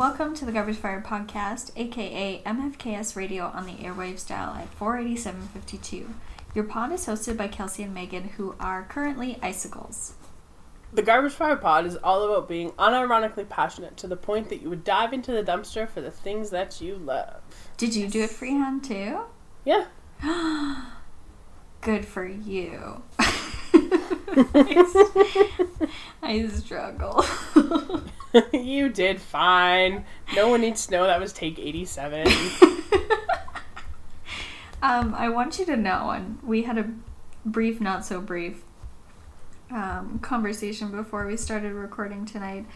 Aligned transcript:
Welcome 0.00 0.32
to 0.36 0.46
the 0.46 0.52
Garbage 0.52 0.78
Fire 0.78 1.04
Podcast, 1.06 1.72
aka 1.76 2.40
MFKS 2.46 3.16
Radio 3.16 3.44
on 3.52 3.66
the 3.66 3.74
airwaves 3.74 4.26
dial 4.26 4.54
at 4.54 4.72
48752. 4.76 6.14
Your 6.54 6.64
pod 6.64 6.92
is 6.92 7.04
hosted 7.04 7.36
by 7.36 7.48
Kelsey 7.48 7.82
and 7.82 7.92
Megan, 7.92 8.28
who 8.30 8.54
are 8.58 8.86
currently 8.88 9.38
icicles. 9.42 10.14
The 10.94 11.02
Garbage 11.02 11.34
Fire 11.34 11.56
Pod 11.56 11.84
is 11.84 11.96
all 11.96 12.22
about 12.22 12.48
being 12.48 12.70
unironically 12.78 13.46
passionate 13.46 13.98
to 13.98 14.06
the 14.06 14.16
point 14.16 14.48
that 14.48 14.62
you 14.62 14.70
would 14.70 14.84
dive 14.84 15.12
into 15.12 15.32
the 15.32 15.42
dumpster 15.44 15.86
for 15.86 16.00
the 16.00 16.10
things 16.10 16.48
that 16.48 16.80
you 16.80 16.94
love. 16.94 17.42
Did 17.76 17.94
you 17.94 18.08
do 18.08 18.22
it 18.22 18.30
freehand 18.30 18.82
too? 18.82 19.20
Yeah. 19.66 19.84
Good 21.82 22.06
for 22.06 22.24
you. 22.24 23.02
I 26.22 26.48
struggle. 26.48 27.22
you 28.52 28.88
did 28.88 29.20
fine. 29.20 30.04
No 30.34 30.48
one 30.48 30.60
needs 30.60 30.86
to 30.86 30.92
know 30.92 31.06
that 31.06 31.20
was 31.20 31.32
take 31.32 31.58
87. 31.58 32.26
um, 34.82 35.14
I 35.14 35.28
want 35.28 35.58
you 35.58 35.66
to 35.66 35.76
know, 35.76 36.10
and 36.10 36.38
we 36.42 36.62
had 36.62 36.78
a 36.78 36.90
brief, 37.44 37.80
not 37.80 38.04
so 38.04 38.20
brief, 38.20 38.62
um, 39.70 40.18
conversation 40.20 40.90
before 40.90 41.26
we 41.26 41.36
started 41.36 41.72
recording 41.72 42.26
tonight 42.26 42.66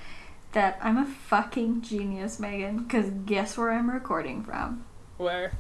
that 0.53 0.79
I'm 0.81 0.97
a 0.97 1.07
fucking 1.07 1.83
genius, 1.83 2.39
Megan, 2.39 2.85
because 2.85 3.11
guess 3.27 3.59
where 3.59 3.73
I'm 3.73 3.91
recording 3.91 4.45
from? 4.45 4.85
Where? 5.17 5.53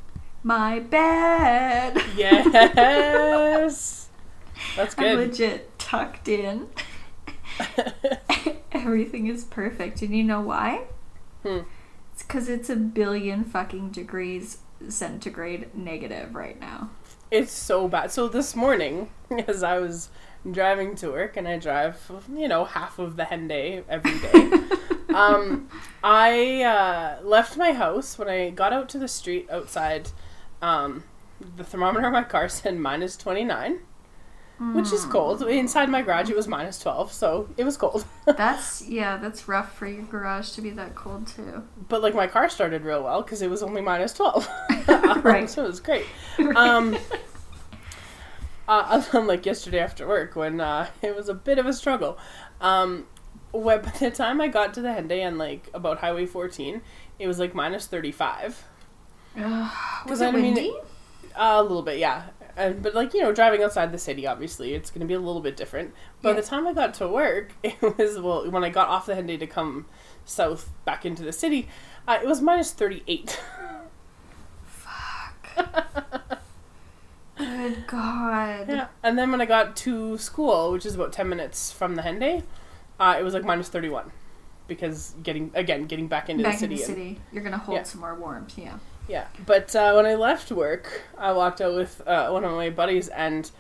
My 0.42 0.79
bed! 0.79 2.01
Yes! 2.17 4.09
That's 4.77 4.95
good. 4.95 5.06
I'm 5.06 5.17
legit 5.17 5.79
tucked 5.79 6.29
in. 6.29 6.69
Everything 8.72 9.27
is 9.27 9.44
perfect. 9.44 10.02
And 10.02 10.16
you 10.16 10.24
know 10.24 10.41
why? 10.41 10.84
Hmm. 11.42 11.60
It's 12.12 12.22
because 12.22 12.48
it's 12.48 12.70
a 12.70 12.77
billion 12.77 13.44
fucking 13.44 13.91
degrees 13.91 14.58
centigrade 14.88 15.75
negative 15.75 16.34
right 16.34 16.58
now. 16.60 16.91
It's 17.30 17.52
so 17.52 17.88
bad. 17.88 18.12
So 18.12 18.28
this 18.28 18.55
morning, 18.55 19.10
as 19.48 19.62
I 19.62 19.78
was 19.78 20.10
driving 20.50 20.94
to 20.97 21.10
work, 21.10 21.36
and 21.36 21.48
I 21.48 21.58
drive, 21.58 22.10
you 22.32 22.48
know, 22.48 22.64
half 22.64 22.98
of 22.98 23.16
the 23.16 23.25
Henday 23.25 23.82
every 23.88 24.19
day, 24.20 25.14
um, 25.14 25.69
I 26.02 26.62
uh, 26.62 27.19
left 27.25 27.56
my 27.56 27.72
house. 27.72 28.19
When 28.19 28.28
I 28.28 28.50
got 28.50 28.72
out 28.72 28.88
to 28.91 28.98
the 28.98 29.08
street 29.08 29.48
outside, 29.50 30.10
um, 30.62 31.05
the 31.56 31.64
thermometer 31.64 32.06
in 32.06 32.12
my 32.12 32.25
car 32.25 32.48
said 32.48 32.77
minus 32.77 33.16
29, 33.16 33.80
which 34.73 34.93
is 34.93 35.05
cold. 35.05 35.43
Inside 35.43 35.89
my 35.91 36.03
garage, 36.03 36.31
it 36.31 36.37
was 36.37 36.48
minus 36.48 36.79
12, 36.79 37.12
so 37.12 37.48
it 37.57 37.65
was 37.65 37.77
cold. 37.77 38.05
That's, 38.27 38.87
yeah, 38.89 39.17
that's 39.19 39.47
rough 39.48 39.75
for 39.77 39.87
your 39.87 40.03
garage 40.05 40.51
to 40.53 40.62
be 40.62 40.71
that 40.71 40.95
cold 40.95 41.27
too. 41.27 41.62
but, 41.89 42.03
like, 42.03 42.15
my 42.15 42.27
car 42.27 42.48
started 42.48 42.83
real 42.83 43.03
well 43.03 43.23
because 43.23 43.43
it 43.43 43.51
was 43.51 43.62
only 43.62 43.81
minus 43.83 44.12
12. 44.15 44.48
Right. 45.25 45.48
So 45.48 45.65
it 45.65 45.69
was 45.69 45.81
great. 45.81 46.05
Um, 46.55 46.97
uh, 48.69 49.03
unlike 49.12 49.47
yesterday 49.47 49.79
after 49.79 50.06
work 50.06 50.37
when 50.37 50.61
uh, 50.61 50.89
it 51.03 51.15
was 51.17 51.28
a 51.28 51.34
bit 51.34 51.59
of 51.59 51.67
a 51.67 51.73
struggle. 51.73 52.19
Um, 52.61 53.06
when, 53.53 53.81
by 53.83 53.91
the 53.91 54.11
time 54.11 54.41
I 54.41 54.49
got 54.49 54.75
to 54.75 54.83
the 54.83 54.89
Henday 54.89 55.21
and 55.21 55.39
like 55.39 55.69
about 55.75 55.99
Highway 55.99 56.27
14, 56.27 56.81
it 57.19 57.27
was 57.27 57.39
like 57.39 57.55
minus 57.55 57.87
35. 57.87 58.65
Was 59.37 60.21
I 60.23 60.28
it 60.28 60.33
mean- 60.34 60.43
windy? 60.55 60.75
Uh, 61.37 61.56
a 61.56 61.62
little 61.62 61.83
bit, 61.83 61.99
yeah. 61.99 62.25
And, 62.56 62.83
but 62.83 62.94
like 62.94 63.12
you 63.14 63.20
know, 63.22 63.33
driving 63.33 63.62
outside 63.62 63.91
the 63.92 63.98
city, 63.98 64.27
obviously, 64.27 64.74
it's 64.74 64.91
going 64.91 65.00
to 65.00 65.06
be 65.06 65.14
a 65.14 65.19
little 65.20 65.41
bit 65.41 65.56
different. 65.56 65.92
By 66.22 66.30
Yeah. 66.30 66.36
the 66.36 66.42
time 66.42 66.66
I 66.66 66.72
got 66.72 66.94
to 66.94 67.08
work, 67.08 67.52
it 67.62 67.80
was 67.80 68.19
well 68.20 68.48
when 68.50 68.62
I 68.64 68.69
got 68.69 68.88
off 68.88 69.06
the 69.06 69.14
Henday 69.14 69.38
to 69.41 69.47
come 69.47 69.86
south 70.24 70.70
back 70.84 71.04
into 71.04 71.22
the 71.22 71.32
city, 71.32 71.69
uh, 72.06 72.19
it 72.22 72.26
was 72.28 72.41
minus 72.41 72.70
38. 72.72 73.41
Fuck. 74.64 75.48
Good 77.37 77.87
God. 77.88 78.69
Yeah. 78.69 78.87
And 79.03 79.19
then 79.19 79.31
when 79.32 79.41
I 79.41 79.47
got 79.47 79.76
to 79.78 80.16
school, 80.19 80.72
which 80.72 80.87
is 80.87 80.94
about 80.94 81.12
10 81.12 81.28
minutes 81.28 81.72
from 81.72 81.97
the 81.97 82.03
Henday, 82.03 82.44
uh, 83.00 83.16
it 83.19 83.22
was 83.25 83.34
like 83.34 83.44
minus 83.44 83.69
31. 83.69 84.12
Because 84.69 85.14
getting, 85.22 85.50
again, 85.54 85.84
getting 85.87 86.06
back 86.06 86.31
into 86.31 86.44
Back 86.44 86.59
the 86.60 86.66
in 86.66 86.70
city. 86.76 86.82
and- 86.84 86.84
city. 86.84 87.20
You're 87.32 87.43
going 87.43 87.53
to 87.53 87.59
hold 87.59 87.76
Yeah. 87.76 87.82
some 87.82 88.00
more 88.00 88.14
warmth, 88.14 88.56
yeah. 88.56 88.78
Yeah. 89.09 89.26
But 89.44 89.75
uh, 89.75 89.92
when 89.94 90.06
I 90.06 90.15
left 90.15 90.50
work, 90.50 91.03
I 91.19 91.32
walked 91.32 91.60
out 91.60 91.75
with 91.75 92.03
uh, 92.06 92.31
one 92.31 92.44
of 92.44 92.53
my 92.53 92.70
buddies, 92.70 93.09
and 93.09 93.50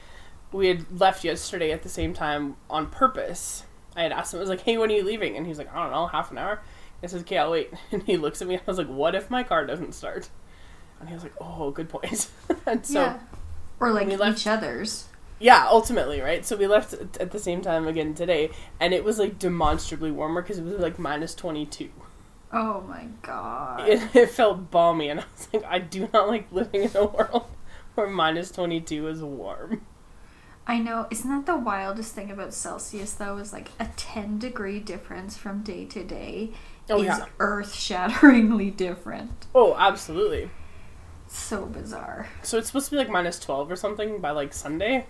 we 0.52 0.68
had 0.68 1.00
left 1.00 1.24
yesterday 1.24 1.72
at 1.72 1.82
the 1.82 1.88
same 1.88 2.14
time 2.14 2.56
on 2.70 2.88
purpose. 2.88 3.64
I 3.96 4.02
had 4.02 4.12
asked 4.12 4.32
him, 4.34 4.38
I 4.38 4.40
was 4.40 4.48
like, 4.48 4.62
hey, 4.62 4.76
when 4.78 4.90
are 4.90 4.94
you 4.94 5.04
leaving? 5.04 5.36
And 5.36 5.46
he's 5.46 5.58
like, 5.58 5.72
I 5.72 5.82
don't 5.82 5.92
know, 5.92 6.06
half 6.06 6.30
an 6.30 6.38
hour. 6.38 6.60
I 7.02 7.06
says, 7.06 7.20
okay, 7.22 7.38
I'll 7.38 7.50
wait. 7.50 7.70
And 7.92 8.02
he 8.04 8.16
looks 8.16 8.40
at 8.40 8.48
me, 8.48 8.54
and 8.54 8.62
I 8.66 8.70
was 8.70 8.78
like, 8.78 8.88
what 8.88 9.14
if 9.14 9.30
my 9.30 9.42
car 9.42 9.66
doesn't 9.66 9.92
start? 9.92 10.30
And 10.98 11.08
he 11.08 11.14
was 11.14 11.22
like, 11.22 11.34
oh, 11.40 11.70
good 11.70 11.88
point. 11.88 12.28
and 12.66 12.84
so. 12.84 13.00
yeah. 13.02 13.20
Or 13.80 13.92
like 13.92 14.06
we 14.06 14.16
left- 14.16 14.38
each 14.38 14.46
other's. 14.46 15.08
Yeah, 15.40 15.66
ultimately, 15.68 16.20
right? 16.20 16.46
So 16.46 16.56
we 16.56 16.66
left 16.66 16.92
at 16.94 17.20
at 17.20 17.30
the 17.32 17.40
same 17.40 17.60
time 17.60 17.86
again 17.88 18.14
today, 18.14 18.50
and 18.80 18.94
it 18.94 19.02
was 19.04 19.18
like 19.18 19.38
demonstrably 19.38 20.12
warmer 20.12 20.40
because 20.40 20.58
it 20.58 20.64
was 20.64 20.78
like 20.78 20.98
minus 20.98 21.34
22. 21.34 21.90
Oh 22.54 22.80
my 22.82 23.06
God. 23.22 23.88
It, 23.88 24.00
it 24.16 24.30
felt 24.30 24.70
balmy, 24.70 25.08
and 25.08 25.20
I 25.20 25.24
was 25.36 25.48
like, 25.52 25.64
I 25.64 25.78
do 25.78 26.08
not 26.12 26.28
like 26.28 26.50
living 26.52 26.84
in 26.84 26.96
a 26.96 27.04
world 27.04 27.46
where 27.94 28.06
minus 28.06 28.50
22 28.50 29.08
is 29.08 29.22
warm. 29.22 29.82
I 30.66 30.78
know. 30.78 31.06
Isn't 31.10 31.28
that 31.30 31.46
the 31.46 31.56
wildest 31.58 32.14
thing 32.14 32.30
about 32.30 32.54
Celsius, 32.54 33.12
though? 33.14 33.36
Is 33.38 33.52
like 33.52 33.70
a 33.78 33.88
10 33.96 34.38
degree 34.38 34.80
difference 34.80 35.36
from 35.36 35.62
day 35.62 35.84
to 35.86 36.02
day 36.04 36.52
Oh, 36.88 37.00
is 37.02 37.18
yeah. 37.18 37.26
earth 37.40 37.74
shatteringly 37.74 38.70
different. 38.70 39.46
Oh, 39.54 39.74
absolutely. 39.76 40.50
So 41.26 41.66
bizarre. 41.66 42.28
So 42.42 42.58
it's 42.58 42.68
supposed 42.68 42.86
to 42.86 42.90
be 42.92 42.96
like 42.98 43.10
minus 43.10 43.38
12 43.40 43.70
or 43.70 43.76
something 43.76 44.20
by 44.20 44.30
like 44.30 44.52
Sunday. 44.54 45.06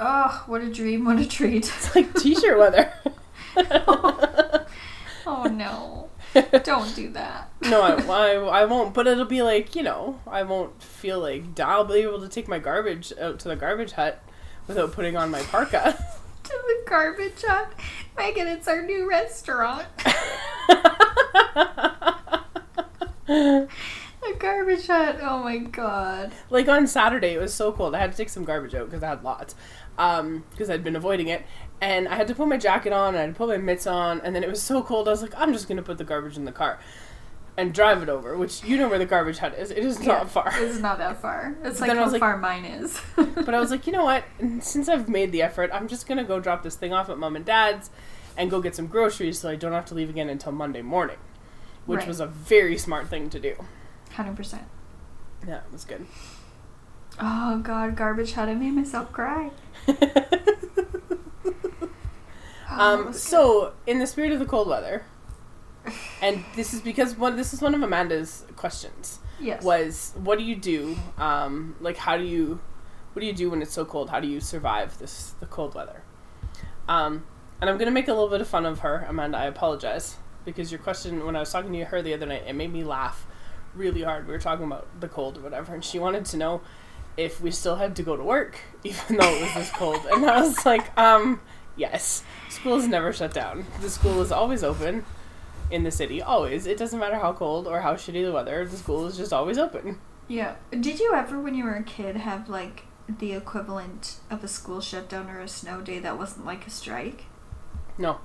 Oh, 0.00 0.44
what 0.46 0.62
a 0.62 0.72
dream, 0.72 1.04
what 1.04 1.18
a 1.18 1.26
treat. 1.26 1.66
It's 1.68 1.94
like 1.94 2.14
t 2.14 2.34
shirt 2.34 2.58
weather. 2.58 2.92
Oh, 3.54 4.64
oh 5.26 5.44
no. 5.44 6.08
Don't 6.64 6.94
do 6.94 7.10
that. 7.10 7.50
no, 7.62 7.82
I, 7.82 7.94
I, 8.02 8.32
I 8.62 8.64
won't, 8.64 8.94
but 8.94 9.06
it'll 9.06 9.24
be 9.24 9.42
like, 9.42 9.74
you 9.76 9.82
know, 9.82 10.20
I 10.26 10.42
won't 10.42 10.82
feel 10.82 11.20
like 11.20 11.58
I'll 11.60 11.84
be 11.84 11.96
able 11.96 12.20
to 12.20 12.28
take 12.28 12.48
my 12.48 12.58
garbage 12.58 13.12
out 13.20 13.38
to 13.40 13.48
the 13.48 13.56
garbage 13.56 13.92
hut 13.92 14.22
without 14.66 14.92
putting 14.92 15.16
on 15.16 15.30
my 15.30 15.42
parka. 15.42 15.96
To 16.42 16.48
the 16.66 16.90
garbage 16.90 17.40
hut. 17.46 17.72
Megan, 18.18 18.48
it's 18.48 18.66
our 18.66 18.82
new 18.82 19.08
restaurant. 19.08 19.86
The 23.26 23.68
garbage 24.38 24.86
hut. 24.86 25.18
Oh 25.20 25.42
my 25.42 25.58
god. 25.58 26.32
like 26.48 26.68
on 26.68 26.86
Saturday, 26.86 27.34
it 27.34 27.40
was 27.40 27.52
so 27.52 27.72
cold. 27.72 27.94
I 27.94 27.98
had 27.98 28.12
to 28.12 28.16
take 28.16 28.28
some 28.28 28.44
garbage 28.44 28.74
out 28.74 28.86
because 28.88 29.02
I 29.02 29.08
had 29.08 29.24
lots, 29.24 29.54
um, 29.98 30.44
because 30.50 30.70
I'd 30.70 30.84
been 30.84 30.94
avoiding 30.96 31.28
it, 31.28 31.44
and 31.82 32.08
I 32.08 32.14
had 32.14 32.28
to 32.28 32.34
put 32.34 32.46
my 32.48 32.56
jacket 32.56 32.92
on, 32.94 33.08
and 33.08 33.18
I 33.18 33.20
had 33.22 33.34
to 33.34 33.36
put 33.36 33.48
my 33.48 33.56
mitts 33.58 33.86
on, 33.86 34.20
and 34.22 34.34
then 34.34 34.42
it 34.42 34.48
was 34.48 34.62
so 34.62 34.82
cold. 34.82 35.08
I 35.08 35.10
was 35.10 35.20
like, 35.20 35.34
I'm 35.36 35.52
just 35.52 35.68
gonna 35.68 35.82
put 35.82 35.98
the 35.98 36.04
garbage 36.04 36.36
in 36.38 36.44
the 36.46 36.52
car, 36.52 36.78
and 37.56 37.74
drive 37.74 38.02
it 38.02 38.08
over. 38.08 38.36
Which 38.38 38.62
you 38.64 38.76
know 38.78 38.88
where 38.88 38.98
the 38.98 39.04
garbage 39.06 39.38
hut 39.38 39.54
is. 39.58 39.70
It 39.70 39.78
is 39.84 39.98
Yeah, 40.00 40.06
not 40.18 40.30
far. 40.30 40.50
It's 40.54 40.78
not 40.78 40.96
that 40.98 41.20
far. 41.20 41.54
It's 41.64 41.80
like 41.80 41.90
how 41.92 42.08
like- 42.08 42.20
far 42.20 42.36
mine 42.38 42.64
is. 42.64 42.98
But 43.34 43.54
I 43.54 43.60
was 43.60 43.70
like, 43.72 43.86
you 43.86 43.92
know 43.92 44.04
what? 44.04 44.24
Since 44.60 44.88
I've 44.88 45.08
made 45.08 45.32
the 45.32 45.42
effort, 45.42 45.70
I'm 45.72 45.88
just 45.88 46.06
gonna 46.06 46.24
go 46.24 46.38
drop 46.40 46.62
this 46.62 46.76
thing 46.76 46.92
off 46.92 47.10
at 47.10 47.18
mom 47.18 47.34
and 47.36 47.44
dad's, 47.44 47.90
and 48.36 48.50
go 48.50 48.60
get 48.62 48.74
some 48.76 48.86
groceries, 48.86 49.38
so 49.40 49.48
I 49.50 49.56
don't 49.56 49.72
have 49.72 49.84
to 49.86 49.94
leave 49.94 50.08
again 50.08 50.28
until 50.30 50.52
Monday 50.52 50.82
morning, 50.82 51.18
which 51.86 51.98
Right. 52.00 52.08
was 52.08 52.20
a 52.20 52.26
very 52.26 52.78
smart 52.78 53.08
thing 53.08 53.28
to 53.30 53.38
do. 53.40 53.54
100%. 54.14 54.60
Yeah, 55.46 55.56
it 55.56 55.72
was 55.72 55.84
good. 55.84 56.06
Oh 57.20 57.58
god, 57.58 57.96
garbage 57.96 58.32
hut. 58.34 58.48
I 58.48 58.54
made 58.54 58.70
myself 58.74 59.10
cry. 59.12 59.50
Um, 62.78 63.12
so, 63.12 63.74
in 63.86 63.98
the 63.98 64.06
spirit 64.06 64.32
of 64.32 64.38
the 64.38 64.46
cold 64.46 64.68
weather, 64.68 65.04
and 66.20 66.44
this 66.56 66.72
is 66.72 66.80
because 66.80 67.16
one, 67.16 67.36
this 67.36 67.52
is 67.52 67.60
one 67.60 67.74
of 67.74 67.82
Amanda's 67.82 68.44
questions 68.56 69.18
yes. 69.40 69.62
was, 69.62 70.12
what 70.16 70.38
do 70.38 70.44
you 70.44 70.56
do? 70.56 70.96
Um, 71.18 71.76
like, 71.80 71.96
how 71.96 72.16
do 72.16 72.24
you, 72.24 72.60
what 73.12 73.20
do 73.20 73.26
you 73.26 73.32
do 73.32 73.50
when 73.50 73.62
it's 73.62 73.72
so 73.72 73.84
cold? 73.84 74.10
How 74.10 74.20
do 74.20 74.28
you 74.28 74.40
survive 74.40 74.98
this 74.98 75.34
the 75.40 75.46
cold 75.46 75.74
weather? 75.74 76.02
Um, 76.88 77.24
and 77.60 77.70
I'm 77.70 77.78
gonna 77.78 77.90
make 77.90 78.08
a 78.08 78.12
little 78.12 78.28
bit 78.28 78.40
of 78.40 78.48
fun 78.48 78.66
of 78.66 78.80
her, 78.80 79.06
Amanda. 79.08 79.38
I 79.38 79.44
apologize 79.46 80.16
because 80.44 80.72
your 80.72 80.80
question 80.80 81.24
when 81.24 81.36
I 81.36 81.40
was 81.40 81.52
talking 81.52 81.72
to 81.72 81.84
her 81.84 82.02
the 82.02 82.14
other 82.14 82.26
night, 82.26 82.44
it 82.46 82.54
made 82.54 82.72
me 82.72 82.84
laugh 82.84 83.26
really 83.74 84.02
hard. 84.02 84.26
We 84.26 84.32
were 84.32 84.40
talking 84.40 84.66
about 84.66 84.88
the 85.00 85.08
cold 85.08 85.38
or 85.38 85.42
whatever, 85.42 85.74
and 85.74 85.84
she 85.84 85.98
wanted 85.98 86.24
to 86.26 86.36
know 86.36 86.60
if 87.16 87.40
we 87.40 87.50
still 87.50 87.76
had 87.76 87.94
to 87.94 88.02
go 88.02 88.16
to 88.16 88.22
work 88.22 88.58
even 88.84 89.16
though 89.16 89.28
it 89.28 89.42
was 89.42 89.54
this 89.54 89.70
cold. 89.70 90.00
And 90.10 90.24
I 90.26 90.40
was 90.40 90.64
like, 90.64 90.96
um, 90.98 91.40
yes. 91.76 92.24
School 92.48 92.76
is 92.76 92.88
never 92.88 93.12
shut 93.12 93.32
down. 93.32 93.66
The 93.80 93.90
school 93.90 94.20
is 94.20 94.32
always 94.32 94.62
open 94.62 95.04
in 95.70 95.84
the 95.84 95.90
city. 95.90 96.20
Always. 96.22 96.66
It 96.66 96.78
doesn't 96.78 96.98
matter 96.98 97.16
how 97.16 97.32
cold 97.32 97.66
or 97.66 97.80
how 97.80 97.94
shitty 97.94 98.24
the 98.24 98.32
weather. 98.32 98.66
The 98.66 98.76
school 98.76 99.06
is 99.06 99.16
just 99.16 99.32
always 99.32 99.58
open. 99.58 99.98
Yeah. 100.28 100.56
Did 100.70 101.00
you 101.00 101.12
ever, 101.14 101.40
when 101.40 101.54
you 101.54 101.64
were 101.64 101.74
a 101.74 101.82
kid, 101.82 102.16
have 102.16 102.48
like 102.48 102.84
the 103.08 103.32
equivalent 103.32 104.16
of 104.30 104.44
a 104.44 104.48
school 104.48 104.80
shutdown 104.80 105.28
or 105.28 105.40
a 105.40 105.48
snow 105.48 105.80
day 105.80 105.98
that 105.98 106.18
wasn't 106.18 106.46
like 106.46 106.66
a 106.66 106.70
strike? 106.70 107.24
No. 107.98 108.18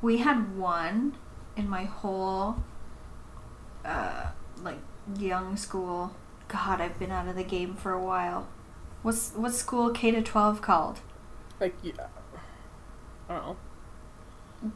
We 0.00 0.18
had 0.18 0.56
one 0.56 1.16
in 1.56 1.68
my 1.68 1.84
whole 1.84 2.62
uh, 3.84 4.26
like 4.62 4.78
young 5.18 5.56
school. 5.56 6.14
God, 6.48 6.80
I've 6.80 6.98
been 6.98 7.10
out 7.10 7.28
of 7.28 7.36
the 7.36 7.44
game 7.44 7.74
for 7.74 7.92
a 7.92 8.02
while. 8.02 8.48
What's 9.02 9.32
what's 9.32 9.56
school 9.56 9.90
K 9.90 10.10
to 10.10 10.22
twelve 10.22 10.60
called? 10.60 11.00
Like, 11.60 11.74
yeah. 11.82 12.08
I 13.32 13.36
don't 13.36 13.46
know. 13.46 14.72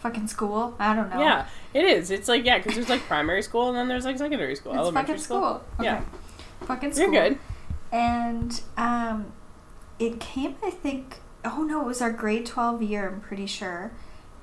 Fucking 0.00 0.26
school? 0.28 0.74
I 0.78 0.94
don't 0.94 1.10
know. 1.10 1.20
Yeah, 1.20 1.46
it 1.74 1.84
is. 1.84 2.10
It's 2.10 2.28
like 2.28 2.44
yeah, 2.44 2.58
because 2.58 2.74
there's 2.74 2.88
like 2.88 3.02
primary 3.02 3.42
school 3.42 3.68
and 3.68 3.76
then 3.76 3.88
there's 3.88 4.04
like 4.04 4.18
secondary 4.18 4.56
school, 4.56 4.72
it's 4.72 4.78
elementary 4.80 5.14
fucking 5.14 5.24
school. 5.24 5.64
Okay. 5.78 5.84
Yeah. 5.84 6.02
Fucking 6.62 6.92
school. 6.92 7.12
You're 7.12 7.28
good. 7.30 7.38
And 7.92 8.60
um, 8.76 9.32
it 9.98 10.20
came, 10.20 10.56
I 10.62 10.70
think. 10.70 11.16
Oh 11.44 11.62
no, 11.62 11.82
it 11.82 11.86
was 11.86 12.02
our 12.02 12.10
grade 12.12 12.46
twelve 12.46 12.82
year. 12.82 13.08
I'm 13.08 13.20
pretty 13.20 13.46
sure. 13.46 13.92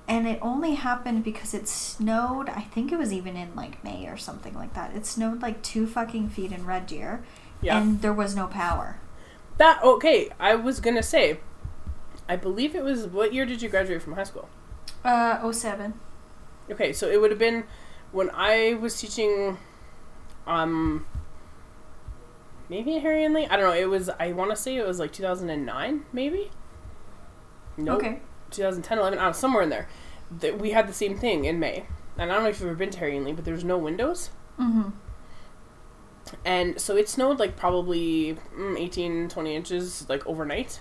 And 0.08 0.28
it 0.28 0.38
only 0.42 0.76
happened 0.76 1.24
because 1.24 1.54
it 1.54 1.68
snowed. 1.68 2.48
I 2.50 2.62
think 2.62 2.92
it 2.92 2.98
was 3.00 3.12
even 3.12 3.36
in 3.36 3.56
like 3.56 3.84
May 3.84 4.08
or 4.08 4.18
something 4.18 4.54
like 4.54 4.74
that. 4.76 4.96
It 4.96 5.06
snowed 5.06 5.42
like 5.42 5.62
two 5.64 5.88
fucking 5.88 6.30
feet 6.30 6.52
in 6.52 6.66
Red 6.66 6.86
Deer, 6.86 7.24
Yeah. 7.62 7.78
and 7.80 8.02
there 8.02 8.14
was 8.14 8.36
no 8.36 8.48
power. 8.48 9.00
That 9.58 9.82
okay. 9.84 10.30
I 10.40 10.56
was 10.56 10.80
gonna 10.80 11.04
say, 11.04 11.40
I 12.28 12.36
believe 12.36 12.76
it 12.76 12.84
was. 12.84 13.08
What 13.08 13.34
year 13.34 13.46
did 13.46 13.62
you 13.62 13.70
graduate 13.70 14.02
from 14.02 14.14
high 14.14 14.24
school? 14.24 14.50
Uh, 15.04 15.52
07. 15.52 15.94
Okay, 16.72 16.92
so 16.94 17.08
it 17.08 17.22
would 17.22 17.30
have 17.32 17.40
been 17.40 17.66
when 18.12 18.30
I 18.34 18.74
was 18.74 19.00
teaching, 19.00 19.58
um, 20.48 21.06
maybe 22.70 22.96
at 22.96 23.02
Harry 23.04 23.22
Ainlay. 23.24 23.48
I 23.50 23.56
don't 23.58 23.66
know. 23.70 23.80
It 23.80 23.90
was. 23.90 24.10
I 24.20 24.32
want 24.32 24.50
to 24.52 24.56
say 24.56 24.76
it 24.78 24.86
was 24.86 25.00
like 25.00 25.12
2009, 25.14 26.06
maybe. 26.12 26.50
Nope. 27.78 27.98
Okay. 27.98 28.20
2010, 28.52 29.00
11, 29.00 29.20
I 29.20 29.22
don't 29.24 29.30
know, 29.30 29.34
somewhere 29.34 29.64
in 29.64 29.70
there. 29.70 29.88
That 30.40 30.60
we 30.60 30.72
had 30.72 30.88
the 30.88 30.94
same 30.94 31.18
thing 31.18 31.46
in 31.46 31.60
May, 31.60 31.86
and 32.18 32.32
I 32.32 32.36
don't 32.36 32.44
know 32.44 32.50
if 32.50 32.60
you've 32.60 32.70
ever 32.70 32.78
been 32.78 32.90
to 32.92 33.00
Harry 33.00 33.14
Ainlay, 33.14 33.36
but 33.36 33.46
there's 33.46 33.64
no 33.64 33.78
windows, 33.78 34.30
Mm-hmm. 34.60 34.90
and 36.46 36.80
so 36.80 36.96
it 36.96 37.10
snowed 37.10 37.38
like 37.40 37.56
probably 37.58 38.38
mm, 38.58 38.80
18, 38.80 39.30
20 39.30 39.56
inches 39.56 40.08
like 40.10 40.26
overnight, 40.26 40.80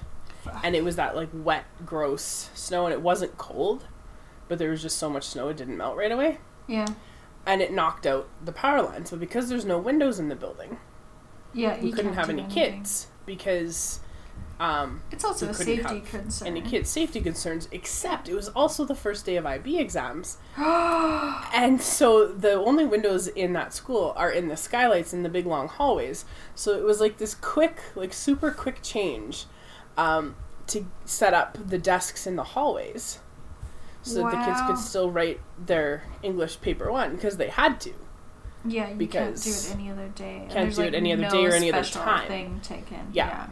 and 0.62 0.74
it 0.76 0.84
was 0.84 0.96
that 0.96 1.14
like 1.16 1.28
wet, 1.32 1.64
gross 1.86 2.50
snow, 2.54 2.86
and 2.86 2.92
it 2.92 3.00
wasn't 3.00 3.36
cold, 3.38 3.86
but 4.48 4.58
there 4.58 4.70
was 4.70 4.82
just 4.82 4.98
so 4.98 5.08
much 5.10 5.24
snow 5.24 5.48
it 5.48 5.56
didn't 5.56 5.76
melt 5.76 5.96
right 5.96 6.12
away. 6.12 6.38
Yeah. 6.66 6.86
and 7.46 7.60
it 7.60 7.72
knocked 7.72 8.06
out 8.06 8.26
the 8.42 8.52
power 8.52 8.80
lines. 8.82 9.10
But 9.10 9.20
because 9.20 9.48
there's 9.50 9.66
no 9.66 9.78
windows 9.78 10.18
in 10.18 10.28
the 10.30 10.34
building, 10.36 10.78
Yeah. 11.52 11.78
we 11.80 11.88
you 11.88 11.92
couldn't 11.94 12.14
have 12.14 12.30
any 12.30 12.42
anything. 12.44 12.72
kids 12.72 13.08
because 13.26 14.00
um, 14.60 15.02
It's 15.10 15.24
also 15.24 15.48
a 15.50 15.54
safety 15.54 16.00
concern. 16.00 16.48
any 16.48 16.60
kids 16.62 16.88
safety 16.88 17.20
concerns. 17.20 17.68
Except 17.72 18.28
it 18.30 18.34
was 18.34 18.48
also 18.50 18.84
the 18.86 18.94
first 18.94 19.26
day 19.26 19.36
of 19.36 19.44
IB 19.44 19.78
exams, 19.78 20.38
and 20.56 21.80
so 21.82 22.26
the 22.28 22.52
only 22.54 22.84
windows 22.86 23.26
in 23.28 23.52
that 23.54 23.72
school 23.74 24.12
are 24.16 24.30
in 24.30 24.48
the 24.48 24.56
skylights 24.56 25.12
in 25.12 25.22
the 25.22 25.28
big 25.28 25.44
long 25.46 25.68
hallways. 25.68 26.24
So 26.54 26.72
it 26.78 26.84
was 26.84 27.00
like 27.00 27.18
this 27.18 27.34
quick, 27.34 27.78
like 27.94 28.12
super 28.12 28.50
quick 28.50 28.80
change 28.82 29.46
um, 29.96 30.36
to 30.68 30.86
set 31.04 31.34
up 31.34 31.58
the 31.68 31.78
desks 31.78 32.26
in 32.26 32.36
the 32.36 32.44
hallways. 32.44 33.20
So 34.02 34.22
that 34.22 34.32
the 34.32 34.44
kids 34.44 34.60
could 34.66 34.78
still 34.78 35.10
write 35.10 35.40
their 35.58 36.04
English 36.22 36.60
paper 36.60 36.92
one 36.92 37.14
because 37.14 37.38
they 37.38 37.48
had 37.48 37.80
to. 37.82 37.94
Yeah, 38.66 38.90
you 38.90 38.96
Because 38.96 39.44
can't 39.44 39.54
do 39.54 39.70
it 39.70 39.74
any 39.80 39.90
other 39.90 40.08
day. 40.08 40.38
Can't 40.40 40.52
there's, 40.52 40.76
do 40.76 40.82
like, 40.82 40.92
it 40.92 40.96
any 40.96 41.12
other 41.12 41.22
no 41.22 41.30
day 41.30 41.46
or 41.46 41.52
any 41.52 41.72
other 41.72 41.84
time. 41.84 42.28
Thing 42.28 42.60
taken. 42.62 42.98
Yeah. 43.12 43.48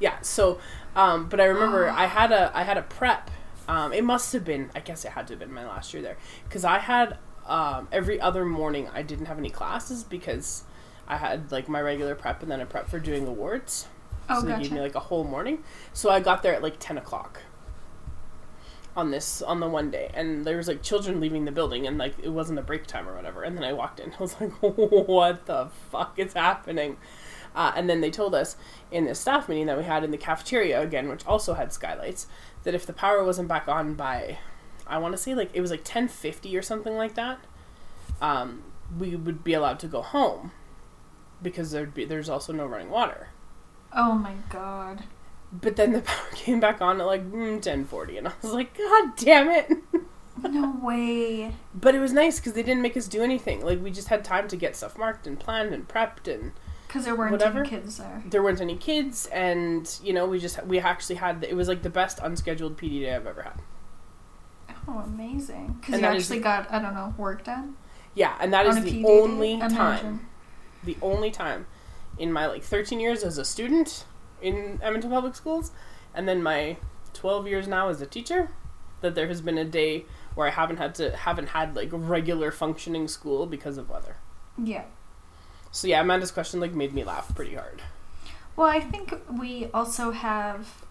Yeah. 0.00 0.20
So, 0.20 0.58
um, 0.96 1.28
but 1.28 1.40
I 1.40 1.44
remember 1.44 1.88
I 1.88 2.06
had 2.06 2.32
a 2.32 2.50
I 2.54 2.62
had 2.62 2.76
a 2.78 2.82
prep. 2.82 3.30
Um, 3.68 3.92
it 3.92 4.04
must 4.04 4.32
have 4.32 4.44
been. 4.44 4.70
I 4.74 4.80
guess 4.80 5.04
it 5.04 5.12
had 5.12 5.26
to 5.28 5.34
have 5.34 5.40
been 5.40 5.52
my 5.52 5.66
last 5.66 5.94
year 5.94 6.02
there 6.02 6.16
because 6.44 6.64
I 6.64 6.78
had 6.78 7.18
um, 7.46 7.88
every 7.90 8.20
other 8.20 8.44
morning 8.44 8.88
I 8.92 9.02
didn't 9.02 9.26
have 9.26 9.38
any 9.38 9.50
classes 9.50 10.04
because 10.04 10.64
I 11.08 11.16
had 11.16 11.50
like 11.52 11.68
my 11.68 11.80
regular 11.80 12.14
prep 12.14 12.42
and 12.42 12.50
then 12.50 12.60
a 12.60 12.66
prep 12.66 12.88
for 12.88 12.98
doing 12.98 13.26
awards. 13.26 13.86
Oh, 14.28 14.40
so 14.40 14.46
they 14.46 14.62
gave 14.62 14.72
me 14.72 14.80
like 14.80 14.94
a 14.94 15.00
whole 15.00 15.24
morning. 15.24 15.62
So 15.92 16.10
I 16.10 16.20
got 16.20 16.42
there 16.42 16.54
at 16.54 16.62
like 16.62 16.76
ten 16.78 16.98
o'clock. 16.98 17.42
On 18.96 19.10
this 19.10 19.42
on 19.42 19.58
the 19.58 19.68
one 19.68 19.90
day, 19.90 20.10
and 20.14 20.44
there 20.44 20.56
was 20.56 20.68
like 20.68 20.80
children 20.80 21.20
leaving 21.20 21.44
the 21.46 21.50
building, 21.50 21.84
and 21.86 21.98
like 21.98 22.14
it 22.22 22.28
wasn't 22.28 22.60
a 22.60 22.62
break 22.62 22.86
time 22.86 23.08
or 23.08 23.14
whatever. 23.16 23.42
And 23.42 23.56
then 23.56 23.64
I 23.64 23.72
walked 23.72 23.98
in, 23.98 24.12
I 24.18 24.22
was 24.22 24.40
like, 24.40 24.52
"What 24.60 25.46
the 25.46 25.68
fuck 25.90 26.16
is 26.16 26.34
happening?" 26.34 26.96
Uh, 27.56 27.72
and 27.76 27.88
then 27.88 28.00
they 28.00 28.10
told 28.10 28.34
us 28.34 28.56
in 28.90 29.04
this 29.04 29.20
staff 29.20 29.48
meeting 29.48 29.66
that 29.66 29.76
we 29.78 29.84
had 29.84 30.02
in 30.04 30.10
the 30.10 30.16
cafeteria 30.16 30.80
again, 30.80 31.08
which 31.08 31.24
also 31.26 31.54
had 31.54 31.72
skylights, 31.72 32.26
that 32.64 32.74
if 32.74 32.84
the 32.84 32.92
power 32.92 33.22
wasn't 33.24 33.48
back 33.48 33.68
on 33.68 33.94
by, 33.94 34.38
I 34.86 34.98
want 34.98 35.12
to 35.12 35.18
say 35.18 35.34
like 35.34 35.50
it 35.54 35.60
was 35.60 35.70
like 35.72 35.82
ten 35.84 36.06
fifty 36.08 36.56
or 36.56 36.62
something 36.62 36.96
like 36.96 37.14
that, 37.14 37.38
um, 38.20 38.62
we 38.96 39.16
would 39.16 39.42
be 39.42 39.54
allowed 39.54 39.78
to 39.80 39.88
go 39.88 40.02
home, 40.02 40.52
because 41.42 41.72
there'd 41.72 41.94
be 41.94 42.04
there's 42.04 42.28
also 42.28 42.52
no 42.52 42.66
running 42.66 42.90
water. 42.90 43.28
Oh 43.94 44.12
my 44.14 44.34
god. 44.50 45.04
But 45.52 45.76
then 45.76 45.92
the 45.92 46.00
power 46.02 46.26
came 46.34 46.60
back 46.60 46.80
on 46.80 47.00
at 47.00 47.06
like 47.06 47.30
mm, 47.30 47.60
ten 47.62 47.84
forty, 47.84 48.16
and 48.18 48.28
I 48.28 48.32
was 48.42 48.52
like, 48.52 48.76
God 48.76 49.16
damn 49.16 49.48
it! 49.50 49.70
No 50.42 50.76
way. 50.82 51.54
but 51.74 51.94
it 51.94 52.00
was 52.00 52.12
nice 52.12 52.40
because 52.40 52.54
they 52.54 52.64
didn't 52.64 52.82
make 52.82 52.96
us 52.96 53.06
do 53.06 53.22
anything. 53.22 53.64
Like 53.64 53.80
we 53.80 53.90
just 53.92 54.08
had 54.08 54.24
time 54.24 54.48
to 54.48 54.56
get 54.56 54.74
stuff 54.74 54.98
marked 54.98 55.28
and 55.28 55.38
planned 55.38 55.72
and 55.72 55.86
prepped, 55.88 56.26
and 56.32 56.50
Because 56.88 57.04
there 57.04 57.14
weren't 57.14 57.30
Whatever. 57.30 57.60
any 57.60 57.68
kids 57.68 57.98
there. 57.98 58.22
there 58.26 58.42
weren't 58.42 58.60
any 58.60 58.76
kids, 58.76 59.26
and 59.26 59.88
you 60.02 60.12
know 60.12 60.26
we 60.26 60.40
just 60.40 60.62
we 60.66 60.80
actually 60.80 61.14
had 61.16 61.44
it 61.48 61.54
was 61.54 61.68
like 61.68 61.82
the 61.82 61.88
best 61.88 62.18
unscheduled 62.20 62.76
PD 62.76 63.00
day 63.02 63.14
I've 63.14 63.28
ever 63.28 63.42
had. 63.42 63.62
Oh, 64.88 64.98
amazing. 64.98 65.76
Because 65.80 65.94
you 65.94 66.00
that 66.02 66.16
is- 66.16 66.24
actually 66.24 66.40
got, 66.40 66.70
I 66.70 66.78
don't 66.80 66.94
know, 66.94 67.14
work 67.16 67.44
done? 67.44 67.76
Yeah, 68.14 68.36
and 68.40 68.52
that 68.52 68.66
is 68.66 68.82
the 68.82 68.90
PD 68.90 69.02
day? 69.04 69.20
only 69.22 69.52
Imagine. 69.54 69.76
time, 69.76 70.26
the 70.82 70.96
only 71.00 71.30
time 71.30 71.66
in 72.18 72.32
my 72.32 72.46
like 72.46 72.62
thirteen 72.62 73.00
years 73.00 73.22
as 73.22 73.38
a 73.38 73.44
student 73.44 74.04
in 74.40 74.78
Edmonton 74.82 75.10
Public 75.10 75.34
Schools, 75.34 75.72
and 76.14 76.28
then 76.28 76.42
my 76.42 76.76
twelve 77.12 77.46
years 77.46 77.66
now 77.66 77.88
as 77.88 78.00
a 78.00 78.06
teacher, 78.06 78.50
that 79.00 79.14
there 79.14 79.28
has 79.28 79.40
been 79.40 79.58
a 79.58 79.64
day 79.64 80.04
where 80.34 80.46
I 80.46 80.50
haven't 80.50 80.78
had 80.78 80.94
to 80.96 81.16
haven't 81.16 81.48
had 81.50 81.76
like 81.76 81.90
regular 81.92 82.50
functioning 82.50 83.08
school 83.08 83.46
because 83.46 83.78
of 83.78 83.88
weather. 83.88 84.16
Yeah. 84.62 84.84
So 85.70 85.88
yeah, 85.88 86.00
Amanda's 86.00 86.30
question 86.30 86.60
like 86.60 86.74
made 86.74 86.94
me 86.94 87.04
laugh 87.04 87.34
pretty 87.34 87.54
hard. 87.54 87.82
Well, 88.56 88.68
I 88.68 88.80
think 88.80 89.14
we 89.30 89.68
also 89.74 90.12
have. 90.12 90.84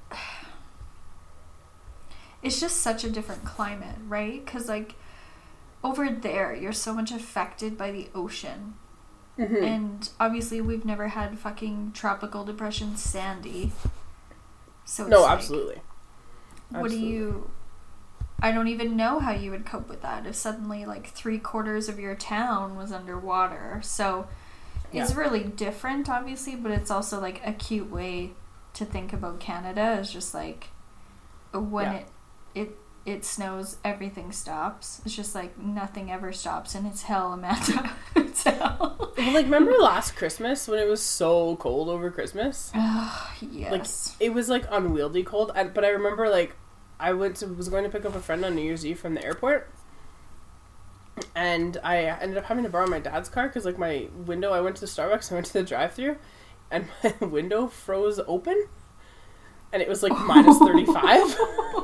It's 2.41 2.59
just 2.59 2.81
such 2.81 3.05
a 3.05 3.09
different 3.09 3.45
climate, 3.45 3.95
right? 4.05 4.43
Because, 4.43 4.67
like, 4.67 4.95
over 5.81 6.09
there, 6.09 6.53
you're 6.53 6.73
so 6.73 6.93
much 6.93 7.09
affected 7.09 7.77
by 7.77 7.91
the 7.91 8.09
ocean. 8.13 8.73
Mm-hmm. 9.37 9.63
And 9.63 10.09
obviously, 10.19 10.61
we've 10.61 10.85
never 10.85 11.09
had 11.09 11.39
fucking 11.39 11.91
tropical 11.93 12.43
depression 12.43 12.95
Sandy. 12.97 13.71
So, 14.85 15.07
no, 15.07 15.21
like, 15.23 15.31
absolutely. 15.31 15.81
What 16.69 16.91
do 16.91 16.99
you. 16.99 17.49
I 18.41 18.51
don't 18.51 18.67
even 18.67 18.97
know 18.97 19.19
how 19.19 19.31
you 19.31 19.51
would 19.51 19.65
cope 19.65 19.87
with 19.87 20.01
that 20.01 20.25
if 20.27 20.35
suddenly, 20.35 20.85
like, 20.85 21.07
three 21.07 21.39
quarters 21.39 21.87
of 21.87 21.99
your 21.99 22.13
town 22.15 22.75
was 22.75 22.91
underwater. 22.91 23.79
So, 23.81 24.27
it's 24.91 25.11
Yeah. 25.11 25.17
really 25.17 25.43
different, 25.43 26.09
obviously, 26.09 26.55
but 26.55 26.71
it's 26.71 26.91
also, 26.91 27.19
like, 27.21 27.41
a 27.45 27.53
cute 27.53 27.89
way 27.89 28.33
to 28.73 28.85
think 28.85 29.13
about 29.13 29.39
Canada 29.39 29.97
is 29.99 30.11
just 30.11 30.33
like 30.33 30.69
when 31.53 31.85
Yeah. 31.85 31.97
it 31.99 32.07
it 32.55 32.77
it 33.05 33.25
snows, 33.25 33.77
everything 33.83 34.31
stops. 34.31 35.01
It's 35.05 35.15
just 35.15 35.35
like 35.35 35.57
nothing 35.57 36.09
ever 36.09 36.31
stops, 36.31 36.73
and 36.73 36.87
it's 36.87 37.03
hell, 37.03 37.33
Amanda. 37.33 37.91
it's 38.15 38.43
hell. 38.43 39.13
Well, 39.17 39.33
like 39.33 39.45
remember 39.45 39.73
last 39.73 40.15
Christmas 40.15 40.67
when 40.67 40.79
it 40.79 40.87
was 40.87 41.01
so 41.01 41.57
cold 41.57 41.89
over 41.89 42.09
Christmas? 42.11 42.71
Yes. 43.51 44.15
It 44.19 44.33
was 44.33 44.49
like 44.49 44.65
unwieldy 44.71 45.23
cold. 45.23 45.51
And, 45.55 45.73
but 45.73 45.83
I 45.83 45.89
remember 45.89 46.29
like 46.29 46.55
I 46.99 47.13
went 47.13 47.37
to 47.37 47.47
was 47.47 47.69
going 47.69 47.83
to 47.83 47.89
pick 47.89 48.05
up 48.05 48.15
a 48.15 48.21
friend 48.21 48.45
on 48.45 48.55
New 48.55 48.61
Year's 48.61 48.85
Eve 48.85 48.99
from 48.99 49.15
the 49.15 49.23
airport, 49.23 49.69
and 51.35 51.77
I 51.83 52.05
ended 52.05 52.37
up 52.37 52.45
having 52.45 52.63
to 52.63 52.69
borrow 52.69 52.87
my 52.87 52.99
dad's 52.99 53.27
car 53.29 53.47
because 53.47 53.65
like 53.65 53.77
my 53.77 54.07
window. 54.25 54.53
I 54.53 54.61
went 54.61 54.75
to 54.77 54.81
the 54.81 54.87
Starbucks. 54.87 55.31
I 55.31 55.35
went 55.35 55.47
to 55.47 55.53
the 55.53 55.63
drive-through, 55.63 56.17
and 56.71 56.87
my 57.03 57.27
window 57.27 57.67
froze 57.67 58.19
open. 58.27 58.67
And 59.73 59.81
it 59.81 59.89
was 59.89 60.01
like 60.03 60.17
minus 60.17 60.57
thirty 60.59 60.85
five. 60.85 61.03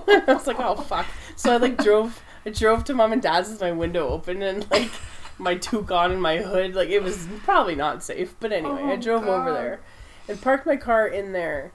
I 0.07 0.23
was 0.27 0.47
like, 0.47 0.59
oh 0.59 0.75
fuck. 0.75 1.05
So 1.35 1.51
I 1.51 1.57
like 1.57 1.77
drove 1.83 2.21
I 2.45 2.51
drove 2.51 2.85
to 2.85 2.93
mom 2.93 3.11
and 3.11 3.21
dad's 3.21 3.49
with 3.49 3.59
my 3.61 3.71
window 3.73 4.07
open 4.07 4.41
and 4.41 4.65
like 4.71 4.91
my 5.37 5.55
toque 5.55 5.91
on 5.91 6.11
and 6.11 6.21
my 6.21 6.37
hood. 6.37 6.75
Like 6.75 6.89
it 6.89 7.03
was 7.03 7.27
probably 7.43 7.75
not 7.75 8.03
safe. 8.03 8.35
But 8.39 8.53
anyway, 8.53 8.83
I 8.83 8.93
Oh, 8.93 8.97
drove 8.97 9.25
over 9.25 9.51
there 9.51 9.81
and 10.27 10.41
parked 10.41 10.65
my 10.65 10.77
car 10.77 11.07
in 11.07 11.33
their 11.33 11.71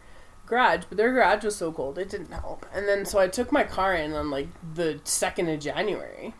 garage, 0.47 0.85
but 0.89 0.99
their 0.99 1.13
garage 1.13 1.43
was 1.45 1.57
so 1.57 1.73
cold 1.73 1.99
it 1.99 2.09
didn't 2.11 2.31
help. 2.33 2.65
And 2.73 2.87
then 2.87 3.05
so 3.05 3.19
I 3.19 3.29
took 3.29 3.51
my 3.51 3.65
car 3.65 3.95
in 3.95 4.13
on 4.13 4.31
like 4.31 4.49
the 4.75 5.01
second 5.05 5.49
of 5.49 5.59
January. 5.61 6.35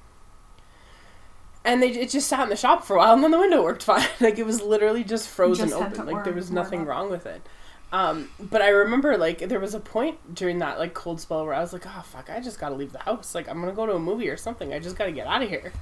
And 1.65 1.83
they 1.83 1.89
it 1.91 2.11
just 2.11 2.29
sat 2.29 2.43
in 2.45 2.51
the 2.51 2.57
shop 2.57 2.85
for 2.85 2.97
a 2.97 2.99
while 2.99 3.15
and 3.15 3.25
then 3.25 3.31
the 3.31 3.39
window 3.39 3.63
worked 3.63 3.83
fine. 3.91 4.07
like 4.21 4.39
it 4.39 4.47
was 4.47 4.61
literally 4.63 5.03
just 5.03 5.29
frozen 5.29 5.71
Just 5.71 5.81
open. 5.81 6.07
Like 6.07 6.25
there 6.25 6.33
was 6.35 6.51
nothing 6.51 6.85
wrong 6.85 7.11
with 7.11 7.27
it. 7.27 7.43
Um, 7.95 8.29
but 8.41 8.61
I 8.61 8.71
remember 8.71 9.17
like 9.17 9.39
there 9.39 9.61
was 9.61 9.73
a 9.73 9.79
point 9.79 10.35
during 10.35 10.59
that 10.59 10.81
like 10.81 10.95
cold 10.95 11.21
spell 11.21 11.45
where 11.45 11.55
I 11.55 11.61
was 11.61 11.73
like, 11.73 11.87
oh 11.87 12.03
fuck, 12.05 12.29
I 12.29 12.41
just 12.41 12.59
gotta 12.59 12.75
leave 12.75 12.91
the 12.91 12.99
house. 12.99 13.37
Like 13.37 13.49
I'm 13.49 13.61
gonna 13.61 13.73
go 13.73 13.87
to 13.87 13.95
a 13.95 14.01
movie 14.01 14.29
or 14.29 14.37
something. 14.37 14.75
I 14.75 14.81
just 14.81 14.97
gotta 14.97 15.13
get 15.13 15.29
out 15.29 15.43
of 15.43 15.49
here. 15.49 15.73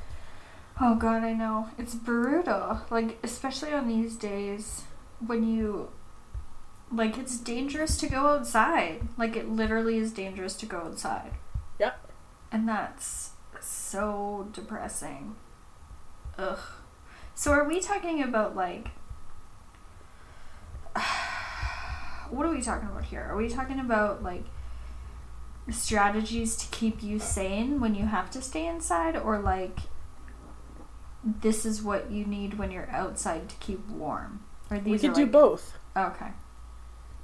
Oh 0.79 0.95
god, 0.95 1.25
I 1.25 1.33
know. 1.33 1.71
It's 1.79 1.95
brutal. 1.95 2.83
Like 2.91 3.19
especially 3.23 3.73
on 3.73 3.89
these 3.89 4.15
days 4.17 4.83
when 5.27 5.43
you 5.43 5.89
like 6.93 7.17
it's 7.17 7.39
dangerous 7.39 7.97
to 7.97 8.07
go 8.09 8.27
outside. 8.27 9.09
Like 9.17 9.35
it 9.35 9.49
literally 9.49 9.97
is 9.97 10.13
dangerous 10.13 10.55
to 10.57 10.67
go 10.67 10.81
outside. 10.81 11.33
Yep. 11.81 12.11
And 12.53 12.69
that's 12.69 13.31
so 13.59 14.49
depressing. 14.53 15.37
Ugh. 16.37 16.59
So 17.35 17.53
are 17.53 17.67
we 17.67 17.81
talking 17.81 18.23
about 18.23 18.55
like 18.55 18.89
what 22.33 22.47
are 22.47 22.51
we 22.51 22.63
talking 22.63 22.89
about 22.89 23.05
here? 23.05 23.27
Are 23.31 23.37
we 23.37 23.49
talking 23.49 23.79
about 23.79 24.23
like 24.23 24.45
strategies 25.71 26.57
to 26.57 26.67
keep 26.77 27.03
you 27.03 27.19
sane 27.19 27.81
when 27.81 27.95
you 27.95 28.07
have 28.07 28.31
to 28.33 28.43
stay 28.43 28.67
inside 28.67 29.17
or 29.17 29.39
like 29.39 29.79
this 31.25 31.65
is 31.65 31.83
what 31.83 32.11
you 32.11 32.25
need 32.25 32.59
when 32.59 32.71
you're 32.71 32.91
outside 32.91 33.49
to 33.49 33.57
keep 33.57 33.87
warm? 33.89 34.43
Or 34.71 34.79
We 34.79 34.99
could 34.99 35.13
do 35.13 35.23
like- 35.23 35.33
both. 35.33 35.75
Okay. 35.97 36.29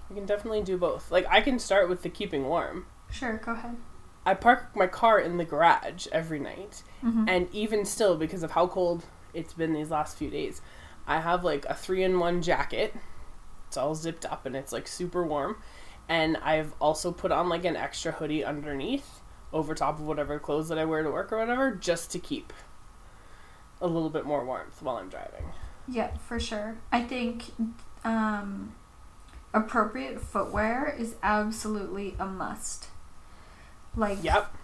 We 0.09 0.17
can 0.17 0.27
definitely 0.27 0.63
do 0.63 0.77
both. 0.79 1.11
Like 1.11 1.27
I 1.29 1.41
can 1.41 1.59
start 1.59 1.89
with 1.89 2.03
the 2.03 2.09
keeping 2.09 2.45
warm. 2.47 2.87
Sure, 3.11 3.37
go 3.39 3.53
ahead. 3.53 3.77
I 4.25 4.35
park 4.35 4.77
my 4.77 4.87
car 4.87 5.19
in 5.19 5.39
the 5.39 5.45
garage 5.45 6.07
every 6.13 6.39
night, 6.39 6.83
Mhm. 7.03 7.25
and 7.29 7.49
even 7.55 7.87
still, 7.87 8.17
because 8.17 8.43
of 8.43 8.51
how 8.51 8.67
cold 8.67 9.05
it's 9.33 9.55
been 9.55 9.73
these 9.73 9.91
last 9.91 10.19
few 10.19 10.29
days, 10.29 10.61
I 11.07 11.21
have 11.21 11.45
like 11.45 11.65
a 11.65 11.75
three 11.75 12.03
in 12.03 12.19
one 12.19 12.43
jacket. 12.43 12.95
It's 13.69 13.77
all 13.77 13.95
zipped 13.95 14.25
up 14.27 14.45
and 14.47 14.57
it's 14.57 14.73
like 14.73 14.89
super 14.89 15.25
warm. 15.25 15.57
And 16.09 16.37
I've 16.39 16.73
also 16.81 17.13
put 17.13 17.31
on 17.31 17.49
like 17.49 17.65
an 17.65 17.77
extra 17.77 18.13
hoodie 18.13 18.45
underneath 18.45 19.21
over 19.53 19.75
top 19.75 19.99
of 19.99 20.07
whatever 20.07 20.39
clothes 20.39 20.69
that 20.69 20.79
I 20.79 20.85
wear 20.85 21.03
to 21.03 21.11
work 21.11 21.33
or 21.33 21.39
whatever, 21.39 21.71
just 21.75 22.11
to 22.13 22.19
keep 22.19 22.53
a 23.81 23.87
little 23.87 24.11
bit 24.11 24.25
more 24.27 24.45
warmth 24.45 24.83
while 24.83 24.97
I'm 24.97 25.09
driving. 25.09 25.45
Yeah, 25.87 26.17
for 26.17 26.41
sure. 26.41 26.77
I 26.93 27.03
think 27.03 27.45
um, 28.05 28.75
appropriate 29.55 30.21
footwear 30.21 30.95
is 30.99 31.15
absolutely 31.23 32.15
a 32.19 32.27
must. 32.27 32.89
Like 33.97 34.19
Yep. 34.23 34.55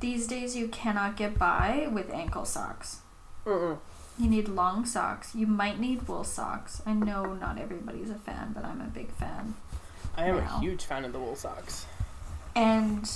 these 0.00 0.26
days, 0.26 0.56
you 0.56 0.68
cannot 0.68 1.16
get 1.16 1.38
by 1.38 1.88
with 1.90 2.10
ankle 2.10 2.44
socks. 2.44 3.00
Mm-mm. 3.46 3.78
You 4.18 4.28
need 4.28 4.48
long 4.48 4.84
socks. 4.84 5.34
You 5.34 5.46
might 5.46 5.80
need 5.80 6.06
wool 6.06 6.24
socks. 6.24 6.82
I 6.86 6.92
know 6.92 7.34
not 7.34 7.58
everybody's 7.58 8.10
a 8.10 8.14
fan, 8.14 8.52
but 8.54 8.64
I'm 8.64 8.80
a 8.80 8.84
big 8.86 9.10
fan. 9.12 9.54
I 10.16 10.26
am 10.26 10.36
Wow. 10.36 10.56
a 10.56 10.60
huge 10.60 10.84
fan 10.84 11.04
of 11.04 11.12
the 11.12 11.18
wool 11.18 11.34
socks. 11.36 11.86
And 12.54 13.10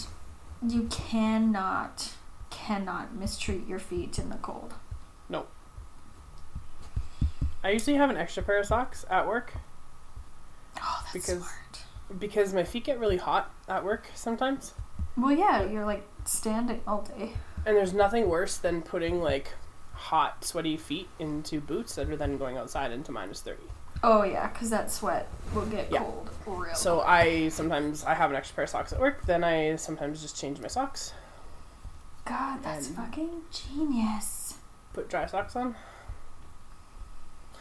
you 0.67 0.85
cannot, 0.91 2.15
cannot 2.51 3.15
mistreat 3.15 3.67
your 3.67 3.79
feet 3.79 4.19
in 4.19 4.31
the 4.31 4.37
cold. 4.37 4.75
Nope. 5.29 5.49
I 7.63 7.71
usually 7.71 7.97
have 7.97 8.11
an 8.11 8.17
extra 8.17 8.43
pair 8.43 8.59
of 8.59 8.67
socks 8.67 9.05
at 9.11 9.27
work 9.27 9.53
Oh, 10.79 11.01
that's 11.03 11.13
Because- 11.13 11.39
smart. 11.39 11.85
because 12.19 12.53
my 12.55 12.65
feet 12.65 12.85
get 12.85 12.99
really 12.99 13.17
hot 13.17 13.51
at 13.69 13.83
work 13.85 14.09
sometimes. 14.15 14.73
Well, 15.17 15.33
yeah, 15.33 15.63
you're 15.63 15.85
like 15.87 16.07
standing 16.25 16.81
all 16.87 17.03
day. 17.03 17.33
And 17.65 17.77
there's 17.77 17.93
nothing 17.95 18.29
worse 18.29 18.57
than 18.59 18.83
putting 18.83 19.21
like 19.23 19.53
hot, 19.97 20.45
sweaty 20.45 20.77
feet 20.77 21.09
into 21.19 21.61
boots 21.61 21.95
that 21.97 22.09
are 22.09 22.17
then 22.17 22.37
going 22.39 22.57
outside 22.57 22.93
into 22.93 23.11
minus 23.13 23.41
30. 23.41 23.59
Oh 24.05 24.23
yeah, 24.23 24.49
because 24.49 24.71
that 24.71 24.91
sweat 24.93 25.27
will 25.55 25.67
get 25.67 25.91
Yeah. 25.91 26.01
cold 26.01 26.29
real. 26.47 26.75
So 26.75 26.97
quick. 26.97 27.09
I 27.09 27.49
sometimes 27.49 28.05
I 28.05 28.15
have 28.15 28.31
an 28.31 28.37
extra 28.37 28.55
pair 28.55 28.65
of 28.65 28.71
socks 28.71 28.93
at 28.93 29.01
work, 29.01 29.25
then 29.27 29.43
I 29.43 29.77
sometimes 29.77 30.21
just 30.23 30.39
change 30.39 30.61
my 30.61 30.69
socks, 30.69 31.13
God, 32.25 32.63
that's 32.63 32.89
fucking 32.89 33.31
genius. 33.51 34.55
put 34.93 35.09
dry 35.09 35.27
socks 35.27 35.57
on. 35.57 35.75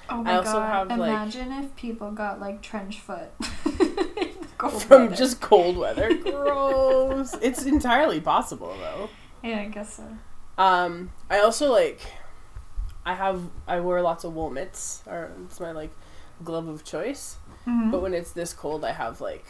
Oh 0.09 0.23
my 0.23 0.35
also 0.35 0.53
god! 0.53 0.89
have, 0.89 0.99
like- 0.99 1.09
Imagine 1.09 1.51
if 1.53 1.75
people 1.75 2.11
got 2.11 2.39
like 2.39 2.61
trench 2.61 2.99
foot 2.99 3.31
Cold 4.57 4.83
From 4.83 5.01
weather. 5.03 5.15
just 5.15 5.41
cold 5.41 5.77
weather. 5.77 6.13
Gross. 6.15 7.33
it's 7.41 7.65
entirely 7.65 8.21
possible 8.21 8.73
though. 8.79 9.09
yeah, 9.43 9.61
I 9.61 9.65
guess 9.65 9.95
so. 9.97 10.07
Um, 10.57 11.11
I 11.29 11.39
also 11.39 11.71
like. 11.71 11.99
I 13.05 13.13
have 13.13 13.41
I 13.67 13.79
wear 13.79 14.01
lots 14.01 14.23
of 14.23 14.33
wool 14.35 14.49
mitts, 14.49 15.03
or 15.05 15.31
it's 15.45 15.59
my 15.59 15.71
like 15.71 15.91
glove 16.43 16.67
of 16.67 16.83
choice. 16.83 17.37
Mhm. 17.65 17.91
But 17.91 18.01
when 18.01 18.13
it's 18.13 18.31
this 18.31 18.53
cold, 18.53 18.83
I 18.83 18.91
have 18.91 19.21
like 19.21 19.45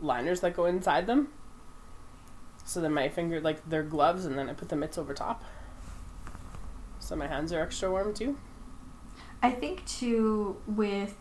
liners 0.00 0.40
that 0.40 0.54
go 0.54 0.66
inside 0.66 1.06
them. 1.06 1.28
So 2.64 2.80
then 2.80 2.92
my 2.94 3.08
finger 3.08 3.40
like 3.40 3.68
they're 3.68 3.82
gloves, 3.82 4.24
and 4.24 4.38
then 4.38 4.48
I 4.48 4.52
put 4.54 4.68
the 4.68 4.76
mitts 4.76 4.96
over 4.98 5.14
top. 5.14 5.42
So 7.00 7.16
my 7.16 7.26
hands 7.26 7.52
are 7.52 7.60
extra 7.60 7.90
warm 7.90 8.14
too. 8.14 8.38
I 9.42 9.50
think 9.50 9.84
too 9.84 10.56
with 10.66 11.16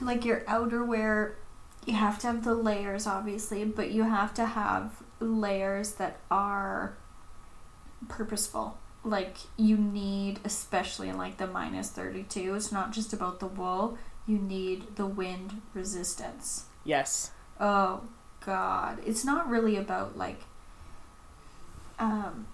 like 0.00 0.24
your 0.24 0.40
outerwear, 0.40 1.34
you 1.86 1.94
have 1.94 2.18
to 2.20 2.26
have 2.26 2.44
the 2.44 2.54
layers 2.54 3.06
obviously, 3.06 3.64
but 3.64 3.90
you 3.90 4.02
have 4.02 4.34
to 4.34 4.44
have 4.46 5.02
layers 5.20 5.92
that 5.94 6.18
are 6.30 6.96
purposeful. 8.08 8.78
Like 9.04 9.36
you 9.56 9.76
need, 9.76 10.40
especially 10.44 11.08
in 11.08 11.18
like 11.18 11.38
the 11.38 11.46
minus 11.46 11.90
thirty 11.90 12.22
two, 12.22 12.54
it's 12.54 12.70
not 12.70 12.92
just 12.92 13.12
about 13.12 13.40
the 13.40 13.46
wool. 13.46 13.98
You 14.26 14.38
need 14.38 14.96
the 14.96 15.06
wind 15.06 15.60
resistance. 15.74 16.66
Yes. 16.84 17.32
Oh 17.58 18.02
god. 18.44 18.98
It's 19.04 19.24
not 19.24 19.48
really 19.48 19.76
about 19.76 20.16
like 20.16 20.42
um 21.98 22.46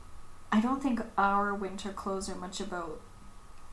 I 0.50 0.61
don't 0.61 0.83
think 0.83 1.00
our 1.19 1.55
winter 1.55 1.93
clothes 1.93 2.31
are 2.31 2.35
much 2.35 2.61
about 2.61 3.00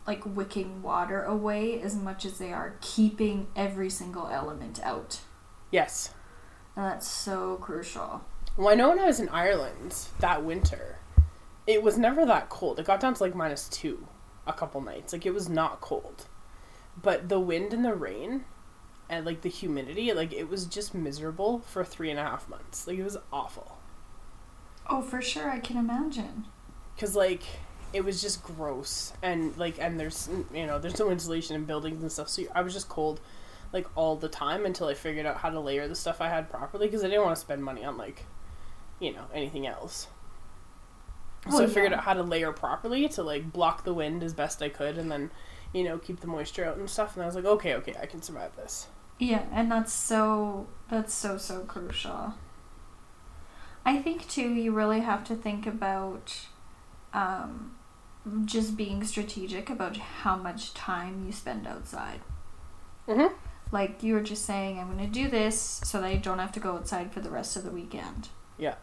like 0.06 0.24
wicking 0.26 0.82
water 0.82 1.24
away 1.24 1.82
as 1.82 1.96
much 1.96 2.26
as 2.26 2.38
they 2.38 2.54
are 2.54 2.76
keeping 2.82 3.48
every 3.56 3.90
single 3.90 4.28
element 4.28 4.80
out. 4.84 5.22
Yes. 5.72 6.14
And 6.76 6.86
that's 6.86 7.08
so 7.08 7.56
crucial. 7.56 8.22
Well, 8.58 8.70
I 8.70 8.76
know 8.76 8.90
when 8.90 9.00
I 9.00 9.06
was 9.06 9.20
in 9.20 9.30
Ireland 9.30 9.96
that 10.20 10.44
winter, 10.44 11.00
it 11.68 11.82
was 11.82 11.98
never 11.98 12.26
that 12.26 12.50
cold. 12.50 12.80
It 12.80 12.86
got 12.86 13.00
down 13.00 13.14
to 13.14 13.24
like 13.24 13.36
minus 13.36 13.68
two 13.68 14.08
a 14.48 14.54
couple 14.54 14.82
nights. 14.82 15.14
Like 15.14 15.26
it 15.26 15.34
was 15.34 15.50
not 15.50 15.82
cold. 15.82 16.28
But 17.02 17.30
the 17.30 17.40
wind 17.40 17.74
and 17.74 17.84
the 17.84 17.94
rain 17.94 18.46
and 19.10 19.26
like 19.26 19.42
the 19.42 19.50
humidity, 19.50 20.14
like 20.14 20.34
it 20.34 20.50
was 20.50 20.66
just 20.66 20.94
miserable 20.94 21.60
for 21.60 21.84
three 21.84 22.10
and 22.10 22.20
a 22.20 22.24
half 22.24 22.48
months. 22.48 22.88
Like 22.88 22.98
it 22.98 23.04
was 23.04 23.18
awful. 23.32 23.78
Oh, 24.88 25.02
for 25.02 25.22
sure, 25.22 25.50
I 25.50 25.60
can 25.60 25.78
imagine. 25.78 26.46
Cause 26.98 27.16
like 27.16 27.44
it 27.92 28.04
was 28.04 28.22
just 28.22 28.44
gross 28.44 29.14
and 29.22 29.58
like 29.58 29.80
and 29.80 30.00
there's 30.00 30.30
you 30.54 30.66
know 30.66 30.80
there's 30.80 31.00
no 31.00 31.10
insulation 31.10 31.56
in 31.56 31.66
buildings 31.66 32.02
and 32.02 32.12
stuff. 32.12 32.30
So 32.30 32.44
I 32.54 32.62
was 32.62 32.74
just 32.74 32.88
cold 32.90 33.20
like 33.74 33.88
all 33.96 34.16
the 34.16 34.30
time 34.30 34.66
until 34.66 34.88
I 34.88 34.94
figured 34.94 35.26
out 35.26 35.38
how 35.38 35.50
to 35.50 35.60
layer 35.60 35.88
the 35.88 35.96
stuff 35.96 36.22
I 36.22 36.30
had 36.30 36.50
properly 36.50 36.88
because 36.88 37.04
I 37.04 37.08
didn't 37.08 37.24
want 37.24 37.36
to 37.36 37.42
spend 37.42 37.64
money 37.64 37.84
on 37.84 37.98
like 37.98 38.26
you 39.00 39.12
know 39.12 39.26
anything 39.34 39.68
else. 39.68 40.08
So 41.50 41.64
I 41.64 41.68
figured 41.68 41.92
yeah. 41.92 41.98
out 41.98 42.04
how 42.04 42.14
to 42.14 42.24
layer 42.24 42.52
properly 42.52 43.08
to 43.10 43.24
like 43.24 43.52
block 43.52 43.84
the 43.84 43.94
wind 43.94 44.24
as 44.24 44.34
best 44.34 44.62
I 44.64 44.70
could 44.70 44.98
and 44.98 45.12
then 45.12 45.30
you 45.74 45.84
know 45.84 45.98
keep 45.98 46.20
the 46.22 46.28
moisture 46.28 46.66
out 46.66 46.78
and 46.78 46.90
stuff. 46.90 47.16
And 47.16 47.24
I 47.24 47.26
was 47.26 47.36
like, 47.36 47.46
okay, 47.46 47.76
okay, 47.76 47.94
I 48.02 48.06
can 48.06 48.22
survive 48.22 48.56
this. 48.56 48.88
Yeah, 49.20 49.44
and 49.52 49.72
that's 49.72 49.94
so 49.94 50.68
that's 50.90 51.14
so 51.14 51.38
so 51.38 51.62
crucial. 51.62 52.34
I 53.86 54.02
think 54.02 54.28
too 54.28 54.50
you 54.54 54.72
really 54.72 55.02
have 55.02 55.24
to 55.26 55.36
think 55.36 55.68
about 55.68 56.36
um 57.14 57.76
just 58.46 58.76
being 58.76 59.04
strategic 59.04 59.70
about 59.70 59.98
how 59.98 60.36
much 60.36 60.74
time 60.74 61.24
you 61.26 61.32
spend 61.32 61.68
outside. 61.68 62.22
Mm-hmm. 63.08 63.34
Like 63.72 64.04
you 64.04 64.14
were 64.14 64.22
just 64.22 64.46
saying 64.46 64.80
I'm 64.80 64.92
going 64.96 65.06
to 65.06 65.12
do 65.12 65.30
this 65.30 65.82
so 65.84 66.02
that 66.02 66.08
I 66.08 66.16
don't 66.16 66.40
have 66.40 66.52
to 66.54 66.60
go 66.60 66.74
outside 66.74 67.14
for 67.14 67.20
the 67.20 67.30
rest 67.30 67.56
of 67.56 67.64
the 67.64 67.72
weekend. 67.72 68.30
Yeah. 68.58 68.76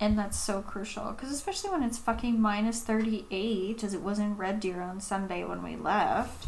And 0.00 0.18
that's 0.18 0.38
so 0.38 0.62
crucial 0.62 1.12
because 1.12 1.30
especially 1.30 1.70
when 1.70 1.82
it's 1.82 1.98
fucking 1.98 2.40
minus 2.40 2.80
38 2.80 3.84
as 3.84 3.92
it 3.92 4.00
was 4.00 4.18
in 4.18 4.36
Red 4.38 4.58
Deer 4.58 4.80
on 4.80 5.00
Sunday 5.00 5.44
when 5.44 5.62
we 5.62 5.76
left. 5.76 6.46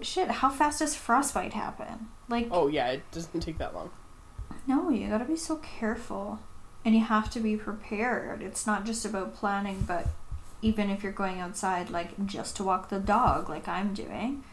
Shit, 0.00 0.30
how 0.30 0.48
fast 0.48 0.78
does 0.78 0.94
frostbite 0.94 1.54
happen? 1.54 2.08
Like 2.28 2.48
Oh 2.52 2.68
yeah, 2.68 2.88
it 2.90 3.02
doesn't 3.10 3.40
take 3.40 3.58
that 3.58 3.74
long. 3.74 3.90
no, 4.66 4.90
you 4.90 5.08
gotta 5.08 5.24
be 5.24 5.36
so 5.36 5.56
careful. 5.56 6.38
And 6.84 6.94
you 6.94 7.00
have 7.02 7.30
to 7.30 7.40
be 7.40 7.56
prepared. 7.56 8.42
It's 8.42 8.66
not 8.66 8.84
just 8.84 9.04
about 9.04 9.34
planning, 9.34 9.84
but 9.86 10.08
even 10.62 10.90
if 10.90 11.02
you're 11.02 11.12
going 11.12 11.40
outside, 11.40 11.90
like 11.90 12.26
just 12.26 12.56
to 12.56 12.64
walk 12.64 12.88
the 12.88 12.98
dog, 12.98 13.48
like 13.48 13.68
I'm 13.68 13.94
doing, 13.94 14.44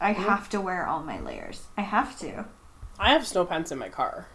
I 0.00 0.12
have 0.12 0.48
to 0.50 0.60
wear 0.60 0.86
all 0.86 1.02
my 1.02 1.20
layers. 1.20 1.66
I 1.76 1.82
have 1.82 2.18
to. 2.20 2.46
I 2.98 3.10
have 3.12 3.26
snow 3.26 3.44
pants 3.44 3.70
in 3.70 3.78
my 3.78 3.88
car. 3.88 4.26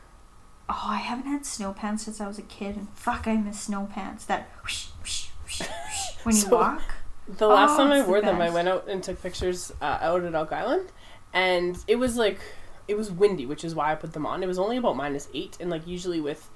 Oh, 0.75 0.87
I 0.89 0.95
haven't 0.97 1.27
had 1.27 1.45
snow 1.45 1.71
pants 1.71 2.03
since 2.05 2.19
I 2.19 2.27
was 2.27 2.39
a 2.39 2.43
kid, 2.43 2.75
and 2.75 2.89
fuck, 2.95 3.27
I 3.27 3.35
miss 3.35 3.59
snow 3.61 3.87
pants. 3.93 4.25
That 4.25 4.49
whoosh, 4.63 4.87
whoosh, 5.01 5.27
whoosh, 5.43 5.61
when 6.23 6.35
you 6.35 6.41
So- 6.41 6.55
walk. 6.57 6.81
The 7.25 7.47
last 7.47 7.75
Oh, 7.75 7.77
time 7.77 7.91
I 7.91 7.97
it's 7.99 8.05
the 8.05 8.09
wore 8.11 8.21
them, 8.21 8.41
I 8.41 8.49
went 8.49 8.67
out 8.67 8.89
and 8.89 9.01
took 9.01 9.21
pictures 9.21 9.71
uh, 9.81 9.97
out 10.01 10.23
at 10.25 10.35
Elk 10.35 10.51
Island, 10.51 10.91
and 11.31 11.77
it 11.87 11.95
was 11.95 12.17
like 12.17 12.39
it 12.87 12.97
was 12.97 13.09
windy, 13.11 13.45
which 13.45 13.63
is 13.63 13.73
why 13.73 13.93
I 13.93 13.95
put 13.95 14.11
them 14.11 14.25
on. 14.25 14.43
It 14.43 14.47
was 14.47 14.59
only 14.59 14.75
about 14.75 14.97
minus 14.97 15.29
eight, 15.33 15.55
and 15.61 15.69
like 15.69 15.87
usually 15.87 16.19
with 16.19 16.49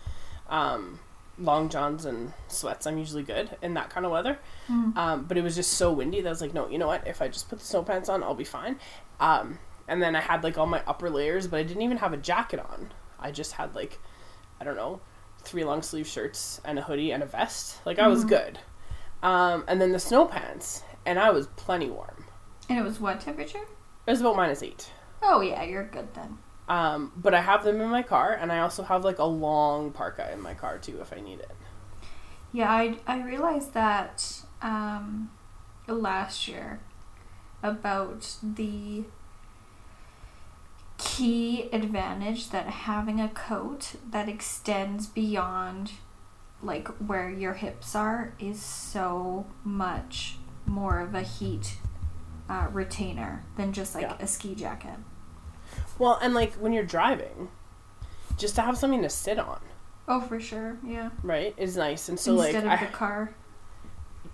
um, 0.50 1.00
long 1.40 1.70
johns 1.70 2.04
and 2.04 2.34
sweats, 2.50 2.86
I'm 2.86 2.98
usually 2.98 3.24
good 3.24 3.56
in 3.62 3.76
that 3.76 3.90
kind 3.90 4.06
of 4.06 4.12
weather. 4.12 4.40
Mm. 4.70 4.98
Um, 4.98 5.24
but 5.26 5.38
it 5.38 5.42
was 5.42 5.56
just 5.56 5.72
so 5.74 5.94
windy 5.94 6.20
that 6.20 6.28
I 6.28 6.32
was 6.32 6.42
like, 6.42 6.54
no, 6.54 6.68
you 6.68 6.78
know 6.78 6.88
what? 6.88 7.08
If 7.08 7.22
I 7.22 7.30
just 7.30 7.48
put 7.50 7.60
the 7.60 7.66
snow 7.66 7.84
pants 7.84 8.10
on, 8.10 8.22
I'll 8.22 8.36
be 8.36 8.44
fine. 8.44 8.78
Um, 9.22 9.60
and 9.88 10.02
then 10.02 10.18
I 10.18 10.20
had 10.20 10.44
like 10.44 10.58
all 10.58 10.66
my 10.66 10.82
upper 10.86 11.10
layers, 11.10 11.48
but 11.48 11.62
I 11.62 11.64
didn't 11.64 11.82
even 11.84 11.98
have 11.98 12.12
a 12.12 12.18
jacket 12.18 12.60
on. 12.60 12.92
I 13.20 13.32
just 13.32 13.54
had 13.54 13.76
like, 13.76 14.00
I 14.60 14.64
don't 14.64 14.76
know, 14.76 15.02
three 15.42 15.64
long 15.64 15.82
sleeve 15.82 16.08
shirts 16.08 16.62
and 16.66 16.78
a 16.78 16.82
hoodie 16.82 17.12
and 17.12 17.24
a 17.24 17.26
vest. 17.26 17.80
Like 17.86 18.00
I 18.00 18.08
was 18.08 18.26
Mhm. 18.26 18.30
good. 18.30 18.60
Um, 19.24 19.64
and 19.68 19.82
then 19.82 19.92
the 19.92 20.00
snow 20.00 20.26
pants, 20.26 20.84
and 21.06 21.18
I 21.20 21.32
was 21.32 21.48
plenty 21.48 21.90
warm. 21.90 22.26
And 22.70 22.78
it 22.78 22.84
was 22.84 23.00
what 23.00 23.20
temperature? 23.22 23.66
It 24.06 24.12
was 24.12 24.22
about 24.22 24.36
minus 24.36 24.62
eight. 24.64 24.92
Oh 25.22 25.42
yeah, 25.42 25.64
you're 25.64 25.84
good 25.86 26.14
then. 26.14 26.38
Um, 26.70 27.14
but 27.16 27.34
I 27.34 27.42
have 27.42 27.64
them 27.64 27.80
in 27.82 27.90
my 27.90 28.04
car, 28.04 28.34
and 28.34 28.52
I 28.52 28.60
also 28.60 28.84
have 28.84 29.04
like 29.04 29.20
a 29.20 29.24
long 29.24 29.92
parka 29.92 30.32
in 30.32 30.42
my 30.42 30.54
car 30.54 30.78
too 30.78 31.00
if 31.02 31.14
I 31.14 31.20
need 31.22 31.40
it. 31.40 31.52
Yeah, 32.52 32.70
I 32.72 32.98
I 33.08 33.22
realized 33.24 33.74
that 33.74 34.42
um, 34.62 35.32
last 35.88 36.48
year 36.48 36.80
about 37.64 38.36
the 38.44 39.04
key 40.98 41.70
advantage 41.72 42.50
that 42.50 42.68
having 42.68 43.20
a 43.22 43.30
coat 43.30 43.94
that 44.10 44.28
extends 44.28 45.06
beyond 45.08 45.92
like 46.62 46.88
where 47.00 47.30
your 47.30 47.54
hips 47.54 47.96
are 47.96 48.34
is 48.40 48.60
so 48.62 49.46
much 49.64 50.38
more 50.66 51.00
of 51.00 51.14
a 51.14 51.22
heat 51.22 51.78
uh, 52.50 52.68
retainer 52.72 53.44
than 53.58 53.74
just 53.74 53.94
like 53.94 54.04
Yeah. 54.04 54.16
a 54.20 54.26
ski 54.28 54.56
jacket. 54.56 54.98
Well, 56.00 56.18
and 56.22 56.34
like 56.34 56.54
when 56.54 56.74
you're 56.74 56.84
driving, 56.86 57.50
just 58.38 58.56
to 58.56 58.62
have 58.62 58.78
something 58.78 59.02
to 59.04 59.10
sit 59.10 59.38
on, 59.40 59.60
Oh, 60.08 60.22
for 60.22 60.40
sure. 60.40 60.78
Yeah. 60.86 61.10
right, 61.22 61.54
is 61.58 61.76
nice. 61.78 62.08
And 62.10 62.20
so 62.20 62.32
Instead 62.34 62.46
like, 62.46 62.56
instead 62.56 62.74
of 62.74 62.82
I, 62.82 62.86
the 62.86 62.92
car. 62.92 63.36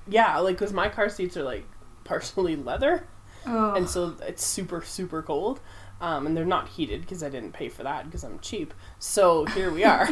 yeah, 0.07 0.37
like 0.39 0.55
because 0.57 0.71
my 0.73 0.87
car 0.89 1.09
seats 1.09 1.35
are 1.35 1.43
like 1.43 1.65
partially 2.03 2.55
leather, 2.55 3.07
Oh. 3.45 3.73
and 3.73 3.89
so 3.89 4.15
it's 4.21 4.45
super 4.45 4.81
super 4.81 5.21
cold. 5.21 5.59
Um, 6.03 6.27
and 6.27 6.35
they're 6.35 6.43
not 6.43 6.67
heated 6.67 6.99
because 6.99 7.23
I 7.23 7.29
didn't 7.29 7.53
pay 7.53 7.69
for 7.69 7.83
that 7.83 8.03
because 8.03 8.25
I'm 8.25 8.37
cheap. 8.39 8.73
So 8.99 9.45
here 9.45 9.71
we 9.71 9.85
are. 9.85 10.09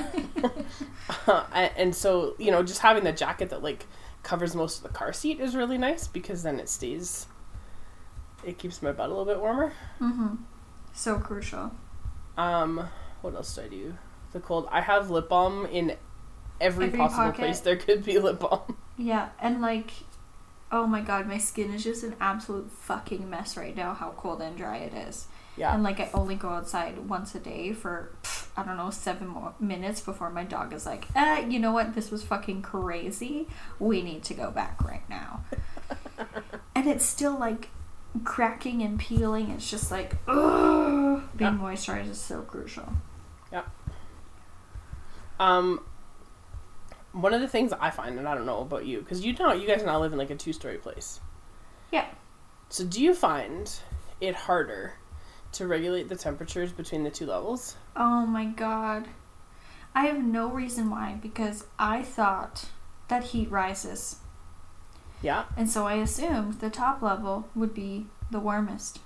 uh, 1.28 1.44
and, 1.76 1.94
so 1.94 2.34
you 2.40 2.50
know, 2.50 2.64
just 2.64 2.80
having 2.80 3.04
the 3.04 3.12
jacket 3.12 3.50
that 3.50 3.62
like 3.62 3.86
covers 4.24 4.56
most 4.56 4.78
of 4.78 4.84
the 4.84 4.98
car 4.98 5.12
seat 5.12 5.42
is 5.42 5.54
really 5.54 5.78
nice 5.78 6.08
because 6.08 6.44
then 6.44 6.62
it 6.62 6.70
stays. 6.70 7.28
It 8.46 8.58
keeps 8.58 8.82
my 8.82 8.94
butt 8.94 9.08
a 9.08 9.10
little 9.10 9.26
bit 9.26 9.42
warmer. 9.42 9.74
mm-hmm. 10.00 10.36
So 10.94 11.20
crucial. 11.20 11.74
Um, 12.38 12.88
what 13.20 13.36
else 13.36 13.54
do 13.54 13.64
I 13.64 13.68
do? 13.68 13.98
The 14.32 14.40
cold. 14.40 14.70
I 14.72 14.80
have 14.80 15.12
lip 15.12 15.28
balm 15.28 15.66
in 15.66 15.98
every, 16.62 16.86
Every 16.86 17.00
possible 17.00 17.26
pocket. 17.26 17.38
place 17.38 17.60
there 17.60 17.76
could 17.76 18.06
be 18.06 18.18
lip 18.18 18.40
balm. 18.40 18.78
Yeah, 18.98 19.30
and 19.42 19.62
like, 19.62 19.92
oh 20.72 20.88
my 20.88 21.02
god, 21.02 21.28
my 21.28 21.38
skin 21.38 21.74
is 21.74 21.84
just 21.84 22.04
an 22.04 22.16
absolute 22.22 22.72
fucking 22.72 23.30
mess 23.30 23.58
right 23.58 23.76
now. 23.76 23.94
How 23.94 24.12
cold 24.16 24.42
and 24.42 24.56
dry 24.56 24.78
it 24.78 24.94
is. 24.94 25.28
Yeah. 25.62 25.76
And 25.76 25.84
like, 25.84 26.00
I 26.00 26.10
only 26.16 26.34
go 26.34 26.50
outside 26.50 26.98
once 27.08 27.36
a 27.36 27.40
day 27.40 27.72
for 27.72 28.10
pff, 28.24 28.48
I 28.58 28.64
don't 28.64 28.78
know 28.78 28.90
seven 28.90 29.28
more 29.28 29.54
minutes 29.60 30.02
before 30.02 30.32
my 30.32 30.44
dog 30.44 30.74
is 30.74 30.88
like, 30.88 31.06
eh, 31.16 31.46
you 31.48 31.60
know 31.60 31.72
what? 31.72 31.94
This 31.94 32.10
was 32.10 32.24
fucking 32.24 32.64
crazy. 32.64 33.48
We 33.78 34.02
need 34.02 34.24
to 34.24 34.34
go 34.34 34.50
back 34.50 34.84
right 34.84 35.08
now. 35.08 35.44
and 36.76 36.88
it's 36.88 37.06
still 37.06 37.38
like 37.38 37.70
cracking 38.24 38.82
and 38.82 38.98
peeling. 39.00 39.52
It's 39.52 39.70
just 39.70 39.92
like, 39.92 40.16
ugh. 40.28 41.22
Being 41.36 41.52
Yeah. 41.54 41.60
moisturized 41.60 42.10
is 42.10 42.20
so 42.20 42.42
crucial. 42.42 42.92
Yeah. 43.54 43.62
Um, 45.40 45.82
one 47.12 47.36
of 47.36 47.42
the 47.42 47.48
things 47.48 47.72
I 47.80 47.92
find, 47.92 48.18
and 48.18 48.28
I 48.28 48.34
don't 48.34 48.48
know 48.48 48.62
about 48.62 48.86
you, 48.88 48.98
because 49.02 49.24
you 49.24 49.34
know 49.34 49.54
you 49.54 49.68
guys 49.68 49.84
now 49.84 50.00
live 50.00 50.12
in 50.12 50.18
like 50.18 50.32
a 50.32 50.36
two-story 50.36 50.78
place. 50.80 51.20
Yeah. 51.92 52.08
So 52.70 52.84
do 52.84 53.00
you 53.00 53.14
find 53.14 53.72
it 54.20 54.34
harder 54.34 54.94
to 55.54 55.68
regulate 55.68 56.10
the 56.10 56.16
temperatures 56.16 56.72
between 56.72 57.04
the 57.04 57.12
two 57.12 57.26
levels? 57.26 57.76
Oh 57.96 58.26
my 58.26 58.46
god. 58.46 59.08
I 59.94 60.06
have 60.06 60.24
no 60.24 60.50
reason 60.50 60.90
why 60.90 61.18
because 61.22 61.66
I 61.78 62.02
thought 62.02 62.66
that 63.10 63.26
heat 63.26 63.52
rises. 63.52 64.18
Yeah. 65.22 65.46
And 65.58 65.70
so 65.70 65.86
I 65.86 65.96
assumed 65.96 66.56
the 66.62 66.70
top 66.70 67.02
level 67.02 67.50
would 67.54 67.74
be 67.74 68.08
the 68.32 68.40
warmest. 68.40 69.00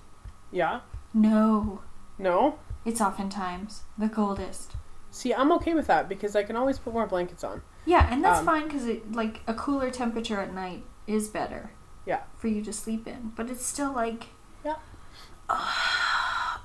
Yeah. 0.52 0.80
No, 1.12 1.82
No. 2.18 2.58
it's 2.84 3.00
oftentimes 3.00 3.82
the 3.98 4.08
coldest. 4.08 4.72
See, 5.10 5.34
I'm 5.34 5.50
okay 5.52 5.74
with 5.74 5.86
that 5.88 6.08
because 6.08 6.36
I 6.36 6.42
can 6.44 6.56
always 6.56 6.78
put 6.78 6.92
more 6.92 7.06
blankets 7.06 7.42
on. 7.42 7.62
Yeah, 7.84 8.06
and 8.10 8.22
that's 8.24 8.40
Um, 8.40 8.46
fine 8.46 8.64
because 8.64 8.86
it 8.86 9.12
like 9.12 9.40
a 9.46 9.54
cooler 9.54 9.90
temperature 9.90 10.40
at 10.40 10.54
night 10.54 10.84
is 11.06 11.28
better. 11.28 11.70
Yeah. 12.04 12.20
For 12.36 12.48
you 12.48 12.62
to 12.62 12.72
sleep 12.72 13.06
in, 13.08 13.32
but 13.34 13.50
it's 13.50 13.64
still 13.66 13.92
like. 13.92 14.28
Yeah. 14.64 14.76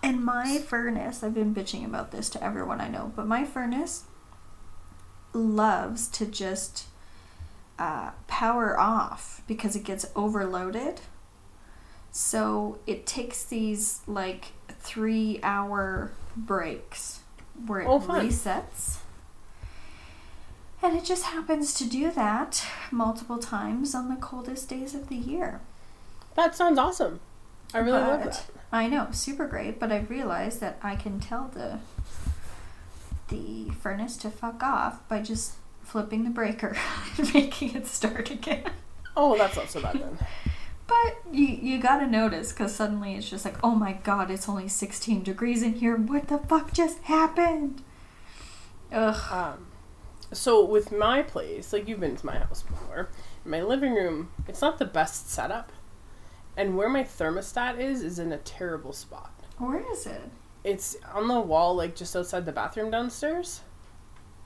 And 0.03 0.23
my 0.23 0.57
furnace, 0.59 1.23
I've 1.23 1.33
been 1.33 1.53
bitching 1.53 1.85
about 1.85 2.11
this 2.11 2.29
to 2.31 2.43
everyone 2.43 2.81
I 2.81 2.87
know, 2.87 3.11
but 3.15 3.27
my 3.27 3.45
furnace 3.45 4.03
loves 5.33 6.07
to 6.09 6.25
just 6.25 6.85
uh, 7.79 8.11
power 8.27 8.79
off 8.79 9.41
because 9.47 9.75
it 9.75 9.83
gets 9.83 10.05
overloaded. 10.15 11.01
So 12.11 12.79
it 12.85 13.05
takes 13.05 13.43
these 13.43 14.01
like 14.05 14.51
three 14.69 15.39
hour 15.43 16.11
breaks 16.35 17.21
where 17.65 17.81
it 17.81 17.87
Oh, 17.87 17.99
resets. 17.99 18.97
And 20.83 20.97
it 20.97 21.03
just 21.05 21.25
happens 21.25 21.73
to 21.75 21.87
do 21.87 22.09
that 22.11 22.65
multiple 22.91 23.37
times 23.37 23.93
on 23.93 24.09
the 24.09 24.15
coldest 24.15 24.67
days 24.67 24.95
of 24.95 25.09
the 25.09 25.15
year. 25.15 25.61
That 26.35 26.55
sounds 26.55 26.79
awesome. 26.79 27.19
I 27.73 27.77
really 27.79 27.99
love 28.01 28.23
But- 28.23 28.33
that. 28.33 28.45
I 28.71 28.87
know, 28.87 29.09
super 29.11 29.47
great, 29.47 29.79
but 29.79 29.91
I 29.91 29.99
realized 29.99 30.61
that 30.61 30.79
I 30.81 30.95
can 30.95 31.19
tell 31.19 31.49
the 31.53 31.79
the 33.27 33.71
furnace 33.79 34.17
to 34.17 34.29
fuck 34.29 34.61
off 34.61 35.07
by 35.07 35.21
just 35.21 35.53
flipping 35.83 36.25
the 36.25 36.29
breaker 36.29 36.75
and 37.17 37.33
making 37.33 37.75
it 37.75 37.87
start 37.87 38.29
again. 38.29 38.69
Oh, 39.15 39.37
that's 39.37 39.55
not 39.55 39.69
so 39.69 39.81
bad 39.81 39.95
then. 39.95 40.17
But 40.87 41.33
you 41.33 41.47
you 41.47 41.79
gotta 41.79 42.05
notice 42.05 42.51
because 42.51 42.75
suddenly 42.75 43.15
it's 43.15 43.29
just 43.29 43.45
like, 43.45 43.55
oh 43.63 43.75
my 43.75 43.93
god, 43.93 44.29
it's 44.29 44.49
only 44.49 44.67
16 44.67 45.23
degrees 45.23 45.63
in 45.63 45.75
here. 45.75 45.95
What 45.95 46.27
the 46.27 46.37
fuck 46.37 46.73
just 46.73 46.99
happened? 47.03 47.81
Ugh. 48.91 49.31
Um, 49.31 49.67
so 50.33 50.65
with 50.65 50.91
my 50.91 51.21
place, 51.21 51.71
like 51.71 51.87
you've 51.87 52.01
been 52.01 52.17
to 52.17 52.25
my 52.25 52.39
house 52.39 52.63
before, 52.63 53.09
my 53.45 53.61
living 53.61 53.93
room, 53.93 54.31
it's 54.49 54.59
not 54.59 54.79
the 54.79 54.85
best 54.85 55.29
setup, 55.29 55.71
and 56.57 56.75
where 56.77 56.89
my 56.89 57.03
thermostat 57.03 57.79
is 57.79 58.01
is 58.01 58.19
in 58.19 58.31
a 58.31 58.37
terrible 58.37 58.93
spot. 58.93 59.31
Where 59.57 59.83
is 59.91 60.05
it? 60.05 60.21
It's 60.63 60.95
on 61.13 61.27
the 61.27 61.39
wall, 61.39 61.75
like 61.75 61.95
just 61.95 62.15
outside 62.15 62.45
the 62.45 62.51
bathroom 62.51 62.91
downstairs, 62.91 63.61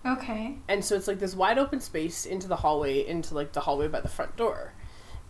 Okay. 0.06 0.58
and 0.68 0.86
so 0.86 0.96
it's 0.96 1.08
like 1.08 1.20
this 1.20 1.36
wide 1.36 1.58
open 1.58 1.80
space 1.82 2.26
into 2.26 2.48
the 2.48 2.58
hallway, 2.58 3.06
into 3.06 3.34
like 3.34 3.54
the 3.54 3.62
hallway 3.62 3.88
by 3.88 4.02
the 4.02 4.08
front 4.08 4.36
door, 4.38 4.74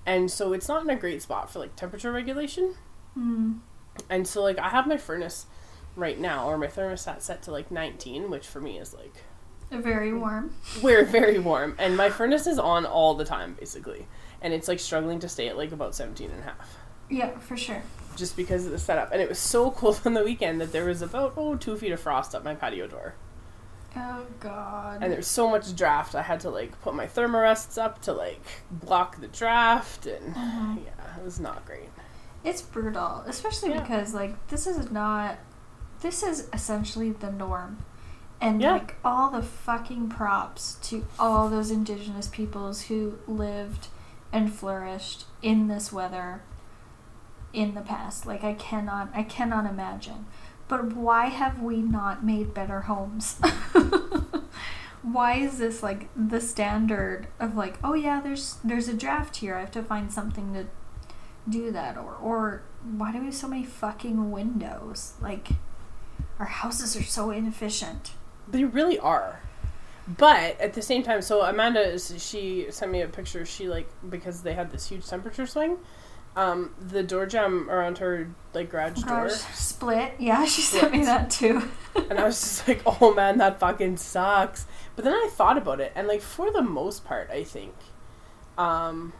and 0.06 0.30
so 0.30 0.54
it's 0.54 0.68
not 0.68 0.84
in 0.84 0.90
a 0.90 0.96
great 0.96 1.22
spot 1.22 1.50
for 1.52 1.60
like 1.60 1.76
temperature 1.76 2.12
regulation. 2.12 2.76
Hmm. 3.14 3.54
And 4.10 4.28
so 4.28 4.44
like 4.44 4.60
I 4.60 4.70
have 4.70 4.86
my 4.88 4.98
furnace 4.98 5.46
right 5.96 6.20
now, 6.20 6.48
or 6.48 6.58
my 6.58 6.68
thermostat 6.68 7.22
set 7.22 7.42
to 7.44 7.52
like 7.52 7.72
19, 7.72 8.30
which 8.30 8.46
for 8.46 8.60
me 8.60 8.78
is 8.78 8.94
like 8.94 9.24
Very 9.72 10.14
warm. 10.14 10.54
we're 10.84 11.06
very 11.06 11.40
warm 11.40 11.76
and 11.80 11.96
my 11.98 12.10
furnace 12.10 12.46
is 12.46 12.60
on 12.60 12.86
all 12.86 13.14
the 13.16 13.24
time 13.26 13.56
basically 13.60 14.06
and 14.41 14.54
it's 14.54 14.67
like 14.67 14.80
struggling 14.80 15.19
to 15.19 15.30
stay 15.30 15.48
at 15.48 15.58
like 15.58 15.71
about 15.71 15.95
17 15.95 16.30
and 16.30 16.39
a 16.39 16.43
half 16.43 16.78
Yeah, 17.10 17.38
for 17.39 17.56
sure. 17.58 17.84
just 18.15 18.36
because 18.38 18.65
of 18.65 18.71
the 18.71 18.80
setup 18.80 19.12
and 19.12 19.21
it 19.21 19.30
was 19.30 19.39
so 19.39 19.71
cold 19.71 20.00
on 20.06 20.13
the 20.13 20.24
weekend 20.24 20.60
that 20.62 20.71
there 20.71 20.86
was 20.86 21.02
about 21.02 21.34
oh 21.38 21.56
two 21.56 21.76
feet 21.78 21.91
of 21.91 22.00
frost 22.00 22.34
up 22.36 22.43
my 22.43 22.56
patio 22.56 22.88
door 22.88 23.15
Oh 23.98 24.26
god. 24.41 25.02
and 25.02 25.12
there's 25.12 25.28
so 25.28 25.50
much 25.50 25.74
draft 25.76 26.15
i 26.15 26.21
had 26.21 26.41
to 26.41 26.50
like 26.50 26.80
put 26.82 26.93
my 26.93 27.06
thermarests 27.08 27.82
up 27.82 28.02
to 28.02 28.12
like 28.13 28.43
block 28.69 29.21
the 29.21 29.28
draft 29.28 30.06
and 30.06 30.36
Mhm. 30.36 30.86
yeah 30.86 31.17
it 31.17 31.24
was 31.24 31.39
not 31.39 31.65
great 31.65 31.89
It's 32.43 32.62
brutal, 32.62 33.24
especially 33.26 33.69
Yeah. 33.69 33.82
because 33.82 34.13
like 34.13 34.48
this 34.50 34.67
is 34.67 34.91
not 34.91 35.38
this 36.02 36.21
is 36.21 36.48
essentially 36.54 37.12
the 37.12 37.32
norm. 37.32 37.78
And 38.41 38.62
Yeah. 38.62 38.74
like 38.74 38.98
all 39.04 39.32
the 39.32 39.41
fucking 39.41 40.10
props 40.10 40.76
to 40.89 41.08
all 41.17 41.50
those 41.50 41.71
indigenous 41.71 42.28
peoples 42.28 42.82
who 42.84 43.17
lived 43.28 43.88
and 44.36 44.54
flourished 44.54 45.24
in 45.41 45.69
this 45.69 45.93
weather 45.93 46.41
in 47.54 47.74
the 47.74 47.82
past. 47.82 48.26
Like 48.26 48.43
I 48.43 48.54
cannot 48.54 49.10
I 49.15 49.24
cannot 49.24 49.65
imagine. 49.65 50.26
But 50.67 50.93
why 50.93 51.28
have 51.28 51.62
we 51.62 51.78
not 51.78 52.26
made 52.26 52.54
better 52.54 52.82
homes? 52.82 53.39
why 55.02 55.36
is 55.36 55.58
this 55.58 55.82
like 55.82 56.10
the 56.17 56.41
standard 56.41 57.28
of 57.39 57.56
like, 57.56 57.78
oh 57.82 57.93
yeah, 57.93 58.19
there's 58.19 58.58
there's 58.62 58.89
a 58.89 58.93
draft 58.93 59.38
here. 59.38 59.56
I 59.56 59.62
have 59.62 59.71
to 59.71 59.84
find 59.84 60.12
something 60.12 60.54
to 60.54 60.65
do 61.50 61.71
that 61.71 61.95
or 61.95 62.15
or 62.21 62.63
why 62.98 63.13
do 63.13 63.19
we 63.19 63.26
have 63.26 63.36
so 63.36 63.48
many 63.48 63.63
fucking 63.63 64.32
windows 64.32 65.13
like 65.21 65.50
our 66.39 66.48
houses 66.48 66.95
are 66.95 67.04
so 67.04 67.30
inefficient 67.30 68.13
they 68.48 68.63
really 68.63 68.98
are 68.98 69.41
But 70.08 70.60
at 70.62 70.74
the 70.74 70.82
same 70.84 71.02
time, 71.02 71.22
so 71.22 71.41
Amanda 71.41 71.82
is 71.82 72.13
she 72.24 72.68
sent 72.70 72.91
me 72.91 73.02
a 73.02 73.08
picture. 73.08 73.46
She 73.46 73.68
like 73.68 73.89
because 74.08 74.44
they 74.44 74.54
had 74.54 74.72
this 74.72 74.88
huge 74.88 75.08
temperature 75.08 75.48
swing. 75.48 75.78
Um, 76.36 76.76
the 76.80 77.02
door 77.02 77.26
jamb 77.26 77.70
around 77.72 77.98
her 78.00 78.30
like 78.54 78.70
garage, 78.70 79.02
door, 79.02 79.30
split. 79.30 80.13
Yeah, 80.20 80.46
she 80.46 80.62
sent 80.62 80.91
me 80.91 81.06
that 81.06 81.30
too. 81.32 81.70
and 82.10 82.20
I 82.20 82.26
was 82.26 82.39
just 82.39 82.68
like, 82.68 82.84
"Oh 83.02 83.13
man, 83.13 83.38
that 83.39 83.60
fucking 83.60 83.98
sucks." 83.98 84.68
But 84.96 85.06
then 85.06 85.13
I 85.13 85.30
thought 85.32 85.58
about 85.58 85.80
it, 85.80 85.91
and 85.96 86.08
like 86.08 86.22
for 86.22 86.52
the 86.52 86.62
most 86.62 87.04
part, 87.06 87.32
I 87.32 87.44
think, 87.44 87.74
um, 88.58 89.13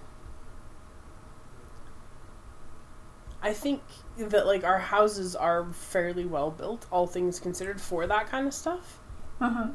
I 3.42 3.54
think 3.54 3.82
that 4.18 4.46
like 4.46 4.64
our 4.64 4.80
houses 4.80 5.36
are 5.36 5.66
fairly 5.72 6.26
well 6.26 6.52
built, 6.52 6.86
all 6.92 7.08
things 7.08 7.40
considered, 7.40 7.80
for 7.82 8.06
that 8.08 8.30
kind 8.30 8.46
of 8.46 8.54
stuff. 8.54 9.00
uh-huh. 9.40 9.70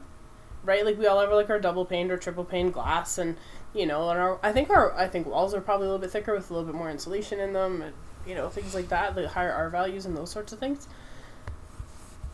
Right? 0.64 0.84
Like 0.84 0.98
we 0.98 1.06
all 1.06 1.20
have 1.20 1.30
like 1.32 1.50
our 1.50 1.58
double 1.60 1.84
paned 1.84 2.10
or 2.10 2.16
triple 2.16 2.44
paned 2.44 2.72
glass, 2.72 3.18
and 3.18 3.36
you 3.74 3.86
know, 3.86 4.08
and 4.10 4.18
our 4.18 4.38
I 4.42 4.52
think 4.52 4.70
our 4.70 4.92
I 4.96 5.08
think 5.08 5.26
walls 5.26 5.54
are 5.54 5.60
probably 5.60 5.86
a 5.86 5.90
little 5.90 6.00
bit 6.02 6.10
thicker 6.10 6.34
with 6.34 6.50
a 6.50 6.54
little 6.54 6.66
bit 6.66 6.74
more 6.76 6.90
insulation 6.90 7.40
in 7.40 7.52
them, 7.52 7.82
and 7.82 7.92
you 8.26 8.34
know 8.34 8.48
things 8.48 8.74
like 8.74 8.88
that, 8.88 9.14
the 9.14 9.28
higher 9.28 9.52
R 9.52 9.70
values 9.70 10.06
and 10.06 10.16
those 10.16 10.30
sorts 10.30 10.52
of 10.52 10.58
things. 10.58 10.88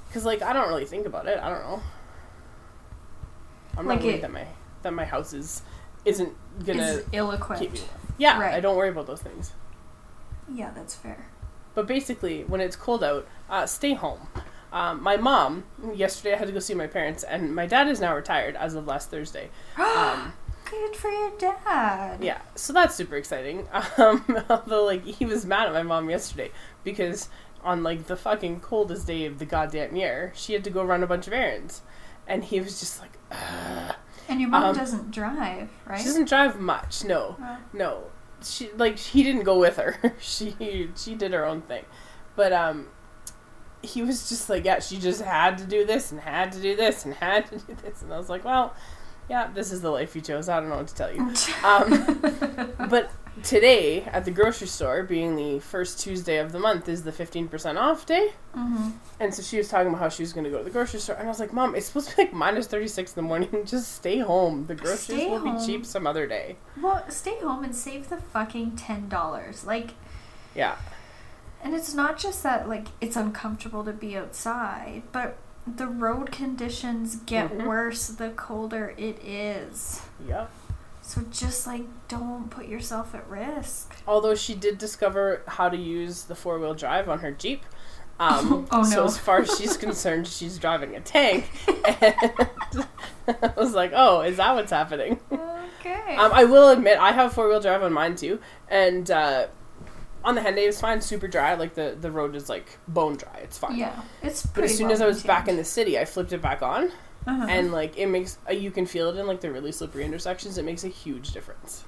Because 0.08 0.24
like 0.24 0.42
I 0.42 0.52
don't 0.52 0.68
really 0.68 0.86
think 0.86 1.06
about 1.06 1.26
it. 1.26 1.38
I 1.42 1.48
don't 1.50 1.62
know. 1.62 1.82
I'm 3.76 3.86
Like 3.86 3.98
not 3.98 4.04
worried 4.06 4.14
it- 4.16 4.22
that 4.22 4.32
my 4.32 4.46
that 4.82 4.92
my 4.92 5.04
house 5.04 5.32
is 5.32 5.62
isn't 6.04 6.32
gonna 6.64 6.82
Is 6.82 7.04
me. 7.72 7.80
warm. 7.80 7.90
Yeah, 8.18 8.38
I 8.54 8.60
don't 8.60 8.76
worry 8.76 8.88
about 8.88 9.06
those 9.06 9.20
things. 9.20 9.52
Yeah, 10.52 10.70
that's 10.74 10.94
fair. 10.94 11.26
But 11.74 11.86
basically, 11.86 12.44
when 12.44 12.60
it's 12.62 12.76
cold 12.76 13.04
out, 13.04 13.26
uh, 13.50 13.66
stay 13.66 13.92
home. 13.94 14.28
Um, 14.76 15.02
my 15.02 15.16
mom 15.16 15.64
yesterday 15.94 16.34
I 16.34 16.38
had 16.38 16.46
to 16.48 16.52
go 16.52 16.58
see 16.58 16.74
my 16.74 16.86
parents, 16.86 17.22
and 17.24 17.54
my 17.54 17.66
dad 17.66 17.88
is 17.88 17.98
now 18.00 18.14
retired 18.14 18.56
as 18.56 18.74
of 18.74 18.86
last 18.86 19.10
Thursday. 19.10 19.48
Um, 19.78 20.32
Good 20.68 20.96
for 20.96 21.08
your 21.10 21.30
dad. 21.38 22.22
Yeah, 22.22 22.40
so 22.56 22.72
that's 22.72 22.94
super 22.94 23.16
exciting. 23.16 23.68
Um, 23.98 24.24
although, 24.50 24.84
like, 24.84 25.04
he 25.04 25.24
was 25.24 25.46
mad 25.46 25.68
at 25.68 25.72
my 25.72 25.82
mom 25.84 26.10
yesterday 26.10 26.50
because 26.84 27.28
on 27.62 27.82
like 27.82 28.06
the 28.06 28.16
fucking 28.16 28.60
coldest 28.60 29.06
day 29.06 29.24
of 29.26 29.38
the 29.38 29.46
goddamn 29.46 29.96
year, 29.96 30.32
she 30.34 30.52
had 30.52 30.64
to 30.64 30.70
go 30.70 30.84
run 30.84 31.02
a 31.02 31.06
bunch 31.06 31.26
of 31.26 31.32
errands, 31.32 31.82
and 32.26 32.44
he 32.44 32.60
was 32.60 32.78
just 32.80 33.00
like, 33.00 33.12
Ugh. 33.32 33.94
And 34.28 34.40
your 34.40 34.50
mom 34.50 34.64
Um, 34.64 34.74
doesn't 34.76 35.10
drive, 35.12 35.70
right? 35.86 35.98
she 36.00 36.04
doesn't 36.04 36.28
drive 36.28 36.58
much. 36.60 37.04
No, 37.04 37.36
Uh, 37.42 37.56
no, 37.72 38.04
she 38.42 38.70
like 38.76 38.98
he 38.98 39.22
didn't 39.22 39.44
go 39.44 39.58
with 39.58 39.76
her. 39.76 40.14
she 40.20 40.90
she 40.96 41.14
did 41.14 41.32
her 41.32 41.46
own 41.46 41.62
thing, 41.62 41.84
but 42.34 42.52
um, 42.52 42.88
he 43.82 44.02
was 44.02 44.28
just 44.28 44.48
like, 44.50 44.64
yeah, 44.64 44.80
she 44.80 44.98
just 44.98 45.20
had 45.22 45.58
to 45.58 45.64
do 45.64 45.84
this 45.86 46.10
and 46.12 46.20
had 46.20 46.52
to 46.52 46.60
do 46.60 46.74
this 46.76 47.04
and 47.04 47.14
had 47.14 47.46
to 47.50 47.58
do 47.58 47.76
this, 47.82 48.02
and 48.02 48.12
I 48.12 48.18
was 48.18 48.28
like, 48.28 48.44
well, 48.44 48.74
yeah, 49.28 49.50
this 49.52 49.72
is 49.72 49.80
the 49.80 49.90
life 49.90 50.14
you 50.14 50.22
chose. 50.22 50.48
I 50.48 50.60
don't 50.60 50.68
know 50.68 50.76
what 50.76 50.88
to 50.88 50.94
tell 50.94 51.12
you. 51.12 51.32
Um, 51.64 52.70
but 52.88 53.10
today 53.42 54.02
at 54.04 54.24
the 54.24 54.30
grocery 54.30 54.68
store, 54.68 55.02
being 55.02 55.34
the 55.36 55.58
first 55.60 55.98
Tuesday 56.00 56.38
of 56.38 56.52
the 56.52 56.58
month, 56.60 56.88
is 56.88 57.02
the 57.02 57.10
fifteen 57.12 57.48
percent 57.48 57.76
off 57.76 58.06
day. 58.06 58.32
hmm 58.54 58.90
And 59.18 59.34
so 59.34 59.42
she 59.42 59.58
was 59.58 59.68
talking 59.68 59.88
about 59.88 59.98
how 60.00 60.08
she 60.10 60.22
was 60.22 60.32
going 60.32 60.44
to 60.44 60.50
go 60.50 60.58
to 60.58 60.64
the 60.64 60.70
grocery 60.70 61.00
store, 61.00 61.16
and 61.16 61.26
I 61.26 61.28
was 61.28 61.40
like, 61.40 61.52
"Mom, 61.52 61.74
it's 61.74 61.86
supposed 61.86 62.10
to 62.10 62.16
be 62.16 62.22
like 62.22 62.32
minus 62.32 62.66
thirty 62.68 62.86
six 62.88 63.12
in 63.12 63.16
the 63.16 63.22
morning. 63.28 63.50
Just 63.66 63.96
stay 63.96 64.18
home. 64.18 64.66
The 64.66 64.74
groceries 64.76 65.00
Stay 65.20 65.28
will 65.28 65.40
home. 65.40 65.58
be 65.58 65.66
cheap 65.66 65.84
some 65.84 66.06
other 66.06 66.26
day." 66.28 66.56
Well, 66.80 67.04
stay 67.10 67.38
home 67.40 67.64
and 67.64 67.74
save 67.74 68.08
the 68.08 68.18
fucking 68.18 68.76
ten 68.76 69.08
dollars. 69.08 69.64
Like, 69.66 69.90
Yeah, 70.54 70.76
and 71.66 71.74
it's 71.74 71.92
not 71.94 72.16
just 72.16 72.44
that 72.44 72.68
like 72.68 72.86
it's 73.00 73.16
uncomfortable 73.16 73.82
to 73.84 73.92
be 73.92 74.16
outside, 74.16 75.02
but 75.10 75.36
the 75.66 75.88
road 75.88 76.30
conditions 76.30 77.16
get 77.26 77.50
Mhm. 77.50 77.66
worse 77.66 78.06
the 78.06 78.30
colder 78.30 78.94
it 78.96 79.18
is. 79.24 80.00
yeah. 80.24 80.46
So 81.02 81.22
just 81.30 81.66
like 81.66 81.82
don't 82.06 82.50
put 82.50 82.66
yourself 82.68 83.14
at 83.16 83.28
risk. 83.28 83.96
Although 84.06 84.36
she 84.36 84.54
did 84.54 84.78
discover 84.78 85.42
how 85.46 85.68
to 85.68 85.76
use 85.76 86.24
the 86.24 86.36
four 86.36 86.58
wheel 86.60 86.74
drive 86.74 87.08
on 87.08 87.18
her 87.18 87.32
Jeep. 87.32 87.64
Um, 88.20 88.66
Oh, 88.72 88.84
So 88.84 88.96
no. 89.00 89.04
as 89.04 89.18
far 89.18 89.40
as 89.40 89.56
she's 89.58 89.76
concerned, 89.86 90.28
she's 90.28 90.58
driving 90.58 90.94
a 90.94 91.00
tank, 91.00 91.50
and 91.66 92.86
I 93.42 93.52
was 93.56 93.74
like, 93.74 93.92
"Oh, 93.94 94.20
is 94.20 94.36
that 94.36 94.54
what's 94.54 94.70
happening?" 94.70 95.18
Okay. 95.32 96.16
Um, 96.16 96.30
I 96.32 96.44
will 96.44 96.68
admit 96.70 96.98
I 96.98 97.12
have 97.12 97.32
four 97.32 97.48
wheel 97.48 97.60
drive 97.60 97.82
on 97.82 97.92
mine 97.92 98.14
too, 98.16 98.40
and 98.68 99.10
uh, 99.10 99.46
on 100.26 100.34
the 100.34 100.42
Henday 100.42 100.68
it's 100.68 100.80
fine, 100.80 101.00
super 101.00 101.26
dry. 101.28 101.54
Like 101.54 101.74
the 101.74 101.96
the 101.98 102.10
road 102.10 102.34
is 102.36 102.48
like 102.50 102.78
bone 102.88 103.16
dry. 103.16 103.38
It's 103.42 103.56
fine. 103.56 103.76
yeah, 103.76 104.02
it's. 104.22 104.44
But 104.44 104.64
as 104.64 104.76
soon 104.76 104.90
as 104.90 105.00
I 105.00 105.06
was 105.06 105.22
back 105.22 105.48
in 105.48 105.56
the 105.56 105.64
city, 105.64 105.98
I 105.98 106.04
flipped 106.04 106.32
it 106.34 106.42
back 106.42 106.60
on, 106.62 106.90
Uh-huh. 107.26 107.46
and 107.48 107.72
like 107.72 107.96
it 107.96 108.06
makes 108.06 108.36
uh, 108.48 108.52
you 108.52 108.70
can 108.70 108.84
feel 108.86 109.08
it 109.08 109.16
in 109.18 109.26
like 109.26 109.40
the 109.40 109.50
really 109.50 109.72
slippery 109.72 110.04
intersections. 110.04 110.58
It 110.58 110.64
makes 110.64 110.84
a 110.84 110.88
huge 110.88 111.30
difference. 111.32 111.84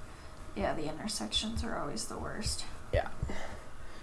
yeah, 0.56 0.72
the 0.74 0.88
intersections 0.88 1.62
are 1.64 1.76
always 1.78 2.06
the 2.06 2.16
worst. 2.18 2.64
Yeah. 2.94 3.08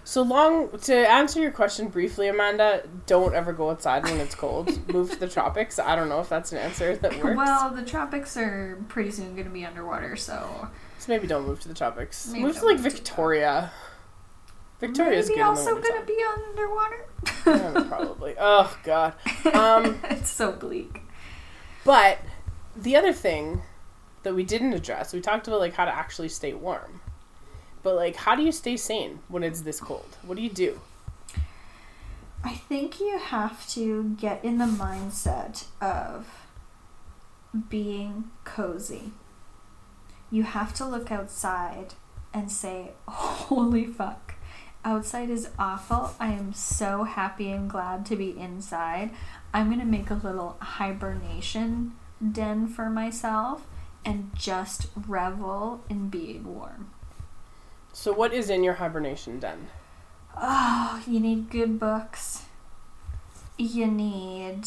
So 0.04 0.22
long 0.22 0.78
to 0.82 0.94
answer 0.94 1.40
your 1.40 1.50
question 1.50 1.88
briefly, 1.88 2.28
Amanda. 2.28 2.84
Don't 3.06 3.34
ever 3.34 3.52
go 3.52 3.70
outside 3.70 4.04
when 4.04 4.20
it's 4.20 4.36
cold. 4.36 4.68
Move 4.92 5.10
to 5.10 5.16
the 5.18 5.26
tropics. 5.28 5.80
I 5.80 5.96
don't 5.96 6.08
know 6.08 6.20
if 6.20 6.28
that's 6.28 6.52
an 6.52 6.58
answer 6.58 6.94
that 6.96 7.20
works. 7.24 7.36
Well, 7.36 7.70
the 7.70 7.82
tropics 7.82 8.36
are 8.36 8.78
pretty 8.88 9.10
soon 9.10 9.32
going 9.34 9.46
to 9.46 9.50
be 9.50 9.64
underwater, 9.64 10.14
so 10.14 10.68
so 10.98 11.12
maybe 11.12 11.26
don't 11.26 11.44
move 11.44 11.58
to 11.62 11.68
the 11.68 11.74
tropics. 11.74 12.28
Maybe 12.28 12.44
move 12.44 12.56
to 12.58 12.64
like 12.66 12.76
move 12.76 12.84
to 12.84 12.90
Victoria. 12.90 13.72
Victoria's 14.80 15.28
maybe 15.28 15.40
also 15.40 15.80
going 15.80 16.00
to 16.00 16.06
be 16.06 16.22
underwater. 16.22 17.06
Yeah, 17.46 17.84
probably. 17.88 18.34
Oh 18.38 18.76
god. 18.82 19.14
Um, 19.52 19.98
it's 20.04 20.30
so 20.30 20.52
bleak. 20.52 21.02
But 21.84 22.18
the 22.76 22.96
other 22.96 23.12
thing 23.12 23.62
that 24.22 24.34
we 24.34 24.44
didn't 24.44 24.72
address, 24.72 25.12
we 25.12 25.20
talked 25.20 25.48
about 25.48 25.60
like 25.60 25.74
how 25.74 25.84
to 25.84 25.94
actually 25.94 26.28
stay 26.28 26.52
warm. 26.52 27.00
But 27.82 27.94
like 27.94 28.16
how 28.16 28.34
do 28.34 28.42
you 28.42 28.52
stay 28.52 28.76
sane 28.76 29.20
when 29.28 29.42
it's 29.42 29.62
this 29.62 29.80
cold? 29.80 30.16
What 30.22 30.36
do 30.36 30.42
you 30.42 30.50
do? 30.50 30.80
I 32.44 32.52
think 32.54 33.00
you 33.00 33.18
have 33.18 33.66
to 33.70 34.14
get 34.20 34.44
in 34.44 34.58
the 34.58 34.66
mindset 34.66 35.64
of 35.80 36.28
being 37.68 38.30
cozy. 38.44 39.12
You 40.30 40.42
have 40.42 40.74
to 40.74 40.86
look 40.86 41.10
outside 41.10 41.94
and 42.32 42.50
say, 42.50 42.90
Holy 43.08 43.86
fuck, 43.86 44.25
outside 44.86 45.28
is 45.28 45.50
awful. 45.58 46.14
I 46.18 46.28
am 46.28 46.54
so 46.54 47.02
happy 47.02 47.50
and 47.50 47.68
glad 47.68 48.06
to 48.06 48.16
be 48.16 48.38
inside. 48.38 49.10
I'm 49.52 49.66
going 49.66 49.80
to 49.80 49.84
make 49.84 50.10
a 50.10 50.14
little 50.14 50.56
hibernation 50.60 51.92
den 52.32 52.68
for 52.68 52.88
myself 52.88 53.66
and 54.04 54.30
just 54.34 54.86
revel 55.06 55.82
in 55.90 56.08
being 56.08 56.54
warm. 56.54 56.90
So 57.92 58.12
what 58.12 58.32
is 58.32 58.48
in 58.48 58.62
your 58.62 58.74
hibernation 58.74 59.40
den? 59.40 59.68
Oh, 60.36 61.02
you 61.06 61.18
need 61.18 61.50
good 61.50 61.80
books. 61.80 62.44
You 63.58 63.86
need 63.88 64.66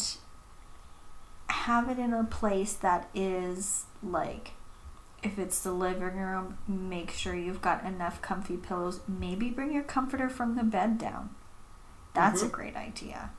have 1.48 1.88
it 1.88 1.98
in 1.98 2.12
a 2.12 2.24
place 2.24 2.74
that 2.74 3.08
is 3.14 3.84
like 4.02 4.52
if 5.22 5.38
it's 5.38 5.60
the 5.60 5.72
living 5.72 6.16
room, 6.16 6.58
make 6.66 7.10
sure 7.10 7.34
you've 7.34 7.62
got 7.62 7.84
enough 7.84 8.22
comfy 8.22 8.56
pillows. 8.56 9.00
Maybe 9.06 9.50
bring 9.50 9.72
your 9.72 9.82
comforter 9.82 10.28
from 10.28 10.56
the 10.56 10.62
bed 10.64 10.98
down. 10.98 11.30
That's 12.14 12.42
a 12.42 12.48
Mhm. 12.48 12.52
great 12.52 12.76
idea. 12.76 13.30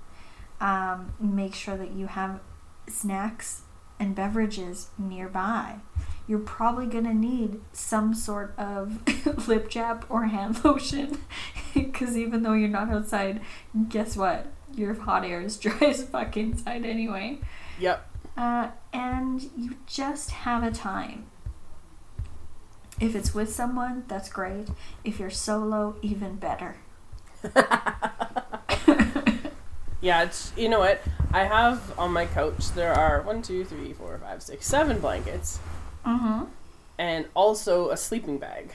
Um, 0.60 1.13
make 1.20 1.56
sure 1.56 1.76
that 1.78 1.91
you 1.91 2.08
have 2.08 2.39
snacks 2.88 3.62
and 4.00 4.15
beverages 4.15 4.89
nearby. 4.98 5.80
You're 6.28 6.39
probably 6.39 6.86
going 6.86 7.04
to 7.06 7.13
need 7.13 7.62
some 7.74 8.13
sort 8.13 8.54
of 8.58 9.00
lip 9.48 9.70
chap 9.70 10.06
or 10.10 10.26
hand 10.26 10.63
lotion 10.63 11.17
because 11.74 12.15
even 12.17 12.44
though 12.44 12.54
you're 12.54 12.70
not 12.70 12.89
outside, 12.91 13.41
guess 13.89 14.15
what? 14.15 14.48
Your 14.74 14.94
hot 14.94 15.26
air 15.26 15.41
is 15.41 15.58
dry 15.60 15.78
as 15.88 16.04
fuck 16.04 16.38
inside 16.38 16.86
anyway. 16.86 17.39
Yep. 17.80 18.08
Uh, 18.38 18.70
and 18.94 19.50
you 19.58 19.76
just 19.88 20.32
have 20.32 20.63
a 20.63 20.72
time. 20.72 21.26
If 23.02 23.16
it's 23.16 23.34
with 23.34 23.52
someone, 23.52 24.06
that's 24.08 24.30
great. 24.30 24.68
If 25.04 25.20
you're 25.20 25.30
solo, 25.30 25.96
even 26.02 26.36
better. 26.36 26.78
Yeah, 30.02 30.24
it's 30.24 30.52
you 30.58 30.68
know 30.68 30.80
what? 30.80 31.00
I 31.32 31.44
have 31.44 31.98
on 31.98 32.12
my 32.12 32.26
couch 32.26 32.72
there 32.72 32.92
are 32.92 33.22
one, 33.22 33.44
two, 33.44 33.64
three, 33.64 33.94
four, 33.94 34.18
five, 34.18 34.42
six, 34.42 34.66
seven 34.66 35.00
blankets. 35.00 35.60
Mm-hmm. 36.06 36.46
And 36.98 37.28
also 37.36 37.90
a 37.92 37.98
sleeping 37.98 38.40
bag. 38.40 38.72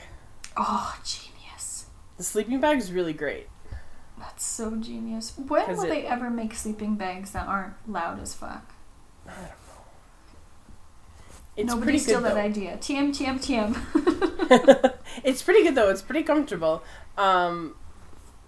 Oh, 0.55 0.97
genius. 1.03 1.87
The 2.15 2.23
sleeping 2.23 2.61
bag 2.61 2.77
is 2.77 2.93
really 2.93 3.11
great. 3.11 3.47
That's 4.17 4.45
so 4.45 4.77
genius. 4.77 5.33
When 5.37 5.67
will 5.75 5.83
it- 5.83 5.89
they 5.89 6.05
ever 6.05 6.29
make 6.29 6.55
sleeping 6.55 6.95
bags 6.95 7.31
that 7.31 7.45
aren't 7.45 7.73
loud 7.87 8.21
as 8.21 8.33
fuck? 8.33 8.71
I 11.57 11.63
don't 11.63 11.67
know. 11.67 11.73
It's 11.73 11.73
Nobody 11.73 11.83
pretty 11.83 11.97
steal 11.99 12.21
good 12.21 12.31
that 12.31 12.37
idea. 12.37 12.77
TM, 12.77 13.09
TM, 13.09 13.39
TM. 13.39 14.93
it's 15.23 15.41
pretty 15.41 15.63
good 15.63 15.75
though. 15.75 15.89
It's 15.89 16.01
pretty 16.01 16.23
comfortable. 16.23 16.83
Um, 17.17 17.75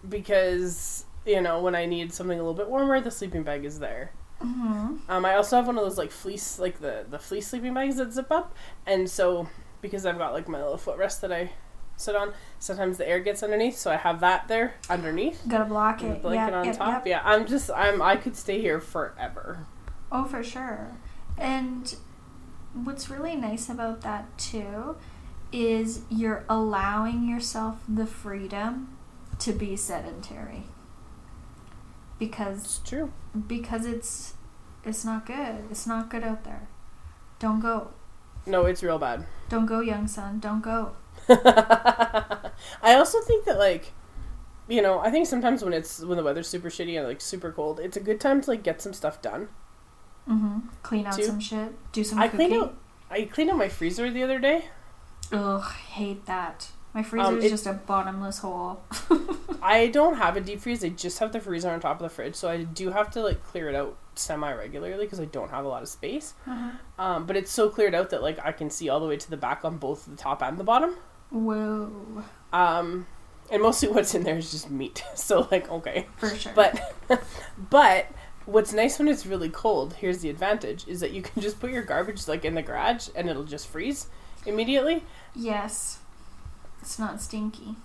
because 0.07 1.05
you 1.25 1.41
know 1.41 1.61
when 1.61 1.75
I 1.75 1.85
need 1.85 2.13
something 2.13 2.39
a 2.39 2.41
little 2.41 2.53
bit 2.53 2.69
warmer, 2.69 3.01
the 3.01 3.11
sleeping 3.11 3.43
bag 3.43 3.65
is 3.65 3.79
there. 3.79 4.11
Mm-hmm. 4.41 4.97
Um, 5.09 5.25
I 5.25 5.35
also 5.35 5.57
have 5.57 5.67
one 5.67 5.77
of 5.77 5.83
those 5.83 5.97
like 5.97 6.11
fleece, 6.11 6.59
like 6.59 6.79
the 6.79 7.05
the 7.09 7.19
fleece 7.19 7.47
sleeping 7.47 7.73
bags 7.73 7.97
that 7.97 8.13
zip 8.13 8.31
up, 8.31 8.55
and 8.85 9.09
so 9.09 9.49
because 9.81 10.05
I've 10.05 10.17
got 10.17 10.33
like 10.33 10.47
my 10.47 10.61
little 10.61 10.77
footrest 10.77 11.19
that 11.21 11.31
I 11.31 11.51
sit 11.97 12.15
on, 12.15 12.33
sometimes 12.57 12.97
the 12.97 13.07
air 13.07 13.19
gets 13.19 13.43
underneath, 13.43 13.77
so 13.77 13.91
I 13.91 13.97
have 13.97 14.21
that 14.21 14.47
there 14.47 14.75
underneath. 14.89 15.41
Gotta 15.47 15.65
block 15.65 16.01
it. 16.03 16.21
blanket 16.21 16.51
yeah, 16.51 16.59
on 16.59 16.65
yep, 16.65 16.77
top. 16.77 17.05
yep. 17.05 17.07
Yeah, 17.07 17.21
I'm 17.29 17.45
just 17.45 17.69
I'm 17.71 18.01
I 18.01 18.15
could 18.15 18.37
stay 18.37 18.61
here 18.61 18.79
forever. 18.79 19.65
Oh, 20.11 20.23
for 20.23 20.43
sure. 20.43 20.91
And 21.37 21.95
what's 22.73 23.09
really 23.09 23.35
nice 23.35 23.69
about 23.69 24.01
that 24.01 24.37
too 24.37 24.95
is 25.51 26.01
you're 26.09 26.45
allowing 26.47 27.27
yourself 27.27 27.77
the 27.87 28.05
freedom 28.05 28.95
to 29.39 29.51
be 29.53 29.75
sedentary. 29.75 30.63
Because 32.19 32.59
It's 32.65 32.79
true. 32.79 33.11
because 33.47 33.85
it's 33.85 34.33
it's 34.83 35.03
not 35.05 35.25
good. 35.25 35.63
It's 35.71 35.87
not 35.87 36.09
good 36.09 36.23
out 36.23 36.43
there. 36.43 36.67
Don't 37.39 37.59
go. 37.59 37.91
No, 38.45 38.65
it's 38.65 38.83
real 38.83 38.99
bad. 38.99 39.25
Don't 39.49 39.65
go, 39.65 39.79
young 39.79 40.07
son. 40.07 40.39
Don't 40.39 40.61
go. 40.61 40.91
I 41.29 42.95
also 42.95 43.21
think 43.21 43.45
that 43.45 43.57
like 43.57 43.93
you 44.67 44.81
know, 44.83 44.99
I 44.99 45.09
think 45.09 45.25
sometimes 45.25 45.63
when 45.63 45.73
it's 45.73 45.99
when 46.01 46.17
the 46.17 46.23
weather's 46.23 46.47
super 46.47 46.69
shitty 46.69 46.97
and 46.97 47.07
like 47.07 47.21
super 47.21 47.51
cold, 47.51 47.79
it's 47.79 47.97
a 47.97 48.01
good 48.01 48.19
time 48.19 48.41
to 48.41 48.49
like 48.51 48.63
get 48.63 48.81
some 48.81 48.93
stuff 48.93 49.21
done. 49.21 49.47
Mm-hmm. 50.27 50.59
Clean 50.83 51.05
out 51.05 51.15
some 51.21 51.39
shit. 51.39 51.73
Do 51.91 52.03
some 52.03 52.19
I 52.19 52.27
cooking. 52.27 52.49
cleaned 52.49 52.63
out 52.63 52.75
I 53.11 53.21
cleaned 53.23 53.49
out 53.49 53.57
my 53.57 53.69
freezer 53.69 54.09
the 54.11 54.23
other 54.23 54.39
day. 54.39 54.65
Ugh, 55.31 55.63
hate 55.91 56.25
that. 56.25 56.69
My 56.93 57.03
freezer 57.03 57.27
Um, 57.27 57.37
is 57.39 57.45
it- 57.45 57.49
just 57.49 57.67
a 57.67 57.73
bottomless 57.73 58.39
hole. 58.39 58.81
I 59.61 59.87
don't 59.87 60.15
have 60.15 60.37
a 60.37 60.41
deep 60.41 60.61
freeze. 60.61 60.83
I 60.83 60.89
just 60.89 61.19
have 61.19 61.31
the 61.31 61.39
freezer 61.39 61.69
on 61.69 61.79
top 61.79 61.97
of 61.97 62.03
the 62.03 62.09
fridge, 62.09 62.35
so 62.35 62.49
I 62.49 62.63
do 62.63 62.91
have 62.91 63.11
to 63.11 63.21
like 63.21 63.43
clear 63.43 63.69
it 63.69 63.75
out 63.75 63.97
semi 64.15 64.51
regularly 64.53 65.05
because 65.05 65.19
I 65.19 65.25
don't 65.25 65.49
have 65.51 65.65
a 65.65 65.67
lot 65.67 65.81
of 65.81 65.87
space. 65.89 66.33
uh-huh. 66.47 66.71
Um, 66.97 67.25
but 67.25 67.35
it's 67.37 67.51
so 67.51 67.69
cleared 67.69 67.93
out 67.95 68.09
that 68.11 68.21
like 68.23 68.39
I 68.43 68.51
can 68.51 68.69
see 68.69 68.89
all 68.89 68.99
the 68.99 69.07
way 69.07 69.17
to 69.17 69.29
the 69.29 69.37
back 69.37 69.63
on 69.65 69.77
both 69.77 70.05
the 70.05 70.15
top 70.15 70.41
and 70.41 70.57
the 70.57 70.63
bottom. 70.63 70.95
Whoa. 71.31 72.23
Um, 72.53 73.05
and 73.51 73.61
mostly 73.61 73.89
what's 73.93 74.13
in 74.15 74.23
there 74.23 74.37
is 74.37 74.51
just 74.51 74.69
meat. 74.69 75.03
So 75.15 75.47
like 75.51 75.69
okay, 75.69 76.07
For 76.17 76.29
sure. 76.35 76.53
but 76.55 76.95
but 77.69 78.07
what's 78.49 78.73
nice 78.73 78.97
when 78.97 79.07
it's 79.07 79.25
really 79.25 79.49
cold 79.49 79.93
here's 79.93 80.19
the 80.19 80.29
advantage 80.29 80.87
is 80.87 80.99
that 80.99 81.11
you 81.11 81.21
can 81.21 81.41
just 81.41 81.59
put 81.59 81.71
your 81.71 81.83
garbage 81.83 82.27
like 82.27 82.43
in 82.43 82.55
the 82.55 82.61
garage 82.61 83.07
and 83.15 83.29
it'll 83.29 83.43
just 83.43 83.67
freeze 83.67 84.07
immediately 84.45 85.03
yes. 85.35 85.99
It's 86.81 86.97
not 86.97 87.21
stinky. 87.21 87.75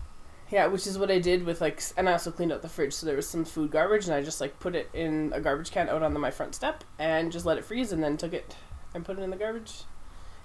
yeah 0.50 0.66
which 0.66 0.86
is 0.86 0.96
what 0.98 1.10
i 1.10 1.18
did 1.18 1.44
with 1.44 1.60
like 1.60 1.82
and 1.96 2.08
i 2.08 2.12
also 2.12 2.30
cleaned 2.30 2.52
out 2.52 2.62
the 2.62 2.68
fridge 2.68 2.92
so 2.94 3.04
there 3.06 3.16
was 3.16 3.28
some 3.28 3.44
food 3.44 3.70
garbage 3.70 4.04
and 4.06 4.14
i 4.14 4.22
just 4.22 4.40
like 4.40 4.58
put 4.60 4.74
it 4.74 4.88
in 4.94 5.32
a 5.34 5.40
garbage 5.40 5.70
can 5.70 5.88
out 5.88 6.02
on 6.02 6.14
the, 6.14 6.20
my 6.20 6.30
front 6.30 6.54
step 6.54 6.84
and 6.98 7.32
just 7.32 7.44
let 7.44 7.58
it 7.58 7.64
freeze 7.64 7.92
and 7.92 8.02
then 8.02 8.16
took 8.16 8.32
it 8.32 8.56
and 8.94 9.04
put 9.04 9.18
it 9.18 9.22
in 9.22 9.30
the 9.30 9.36
garbage 9.36 9.82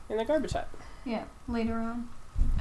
in 0.10 0.18
the 0.18 0.26
garbage 0.26 0.54
hut 0.54 0.68
Yeah, 1.06 1.26
later 1.48 1.76
on. 1.76 2.10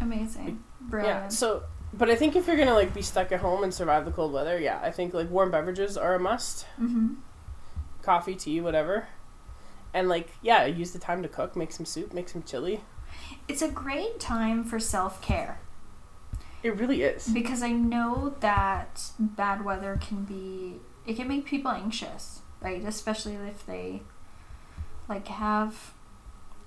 Amazing. 0.00 0.62
Brilliant. 0.80 1.22
yeah 1.24 1.28
so 1.28 1.62
but 1.94 2.10
i 2.10 2.14
think 2.14 2.36
if 2.36 2.46
you're 2.46 2.56
gonna 2.58 2.74
like 2.74 2.92
be 2.94 3.02
stuck 3.02 3.32
at 3.32 3.40
home 3.40 3.62
and 3.64 3.72
survive 3.72 4.04
the 4.04 4.10
cold 4.12 4.32
weather 4.32 4.58
yeah 4.60 4.78
i 4.82 4.90
think 4.90 5.14
like 5.14 5.30
warm 5.30 5.50
beverages 5.50 5.96
are 5.96 6.14
a 6.14 6.20
must 6.20 6.66
mm-hmm. 6.80 7.14
Coffee 8.08 8.34
tea 8.34 8.58
whatever 8.58 9.06
and 9.92 10.08
like 10.08 10.28
yeah 10.40 10.64
use 10.64 10.92
the 10.92 10.98
time 10.98 11.20
to 11.22 11.28
cook 11.28 11.54
make 11.54 11.72
some 11.72 11.84
soup 11.84 12.12
make 12.14 12.28
some 12.28 12.42
chili 12.42 12.80
It's 13.46 13.60
a 13.60 13.68
great 13.70 14.18
time 14.18 14.64
for 14.64 14.78
self 14.78 15.20
care 15.20 15.60
It 16.62 16.74
really 16.80 17.02
is. 17.02 17.26
because 17.28 17.62
I 17.62 17.72
know 17.72 18.34
that 18.40 19.10
bad 19.18 19.62
weather 19.62 19.98
can 20.00 20.24
be 20.24 20.76
it 21.06 21.16
can 21.16 21.28
make 21.28 21.44
people 21.46 21.70
anxious, 21.70 22.40
right? 22.60 22.82
Especially 22.84 23.34
if 23.34 23.64
they 23.66 24.02
like 25.08 25.28
have 25.28 25.92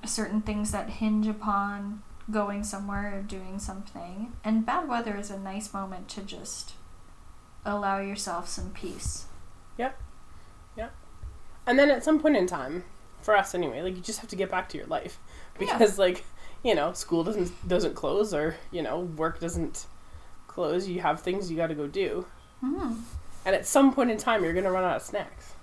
certain 0.06 0.42
things 0.42 0.72
that 0.72 0.90
hinge 1.02 1.28
upon 1.28 2.02
going 2.30 2.64
somewhere 2.64 3.18
or 3.18 3.22
doing 3.22 3.60
something. 3.60 4.32
And 4.44 4.66
bad 4.66 4.88
weather 4.88 5.16
is 5.18 5.30
a 5.32 5.40
nice 5.40 5.74
moment 5.74 6.08
to 6.10 6.22
just 6.22 6.74
allow 7.66 8.00
yourself 8.00 8.48
some 8.48 8.72
peace. 8.72 9.26
And 11.68 11.78
then 11.78 11.90
at 11.92 12.04
some 12.04 12.20
point 12.20 12.36
in 12.38 12.48
time, 12.48 12.84
for 13.22 13.38
us 13.38 13.54
anyway, 13.54 13.82
like 13.82 13.96
you 13.96 14.02
just 14.02 14.20
have 14.20 14.30
to 14.32 14.36
get 14.36 14.50
back 14.50 14.68
to 14.70 14.78
your 14.78 14.88
life 14.88 15.20
because 15.60 16.00
like 16.00 16.24
you 16.64 16.74
know 16.74 16.94
school 16.94 17.24
doesn't 17.24 17.52
doesn't 17.68 17.94
close 17.96 18.34
or 18.34 18.56
you 18.72 18.82
know 18.82 19.02
work 19.02 19.40
doesn't 19.40 19.86
close. 20.48 20.88
You 20.88 21.02
have 21.02 21.22
things 21.22 21.52
you 21.52 21.58
got 21.58 21.68
to 21.68 21.76
go 21.76 21.88
do, 21.88 22.26
Mm. 22.64 22.98
and 23.46 23.56
at 23.56 23.66
some 23.66 23.94
point 23.94 24.12
in 24.12 24.18
time, 24.18 24.44
you're 24.44 24.54
gonna 24.54 24.72
run 24.72 24.84
out 24.84 24.96
of 24.98 25.02
snacks. 25.02 25.54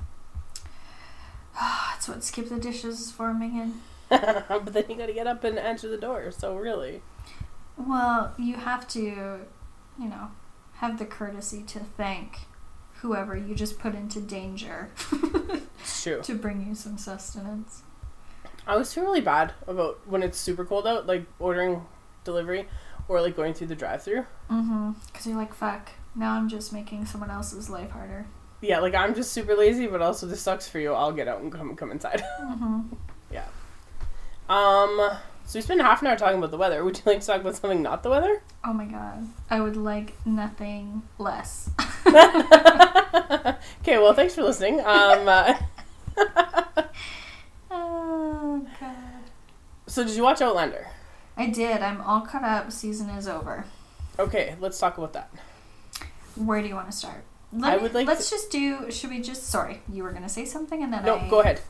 That's 1.61 2.09
what 2.09 2.23
skip 2.23 2.49
the 2.49 2.59
dishes 2.59 3.01
is 3.01 3.11
for, 3.13 3.35
Megan. 3.35 3.81
but 4.09 4.73
then 4.73 4.85
you 4.89 4.97
got 4.97 5.07
to 5.07 5.13
get 5.13 5.27
up 5.27 5.45
and 5.45 5.59
answer 5.59 5.89
the 5.89 5.97
door. 5.99 6.31
So 6.31 6.57
really, 6.57 7.03
Well, 7.77 8.33
you 8.39 8.55
have 8.55 8.89
to, 8.89 9.01
you 9.01 10.09
know, 10.09 10.31
have 10.75 10.99
the 10.99 11.05
courtesy 11.05 11.63
to 11.65 11.81
thank 11.81 12.39
whoever 13.01 13.37
you 13.37 13.55
just 13.55 13.79
put 13.79 13.95
into 13.95 14.21
danger 14.21 14.91
it's 15.81 16.03
true. 16.03 16.21
to 16.23 16.35
bring 16.35 16.67
you 16.67 16.75
some 16.75 16.99
sustenance. 16.99 17.83
I 18.67 18.73
always 18.73 18.93
feel 18.93 19.05
really 19.05 19.21
bad 19.21 19.53
about 19.67 20.01
when 20.07 20.23
it's 20.23 20.39
super 20.39 20.65
cold 20.65 20.87
out, 20.87 21.07
like 21.07 21.25
ordering 21.39 21.87
delivery 22.25 22.69
or 23.09 23.21
like 23.21 23.35
going 23.35 23.55
through 23.55 23.69
the 23.69 23.75
drive-through. 23.75 24.27
Mm-hmm. 24.51 24.93
Because 25.07 25.27
you're 25.27 25.37
like, 25.37 25.55
fuck, 25.55 25.91
now 26.15 26.35
I'm 26.35 26.49
just 26.49 26.73
making 26.73 27.07
someone 27.07 27.31
else's 27.31 27.71
life 27.71 27.91
harder. 27.91 28.27
Yeah, 28.61 28.81
like 28.81 28.95
I'm 28.95 29.15
just 29.15 29.33
super 29.33 29.55
lazy, 29.55 29.87
but 29.87 30.03
also 30.03 30.27
this 30.27 30.43
sucks 30.43 30.69
for 30.69 30.81
you. 30.81 30.93
I'll 30.93 31.13
get 31.13 31.29
out 31.29 31.41
and 31.41 31.53
come 31.53 31.77
come 31.77 31.91
inside. 31.91 32.23
Mm-hmm. 32.41 32.81
Yeah. 33.31 33.45
Um, 34.49 35.11
so 35.49 35.59
we 35.59 35.63
spent 35.63 35.81
half 35.81 36.03
an 36.03 36.09
hour 36.09 36.17
talking 36.17 36.37
about 36.39 36.51
the 36.51 36.59
weather. 36.59 36.85
Would 36.85 36.97
you 36.99 37.03
like 37.07 37.21
to 37.21 37.27
talk 37.27 37.41
about 37.41 37.57
something 37.57 37.83
not 37.83 38.03
the 38.03 38.11
weather? 38.11 38.43
Oh 38.65 38.73
my 38.75 38.85
god. 38.85 39.27
I 39.51 39.61
would 39.61 39.77
like 39.77 40.15
nothing 40.27 41.03
less. 41.19 41.71
okay, 42.07 43.97
well, 43.99 44.13
thanks 44.13 44.35
for 44.35 44.43
listening. 44.43 44.81
Um, 44.81 45.27
uh, 45.27 45.55
oh 47.71 48.67
god. 48.81 48.95
so 49.87 50.05
did 50.05 50.15
you 50.17 50.23
watch 50.23 50.41
Outlander? 50.43 50.87
I 51.37 51.47
did. 51.47 51.83
I'm 51.83 52.01
all 52.01 52.21
caught 52.23 52.45
up. 52.45 52.73
Season 52.73 53.09
is 53.11 53.27
over. 53.29 53.65
Okay, 54.19 54.57
let's 54.61 54.79
talk 54.79 54.99
about 54.99 55.13
that. 55.13 55.31
Where 56.35 56.61
do 56.61 56.69
you 56.69 56.75
want 56.75 56.91
to 56.91 56.97
start? 56.97 57.25
Let 57.53 57.73
I 57.73 57.77
me- 57.77 57.83
would 57.83 57.95
like 57.95 58.07
Let's 58.07 58.29
just 58.31 58.51
do. 58.51 58.91
Should 58.91 59.11
we 59.11 59.21
just? 59.23 59.45
Sorry, 59.47 59.81
you 59.91 60.03
were 60.03 60.13
gonna 60.13 60.29
say 60.29 60.45
something, 60.45 60.83
and 60.83 60.93
then 60.93 61.05
No, 61.05 61.17
I. 61.17 61.29
go 61.31 61.41
ahead. 61.41 61.61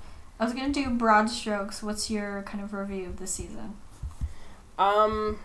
I 0.40 0.44
was 0.44 0.52
gonna 0.52 0.72
do 0.72 0.88
broad 0.90 1.28
strokes. 1.30 1.82
What's 1.82 2.10
your 2.10 2.42
kind 2.42 2.62
of 2.62 2.72
review 2.72 3.06
of 3.06 3.16
the 3.18 3.26
season? 3.26 3.76
Um, 4.78 5.38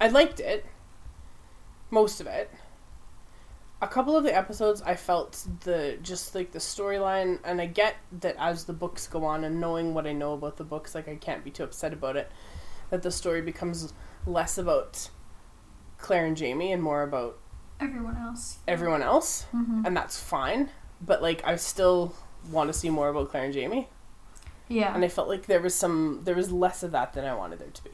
I 0.00 0.08
liked 0.08 0.40
it. 0.40 0.66
Most 1.90 2.20
of 2.20 2.26
it. 2.26 2.50
A 3.80 3.86
couple 3.86 4.16
of 4.16 4.24
the 4.24 4.34
episodes, 4.34 4.80
I 4.82 4.94
felt 4.96 5.46
the 5.64 5.98
just 6.02 6.34
like 6.34 6.52
the 6.52 6.58
storyline, 6.58 7.38
and 7.44 7.60
I 7.60 7.66
get 7.66 7.96
that 8.20 8.36
as 8.38 8.64
the 8.64 8.72
books 8.72 9.06
go 9.06 9.24
on, 9.24 9.44
and 9.44 9.60
knowing 9.60 9.94
what 9.94 10.06
I 10.06 10.12
know 10.12 10.32
about 10.32 10.56
the 10.56 10.64
books, 10.64 10.94
like 10.94 11.08
I 11.08 11.16
can't 11.16 11.44
be 11.44 11.50
too 11.50 11.64
upset 11.64 11.92
about 11.92 12.16
it. 12.16 12.30
That 12.90 13.02
the 13.02 13.10
story 13.10 13.42
becomes 13.42 13.92
less 14.26 14.56
about 14.58 15.10
Claire 15.98 16.24
and 16.26 16.36
Jamie 16.36 16.72
and 16.72 16.82
more 16.82 17.02
about 17.02 17.38
Everyone 17.80 18.16
else. 18.16 18.58
everyone 18.66 19.02
else, 19.02 19.42
hmm 19.52 19.82
and 19.84 19.94
that's 19.96 20.18
fine. 20.18 20.70
But 21.00 21.20
like, 21.20 21.42
I 21.46 21.56
still 21.56 22.14
want 22.50 22.72
to 22.72 22.78
see 22.78 22.90
more 22.90 23.08
about 23.08 23.30
Claire 23.30 23.44
and 23.44 23.54
Jamie, 23.54 23.88
Yeah. 24.68 24.94
and 24.94 25.04
I 25.04 25.08
felt 25.08 25.28
like 25.28 25.46
there 25.46 25.60
was 25.60 25.74
some, 25.74 26.20
there 26.24 26.34
was 26.34 26.50
less 26.52 26.82
of 26.82 26.92
that 26.92 27.12
than 27.12 27.24
I 27.24 27.34
wanted 27.34 27.58
there 27.58 27.70
to 27.70 27.84
be. 27.84 27.90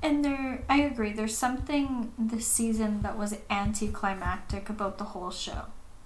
And 0.00 0.24
there, 0.24 0.62
I 0.68 0.80
agree. 0.82 1.12
There's 1.12 1.36
something 1.36 2.12
this 2.16 2.46
season 2.46 3.02
that 3.02 3.18
was 3.18 3.36
anticlimactic 3.50 4.68
about 4.70 4.98
the 4.98 5.04
whole 5.04 5.30
show, 5.30 5.62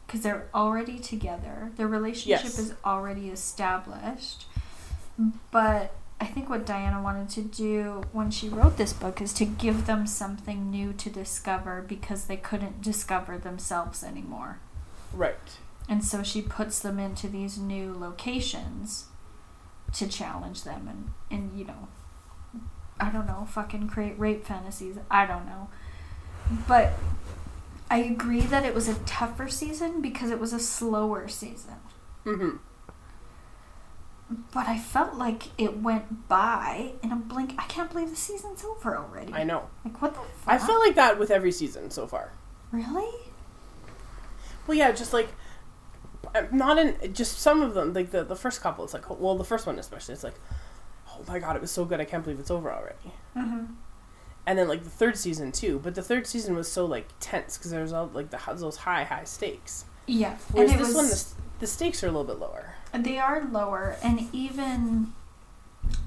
because 0.06 0.22
they're 0.22 0.48
already 0.54 0.98
together. 0.98 1.72
Their 1.76 1.88
relationship 1.88 2.44
Yes. 2.44 2.58
is 2.58 2.74
already 2.84 3.28
established. 3.28 4.46
But 5.50 5.92
I 6.20 6.24
think 6.26 6.48
what 6.48 6.64
Diana 6.64 7.02
wanted 7.02 7.28
to 7.30 7.42
do 7.42 8.04
when 8.12 8.30
she 8.30 8.48
wrote 8.48 8.76
this 8.78 8.92
book 8.94 9.20
is 9.20 9.32
to 9.34 9.44
give 9.44 9.86
them 9.86 10.06
something 10.06 10.70
new 10.70 10.92
to 10.94 11.10
discover 11.10 11.82
because 11.86 12.24
they 12.26 12.36
couldn't 12.38 12.80
discover 12.80 13.36
themselves 13.36 14.02
anymore. 14.02 14.58
Right. 15.12 15.58
And 15.88 16.04
so 16.04 16.22
she 16.22 16.42
puts 16.42 16.78
them 16.78 16.98
into 16.98 17.28
these 17.28 17.58
new 17.58 17.92
locations 17.94 19.06
to 19.94 20.08
challenge 20.08 20.64
them 20.64 20.88
and, 20.88 21.10
and 21.30 21.58
you 21.58 21.64
know, 21.64 21.88
I 22.98 23.10
don't 23.10 23.26
know, 23.26 23.46
fucking 23.50 23.88
create 23.88 24.18
rape 24.18 24.46
fantasies. 24.46 24.96
I 25.10 25.26
don't 25.26 25.44
know. 25.44 25.68
But 26.66 26.92
I 27.90 27.98
agree 27.98 28.40
that 28.40 28.64
it 28.64 28.74
was 28.74 28.88
a 28.88 28.94
tougher 29.00 29.48
season 29.48 30.00
because 30.00 30.30
it 30.30 30.38
was 30.40 30.52
a 30.52 30.58
slower 30.58 31.28
season. 31.28 31.74
Mm-hmm. 32.24 32.56
But 34.52 34.66
I 34.66 34.78
felt 34.78 35.14
like 35.14 35.48
it 35.60 35.82
went 35.82 36.28
by 36.28 36.92
in 37.02 37.12
a 37.12 37.16
blink. 37.16 37.54
I 37.58 37.64
can't 37.64 37.90
believe 37.90 38.08
the 38.08 38.16
season's 38.16 38.64
over 38.64 38.96
already. 38.96 39.34
I 39.34 39.44
know. 39.44 39.68
Like, 39.84 40.00
what 40.00 40.14
the 40.14 40.20
fuck? 40.20 40.54
I 40.54 40.58
feel 40.58 40.78
like 40.78 40.94
that 40.94 41.18
with 41.18 41.30
every 41.30 41.52
season 41.52 41.90
so 41.90 42.06
far. 42.06 42.32
Really? 42.70 43.12
Well, 44.66 44.78
yeah, 44.78 44.92
just 44.92 45.12
like 45.12 45.28
not 46.52 46.78
in 46.78 47.12
just 47.14 47.38
some 47.40 47.62
of 47.62 47.74
them 47.74 47.92
like 47.92 48.10
the 48.10 48.24
the 48.24 48.36
first 48.36 48.60
couple 48.60 48.84
it's 48.84 48.94
like 48.94 49.08
well 49.20 49.36
the 49.36 49.44
first 49.44 49.66
one 49.66 49.78
especially 49.78 50.14
it's 50.14 50.24
like 50.24 50.38
oh 51.10 51.20
my 51.28 51.38
god 51.38 51.56
it 51.56 51.62
was 51.62 51.70
so 51.70 51.84
good 51.84 52.00
i 52.00 52.04
can't 52.04 52.22
believe 52.24 52.38
it's 52.40 52.50
over 52.50 52.72
already 52.72 53.12
Uh-huh. 53.36 53.60
and 54.46 54.58
then 54.58 54.68
like 54.68 54.84
the 54.84 54.90
third 54.90 55.16
season 55.16 55.52
too 55.52 55.80
but 55.82 55.94
the 55.94 56.02
third 56.02 56.26
season 56.26 56.54
was 56.54 56.70
so 56.70 56.86
like 56.86 57.08
tense 57.20 57.58
because 57.58 57.70
there 57.70 57.82
was 57.82 57.92
all 57.92 58.10
like 58.14 58.30
the 58.30 58.38
those 58.56 58.76
high 58.76 59.04
high 59.04 59.24
stakes 59.24 59.84
Yeah. 60.06 60.36
whereas 60.52 60.72
this 60.72 60.80
was, 60.80 60.94
one 60.94 61.06
the, 61.08 61.24
the 61.60 61.66
stakes 61.66 62.02
are 62.02 62.08
a 62.08 62.10
little 62.10 62.24
bit 62.24 62.38
lower 62.38 62.74
They 62.94 63.18
are 63.18 63.44
lower, 63.44 63.96
and 64.02 64.28
even 64.32 65.12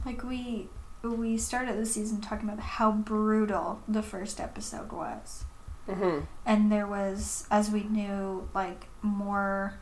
like 0.06 0.24
we 0.24 0.70
we 1.04 1.38
started 1.38 1.78
the 1.78 1.86
season 1.86 2.20
talking 2.22 2.48
about 2.50 2.60
how 2.60 2.92
brutal 2.92 3.82
the 3.88 4.02
first 4.02 4.40
episode 4.40 4.92
was, 4.92 5.46
mm-hmm. 5.88 6.22
and 6.48 6.72
there 6.72 6.88
was, 6.88 7.46
as 7.52 7.70
we 7.70 7.84
knew, 7.84 8.50
like 8.56 8.88
more 9.04 9.80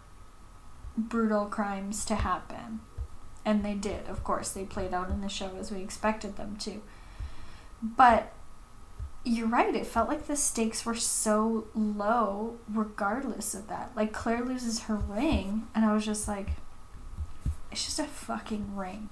brutal 0.98 1.46
crimes 1.46 2.06
to 2.06 2.16
happen, 2.16 2.82
and 3.46 3.64
they 3.64 3.74
did. 3.74 4.08
Of 4.08 4.24
course, 4.24 4.52
they 4.52 4.66
played 4.66 4.94
out 4.94 5.10
in 5.10 5.22
the 5.22 5.30
show 5.30 5.52
as 5.60 5.72
we 5.72 5.82
expected 5.82 6.36
them 6.38 6.56
to. 6.58 6.82
But 7.82 8.32
you're 9.26 9.48
right. 9.48 9.74
It 9.76 9.88
felt 9.88 10.08
like 10.10 10.28
the 10.28 10.36
stakes 10.36 10.86
were 10.86 10.96
so 10.96 11.68
low, 11.74 12.58
regardless 12.72 13.54
of 13.54 13.68
that. 13.70 13.92
Like 13.96 14.14
Claire 14.14 14.44
loses 14.44 14.82
her 14.84 14.96
ring, 14.96 15.68
and 15.74 15.86
I 15.86 15.94
was 15.94 16.06
just 16.06 16.28
like, 16.28 16.50
it's 17.72 17.86
just 17.86 18.00
a 18.00 18.04
fucking 18.06 18.76
ring. 18.76 19.10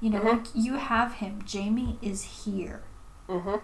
You 0.00 0.10
know, 0.10 0.20
Mhm. 0.20 0.32
like 0.32 0.46
you 0.54 0.74
have 0.74 1.14
him. 1.14 1.42
Jamie 1.44 1.98
is 2.02 2.44
here. 2.44 2.82
Mm-hmm. 3.28 3.56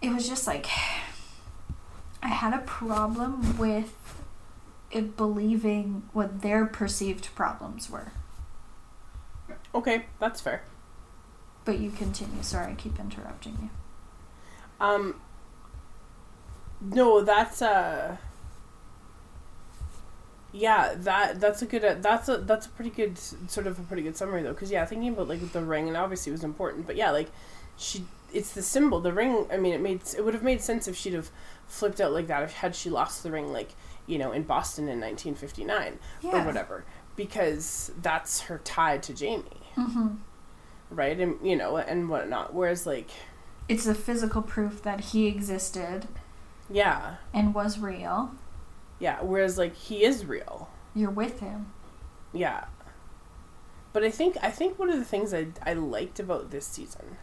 It 0.00 0.10
was 0.12 0.28
just 0.28 0.46
like 0.46 0.66
I 2.22 2.28
had 2.28 2.52
a 2.52 2.58
problem 2.58 3.56
with 3.58 3.86
it 3.86 4.07
believing 5.16 6.08
what 6.12 6.42
their 6.42 6.64
perceived 6.66 7.28
problems 7.34 7.90
were. 7.90 8.12
okay 9.74 10.06
that's 10.18 10.40
fair 10.40 10.62
But 11.64 11.78
you 11.78 11.90
continue. 11.90 12.42
Sorry, 12.42 12.72
I 12.72 12.74
keep 12.74 12.98
interrupting 12.98 13.58
you. 13.62 13.70
Um. 14.80 15.20
No, 16.80 17.20
that's 17.22 17.60
uh. 17.62 18.16
Yeah, 20.50 20.94
that 20.96 21.40
that's 21.40 21.60
a 21.60 21.66
good 21.66 21.84
uh, 21.84 21.96
that's 22.00 22.28
a 22.28 22.38
that's 22.38 22.66
a 22.66 22.70
pretty 22.70 22.90
good 22.90 23.18
sort 23.18 23.66
of 23.66 23.78
a 23.78 23.82
pretty 23.82 24.02
good 24.02 24.16
summary 24.16 24.42
though, 24.42 24.54
because 24.54 24.70
yeah, 24.70 24.84
thinking 24.86 25.10
about 25.10 25.28
like 25.28 25.52
the 25.52 25.62
ring 25.62 25.88
and 25.88 25.96
obviously 25.96 26.30
it 26.30 26.34
was 26.34 26.44
important, 26.44 26.86
but 26.86 26.96
yeah, 26.96 27.10
like 27.10 27.28
she 27.76 28.04
it's 28.32 28.52
the 28.52 28.62
symbol, 28.62 29.00
the 29.00 29.12
ring. 29.12 29.46
I 29.52 29.58
mean, 29.58 29.74
it 29.74 29.80
made 29.82 30.00
it 30.16 30.24
would 30.24 30.32
have 30.34 30.42
made 30.42 30.62
sense 30.62 30.88
if 30.88 30.96
she'd 30.96 31.12
have 31.12 31.30
flipped 31.66 32.00
out 32.00 32.12
like 32.12 32.28
that 32.28 32.42
if 32.42 32.54
had 32.54 32.74
she 32.74 32.88
lost 32.88 33.22
the 33.22 33.30
ring 33.30 33.52
like 33.52 33.74
you 34.08 34.18
know 34.18 34.32
in 34.32 34.42
Boston 34.42 34.84
in 34.88 34.98
1959 35.00 35.98
Yeah. 36.22 36.42
or 36.42 36.44
whatever, 36.46 36.84
because 37.14 37.92
that's 38.02 38.40
her 38.42 38.58
tie 38.64 38.98
to 38.98 39.14
Jamie, 39.14 39.44
Mm-hmm. 39.76 40.08
right? 40.90 41.18
And 41.20 41.36
you 41.46 41.54
know 41.56 41.76
and 41.76 42.08
whatnot. 42.08 42.52
Whereas 42.54 42.86
like 42.86 43.10
It's 43.68 43.84
the 43.84 43.94
physical 43.94 44.42
proof 44.42 44.82
that 44.82 45.00
he 45.12 45.26
existed 45.26 46.08
yeah, 46.70 47.16
and 47.32 47.54
was 47.54 47.78
real. 47.78 48.32
yeah. 48.98 49.20
Whereas 49.22 49.56
like 49.58 49.74
he 49.76 50.04
is 50.04 50.26
real. 50.26 50.68
You're 50.94 51.10
with 51.10 51.40
him. 51.40 51.72
Yeah. 52.32 52.64
But 53.92 54.04
I 54.04 54.10
think 54.10 54.36
I 54.42 54.50
think 54.50 54.78
one 54.78 54.90
of 54.90 54.98
the 54.98 55.04
things 55.04 55.32
I 55.32 55.48
I 55.64 55.72
liked 55.74 56.20
about 56.20 56.50
this 56.50 56.66
season, 56.66 57.16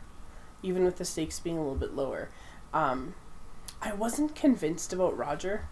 even 0.64 0.84
with 0.84 0.98
the 0.98 1.06
stakes 1.06 1.40
being 1.40 1.58
a 1.58 1.62
little 1.62 1.76
bit 1.76 1.94
lower, 1.94 2.30
um, 2.74 3.14
I 3.82 3.94
wasn't 3.94 4.36
convinced 4.36 4.92
about 4.94 5.16
Roger. 5.18 5.68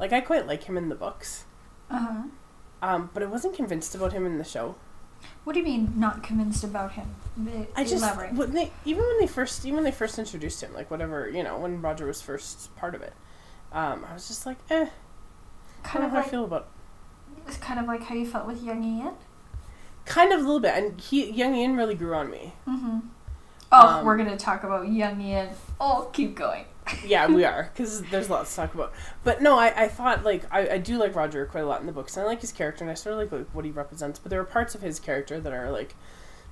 Like 0.00 0.12
I 0.12 0.20
quite 0.20 0.46
like 0.48 0.64
him 0.64 0.76
in 0.76 0.88
the 0.88 0.94
books, 0.96 1.44
Uh 1.90 1.98
huh. 1.98 2.22
um, 2.82 3.10
but 3.14 3.22
I 3.22 3.26
wasn't 3.26 3.54
convinced 3.54 3.94
about 3.94 4.12
him 4.12 4.26
in 4.26 4.38
the 4.38 4.44
show. 4.44 4.74
What 5.44 5.52
do 5.52 5.58
you 5.58 5.64
mean 5.66 5.92
not 5.96 6.22
convinced 6.22 6.64
about 6.64 6.92
him? 6.92 7.14
I 7.76 7.84
just 7.84 8.02
Elaborate. 8.02 8.32
when 8.34 8.52
they 8.52 8.72
even 8.86 9.04
when 9.04 9.20
they 9.20 9.26
first 9.26 9.64
even 9.66 9.74
when 9.76 9.84
they 9.84 9.90
first 9.92 10.18
introduced 10.18 10.62
him, 10.62 10.72
like 10.74 10.90
whatever 10.90 11.28
you 11.28 11.42
know 11.42 11.58
when 11.58 11.82
Roger 11.82 12.06
was 12.06 12.22
first 12.22 12.74
part 12.76 12.94
of 12.94 13.02
it, 13.02 13.12
um, 13.72 14.04
I 14.08 14.14
was 14.14 14.26
just 14.28 14.46
like, 14.46 14.56
eh, 14.70 14.86
kind 15.82 16.04
of 16.04 16.10
how 16.12 16.16
like 16.18 16.26
I 16.26 16.30
feel 16.30 16.44
about. 16.44 16.68
it's 17.46 17.58
kind 17.58 17.78
of 17.78 17.86
like 17.86 18.02
how 18.04 18.14
you 18.14 18.26
felt 18.26 18.46
with 18.46 18.62
Young 18.62 18.82
Ian. 18.82 19.12
Kind 20.06 20.32
of 20.32 20.40
a 20.40 20.42
little 20.42 20.60
bit, 20.60 20.74
and 20.74 20.98
he 20.98 21.30
Young 21.30 21.54
Ian 21.54 21.76
really 21.76 21.94
grew 21.94 22.14
on 22.14 22.30
me. 22.30 22.54
Mm-hmm. 22.66 22.98
Oh, 23.72 23.88
Um, 23.98 24.04
we're 24.06 24.16
gonna 24.16 24.38
talk 24.38 24.64
about 24.64 24.88
Young 24.90 25.20
Ian. 25.20 25.50
Oh, 25.78 26.08
keep 26.14 26.34
going. 26.34 26.64
Yeah, 27.04 27.26
we 27.26 27.44
are 27.46 27.70
because 27.72 28.02
there's 28.04 28.30
lots 28.30 28.50
to 28.50 28.56
talk 28.56 28.74
about. 28.74 28.92
But 29.24 29.42
no, 29.42 29.58
I, 29.58 29.84
I 29.84 29.88
thought 29.88 30.24
like 30.24 30.44
I, 30.52 30.74
I 30.74 30.78
do 30.78 30.98
like 30.98 31.14
Roger 31.14 31.46
quite 31.46 31.64
a 31.64 31.66
lot 31.66 31.80
in 31.80 31.86
the 31.86 31.92
books. 31.92 32.16
And 32.16 32.24
I 32.24 32.26
like 32.26 32.40
his 32.40 32.52
character, 32.52 32.84
and 32.84 32.90
I 32.90 32.94
sort 32.94 33.14
of 33.14 33.18
like, 33.18 33.32
like 33.32 33.54
what 33.54 33.64
he 33.64 33.70
represents. 33.70 34.18
But 34.18 34.30
there 34.30 34.40
are 34.40 34.44
parts 34.44 34.74
of 34.74 34.82
his 34.82 35.00
character 35.00 35.40
that 35.40 35.52
are 35.52 35.70
like 35.70 35.94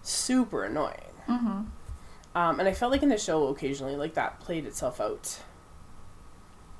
super 0.02 0.64
annoying. 0.64 1.14
Mm-hmm. 1.28 1.62
Um, 2.34 2.60
and 2.60 2.68
I 2.68 2.72
felt 2.72 2.92
like 2.92 3.02
in 3.02 3.08
the 3.08 3.18
show 3.18 3.48
occasionally 3.48 3.96
like 3.96 4.14
that 4.14 4.40
played 4.40 4.66
itself 4.66 5.00
out. 5.00 5.40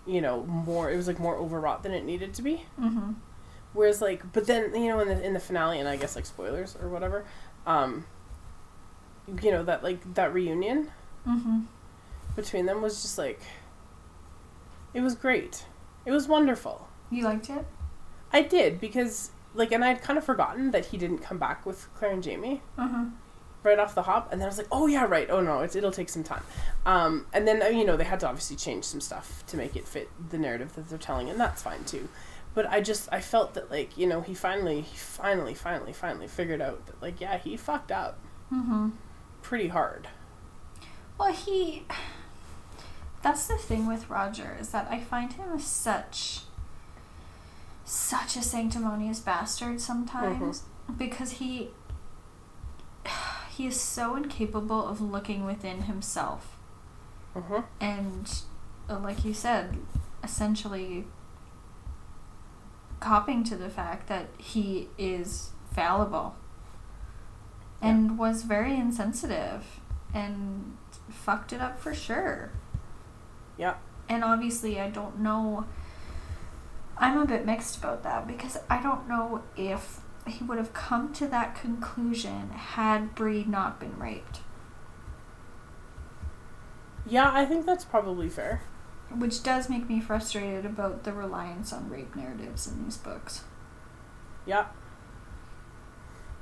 You 0.07 0.21
know, 0.21 0.45
more 0.45 0.91
it 0.91 0.97
was 0.97 1.07
like 1.07 1.19
more 1.19 1.37
overwrought 1.37 1.83
than 1.83 1.93
it 1.93 2.05
needed 2.05 2.35
to 2.35 2.43
be. 2.43 2.65
Mm-hmm. 2.81 3.13
Whereas 3.75 4.01
like, 4.01 4.33
but 4.33 4.47
then 4.47 4.75
you 4.75 4.89
know 4.89 5.01
in 5.01 5.09
the 5.09 5.23
in 5.23 5.35
the 5.35 5.41
finale, 5.41 5.79
and 5.79 5.89
I 5.89 5.97
guess 5.97 6.17
like 6.17 6.27
spoilers 6.27 6.77
or 6.81 6.89
whatever, 6.89 7.25
um, 7.67 8.07
you 9.43 9.51
know 9.51 9.63
that 9.65 9.83
like 9.83 10.15
that 10.15 10.33
reunion 10.33 10.91
Mm-hmm. 11.29 11.61
Between 12.39 12.65
them 12.67 12.81
was 12.81 13.03
just 13.03 13.19
like, 13.19 13.41
it 14.95 15.01
was 15.03 15.15
great. 15.15 15.65
It 16.07 16.11
was 16.13 16.27
wonderful. 16.27 16.89
You 17.11 17.25
liked 17.25 17.51
it? 17.51 17.67
I 18.33 18.43
did 18.43 18.81
because 18.81 19.31
like, 19.55 19.73
and 19.73 19.85
I'd 19.85 20.01
kind 20.03 20.19
of 20.19 20.25
forgotten 20.25 20.71
that 20.71 20.87
he 20.87 20.97
didn't 20.97 21.19
come 21.19 21.39
back 21.39 21.67
with 21.67 21.93
Claire 21.95 22.13
and 22.13 22.23
Jamie 22.23 22.63
Mm-hmm. 22.79 23.09
right 23.63 23.79
off 23.79 23.95
the 23.95 24.03
hop, 24.03 24.31
and 24.33 24.41
then 24.41 24.47
I 24.47 24.51
was 24.51 24.59
like, 24.59 24.69
oh 24.71 24.87
yeah, 24.87 25.05
right. 25.05 25.29
Oh 25.31 25.41
no, 25.41 25.61
it's, 25.61 25.75
it'll 25.77 25.91
take 25.93 26.09
some 26.09 26.23
time. 26.25 26.43
Um, 26.87 27.27
and 27.33 27.47
then 27.47 27.77
you 27.77 27.85
know 27.85 27.97
they 27.97 28.05
had 28.05 28.21
to 28.21 28.29
obviously 28.29 28.57
change 28.57 28.85
some 28.85 29.01
stuff 29.01 29.45
to 29.49 29.57
make 29.57 29.77
it 29.77 29.87
fit 29.89 30.09
the 30.31 30.39
narrative 30.39 30.75
that 30.77 30.89
they're 30.89 30.99
telling, 30.99 31.29
and 31.29 31.39
that's 31.41 31.63
fine 31.63 31.85
too. 31.85 32.09
But 32.55 32.67
I 32.67 32.81
just 32.81 33.09
I 33.13 33.21
felt 33.21 33.55
that 33.55 33.71
like 33.71 33.97
you 33.99 34.07
know 34.07 34.21
he 34.21 34.35
finally 34.35 34.81
he 34.83 34.97
finally 34.97 35.55
finally 35.55 35.93
finally 35.93 36.27
figured 36.29 36.61
out 36.63 36.87
that 36.87 37.01
like 37.03 37.21
yeah 37.21 37.37
he 37.39 37.57
fucked 37.57 37.91
up 37.93 38.19
Mm-hmm. 38.53 38.91
pretty 39.43 39.69
hard. 39.69 40.09
Well, 41.19 41.33
he. 41.33 41.85
That's 43.23 43.47
the 43.47 43.57
thing 43.57 43.87
with 43.87 44.09
Roger 44.11 44.57
is 44.61 44.69
that 44.71 44.87
I 44.91 45.01
find 45.01 45.33
him 45.33 45.59
such, 45.59 46.41
such 47.85 48.37
a 48.37 48.43
sanctimonious 48.43 49.21
bastard 49.21 49.81
sometimes 49.81 50.63
because 50.97 51.33
he. 51.33 51.69
He 53.51 53.67
is 53.67 53.81
so 53.81 54.15
incapable 54.15 54.87
of 54.87 55.01
looking 55.01 55.45
within 55.45 55.83
himself, 55.83 56.57
Mm-hmm. 57.35 57.59
and, 57.81 58.33
uh, 58.89 59.01
like 59.01 59.25
you 59.25 59.35
said, 59.35 59.77
essentially 60.23 61.05
copping 63.01 63.43
to 63.43 63.57
the 63.57 63.69
fact 63.69 64.07
that 64.09 64.29
he 64.39 64.89
is 64.97 65.51
fallible, 65.75 66.37
and 67.83 68.17
was 68.17 68.43
very 68.45 68.77
insensitive, 68.77 69.81
and 70.15 70.77
fucked 71.11 71.53
it 71.53 71.61
up 71.61 71.81
for 71.81 71.93
sure. 71.93 72.53
Yeah. 73.59 73.75
And 74.09 74.25
obviously, 74.25 74.81
I 74.81 74.89
don't 74.89 75.19
know. 75.19 75.67
I'm 76.97 77.19
a 77.19 77.27
bit 77.27 77.45
mixed 77.45 77.77
about 77.77 78.03
that 78.05 78.27
because 78.27 78.57
I 78.71 78.83
don't 78.83 79.09
know 79.09 79.43
if 79.57 80.01
he 80.27 80.45
would 80.45 80.59
have 80.59 80.73
come 80.73 81.13
to 81.15 81.27
that 81.27 81.55
conclusion 81.55 82.51
had 82.51 83.15
Bree 83.15 83.45
not 83.45 83.79
been 83.79 83.99
raped. 83.99 84.41
Yeah, 87.07 87.31
I 87.33 87.45
think 87.45 87.67
that's 87.67 87.85
probably 87.85 88.29
fair. 88.29 88.63
Which 89.15 89.43
does 89.43 89.71
make 89.71 89.89
me 89.89 90.01
frustrated 90.01 90.67
about 90.67 91.05
the 91.05 91.13
reliance 91.13 91.73
on 91.73 91.89
rape 91.89 92.15
narratives 92.15 92.67
in 92.67 92.85
these 92.85 92.99
books. 92.99 93.45
Yeah. 94.45 94.67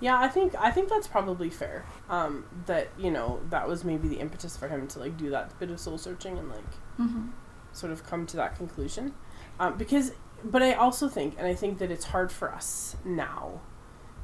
Yeah, 0.01 0.19
I 0.19 0.29
think 0.29 0.55
I 0.59 0.71
think 0.71 0.89
that's 0.89 1.07
probably 1.07 1.49
fair. 1.49 1.87
Um, 2.11 2.45
that 2.67 2.89
you 2.99 3.11
know 3.11 3.41
that 3.51 3.69
was 3.69 3.85
maybe 3.85 4.09
the 4.09 4.19
impetus 4.19 4.57
for 4.57 4.69
him 4.69 4.89
to 4.89 4.99
like 4.99 5.17
do 5.17 5.31
that 5.31 5.59
bit 5.59 5.71
of 5.71 5.81
soul 5.81 5.97
searching 5.97 6.37
and 6.37 6.51
like 6.51 6.65
Mm-hmm. 6.99 7.29
sort 7.73 7.93
of 7.93 8.05
come 8.07 8.27
to 8.27 8.37
that 8.37 8.57
conclusion. 8.57 9.15
Um, 9.61 9.77
because, 9.77 10.13
but 10.43 10.63
I 10.63 10.73
also 10.73 11.09
think, 11.09 11.35
and 11.39 11.47
I 11.47 11.55
think 11.55 11.79
that 11.79 11.91
it's 11.91 12.07
hard 12.07 12.33
for 12.33 12.53
us 12.53 12.97
now 13.05 13.61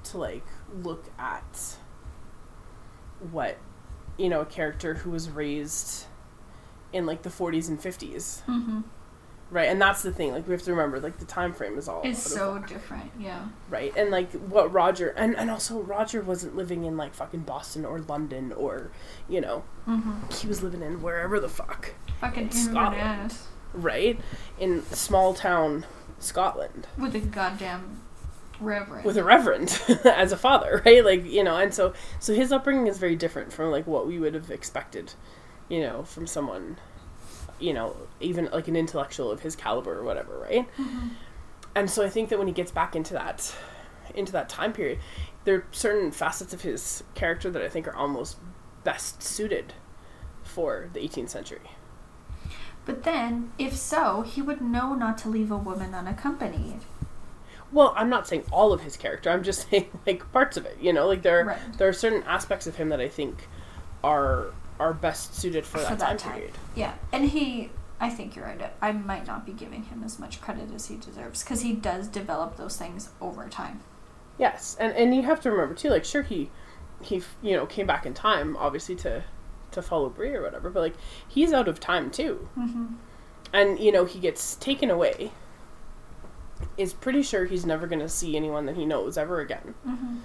to 0.05 0.19
like 0.19 0.47
look 0.83 1.07
at 1.19 1.77
what 3.31 3.59
you 4.19 4.29
know 4.29 4.41
a 4.41 4.47
character 4.47 4.95
who 4.95 5.11
was 5.11 5.31
raised 5.31 6.07
in 6.93 7.07
like 7.07 7.23
the 7.23 7.31
40s 7.31 7.69
and 7.69 7.81
50s, 7.81 8.43
Mm-hmm. 8.47 8.81
Right? 9.53 9.69
And 9.69 9.81
that's 9.81 10.03
the 10.03 10.11
thing. 10.13 10.33
Like 10.33 10.47
we 10.49 10.53
have 10.53 10.63
to 10.63 10.73
remember, 10.73 10.99
like 10.99 11.19
the 11.19 11.25
time 11.25 11.53
frame 11.53 11.79
is 11.79 11.87
all 11.89 12.03
It's 12.05 12.21
so 12.21 12.55
whack. 12.55 12.69
different, 12.69 13.11
yeah. 13.19 13.45
right 13.71 13.93
and 13.97 14.11
like 14.11 14.33
what 14.33 14.73
roger 14.73 15.11
and, 15.11 15.37
and 15.37 15.51
also 15.51 15.81
roger 15.81 16.23
wasn't 16.23 16.57
living 16.57 16.85
in 16.85 16.97
like 16.97 17.15
fucking 17.15 17.41
boston 17.41 17.85
or 17.85 18.01
london 18.01 18.53
or 18.53 18.91
you 19.29 19.41
know 19.41 19.63
Mm-hmm. 19.89 20.13
he 20.41 20.47
was 20.49 20.63
living 20.63 20.81
in 20.83 21.03
wherever 21.03 21.39
the 21.41 21.49
fuck 21.49 21.95
Fucking 22.21 22.45
In 22.45 22.51
Scotland. 22.53 23.35
Right 23.75 24.19
in 24.59 24.83
small 24.87 25.35
town 25.35 25.85
Scotland 26.21 26.87
With 26.99 27.15
a 27.17 27.21
goddamn 27.21 28.01
reverend. 28.61 29.05
with 29.05 29.17
a 29.17 29.25
reverend 29.25 29.81
as 30.05 30.31
a 30.33 30.37
father, 30.37 30.83
right? 30.87 31.05
Like, 31.05 31.25
you 31.25 31.43
know, 31.43 31.57
and 31.57 31.75
so 31.75 31.93
so 32.21 32.33
his 32.35 32.53
upbringing 32.53 32.87
is 32.87 32.99
very 32.99 33.17
different 33.17 33.53
from 33.53 33.71
like 33.73 33.87
what 33.89 34.07
we 34.07 34.19
would 34.21 34.35
have 34.35 34.51
expected, 34.53 35.15
you 35.69 35.81
know, 35.81 36.05
from 36.05 36.27
someone, 36.29 36.77
you 37.63 37.73
know, 37.73 37.97
even 38.21 38.47
like 38.53 38.69
an 38.69 38.77
intellectual 38.77 39.31
of 39.31 39.41
his 39.41 39.55
caliber 39.57 39.99
or 39.99 40.03
whatever, 40.03 40.39
right? 40.39 40.69
Mhm. 40.77 41.11
And 41.75 41.91
so 41.91 42.05
I 42.05 42.09
think 42.11 42.29
that 42.29 42.39
when 42.39 42.49
he 42.49 42.53
gets 42.53 42.71
back 42.71 42.95
into 42.97 43.15
that 43.15 43.55
into 44.15 44.33
that 44.33 44.49
time 44.49 44.73
period, 44.73 44.99
there 45.45 45.55
are 45.57 45.65
certain 45.71 46.11
facets 46.11 46.53
of 46.53 46.63
his 46.63 47.03
character 47.15 47.51
that 47.51 47.63
I 47.63 47.69
think 47.69 47.89
are 47.89 47.97
almost 47.97 48.37
best 48.85 49.23
suited 49.23 49.73
for 50.43 50.91
the 50.93 51.01
18th 51.01 51.31
century. 51.31 51.71
But 52.85 53.05
then, 53.05 53.53
if 53.59 53.75
so, 53.77 54.23
he 54.23 54.43
would 54.43 54.61
know 54.61 54.95
not 54.95 55.17
to 55.19 55.29
leave 55.29 55.51
a 55.53 55.57
woman 55.57 55.95
unaccompanied. 55.95 56.81
Well, 57.71 57.95
I'm 57.97 58.11
not 58.11 58.27
saying 58.29 58.45
all 58.51 58.73
of 58.73 58.83
his 58.83 58.97
character. 58.97 59.31
I'm 59.31 59.43
just 59.45 59.67
saying 59.71 59.89
like 60.07 60.31
parts 60.33 60.57
of 60.57 60.67
it. 60.67 60.77
You 60.81 60.93
know, 60.93 61.07
like 61.07 61.23
there 61.23 61.45
Right. 61.45 61.79
there 61.79 61.89
are 61.89 61.93
certain 61.93 62.23
aspects 62.25 62.67
of 62.67 62.77
him 62.77 62.89
that 62.91 63.01
I 63.01 63.09
think 63.09 63.49
are 64.05 64.53
are 64.83 64.93
best 64.93 65.35
suited 65.35 65.65
for, 65.65 65.79
For 65.79 65.85
that, 65.91 65.99
that 66.01 66.07
time, 66.09 66.17
time. 66.19 66.33
period. 66.35 66.53
Yeah, 66.75 66.95
and 67.13 67.29
he, 67.31 67.71
I 68.01 68.11
think 68.11 68.35
you're 68.37 68.45
right. 68.45 68.61
I 68.81 68.93
might 68.93 69.27
not 69.27 69.47
be 69.47 69.53
giving 69.53 69.85
him 69.85 70.03
as 70.05 70.19
much 70.19 70.41
credit 70.41 70.73
as 70.75 70.87
he 70.87 70.97
deserves 70.97 71.43
because 71.43 71.63
he 71.63 71.73
does 71.73 72.09
develop 72.09 72.57
those 72.57 72.77
things 72.77 73.11
over 73.21 73.49
time. 73.49 73.81
Yes, 74.39 74.77
and 74.81 74.93
and 74.95 75.15
you 75.15 75.23
have 75.23 75.41
to 75.43 75.51
remember 75.51 75.75
too. 75.75 75.91
Like, 75.91 76.05
sure, 76.05 76.23
he 76.23 76.51
he 77.01 77.23
you 77.43 77.57
know 77.57 77.67
came 77.67 77.87
back 77.87 78.07
in 78.07 78.15
time, 78.15 78.57
obviously 78.57 78.97
to 78.97 79.25
to 79.73 79.83
follow 79.83 80.09
Bree 80.11 80.35
or 80.35 80.43
whatever. 80.43 80.69
But 80.71 80.81
like, 80.81 80.95
he's 81.29 81.53
out 81.53 81.69
of 81.69 81.81
time 81.81 82.11
too, 82.11 82.49
Mm-hmm. 82.59 82.87
and 83.53 83.79
you 83.79 83.93
know 83.93 84.05
he 84.05 84.19
gets 84.19 84.57
taken 84.57 84.91
away. 84.91 85.33
Is 86.77 86.93
pretty 86.95 87.23
sure 87.23 87.45
he's 87.45 87.67
never 87.67 87.87
going 87.87 87.99
to 88.01 88.09
see 88.09 88.37
anyone 88.37 88.67
that 88.67 88.77
he 88.77 88.87
knows 88.87 89.19
ever 89.19 89.41
again. 89.41 89.75
Mm-hmm. 89.87 90.17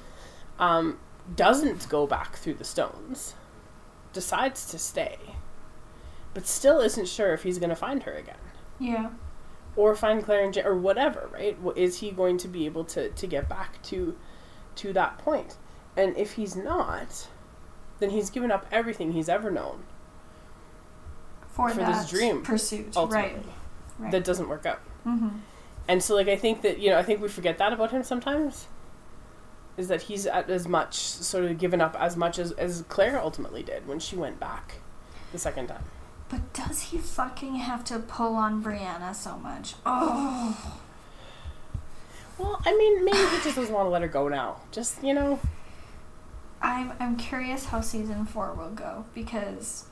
um, 0.60 1.00
doesn't 1.36 1.90
go 1.90 2.08
back 2.08 2.36
through 2.38 2.54
the 2.54 2.64
stones, 2.64 3.34
decides 4.22 4.66
to 4.72 4.78
stay, 4.80 5.18
but 6.34 6.48
still 6.48 6.80
isn't 6.82 7.08
sure 7.08 7.34
if 7.34 7.44
he's 7.44 7.60
going 7.60 7.70
to 7.70 7.76
find 7.76 8.02
her 8.04 8.14
again 8.14 8.44
Yeah. 8.80 9.10
or 9.76 9.96
find 9.96 10.24
Claire 10.26 10.44
and 10.46 10.54
Jan 10.54 10.66
or 10.66 10.76
whatever. 10.76 11.30
Right? 11.32 11.56
Is 11.76 12.00
he 12.00 12.10
going 12.12 12.38
to 12.40 12.48
be 12.48 12.66
able 12.66 12.84
to 12.96 13.10
to 13.10 13.28
get 13.28 13.48
back 13.48 13.82
to 13.90 14.16
to 14.82 14.94
that 14.94 15.18
point? 15.20 15.58
And 15.96 16.16
if 16.18 16.30
he's 16.34 16.56
not, 16.56 17.28
then 18.00 18.10
he's 18.10 18.30
given 18.32 18.52
up 18.52 18.66
everything 18.72 19.12
he's 19.14 19.30
ever 19.30 19.50
known 19.52 19.84
For, 21.50 21.70
For 21.70 21.84
this 21.86 22.10
dream, 22.10 22.42
pursuit, 22.44 22.96
ultimately. 22.96 23.32
right? 23.34 23.46
Right. 24.00 24.12
that 24.12 24.24
doesn't 24.24 24.48
work 24.50 24.66
out. 24.66 24.80
mm-hmm. 25.06 25.30
And 25.88 26.04
so, 26.04 26.16
like, 26.16 26.28
I 26.28 26.36
think 26.36 26.62
that 26.64 26.80
you 26.80 26.90
know, 26.92 26.98
I 27.00 27.04
think 27.04 27.22
we 27.22 27.28
forget 27.28 27.58
that 27.60 27.72
about 27.74 27.92
him 27.92 28.04
sometimes. 28.04 28.68
Is 29.78 29.88
that 29.90 30.04
he's 30.04 30.26
at 30.26 30.50
as 30.50 30.68
much 30.68 30.96
sort 30.96 31.46
of 31.46 31.58
given 31.60 31.82
up 31.82 31.96
as 32.00 32.18
much 32.18 32.40
as 32.40 32.52
as 32.54 32.84
Claire 32.90 33.20
ultimately 33.20 33.62
did 33.64 33.88
when 33.88 34.00
she 34.00 34.16
went 34.16 34.40
back 34.40 34.76
the 35.32 35.38
second 35.38 35.68
time. 35.68 35.84
But 36.30 36.52
does 36.54 36.82
he 36.82 36.98
fucking 36.98 37.56
have 37.56 37.84
to 37.86 38.00
pull 38.00 38.36
on 38.36 38.64
Brianna 38.64 39.16
so 39.16 39.38
much? 39.38 39.76
Oh. 39.86 40.82
Well, 42.38 42.62
I 42.66 42.76
mean, 42.76 43.06
maybe 43.06 43.18
he 43.18 43.38
just 43.44 43.56
doesn't 43.56 43.74
want 43.74 43.86
to 43.86 43.90
let 43.90 44.02
her 44.02 44.08
go 44.08 44.28
now. 44.28 44.62
Just 44.72 45.04
you 45.04 45.14
know, 45.14 45.40
I'm 46.62 46.94
I'm 47.00 47.16
curious 47.16 47.66
how 47.66 47.82
season 47.82 48.26
four 48.26 48.54
will 48.54 48.72
go 48.72 49.06
because, 49.14 49.86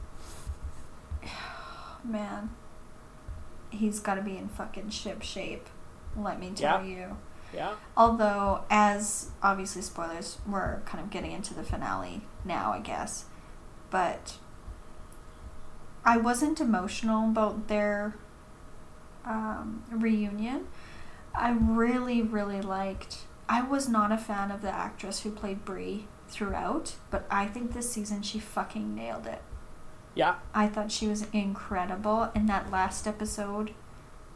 man, 2.03 2.49
he's 3.69 3.99
got 3.99 4.15
to 4.15 4.21
be 4.21 4.37
in 4.37 4.47
fucking 4.49 4.89
ship 4.89 5.21
shape. 5.21 5.67
Let 6.15 6.39
me 6.39 6.51
tell 6.55 6.85
you. 6.85 7.17
Yeah, 7.55 7.75
Although, 7.95 8.65
as 8.69 9.29
obviously 9.41 9.81
spoilers, 9.81 10.39
we're 10.45 10.81
kind 10.81 11.03
of 11.03 11.09
getting 11.09 11.31
into 11.31 11.53
the 11.53 11.63
finale 11.63 12.21
now, 12.43 12.73
I 12.73 12.79
guess. 12.79 13.25
But 13.89 14.37
I 16.03 16.17
wasn't 16.17 16.59
emotional 16.59 17.29
about 17.29 17.67
their 17.67 18.15
um, 19.25 19.83
reunion. 19.89 20.67
I 21.33 21.51
really, 21.51 22.21
really 22.21 22.61
liked. 22.61 23.19
I 23.47 23.61
was 23.61 23.87
not 23.87 24.11
a 24.11 24.17
fan 24.17 24.51
of 24.51 24.61
the 24.61 24.69
actress 24.69 25.21
who 25.21 25.31
played 25.31 25.65
Bree 25.65 26.07
throughout, 26.27 26.95
but 27.11 27.25
I 27.29 27.45
think 27.47 27.73
this 27.73 27.91
season 27.91 28.21
she 28.21 28.39
fucking 28.39 28.95
nailed 28.95 29.27
it. 29.27 29.41
yeah, 30.15 30.35
I 30.53 30.67
thought 30.67 30.91
she 30.91 31.07
was 31.07 31.27
incredible, 31.33 32.29
and 32.33 32.47
that 32.49 32.71
last 32.71 33.05
episode 33.07 33.71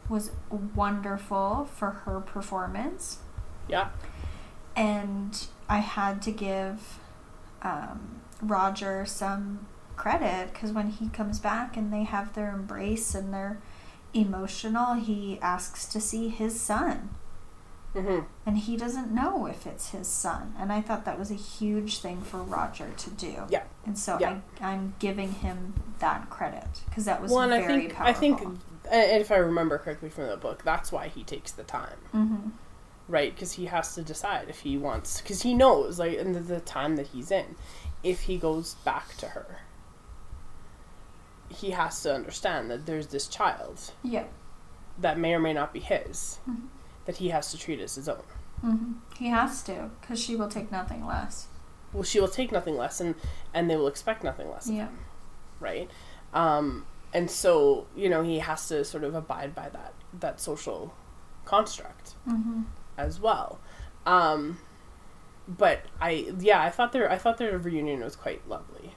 was 0.10 0.32
wonderful 0.76 1.70
for 1.76 1.91
her 1.91 2.20
performance. 2.20 3.20
yeah, 3.68 3.89
And 4.76 5.45
I 5.68 5.80
had 5.80 6.22
to 6.24 6.32
give 6.32 6.99
um, 7.62 8.22
Roger 8.41 9.05
some 9.05 9.68
credit 9.95 10.53
because 10.53 10.72
when 10.72 10.89
he 10.91 11.10
comes 11.10 11.39
back 11.39 11.76
and 11.78 11.91
they 11.93 12.03
have 12.03 12.34
their 12.34 12.51
embrace 12.51 13.14
and 13.14 13.34
they're 13.34 13.60
emotional, 14.14 14.93
he 14.95 15.38
asks 15.41 15.86
to 15.88 15.99
see 16.01 16.30
his 16.30 16.60
son. 16.60 17.10
hmm 17.93 18.20
And 18.45 18.57
he 18.57 18.78
doesn't 18.78 19.12
know 19.12 19.45
if 19.45 19.68
it's 19.68 19.89
his 19.89 20.07
son. 20.07 20.55
And 20.57 20.72
I 20.72 20.82
thought 20.82 21.05
that 21.05 21.20
was 21.20 21.30
a 21.32 21.36
huge 21.36 21.99
thing 21.99 22.22
for 22.22 22.38
Roger 22.38 22.88
to 22.97 23.10
do. 23.12 23.43
Yeah. 23.49 23.64
And 23.86 23.97
so 23.97 24.18
Yeah. 24.20 24.39
I, 24.62 24.72
I'm 24.72 24.95
giving 24.99 25.34
him 25.34 25.74
that 25.99 26.30
credit 26.30 26.82
because 26.86 27.05
that 27.05 27.22
was 27.22 27.32
Well, 27.32 27.47
very 27.49 27.64
I 27.64 27.68
think 27.68 27.93
powerful. 27.93 28.05
I 28.10 28.14
think, 28.14 28.60
and 28.90 29.22
if 29.22 29.32
I 29.32 29.38
remember 29.38 29.78
correctly 29.78 30.10
from 30.10 30.28
the 30.28 30.38
book, 30.38 30.64
that's 30.64 30.92
why 30.92 31.08
he 31.08 31.24
takes 31.24 31.52
the 31.52 31.64
time, 31.64 31.98
hmm 32.12 32.50
right? 33.08 33.34
Because 33.34 33.54
he 33.54 33.66
has 33.66 33.96
to 33.96 34.04
decide 34.04 34.50
if 34.50 34.60
he 34.60 34.78
wants, 34.78 35.20
because 35.20 35.42
he 35.42 35.56
knows, 35.56 35.98
like, 35.98 36.14
in 36.14 36.34
the, 36.34 36.40
the 36.42 36.60
time 36.60 36.96
that 36.96 37.08
he's 37.08 37.32
in, 37.32 37.56
if 38.04 38.22
he 38.22 38.38
goes 38.38 38.76
back 38.86 39.18
to 39.18 39.30
her, 39.30 39.62
he 41.50 41.72
has 41.72 42.02
to 42.04 42.14
understand 42.14 42.70
that 42.70 42.86
there's 42.86 43.08
this 43.08 43.28
child 43.28 43.92
Yeah. 44.04 44.26
that 45.00 45.18
may 45.18 45.34
or 45.34 45.40
may 45.40 45.54
not 45.54 45.74
be 45.74 45.80
his, 45.80 46.40
Mhm. 46.48 46.68
that 47.06 47.18
he 47.18 47.30
has 47.30 47.50
to 47.52 47.58
treat 47.58 47.80
as 47.80 47.96
his 47.96 48.08
own. 48.08 48.24
hmm 48.62 48.94
He 49.18 49.30
has 49.30 49.64
to 49.64 49.90
because 50.02 50.22
she 50.22 50.36
will 50.36 50.48
take 50.50 50.72
nothing 50.72 51.06
less. 51.06 51.48
Well, 51.94 52.04
she 52.04 52.20
will 52.20 52.28
take 52.28 52.52
nothing 52.52 52.78
less, 52.78 53.02
and 53.02 53.16
and 53.54 53.70
they 53.70 53.76
will 53.76 53.88
expect 53.88 54.24
nothing 54.24 54.50
less 54.52 54.68
of 54.70 54.76
Yeah. 54.76 54.86
him, 54.88 55.00
right? 55.60 55.90
Um, 56.34 56.86
and 57.14 57.30
so 57.32 57.88
you 57.95 58.10
know 58.10 58.22
he 58.24 58.39
has 58.39 58.68
to 58.68 58.84
sort 58.86 59.03
of 59.03 59.16
abide 59.16 59.53
by 59.55 59.70
that 59.70 59.93
that 60.20 60.39
social 60.39 60.93
construct 61.45 62.12
hmm 62.26 62.62
as 62.97 63.20
well. 63.20 63.60
Um, 64.05 64.60
but 65.47 65.82
I 66.01 66.34
yeah 66.39 66.62
I 66.62 66.70
thought 66.70 66.91
their 66.91 67.10
I 67.12 67.18
thought 67.18 67.38
their 67.38 67.57
reunion 67.57 68.01
was 68.01 68.16
quite 68.16 68.47
lovely. 68.47 68.95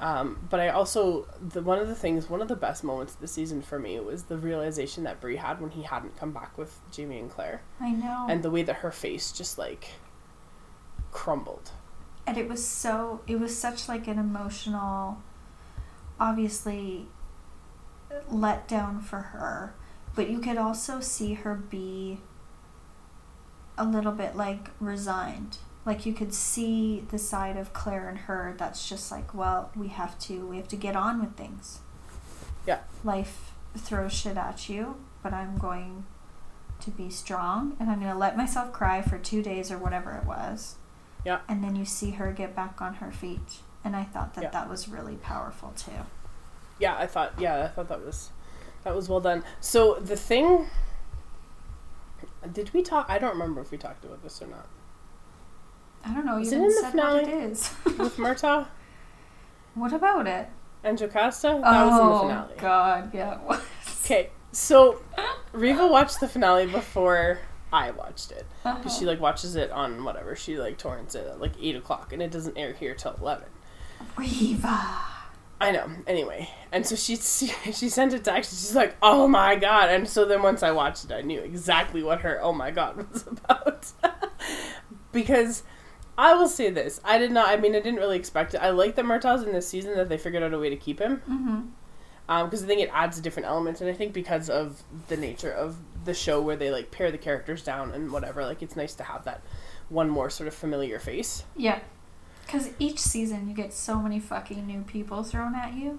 Um, 0.00 0.46
but 0.50 0.58
I 0.58 0.68
also 0.68 1.28
the 1.40 1.62
one 1.62 1.78
of 1.78 1.86
the 1.88 1.94
things 1.94 2.28
one 2.28 2.42
of 2.42 2.48
the 2.48 2.56
best 2.56 2.82
moments 2.82 3.14
of 3.14 3.20
the 3.20 3.28
season 3.28 3.62
for 3.62 3.78
me 3.78 3.98
was 4.00 4.24
the 4.24 4.36
realization 4.36 5.04
that 5.04 5.20
Bree 5.20 5.36
had 5.36 5.60
when 5.60 5.70
he 5.70 5.82
hadn't 5.82 6.16
come 6.18 6.32
back 6.32 6.58
with 6.58 6.80
Jamie 6.90 7.18
and 7.20 7.30
Claire, 7.30 7.62
I 7.80 7.90
know. 7.92 8.26
and 8.28 8.42
the 8.42 8.50
way 8.50 8.62
that 8.64 8.76
her 8.76 8.90
face 8.90 9.30
just 9.30 9.58
like 9.58 9.90
crumbled. 11.12 11.70
and 12.26 12.36
it 12.36 12.48
was 12.48 12.64
so 12.66 13.20
it 13.26 13.38
was 13.38 13.56
such 13.56 13.88
like 13.88 14.08
an 14.08 14.18
emotional 14.18 15.18
obviously 16.22 17.06
let 18.30 18.68
down 18.68 19.00
for 19.00 19.18
her 19.18 19.74
but 20.14 20.28
you 20.30 20.38
could 20.38 20.56
also 20.58 21.00
see 21.00 21.34
her 21.34 21.54
be 21.54 22.18
a 23.76 23.84
little 23.84 24.12
bit 24.12 24.36
like 24.36 24.68
resigned 24.80 25.56
like 25.84 26.06
you 26.06 26.12
could 26.12 26.32
see 26.32 27.02
the 27.10 27.18
side 27.18 27.56
of 27.56 27.72
claire 27.72 28.08
and 28.08 28.18
her 28.18 28.54
that's 28.58 28.88
just 28.88 29.10
like 29.10 29.34
well 29.34 29.70
we 29.74 29.88
have 29.88 30.16
to 30.18 30.46
we 30.46 30.56
have 30.58 30.68
to 30.68 30.76
get 30.76 30.94
on 30.94 31.20
with 31.20 31.34
things 31.36 31.80
Yeah. 32.66 32.80
life 33.02 33.52
throws 33.76 34.12
shit 34.12 34.36
at 34.36 34.68
you 34.68 34.96
but 35.22 35.32
i'm 35.32 35.56
going 35.58 36.04
to 36.80 36.90
be 36.90 37.08
strong 37.10 37.76
and 37.80 37.90
i'm 37.90 37.98
going 38.00 38.12
to 38.12 38.18
let 38.18 38.36
myself 38.36 38.72
cry 38.72 39.02
for 39.02 39.18
two 39.18 39.42
days 39.42 39.70
or 39.72 39.78
whatever 39.78 40.12
it 40.12 40.26
was 40.26 40.76
Yeah. 41.24 41.40
and 41.48 41.64
then 41.64 41.74
you 41.74 41.84
see 41.86 42.10
her 42.12 42.30
get 42.32 42.54
back 42.54 42.80
on 42.82 42.94
her 42.94 43.10
feet 43.10 43.60
and 43.84 43.94
i 43.96 44.04
thought 44.04 44.34
that 44.34 44.42
Yeah. 44.44 44.50
that 44.50 44.68
was 44.70 44.88
really 44.88 45.16
powerful 45.16 45.72
too. 45.76 45.92
Yeah 46.78 46.96
i 46.96 47.06
thought 47.06 47.34
yeah 47.38 47.64
i 47.64 47.68
thought 47.68 47.88
that 47.88 48.04
was 48.04 48.30
that 48.84 48.94
was 48.96 49.08
well 49.08 49.20
done. 49.20 49.44
So 49.60 49.94
the 49.94 50.16
thing 50.16 50.66
did 52.52 52.72
we 52.74 52.82
talk 52.82 53.06
i 53.08 53.18
don't 53.18 53.32
remember 53.32 53.60
if 53.60 53.70
we 53.70 53.78
talked 53.78 54.04
about 54.04 54.22
this 54.22 54.40
or 54.42 54.46
not. 54.48 54.66
I 56.04 56.12
don't 56.12 56.26
know 56.26 56.36
you 56.36 56.42
Is 56.42 56.52
it 56.52 56.56
didn't 56.56 56.64
in 56.64 56.74
the 56.74 56.80
said 56.80 56.94
what 56.94 57.14
it 57.22 57.24
finale? 57.26 57.44
is. 57.44 57.70
with 57.98 58.16
murtagh? 58.16 58.66
What 59.74 59.92
about 59.92 60.26
it? 60.26 60.48
And 60.82 60.98
jocasta? 60.98 61.60
That 61.62 61.62
oh 61.64 61.86
was 61.86 62.00
in 62.00 62.06
the 62.08 62.18
finale. 62.34 62.54
God 62.58 63.14
yeah 63.14 63.34
it 63.34 63.40
was. 63.42 63.60
Okay 64.04 64.30
so 64.50 65.00
riva 65.52 65.86
watched 65.86 66.20
the 66.20 66.28
finale 66.28 66.66
before 66.66 67.38
i 67.72 67.90
watched 67.92 68.32
it. 68.32 68.44
Uh-huh. 68.64 68.76
because 68.78 68.98
she 68.98 69.04
like 69.06 69.20
watches 69.20 69.54
it 69.56 69.70
on 69.70 70.02
whatever. 70.04 70.34
She 70.36 70.58
like 70.58 70.76
torrents 70.76 71.14
it 71.14 71.26
at 71.26 71.40
like 71.40 71.52
8 71.60 71.76
o'clock 71.76 72.12
and 72.12 72.20
it 72.20 72.30
doesn't 72.32 72.58
air 72.58 72.72
here 72.72 72.94
till 72.94 73.14
11 73.20 73.44
Riva. 74.16 75.12
I 75.62 75.70
know. 75.70 75.88
Anyway, 76.08 76.50
and 76.72 76.84
so 76.84 76.96
she 76.96 77.14
she 77.72 77.88
sent 77.88 78.12
a 78.12 78.18
text. 78.18 78.50
She's 78.50 78.74
like, 78.74 78.96
"Oh 79.00 79.28
my 79.28 79.54
god!" 79.54 79.90
And 79.90 80.08
so 80.08 80.24
then 80.24 80.42
once 80.42 80.64
I 80.64 80.72
watched 80.72 81.04
it, 81.04 81.12
I 81.12 81.20
knew 81.20 81.40
exactly 81.40 82.02
what 82.02 82.22
her 82.22 82.40
"Oh 82.42 82.52
my 82.52 82.72
god" 82.72 82.96
was 83.12 83.24
about. 83.28 83.92
because 85.12 85.62
I 86.18 86.34
will 86.34 86.48
say 86.48 86.70
this: 86.70 87.00
I 87.04 87.16
did 87.18 87.30
not. 87.30 87.48
I 87.48 87.56
mean, 87.58 87.76
I 87.76 87.80
didn't 87.80 88.00
really 88.00 88.18
expect 88.18 88.54
it. 88.54 88.58
I 88.58 88.70
like 88.70 88.96
that 88.96 89.04
Murtagh's 89.04 89.44
in 89.44 89.52
this 89.52 89.68
season 89.68 89.94
that 89.94 90.08
they 90.08 90.18
figured 90.18 90.42
out 90.42 90.52
a 90.52 90.58
way 90.58 90.68
to 90.68 90.76
keep 90.76 90.98
him. 90.98 91.22
Mm-hmm. 91.30 91.60
Because 92.44 92.64
I 92.64 92.66
think 92.66 92.80
it 92.80 92.90
adds 92.92 93.18
a 93.18 93.22
different 93.22 93.46
element, 93.46 93.80
and 93.80 93.90
I 93.90 93.92
think 93.92 94.12
because 94.12 94.48
of 94.48 94.82
the 95.08 95.16
nature 95.16 95.52
of 95.52 95.76
the 96.04 96.14
show 96.14 96.40
where 96.40 96.56
they 96.56 96.70
like 96.70 96.90
pare 96.90 97.12
the 97.12 97.18
characters 97.18 97.62
down 97.62 97.92
and 97.92 98.10
whatever, 98.10 98.44
like 98.44 98.62
it's 98.62 98.74
nice 98.74 98.94
to 98.94 99.04
have 99.04 99.24
that 99.24 99.42
one 99.90 100.08
more 100.08 100.30
sort 100.30 100.48
of 100.48 100.54
familiar 100.54 100.98
face. 100.98 101.44
Yeah. 101.56 101.80
Because 102.44 102.70
each 102.78 102.98
season 102.98 103.48
you 103.48 103.54
get 103.54 103.72
so 103.72 104.00
many 104.00 104.20
fucking 104.20 104.66
new 104.66 104.82
people 104.82 105.22
thrown 105.22 105.54
at 105.54 105.74
you. 105.74 105.98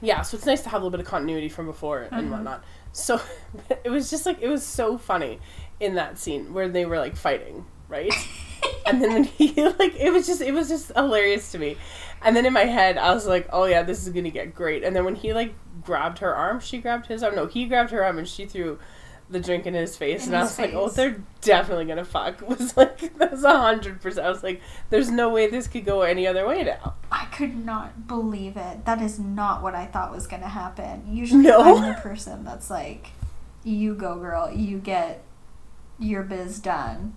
Yeah, 0.00 0.22
so 0.22 0.36
it's 0.36 0.46
nice 0.46 0.62
to 0.62 0.68
have 0.68 0.82
a 0.82 0.84
little 0.84 0.90
bit 0.96 1.00
of 1.00 1.06
continuity 1.06 1.48
from 1.48 1.66
before 1.66 2.06
and 2.12 2.28
Mhm. 2.28 2.30
whatnot. 2.30 2.64
So 2.92 3.20
it 3.84 3.90
was 3.90 4.10
just 4.10 4.26
like 4.26 4.40
it 4.40 4.48
was 4.48 4.62
so 4.64 4.98
funny 4.98 5.40
in 5.80 5.94
that 5.94 6.18
scene 6.18 6.52
where 6.54 6.68
they 6.68 6.84
were 6.86 6.98
like 6.98 7.16
fighting, 7.16 7.64
right? 7.88 8.12
and 8.86 9.02
then 9.02 9.12
when 9.12 9.24
he 9.24 9.48
like 9.78 9.94
it 9.96 10.12
was 10.12 10.26
just 10.26 10.40
it 10.40 10.52
was 10.52 10.68
just 10.68 10.92
hilarious 10.94 11.50
to 11.52 11.58
me. 11.58 11.76
And 12.22 12.36
then 12.36 12.46
in 12.46 12.52
my 12.52 12.64
head 12.64 12.98
I 12.98 13.12
was 13.14 13.26
like, 13.26 13.48
oh 13.52 13.64
yeah, 13.64 13.82
this 13.82 14.06
is 14.06 14.12
gonna 14.12 14.30
get 14.30 14.54
great. 14.54 14.84
And 14.84 14.94
then 14.94 15.04
when 15.04 15.14
he 15.14 15.32
like 15.32 15.54
grabbed 15.82 16.18
her 16.18 16.34
arm, 16.34 16.60
she 16.60 16.78
grabbed 16.78 17.06
his 17.06 17.22
arm. 17.22 17.34
No, 17.34 17.46
he 17.46 17.66
grabbed 17.66 17.90
her 17.90 18.04
arm 18.04 18.18
and 18.18 18.28
she 18.28 18.44
threw 18.46 18.78
the 19.28 19.40
drink 19.40 19.66
in 19.66 19.74
his 19.74 19.96
face, 19.96 20.26
In 20.26 20.28
and 20.28 20.36
I 20.36 20.40
his 20.42 20.50
was 20.50 20.58
like, 20.58 20.74
"Oh, 20.74 20.88
they're 20.88 21.22
definitely 21.40 21.86
gonna 21.86 22.04
fuck." 22.04 22.42
It 22.42 22.48
was 22.48 22.76
like 22.76 23.16
that's 23.18 23.42
a 23.42 23.58
hundred 23.60 24.00
percent. 24.00 24.26
I 24.26 24.30
was 24.30 24.42
like, 24.42 24.62
"There's 24.90 25.10
no 25.10 25.30
way 25.30 25.48
this 25.50 25.66
could 25.66 25.84
go 25.84 26.02
any 26.02 26.26
other 26.26 26.46
way 26.46 26.62
now." 26.62 26.94
I 27.10 27.26
could 27.26 27.56
not 27.56 28.06
believe 28.06 28.56
it. 28.56 28.84
That 28.84 29.02
is 29.02 29.18
not 29.18 29.62
what 29.62 29.74
I 29.74 29.86
thought 29.86 30.12
was 30.12 30.26
to 30.26 30.36
happen. 30.36 31.04
Usually 31.10 31.42
No. 31.42 31.76
I'm 31.76 31.94
the 31.94 32.00
person 32.00 32.44
that's 32.44 32.70
like, 32.70 33.08
you 33.64 33.94
go, 33.94 34.16
girl. 34.16 34.50
You 34.50 34.78
get 34.78 35.22
your 35.98 36.22
biz 36.22 36.58
done. 36.58 37.16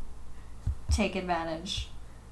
Take 0.89 1.16
advantage. 1.16 1.89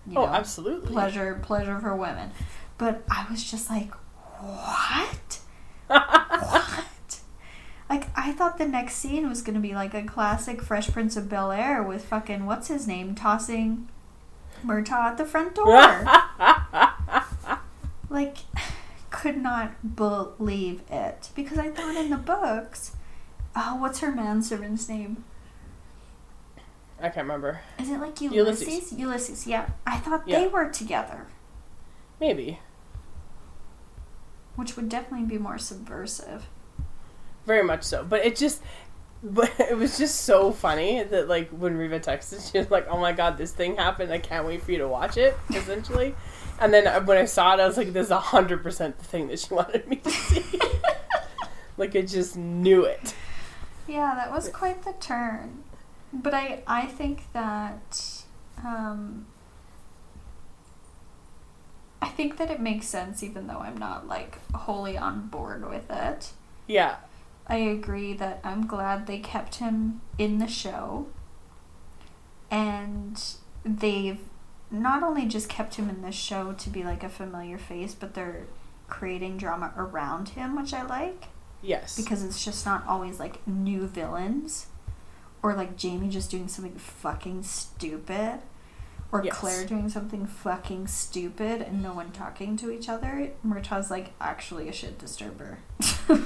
You 0.08 0.18
oh, 0.18 0.26
know, 0.26 0.32
absolutely. 0.32 0.92
pleasure, 0.92 1.40
pleasure 1.44 1.80
for 1.80 1.96
women. 1.96 2.32
But 2.78 3.04
I 3.10 3.28
was 3.30 3.44
just 3.44 3.70
like, 3.70 3.94
what? 4.40 5.40
What? 5.88 6.86
Like, 7.90 8.08
I 8.18 8.34
thought 8.34 8.58
the 8.58 8.68
next 8.68 8.96
scene 8.96 9.30
was 9.30 9.42
going 9.42 9.54
to 9.56 9.62
be 9.62 9.74
like 9.74 9.94
a 9.94 10.04
classic 10.04 10.62
Fresh 10.62 10.92
Prince 10.92 11.16
of 11.16 11.30
Bel 11.30 11.52
Air 11.52 11.82
with 11.82 12.04
fucking, 12.06 12.46
what's 12.46 12.68
his 12.68 12.86
name, 12.86 13.16
tossing 13.16 13.88
Murtagh 14.66 15.12
at 15.12 15.18
the 15.18 15.26
front 15.26 15.56
door. 15.56 16.06
like, 18.10 18.38
could 19.10 19.38
not 19.38 19.96
believe 19.96 20.82
it. 20.92 21.30
Because 21.34 21.58
I 21.58 21.70
thought 21.70 21.96
in 21.96 22.10
the 22.10 22.18
books, 22.18 22.96
oh, 23.56 23.78
what's 23.80 24.00
her 24.00 24.12
manservant's 24.12 24.90
name? 24.90 25.24
I 27.00 27.04
can't 27.10 27.26
remember. 27.28 27.62
Is 27.80 27.90
it 27.90 28.00
like 28.02 28.20
Ulysses. 28.20 28.36
Ulysses? 28.68 28.94
Ulysses, 29.00 29.48
yeah. 29.48 29.70
I 29.86 29.98
thought 29.98 30.24
Yeah. 30.28 30.40
they 30.42 30.48
were 30.48 30.68
together, 30.70 31.28
Maybe. 32.20 32.60
which 34.56 34.76
would 34.76 34.90
definitely 34.90 35.28
be 35.28 35.38
more 35.38 35.58
subversive. 35.60 36.48
Very 37.48 37.64
much 37.64 37.84
so. 37.84 38.04
But 38.04 38.26
it 38.26 38.36
just 38.36 38.62
but 39.24 39.52
it 39.60 39.78
was 39.78 39.98
just 39.98 40.22
so 40.22 40.52
funny 40.52 41.02
that 41.02 41.28
like 41.28 41.50
when 41.50 41.78
Riva 41.78 42.00
texted, 42.00 42.52
she 42.52 42.58
was 42.58 42.70
like, 42.70 42.88
"Oh 42.90 43.00
my 43.00 43.14
god, 43.14 43.38
this 43.38 43.52
thing 43.52 43.78
happened! 43.78 44.12
I 44.12 44.20
can't 44.20 44.46
wait 44.46 44.62
for 44.62 44.72
you 44.72 44.80
to 44.80 44.88
watch 44.88 45.18
it." 45.18 45.36
Essentially, 45.50 46.14
and 46.60 46.74
then 46.74 46.86
uh, 46.86 47.02
when 47.02 47.18
I 47.18 47.26
saw 47.26 47.54
it, 47.54 47.60
I 47.60 47.66
was 47.66 47.78
like, 47.78 47.94
"This 47.94 48.08
is 48.08 48.14
hundred 48.14 48.62
percent 48.62 49.00
the 49.00 49.06
thing 49.06 49.28
that 49.30 49.40
she 49.40 49.54
wanted 49.54 49.88
me 49.88 49.96
to 49.96 50.12
see." 50.12 50.60
like 51.78 51.96
I 51.96 52.02
just 52.02 52.36
knew 52.36 52.84
it. 52.84 53.16
Yeah, 53.88 54.14
that 54.16 54.32
was 54.32 54.50
quite 54.50 54.84
the 54.84 54.94
turn. 54.94 55.64
But 56.12 56.34
I 56.34 56.64
I 56.68 56.86
think 56.86 57.32
that 57.32 58.24
um 58.64 59.26
I 62.02 62.10
think 62.10 62.38
that 62.38 62.52
it 62.52 62.60
makes 62.60 62.88
sense 62.88 63.24
even 63.24 63.48
though 63.48 63.60
I'm 63.60 63.78
not 63.78 64.08
like 64.08 64.38
wholly 64.54 64.98
on 64.98 65.28
board 65.28 65.68
with 65.70 65.90
it. 65.90 66.32
Yeah, 66.68 66.98
I 67.48 67.58
agree 67.58 68.14
that 68.14 68.40
I'm 68.44 68.68
glad 68.68 69.08
they 69.08 69.20
kept 69.20 69.56
him 69.56 70.02
in 70.18 70.38
the 70.40 70.48
show. 70.48 71.08
And 72.52 73.22
they've 73.64 74.20
not 74.70 75.04
only 75.04 75.26
just 75.26 75.50
kept 75.50 75.76
him 75.76 75.90
in 75.90 76.02
the 76.02 76.12
show 76.12 76.54
to 76.54 76.70
be 76.70 76.84
like 76.84 77.04
a 77.04 77.10
familiar 77.10 77.58
face, 77.58 77.96
but 77.96 78.14
they're 78.14 78.48
creating 78.88 79.38
drama 79.38 79.74
around 79.78 80.30
him, 80.30 80.56
which 80.56 80.74
I 80.74 80.84
like. 80.84 81.26
Yes, 81.62 81.98
because 81.98 82.24
it's 82.24 82.46
just 82.46 82.66
not 82.66 82.86
always 82.88 83.20
like 83.20 83.46
new 83.48 83.88
villains 83.88 84.68
or 85.42 85.56
like 85.56 85.76
Jamie 85.76 86.10
just 86.10 86.30
doing 86.30 86.48
something 86.48 86.78
fucking 86.78 87.44
stupid 87.44 88.42
or 89.12 89.24
Yes. 89.24 89.38
Claire 89.38 89.66
doing 89.66 89.90
something 89.90 90.26
fucking 90.26 90.88
stupid 90.88 91.62
and 91.62 91.82
no 91.82 91.94
one 91.94 92.12
talking 92.12 92.58
to 92.58 92.72
each 92.72 92.90
other. 92.90 93.32
Murtagh's 93.46 93.90
like 93.90 94.12
actually 94.20 94.68
a 94.68 94.74
shit 94.74 94.98
disturber. 94.98 95.60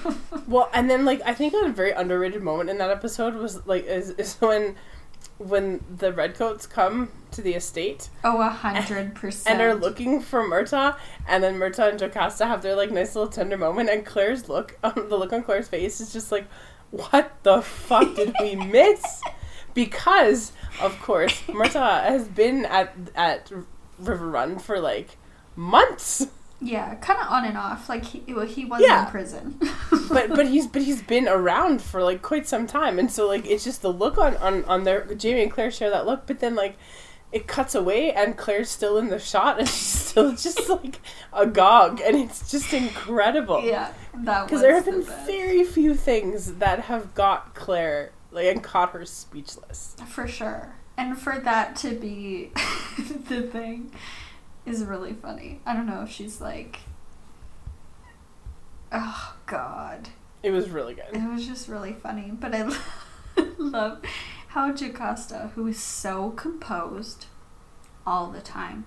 Well, 0.48 0.70
and 0.74 0.90
then 0.90 1.06
like 1.06 1.22
I 1.26 1.34
think 1.34 1.54
a 1.54 1.70
very 1.70 1.92
underrated 1.92 2.42
moment 2.42 2.70
in 2.70 2.78
that 2.80 2.90
episode 2.90 3.36
was 3.36 3.66
like 3.66 3.86
is, 3.86 4.10
is 4.12 4.36
when 4.36 4.76
when 5.38 5.84
the 5.98 6.12
redcoats 6.14 6.68
come 6.68 7.10
to 7.32 7.42
the 7.42 7.54
estate 7.54 8.10
oh, 8.24 8.42
a 8.42 8.50
hundred 8.50 9.16
percent. 9.16 9.54
and 9.54 9.62
are 9.62 9.74
looking 9.74 10.20
for 10.20 10.44
Murtagh, 10.44 10.98
and 11.28 11.44
then 11.44 11.56
Murtagh 11.58 11.90
and 11.90 12.00
Jocasta 12.00 12.46
have 12.46 12.62
their 12.62 12.76
like 12.76 12.92
nice 12.92 13.16
little 13.16 13.32
tender 13.32 13.58
moment, 13.58 13.90
and 13.90 14.06
Claire's 14.06 14.50
look, 14.50 14.78
um, 14.84 15.08
the 15.10 15.18
look 15.18 15.32
on 15.34 15.44
Claire's 15.44 15.68
face 15.68 16.02
is 16.02 16.12
just 16.12 16.32
like, 16.32 16.48
what 16.92 17.32
the 17.44 17.62
fuck 17.62 18.16
did 18.16 18.36
we 18.42 18.56
miss? 18.56 19.22
Because 19.74 20.52
of 20.82 21.00
course 21.02 21.42
Murtagh 21.48 22.04
has 22.04 22.28
been 22.28 22.66
at 22.66 22.94
at 23.16 23.52
River 24.00 24.30
Run 24.30 24.60
for 24.60 24.80
like 24.80 25.18
months, 25.56 26.28
Yeah, 26.60 26.96
kind 26.96 27.20
of 27.20 27.28
on 27.28 27.46
and 27.46 27.58
off. 27.58 27.90
Like 27.90 28.06
he, 28.06 28.34
well, 28.34 28.46
he 28.46 28.66
was 28.66 28.82
Yeah. 28.82 29.06
in 29.06 29.12
prison. 29.12 29.60
but 30.10 30.30
but 30.30 30.48
he's 30.48 30.68
but 30.68 30.82
he's 30.84 31.02
been 31.02 31.28
around 31.28 31.82
for 31.82 32.04
like 32.04 32.22
quite 32.22 32.48
some 32.48 32.68
time, 32.68 33.00
and 33.00 33.12
so 33.12 33.28
like 33.28 33.46
it's 33.46 33.64
just 33.64 33.82
the 33.82 33.92
look 33.92 34.18
on 34.18 34.38
on 34.38 34.64
on 34.66 34.84
their 34.84 35.06
Jamie 35.16 35.44
and 35.44 35.52
Claire 35.52 35.72
share 35.72 35.90
that 35.90 36.06
look, 36.06 36.26
but 36.28 36.40
then 36.40 36.56
like. 36.56 36.76
It 37.34 37.48
cuts 37.48 37.76
away 37.76 38.12
and 38.12 38.36
Claire's 38.36 38.70
still 38.70 38.98
in 38.98 39.08
the 39.08 39.18
shot 39.18 39.58
and 39.58 39.66
she's 39.70 39.78
still 40.10 40.36
just 40.36 40.68
like 40.68 41.00
agog 41.32 42.02
and 42.02 42.18
it's 42.18 42.52
just 42.52 42.74
incredible. 42.74 43.64
yeah, 43.64 43.94
that 44.14 44.42
was 44.42 44.46
Because 44.48 44.62
there 44.62 44.76
have 44.76 44.84
been 44.84 45.04
very 45.26 45.64
few 45.64 45.96
things 45.96 46.56
that 46.56 46.80
have 46.82 47.16
got 47.16 47.56
Claire 47.56 48.12
like 48.32 48.46
and 48.46 48.64
caught 48.64 48.92
her 48.92 49.06
speechless. 49.06 49.96
For 50.08 50.28
sure. 50.28 50.76
And 50.98 51.18
for 51.18 51.40
that 51.40 51.76
to 51.78 51.92
be 51.92 52.52
the 53.30 53.42
thing 53.42 53.92
is 54.66 54.84
really 54.84 55.14
funny. 55.14 55.60
I 55.66 55.74
don't 55.74 55.88
know 55.88 56.02
if 56.04 56.10
she's 56.12 56.40
like 56.42 56.80
Oh 58.92 59.36
god. 59.46 60.10
It 60.44 60.52
was 60.52 60.70
really 60.70 60.94
good. 60.96 61.06
It 61.14 61.30
was 61.32 61.46
just 61.46 61.68
really 61.68 61.94
funny, 61.94 62.32
but 62.32 62.54
I 62.54 62.72
love 63.58 64.02
how 64.50 64.72
Jocasta, 64.74 65.52
who 65.56 65.68
is 65.68 65.82
so 65.82 66.32
composed 66.32 67.28
all 68.06 68.28
the 68.32 68.42
time, 68.42 68.86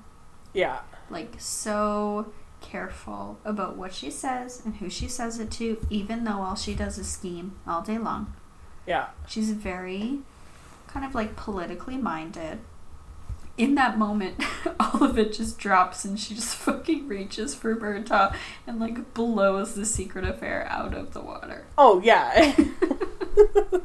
Yeah. 0.53 0.81
like 1.09 1.37
so 1.39 2.33
careful 2.61 3.39
about 3.45 3.77
what 3.77 3.95
she 3.95 4.11
says 4.11 4.61
and 4.65 4.77
who 4.77 4.91
she 4.91 5.07
says 5.09 5.39
it 5.39 5.51
to, 5.53 5.87
even 5.91 6.25
though 6.25 6.41
all 6.43 6.57
she 6.57 6.75
does 6.75 6.99
is 6.99 7.09
scheme 7.09 7.57
all 7.67 7.83
day 7.83 7.99
long. 7.99 8.35
Yeah. 8.87 9.09
She's 9.27 9.51
very 9.51 10.21
kind 10.87 11.05
of 11.05 11.15
like 11.15 11.37
politically 11.37 11.97
minded. 11.97 12.59
In 13.57 13.77
that 13.77 13.99
moment, 13.99 14.43
all 14.81 15.05
of 15.05 15.19
it 15.19 15.33
just 15.33 15.59
drops 15.59 16.05
and 16.05 16.19
she 16.19 16.35
just 16.35 16.57
fucking 16.57 17.07
reaches 17.07 17.55
for 17.55 17.75
Berta 17.75 18.35
and 18.67 18.81
like 18.81 19.15
blows 19.15 19.75
the 19.75 19.87
secret 19.87 20.25
affair 20.25 20.67
out 20.69 20.95
of 20.95 21.13
the 21.13 21.21
water. 21.21 21.67
Oh 21.79 22.01
yeah. 22.03 22.55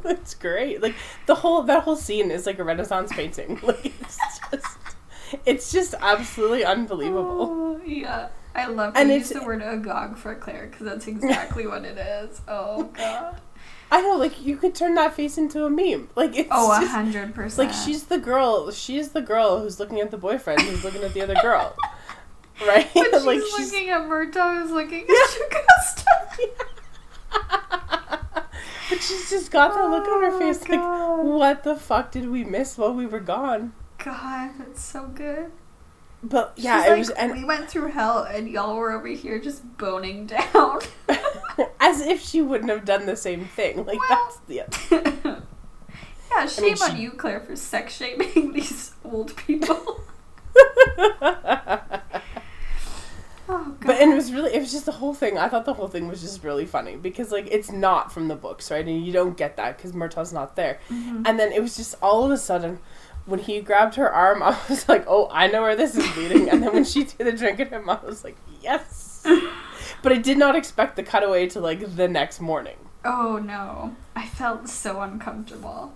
it's 0.06 0.34
great. 0.34 0.82
Like 0.82 0.96
the 1.28 1.36
whole 1.36 1.64
that 1.64 1.84
whole 1.84 1.96
scene 1.96 2.32
is 2.32 2.46
like 2.46 2.60
a 2.60 2.64
Renaissance 2.64 3.12
painting. 3.12 3.60
Like 3.62 3.86
it's 3.86 4.18
just 4.52 4.78
it's 5.46 5.72
just 5.72 5.94
absolutely 6.00 6.66
unbelievable. 6.66 7.48
Oh, 7.50 7.82
yeah. 7.86 8.30
I 8.56 8.68
love 8.68 8.94
And 8.96 9.10
to 9.10 9.16
use 9.16 9.30
the 9.30 9.44
word 9.44 9.62
agog 9.62 10.18
for 10.18 10.34
Claire 10.36 10.68
because 10.68 10.86
that's 10.86 11.08
exactly 11.08 11.68
what 11.68 11.86
it 11.86 11.98
is. 11.98 12.42
Oh, 12.48 12.84
God. 12.86 13.40
I 13.92 14.02
know, 14.02 14.16
like 14.18 14.42
you 14.46 14.56
could 14.58 14.76
turn 14.76 14.94
that 14.96 15.14
face 15.16 15.38
into 15.38 15.66
a 15.66 15.70
meme. 15.70 16.10
Like 16.16 16.36
it's 16.38 16.50
Oh, 16.52 16.72
a 16.72 16.86
hundred 16.86 17.34
percent. 17.34 17.68
like 17.70 17.76
she's 17.76 18.04
the 18.04 18.20
girl. 18.20 18.70
She's 18.72 19.10
the 19.10 19.22
girl 19.22 19.62
who's 19.62 19.80
looking 19.80 20.00
at 20.00 20.12
the 20.12 20.18
boyfriend 20.18 20.62
who's 20.62 20.84
looking 20.84 21.02
at 21.04 21.14
the 21.14 21.22
other 21.22 21.36
girl, 21.42 21.76
right? 22.68 22.88
When 22.94 23.06
she's 23.12 23.26
like 23.26 23.40
looking 23.58 23.90
at 23.90 24.02
Murtagh, 24.02 24.62
who's 24.62 24.72
looking 24.72 25.02
at 25.04 25.08
Jocasta. 25.08 26.06
but 28.90 29.02
she's 29.02 29.30
just 29.30 29.52
got 29.52 29.74
that 29.74 29.90
look 29.90 30.08
on 30.08 30.22
her 30.24 30.32
Oh, 30.36 30.40
face, 30.40 30.62
like, 30.70 30.80
God. 30.80 31.24
what 31.26 31.64
the 31.64 31.76
fuck 31.76 32.12
did 32.12 32.30
we 32.30 32.44
miss 32.44 32.78
while 32.78 32.94
we 32.94 33.06
were 33.06 33.20
gone? 33.20 33.74
God, 34.04 34.52
that's 34.58 34.82
so 34.84 35.08
good. 35.08 35.52
But 36.22 36.54
yeah, 36.58 36.80
She's 36.82 36.86
it 36.86 36.90
like, 36.90 37.00
was 37.00 37.10
and 37.12 37.32
we 37.34 37.46
went 37.46 37.70
through 37.70 37.92
hell 37.92 38.24
and 38.24 38.50
y'all 38.50 38.76
were 38.76 38.92
over 38.92 39.08
here 39.08 39.40
just 39.40 39.78
boning 39.78 40.26
down. 40.28 40.80
as 41.80 42.02
if 42.02 42.22
she 42.22 42.42
wouldn't 42.42 42.70
have 42.70 42.84
done 42.86 43.06
the 43.06 43.16
same 43.16 43.46
thing. 43.46 43.86
Like 43.86 43.98
Well- 44.00 44.10
that's 44.10 44.38
the 44.48 44.56
yeah, 46.32 46.46
shame 46.46 46.64
mean, 46.66 46.78
on 46.82 46.96
she- 46.96 47.02
you, 47.04 47.12
Claire, 47.12 47.40
for 47.40 47.56
sex 47.56 47.96
shaming 47.96 48.52
these 48.54 48.94
old 49.06 49.36
people. 49.38 50.02
Oh 53.52 53.76
god. 53.80 53.80
But 53.88 53.96
and 54.00 54.12
it 54.12 54.16
was 54.16 54.32
really 54.32 54.54
it 54.54 54.60
was 54.60 54.72
just 54.72 54.86
the 54.86 54.92
whole 54.92 55.14
thing. 55.16 55.38
I 55.40 55.48
thought 55.50 55.66
the 55.66 55.74
whole 55.74 55.88
thing 55.88 56.08
was 56.08 56.22
just 56.22 56.44
really 56.44 56.68
funny 56.68 56.98
because 56.98 57.32
like 57.32 57.48
it's 57.50 57.72
not 57.72 58.12
from 58.12 58.28
the 58.28 58.36
books, 58.36 58.70
right? 58.70 58.86
And 58.86 59.04
you 59.04 59.12
don't 59.12 59.36
get 59.36 59.58
that 59.58 59.76
because 59.78 59.94
Murtagh's 59.94 60.32
not 60.32 60.56
there. 60.56 60.80
Mhm. 60.90 61.24
And 61.26 61.40
then 61.40 61.52
it 61.52 61.60
was 61.62 61.76
just 61.76 61.96
all 62.02 62.24
of 62.26 62.32
a 62.32 62.38
sudden 62.38 62.78
when 63.30 63.40
he 63.40 63.62
grabbed 63.62 63.96
her 63.96 64.12
arm, 64.12 64.44
I 64.44 64.58
was 64.68 64.90
like, 64.90 65.06
"Oh, 65.08 65.30
I 65.32 65.48
know 65.48 65.62
where 65.62 65.76
this 65.76 65.96
is 65.96 66.18
leading." 66.18 66.50
And 66.50 66.64
then 66.64 66.74
when 66.74 66.84
she 66.84 67.04
threw 67.04 67.26
the 67.26 67.38
drink 67.38 67.60
at 67.60 67.70
him, 67.70 67.90
I 67.90 68.00
was 68.04 68.24
like, 68.24 68.38
"Yes." 68.62 69.26
But 70.02 70.14
I 70.14 70.18
did 70.18 70.38
not 70.38 70.56
expect 70.56 70.96
the 70.96 71.04
cutaway 71.04 71.48
to 71.48 71.60
like 71.60 71.98
the 71.98 72.08
next 72.08 72.40
morning. 72.40 72.78
Oh 73.04 73.38
no. 73.38 73.96
I 74.16 74.26
felt 74.26 74.70
so 74.70 75.02
uncomfortable. 75.02 75.94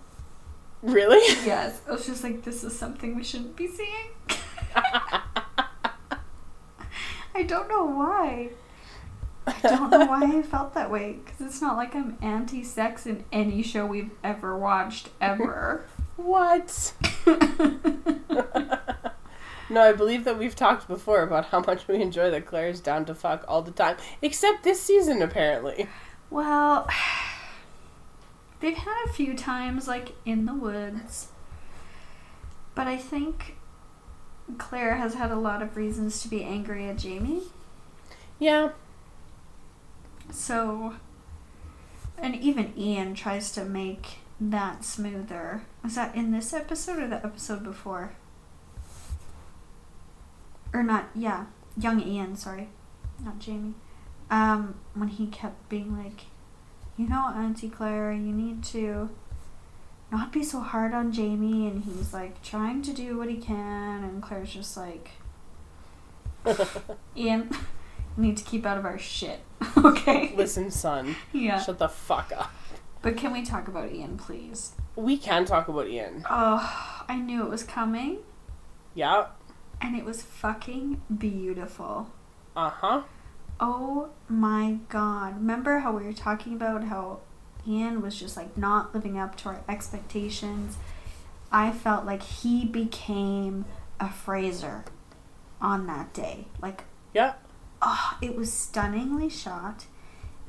Really? 0.81 1.25
Yes. 1.45 1.81
I 1.87 1.91
was 1.91 2.05
just 2.05 2.23
like, 2.23 2.43
this 2.43 2.63
is 2.63 2.77
something 2.77 3.15
we 3.15 3.23
shouldn't 3.23 3.55
be 3.55 3.67
seeing. 3.67 4.09
I 7.35 7.43
don't 7.47 7.69
know 7.69 7.85
why. 7.85 8.49
I 9.47 9.55
don't 9.61 9.89
know 9.89 10.05
why 10.05 10.37
I 10.37 10.41
felt 10.41 10.73
that 10.73 10.91
way. 10.91 11.19
Because 11.23 11.41
it's 11.41 11.61
not 11.61 11.77
like 11.77 11.95
I'm 11.95 12.17
anti 12.21 12.63
sex 12.63 13.05
in 13.05 13.23
any 13.31 13.63
show 13.63 13.85
we've 13.85 14.11
ever 14.23 14.57
watched, 14.57 15.09
ever. 15.21 15.85
What? 16.17 16.93
No, 19.69 19.81
I 19.81 19.91
believe 19.93 20.23
that 20.25 20.37
we've 20.37 20.55
talked 20.55 20.87
before 20.87 21.23
about 21.23 21.45
how 21.45 21.61
much 21.61 21.87
we 21.87 21.99
enjoy 21.99 22.29
that 22.29 22.45
Claire 22.45 22.67
is 22.67 22.79
down 22.79 23.05
to 23.05 23.15
fuck 23.15 23.43
all 23.47 23.63
the 23.63 23.71
time, 23.71 23.97
except 24.21 24.63
this 24.63 24.79
season 24.79 25.21
apparently. 25.23 25.87
well, 26.29 26.87
they've 28.59 28.77
had 28.77 29.05
a 29.05 29.13
few 29.13 29.35
times, 29.35 29.87
like 29.87 30.13
in 30.25 30.45
the 30.45 30.53
woods. 30.53 31.29
But 32.75 32.85
I 32.87 32.97
think 32.97 33.55
Claire 34.59 34.97
has 34.97 35.15
had 35.15 35.31
a 35.31 35.35
lot 35.37 35.63
of 35.63 35.75
reasons 35.75 36.21
to 36.21 36.27
be 36.27 36.43
angry 36.43 36.87
at 36.87 36.97
Jamie. 36.97 37.41
Yeah. 38.37 38.73
So, 40.29 40.95
and 42.17 42.35
even 42.35 42.77
Ian 42.77 43.15
tries 43.15 43.51
to 43.53 43.65
make 43.65 44.19
that 44.39 44.83
smoother. 44.83 45.63
Was 45.83 45.95
that 45.95 46.15
in 46.15 46.31
this 46.31 46.53
episode 46.53 46.99
or 46.99 47.07
the 47.07 47.23
episode 47.25 47.63
before? 47.63 48.13
Or 50.73 50.83
not, 50.83 51.09
yeah. 51.15 51.45
Young 51.77 52.01
Ian, 52.01 52.35
sorry. 52.35 52.69
Not 53.23 53.39
Jamie. 53.39 53.73
Um, 54.29 54.75
when 54.95 55.09
he 55.09 55.27
kept 55.27 55.69
being 55.69 55.95
like, 55.97 56.25
you 56.97 57.07
know, 57.07 57.31
Auntie 57.35 57.69
Claire, 57.69 58.11
you 58.13 58.31
need 58.31 58.63
to 58.65 59.09
not 60.11 60.31
be 60.31 60.43
so 60.43 60.59
hard 60.59 60.93
on 60.93 61.11
Jamie. 61.11 61.67
And 61.67 61.83
he's 61.83 62.13
like 62.13 62.41
trying 62.41 62.81
to 62.83 62.93
do 62.93 63.17
what 63.17 63.29
he 63.29 63.37
can. 63.37 64.03
And 64.03 64.21
Claire's 64.21 64.53
just 64.53 64.75
like, 64.75 65.11
Ian, 67.15 67.49
you 68.17 68.23
need 68.23 68.37
to 68.37 68.43
keep 68.43 68.65
out 68.65 68.77
of 68.77 68.85
our 68.85 68.97
shit. 68.97 69.41
okay? 69.77 70.33
Listen, 70.35 70.71
son, 70.71 71.15
Yeah. 71.31 71.61
shut 71.61 71.77
the 71.79 71.89
fuck 71.89 72.31
up. 72.35 72.51
But 73.03 73.17
can 73.17 73.31
we 73.33 73.43
talk 73.43 73.67
about 73.67 73.91
Ian, 73.91 74.17
please? 74.17 74.71
We 74.95 75.17
can 75.17 75.45
talk 75.45 75.67
about 75.67 75.87
Ian. 75.87 76.25
Oh, 76.29 77.03
I 77.07 77.17
knew 77.17 77.43
it 77.43 77.49
was 77.49 77.63
coming, 77.63 78.19
Yeah. 78.95 79.27
and 79.81 79.95
it 79.95 80.05
was 80.05 80.23
fucking 80.23 81.01
beautiful. 81.15 82.09
Uh 82.55 82.69
huh. 82.69 83.01
Oh 83.59 84.09
my 84.29 84.77
god. 84.89 85.35
Remember 85.35 85.79
how 85.79 85.91
we 85.91 86.03
were 86.05 86.13
talking 86.13 86.53
about 86.53 86.85
how 86.85 87.19
Ian 87.67 88.01
was 88.01 88.17
just 88.19 88.35
like 88.37 88.57
not 88.57 88.93
living 88.95 89.17
up 89.19 89.35
to 89.37 89.49
our 89.49 89.61
expectations? 89.69 90.77
I 91.51 91.71
felt 91.71 92.05
like 92.05 92.23
he 92.23 92.65
became 92.65 93.65
a 93.99 94.09
Fraser 94.09 94.85
on 95.61 95.85
that 95.87 96.13
day. 96.13 96.47
Like, 96.61 96.85
Yeah. 97.13 97.33
oh, 97.81 98.17
it 98.21 98.35
was 98.35 98.51
stunningly 98.51 99.29
shot. 99.29 99.85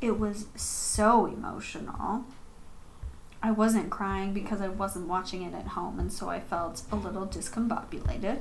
It 0.01 0.19
was 0.19 0.47
so 0.57 1.27
emotional. 1.27 2.25
I 3.45 3.51
wasn't 3.51 3.91
crying 3.91 4.33
because 4.33 4.63
I 4.63 4.69
wasn't 4.69 5.07
watching 5.07 5.43
it 5.43 5.53
at 5.53 5.67
home, 5.67 6.01
and 6.01 6.11
so 6.11 6.31
I 6.31 6.41
felt 6.41 6.83
a 6.91 6.97
little 6.97 7.27
discombobulated. 7.27 8.39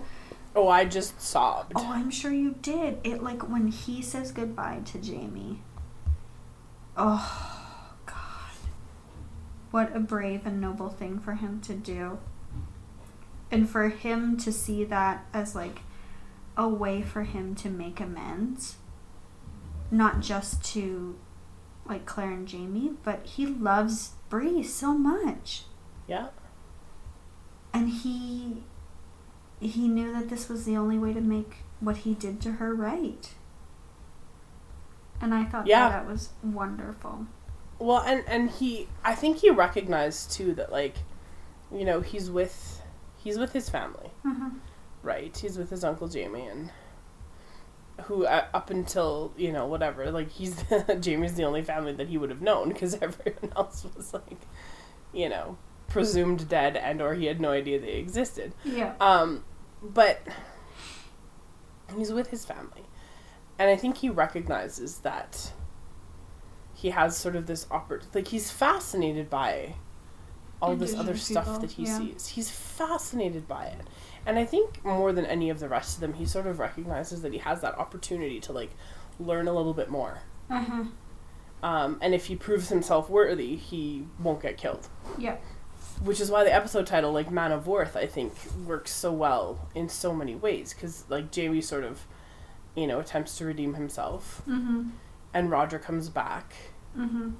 Oh, 0.55 0.69
I 0.69 0.85
just 0.85 1.19
sobbed. 1.19 1.73
Oh, 1.75 1.91
I'm 1.91 2.09
sure 2.09 2.31
you 2.31 2.55
did. 2.61 2.99
It 3.03 3.21
like 3.21 3.49
when 3.49 3.67
he 3.67 4.01
says 4.01 4.31
goodbye 4.31 4.79
to 4.85 4.99
Jamie. 4.99 5.61
Oh, 6.95 7.59
God. 8.05 8.15
What 9.71 9.93
a 9.93 9.99
brave 9.99 10.45
and 10.45 10.61
noble 10.61 10.87
thing 10.87 11.19
for 11.19 11.33
him 11.33 11.59
to 11.63 11.73
do. 11.73 12.19
And 13.51 13.69
for 13.69 13.89
him 13.89 14.37
to 14.37 14.53
see 14.53 14.85
that 14.85 15.25
as 15.33 15.53
like 15.53 15.81
a 16.55 16.69
way 16.69 17.01
for 17.01 17.23
him 17.23 17.55
to 17.55 17.69
make 17.69 17.99
amends. 17.99 18.77
Not 19.91 20.21
just 20.21 20.63
to 20.75 21.17
like 21.85 22.05
Claire 22.05 22.31
and 22.31 22.47
Jamie, 22.47 22.93
but 23.03 23.25
he 23.25 23.45
loves 23.45 24.11
Bree 24.33 24.63
so 24.63 24.93
much. 24.97 25.65
Yeah. 26.07 26.29
And 27.71 27.87
he 27.87 28.63
he 29.59 29.87
knew 29.87 30.11
that 30.11 30.27
this 30.29 30.49
was 30.49 30.65
the 30.65 30.75
only 30.75 30.97
way 30.97 31.13
to 31.13 31.21
make 31.21 31.57
what 31.79 31.97
he 31.97 32.15
did 32.15 32.41
to 32.41 32.53
her 32.53 32.73
right. 32.73 33.31
And 35.21 35.35
I 35.35 35.43
thought 35.45 35.67
Yeah. 35.67 35.87
that, 35.89 36.05
that 36.05 36.11
was 36.11 36.29
wonderful. 36.43 37.27
Well, 37.77 38.01
and 38.01 38.23
and 38.27 38.49
he, 38.49 38.87
I 39.05 39.13
think 39.13 39.37
he 39.37 39.51
recognized 39.51 40.31
too 40.31 40.55
that 40.55 40.71
like, 40.71 40.95
you 41.71 41.85
know, 41.85 42.01
he's 42.01 42.31
with, 42.31 42.81
he's 43.15 43.37
with 43.37 43.53
his 43.53 43.69
family, 43.69 44.09
Mm-hmm. 44.25 44.49
right? 45.03 45.37
He's 45.37 45.59
with 45.59 45.69
his 45.69 45.83
uncle 45.83 46.07
Jamie 46.07 46.47
and. 46.47 46.71
Who 48.05 48.25
uh, 48.25 48.45
up 48.53 48.69
until 48.69 49.33
you 49.37 49.51
know 49.51 49.67
whatever 49.67 50.11
like 50.11 50.31
he's 50.31 50.63
Jamie's 50.99 51.35
the 51.35 51.43
only 51.43 51.61
family 51.61 51.93
that 51.93 52.07
he 52.07 52.17
would 52.17 52.29
have 52.31 52.41
known 52.41 52.69
because 52.69 52.95
everyone 53.01 53.53
else 53.55 53.85
was 53.95 54.13
like, 54.13 54.41
you 55.13 55.29
know, 55.29 55.57
presumed 55.87 56.49
dead 56.49 56.75
and 56.75 57.01
or 57.01 57.13
he 57.13 57.25
had 57.25 57.39
no 57.39 57.51
idea 57.51 57.79
they 57.79 57.93
existed. 57.93 58.53
Yeah. 58.63 58.93
Um, 58.99 59.43
but 59.81 60.21
he's 61.95 62.11
with 62.11 62.29
his 62.29 62.45
family, 62.45 62.85
and 63.59 63.69
I 63.69 63.75
think 63.75 63.97
he 63.97 64.09
recognizes 64.09 64.99
that 64.99 65.51
he 66.73 66.89
has 66.89 67.15
sort 67.15 67.35
of 67.35 67.45
this 67.45 67.65
oppor- 67.65 68.03
like 68.13 68.27
he's 68.29 68.51
fascinated 68.51 69.29
by 69.29 69.75
all 70.61 70.75
this 70.75 70.93
other 70.93 71.11
Indigenous 71.11 71.23
stuff 71.23 71.61
that 71.61 71.71
he 71.71 71.83
yeah. 71.83 71.97
sees. 71.97 72.27
He's 72.27 72.49
fascinated 72.49 73.47
by 73.47 73.65
it, 73.65 73.81
and 74.25 74.37
I 74.39 74.45
think 74.45 74.83
more 74.85 75.11
than 75.13 75.25
any 75.25 75.49
of 75.49 75.59
the 75.59 75.69
rest 75.69 75.95
of 75.95 76.01
them, 76.01 76.13
he 76.13 76.25
sort 76.25 76.47
of 76.47 76.59
recognizes 76.59 77.21
that 77.21 77.33
he 77.33 77.39
has 77.39 77.61
that 77.61 77.77
opportunity 77.77 78.39
to 78.41 78.53
like 78.53 78.71
learn 79.19 79.47
a 79.47 79.53
little 79.53 79.73
bit 79.73 79.89
more. 79.89 80.19
Uh-huh. 80.49 80.83
Um, 81.61 81.97
and 82.01 82.13
if 82.13 82.25
he 82.25 82.35
proves 82.35 82.69
himself 82.69 83.09
worthy, 83.09 83.55
he 83.55 84.05
won't 84.19 84.41
get 84.41 84.57
killed. 84.57 84.87
Yeah. 85.17 85.37
Which 86.03 86.19
is 86.19 86.29
why 86.29 86.43
the 86.43 86.53
episode 86.53 86.85
title, 86.87 87.11
like 87.13 87.31
Man 87.31 87.51
of 87.53 87.67
Worth, 87.67 87.95
I 87.95 88.05
think 88.07 88.33
works 88.65 88.91
so 88.91 89.13
well 89.13 89.69
in 89.73 89.87
so 89.87 90.13
many 90.13 90.35
ways. 90.35 90.73
Because, 90.73 91.05
like, 91.07 91.31
Jamie 91.31 91.61
sort 91.61 91.83
of, 91.85 92.05
you 92.75 92.85
know, 92.87 92.99
attempts 92.99 93.37
to 93.37 93.45
redeem 93.45 93.75
himself, 93.75 94.41
Mm-hmm. 94.47 94.89
and 95.33 95.49
Roger 95.51 95.79
comes 95.79 96.09
back. 96.09 96.53
Mm-hmm. 96.97 97.31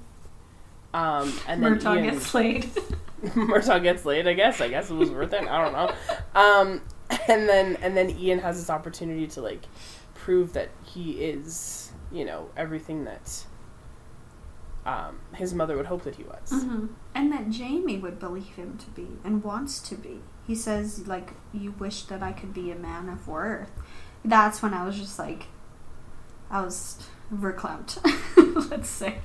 Um, 0.94 1.32
and 1.46 1.62
then 1.62 1.78
Murtagh 1.78 1.96
Ian, 1.96 2.14
gets 2.14 2.26
slayed. 2.26 2.64
Murtagh 3.34 3.82
gets 3.82 4.04
laid. 4.06 4.26
I 4.26 4.32
guess. 4.32 4.60
I 4.60 4.68
guess 4.68 4.90
it 4.90 4.94
was 4.94 5.10
worth 5.10 5.34
it. 5.34 5.46
I 5.46 5.62
don't 5.62 5.72
know. 5.72 5.92
Um, 6.40 6.80
and 7.28 7.48
then 7.48 7.76
and 7.82 7.96
then 7.96 8.10
Ian 8.10 8.38
has 8.38 8.58
this 8.58 8.70
opportunity 8.70 9.26
to 9.28 9.42
like 9.42 9.64
prove 10.14 10.54
that 10.54 10.70
he 10.84 11.12
is, 11.12 11.92
you 12.10 12.24
know, 12.24 12.48
everything 12.56 13.04
that 13.04 13.44
um, 14.86 15.18
his 15.34 15.54
mother 15.54 15.76
would 15.76 15.86
hope 15.86 16.02
that 16.04 16.16
he 16.16 16.24
was. 16.24 16.50
mm-hmm. 16.50 16.86
And 17.14 17.32
that 17.32 17.50
Jamie 17.50 17.98
would 17.98 18.18
believe 18.18 18.54
him 18.56 18.78
to 18.78 18.90
be 18.90 19.18
and 19.24 19.42
wants 19.42 19.80
to 19.88 19.94
be. 19.94 20.20
He 20.46 20.54
says, 20.54 21.06
like, 21.06 21.32
you 21.52 21.72
wish 21.72 22.02
that 22.04 22.22
I 22.22 22.32
could 22.32 22.52
be 22.52 22.70
a 22.70 22.74
man 22.74 23.08
of 23.08 23.26
worth. 23.26 23.70
That's 24.24 24.62
when 24.62 24.74
I 24.74 24.84
was 24.84 24.98
just 24.98 25.18
like, 25.18 25.46
I 26.50 26.62
was 26.62 27.02
verklempt, 27.34 27.98
let's 28.70 28.90
say. 28.90 29.18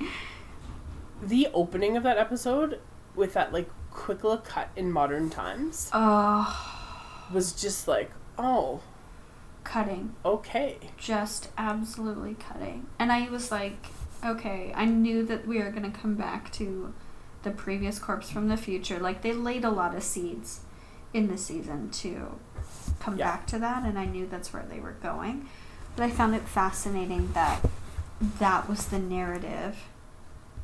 The 1.22 1.48
opening 1.52 1.96
of 1.96 2.02
that 2.02 2.18
episode 2.18 2.80
with 3.14 3.34
that 3.34 3.52
like 3.52 3.68
quick 3.90 4.22
look 4.24 4.44
cut 4.44 4.70
in 4.76 4.90
modern 4.92 5.28
times 5.30 5.90
Oh, 5.92 7.26
was 7.32 7.52
just 7.52 7.86
like 7.88 8.10
oh 8.38 8.80
cutting. 9.64 10.14
okay 10.24 10.78
just 10.96 11.48
absolutely 11.58 12.34
cutting. 12.34 12.86
And 12.98 13.12
I 13.12 13.28
was 13.28 13.50
like, 13.50 13.86
okay, 14.24 14.72
I 14.74 14.84
knew 14.86 15.24
that 15.26 15.46
we 15.46 15.58
were 15.58 15.70
going 15.70 15.90
to 15.90 15.96
come 15.98 16.14
back 16.14 16.50
to 16.54 16.92
the 17.42 17.50
previous 17.50 17.98
corpse 17.98 18.30
from 18.30 18.48
the 18.48 18.56
future. 18.56 18.98
Like, 18.98 19.22
they 19.22 19.32
laid 19.32 19.64
a 19.64 19.70
lot 19.70 19.94
of 19.94 20.02
seeds 20.02 20.60
in 21.14 21.28
the 21.28 21.38
season 21.38 21.90
to 21.90 22.38
come 23.00 23.16
Yeah. 23.16 23.30
back 23.32 23.46
to 23.48 23.58
that, 23.58 23.84
and 23.84 23.98
I 23.98 24.04
knew 24.04 24.26
that's 24.26 24.52
where 24.52 24.64
they 24.68 24.78
were 24.80 24.92
going. 25.02 25.48
But 25.96 26.04
I 26.04 26.10
found 26.10 26.34
it 26.34 26.42
fascinating 26.42 27.32
that 27.32 27.60
that 28.38 28.68
was 28.68 28.86
the 28.86 28.98
narrative 28.98 29.76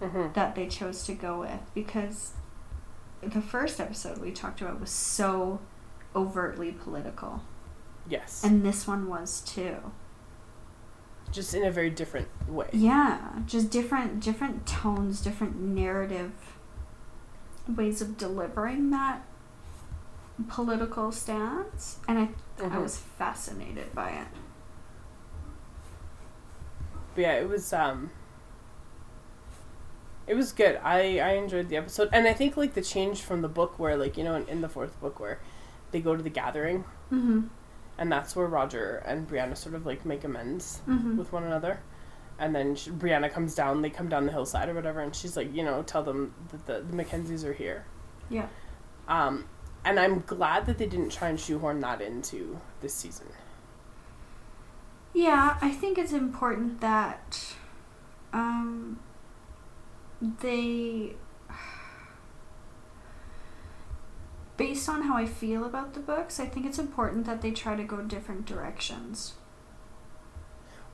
Mm-hmm. 0.01 0.33
that 0.35 0.55
they 0.55 0.67
chose 0.67 1.05
to 1.05 1.15
go 1.15 1.41
with 1.41 1.61
because 1.75 2.33
the 3.23 3.41
first 3.41 3.81
episode 3.81 4.19
we 4.19 4.31
talked 4.31 4.61
about 4.61 4.79
was 4.79 4.91
so 4.91 5.59
overtly 6.15 6.73
political, 6.73 7.43
Yes. 8.09 8.45
and 8.45 8.63
this 8.65 8.87
one 8.87 9.09
was 9.09 9.41
too. 9.41 9.77
just 11.33 11.55
in 11.55 11.65
a 11.65 11.71
very 11.73 11.91
different 11.91 12.29
way. 12.49 12.69
Yeah, 12.73 13.19
just 13.47 13.71
different 13.71 14.21
different 14.21 14.67
tones, 14.67 15.21
different 15.23 15.59
narrative 15.61 16.33
ways 17.67 18.01
of 18.03 18.17
delivering 18.19 18.91
that 18.91 19.23
political 20.49 21.11
stance, 21.11 21.99
and 22.07 22.19
I 22.19 22.29
I 22.63 22.69
Mhm. 22.69 22.83
was 22.83 22.97
fascinated 22.99 23.95
by 23.95 24.11
it. 24.11 24.29
But 27.15 27.21
yeah, 27.23 27.33
it 27.35 27.49
was 27.49 27.73
um 27.73 28.11
it 30.27 30.35
was 30.35 30.53
good. 30.53 30.77
I 30.83 31.19
I 31.21 31.31
enjoyed 31.35 31.69
the 31.69 31.77
episode. 31.77 32.09
And 32.13 32.27
I 32.27 32.33
think 32.33 32.57
like 32.57 32.75
the 32.75 32.83
change 32.83 33.23
from 33.23 33.43
the 33.43 33.49
book 33.49 33.79
where 33.79 33.97
like, 33.97 34.17
you 34.17 34.25
know, 34.25 34.35
in, 34.35 34.49
in 34.49 34.61
the 34.61 34.69
fourth 34.69 34.99
book 35.01 35.21
where 35.21 35.41
they 35.93 36.01
go 36.01 36.17
to 36.17 36.23
the 36.23 36.31
gathering 36.31 36.85
Mm-hmm. 37.13 37.43
and 37.99 38.11
that's 38.11 38.35
where 38.35 38.47
Roger 38.49 38.97
and 39.07 39.29
Brianna 39.29 39.57
sort 39.57 39.75
of 39.77 39.87
like 39.87 40.05
make 40.05 40.25
amends 40.25 40.81
Mm-hmm. 40.89 41.17
with 41.17 41.33
one 41.33 41.45
another. 41.45 41.81
And 42.39 42.55
then 42.55 42.75
she, 42.77 42.91
Brianna 42.91 43.33
comes 43.33 43.55
down, 43.55 43.81
they 43.81 43.89
come 43.91 44.09
down 44.11 44.27
the 44.27 44.33
hillside 44.33 44.69
or 44.69 44.75
whatever, 44.75 45.01
and 45.01 45.15
she's 45.17 45.37
like, 45.39 45.55
you 45.55 45.65
know, 45.65 45.83
tell 45.83 46.03
them 46.03 46.35
that 46.51 46.67
the, 46.67 46.85
the 46.87 46.95
Mackenzies 47.03 47.45
are 47.45 47.55
here. 47.55 47.87
Yeah. 48.29 48.49
Um, 49.09 49.47
and 49.87 49.99
I'm 49.99 50.21
glad 50.21 50.67
that 50.67 50.77
they 50.77 50.87
didn't 50.87 51.13
try 51.13 51.29
and 51.29 51.41
shoehorn 51.41 51.81
that 51.81 52.03
into 52.03 52.61
this 52.83 52.93
season. 52.93 53.29
Yeah, 55.15 55.57
I 55.63 55.71
think 55.71 55.97
it's 55.97 56.13
important 56.13 56.81
that 56.83 57.55
um, 58.35 58.99
they, 60.21 61.15
based 64.57 64.89
on 64.89 65.03
how 65.03 65.17
I 65.17 65.27
feel 65.27 65.65
about 65.65 65.95
the 65.95 66.01
books, 66.01 66.41
I 66.41 66.47
think 66.47 66.67
it's 66.67 66.79
important 66.79 67.27
that 67.27 67.43
they 67.43 67.51
try 67.51 67.77
to 67.77 67.85
go 67.85 68.01
different 68.03 68.47
directions. 68.47 69.35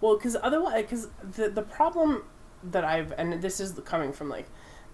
Well, 0.01 0.17
because 0.17 0.37
otherwise, 0.43 0.83
because 0.83 1.09
the 1.23 1.49
the 1.49 1.63
problem 1.63 2.25
that 2.65 2.85
I've 2.85 3.13
and 3.17 3.41
this 3.41 3.61
is 3.61 3.79
coming 3.85 4.13
from 4.13 4.29
like 4.29 4.47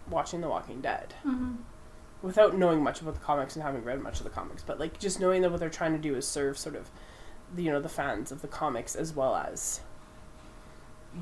watching 0.08 0.40
The 0.40 0.48
Walking 0.48 0.80
Dead 0.80 1.14
Mm-hmm. 1.26 1.54
without 2.22 2.56
knowing 2.58 2.82
much 2.82 3.00
about 3.00 3.14
the 3.14 3.20
comics 3.20 3.56
and 3.56 3.62
having 3.62 3.84
read 3.84 4.02
much 4.02 4.18
of 4.18 4.24
the 4.24 4.30
comics, 4.30 4.62
but 4.62 4.78
like 4.78 4.98
just 4.98 5.18
knowing 5.20 5.42
that 5.42 5.50
what 5.50 5.60
they're 5.60 5.70
trying 5.70 5.92
to 5.92 5.98
do 5.98 6.14
is 6.14 6.26
serve 6.26 6.58
sort 6.58 6.76
of, 6.76 6.90
the, 7.54 7.62
you 7.62 7.70
know, 7.70 7.80
the 7.80 7.88
fans 7.88 8.30
of 8.30 8.42
the 8.42 8.48
comics 8.48 8.94
as 8.94 9.14
well 9.14 9.34
as 9.34 9.80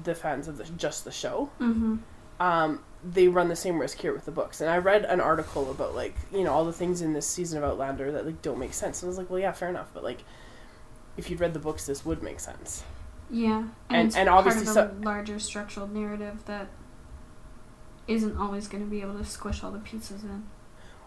the 0.02 0.14
fans 0.14 0.48
of 0.48 0.56
the 0.58 0.64
just 0.76 1.04
the 1.04 1.12
show. 1.12 1.50
Mm-hmm. 1.60 1.96
Um, 2.40 2.82
they 3.08 3.28
run 3.28 3.48
the 3.48 3.56
same 3.56 3.78
risk 3.78 3.98
here 3.98 4.12
with 4.12 4.24
the 4.24 4.32
books, 4.32 4.60
and 4.60 4.68
I 4.68 4.78
read 4.78 5.04
an 5.04 5.20
article 5.20 5.70
about 5.70 5.94
like 5.94 6.14
you 6.32 6.42
know 6.44 6.52
all 6.52 6.64
the 6.64 6.72
things 6.72 7.02
in 7.02 7.12
this 7.12 7.26
season 7.26 7.58
of 7.58 7.64
Outlander 7.64 8.10
that 8.12 8.26
like 8.26 8.42
don't 8.42 8.58
make 8.58 8.72
sense, 8.74 9.02
and 9.02 9.06
I 9.06 9.10
was 9.10 9.18
like, 9.18 9.30
well, 9.30 9.38
yeah, 9.38 9.52
fair 9.52 9.68
enough, 9.68 9.90
but 9.94 10.02
like. 10.04 10.20
If 11.18 11.30
you'd 11.30 11.40
read 11.40 11.54
the 11.54 11.58
books, 11.58 11.86
this 11.86 12.04
would 12.04 12.22
make 12.22 12.40
sense. 12.40 12.84
Yeah, 13.30 13.68
And- 13.88 14.08
it's 14.08 14.16
and 14.16 14.28
obviously 14.28 14.66
part 14.66 14.76
of 14.76 14.96
so- 14.98 15.02
larger 15.02 15.38
structural 15.38 15.86
narrative 15.86 16.44
that 16.44 16.66
isn't 18.06 18.36
always 18.36 18.68
going 18.68 18.84
to 18.84 18.90
be 18.90 19.00
able 19.00 19.16
to 19.18 19.24
squish 19.24 19.64
all 19.64 19.70
the 19.70 19.78
pieces 19.78 20.22
in. 20.22 20.44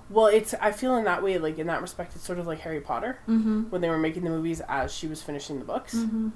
Well, 0.10 0.26
it's 0.26 0.56
I 0.56 0.72
feel 0.72 0.96
in 0.98 1.04
that 1.06 1.22
way, 1.22 1.38
like 1.38 1.60
in 1.60 1.68
that 1.68 1.82
respect, 1.84 2.16
it's 2.16 2.26
sort 2.26 2.40
of 2.40 2.48
like 2.48 2.62
Harry 2.62 2.82
Potter 2.82 3.20
Mm-hmm. 3.28 3.64
when 3.70 3.82
they 3.82 3.90
were 3.90 4.00
making 4.00 4.24
the 4.24 4.32
movies 4.32 4.62
as 4.68 4.92
she 4.92 5.06
was 5.06 5.22
finishing 5.22 5.60
the 5.60 5.66
books, 5.66 5.94
Mm-hmm. 5.94 6.30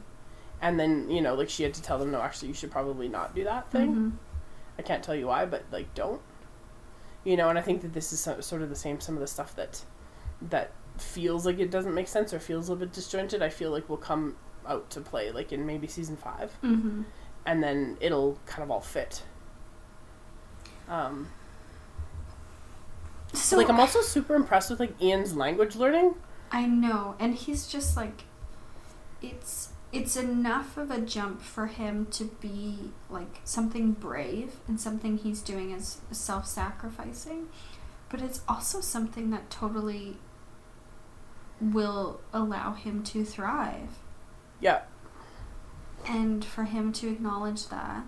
and 0.61 0.79
then 0.79 1.09
you 1.09 1.21
know, 1.21 1.33
like 1.33 1.49
she 1.49 1.63
had 1.63 1.73
to 1.73 1.81
tell 1.81 1.97
them, 1.97 2.11
no, 2.11 2.21
actually, 2.21 2.49
you 2.49 2.53
should 2.53 2.69
probably 2.71 3.09
not 3.09 3.33
do 3.33 3.43
that 3.45 3.71
thing. 3.71 3.89
Mm-hmm. 3.89 4.09
I 4.77 4.81
can't 4.81 5.03
tell 5.03 5.15
you 5.15 5.27
why, 5.27 5.45
but 5.45 5.63
like, 5.71 5.93
don't. 5.93 6.21
You 7.23 7.37
know, 7.37 7.49
and 7.49 7.57
I 7.57 7.61
think 7.61 7.81
that 7.83 7.93
this 7.93 8.11
is 8.11 8.19
so, 8.19 8.41
sort 8.41 8.61
of 8.61 8.69
the 8.69 8.75
same. 8.75 8.99
Some 8.99 9.15
of 9.15 9.21
the 9.21 9.27
stuff 9.27 9.55
that 9.55 9.83
that 10.49 10.71
feels 10.97 11.45
like 11.45 11.59
it 11.59 11.71
doesn't 11.71 11.93
make 11.93 12.07
sense 12.07 12.33
or 12.33 12.39
feels 12.39 12.67
a 12.67 12.71
little 12.73 12.85
bit 12.85 12.93
disjointed, 12.93 13.41
I 13.41 13.49
feel 13.49 13.71
like 13.71 13.87
will 13.89 13.97
come 13.97 14.35
out 14.67 14.89
to 14.91 15.01
play, 15.01 15.31
like 15.31 15.51
in 15.51 15.65
maybe 15.65 15.87
season 15.87 16.17
five, 16.17 16.51
Mm-hmm. 16.63 17.03
and 17.45 17.63
then 17.63 17.97
it'll 18.01 18.37
kind 18.45 18.63
of 18.63 18.69
all 18.71 18.81
fit. 18.81 19.23
Um, 20.89 21.29
So 23.33 23.57
like 23.57 23.69
I'm 23.69 23.79
also 23.79 24.01
super 24.01 24.35
impressed 24.35 24.69
with 24.69 24.79
like 24.79 25.01
Ian's 25.01 25.35
language 25.35 25.75
learning. 25.75 26.15
I 26.51 26.65
know, 26.67 27.15
and 27.19 27.33
he's 27.33 27.67
just 27.67 27.97
like, 27.97 28.23
it's 29.21 29.69
it's 29.93 30.17
enough 30.17 30.75
of 30.75 30.89
a 30.91 30.99
jump 30.99 31.41
for 31.41 31.67
him 31.67 32.07
to 32.07 32.25
be 32.25 32.91
like 33.09 33.39
something 33.43 33.91
brave 33.91 34.55
and 34.67 34.81
something 34.81 35.17
he's 35.19 35.41
doing 35.41 35.71
is 35.71 36.01
self-sacrificing, 36.11 37.47
but 38.09 38.21
it's 38.21 38.41
also 38.49 38.81
something 38.81 39.29
that 39.29 39.49
totally 39.49 40.17
will 41.61 42.19
allow 42.33 42.73
him 42.73 43.03
to 43.03 43.23
thrive. 43.23 43.99
Yeah, 44.59 44.81
And 46.05 46.43
for 46.43 46.63
him 46.65 46.91
to 46.93 47.07
acknowledge 47.09 47.67
that 47.69 48.03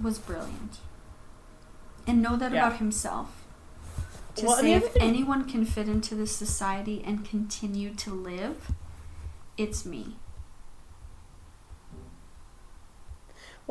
was 0.00 0.18
brilliant. 0.20 0.78
And 2.06 2.22
know 2.22 2.36
that 2.36 2.52
Yeah. 2.52 2.66
about 2.68 2.78
himself. 2.78 3.44
To 4.36 4.46
Well, 4.46 4.56
say 4.58 4.74
if 4.74 4.92
thing- 4.92 5.02
anyone 5.02 5.44
can 5.48 5.64
fit 5.64 5.88
into 5.88 6.14
this 6.14 6.34
society 6.36 7.02
and 7.04 7.24
continue 7.24 7.94
to 7.96 8.12
live, 8.14 8.70
it's 9.56 9.84
me. 9.84 10.16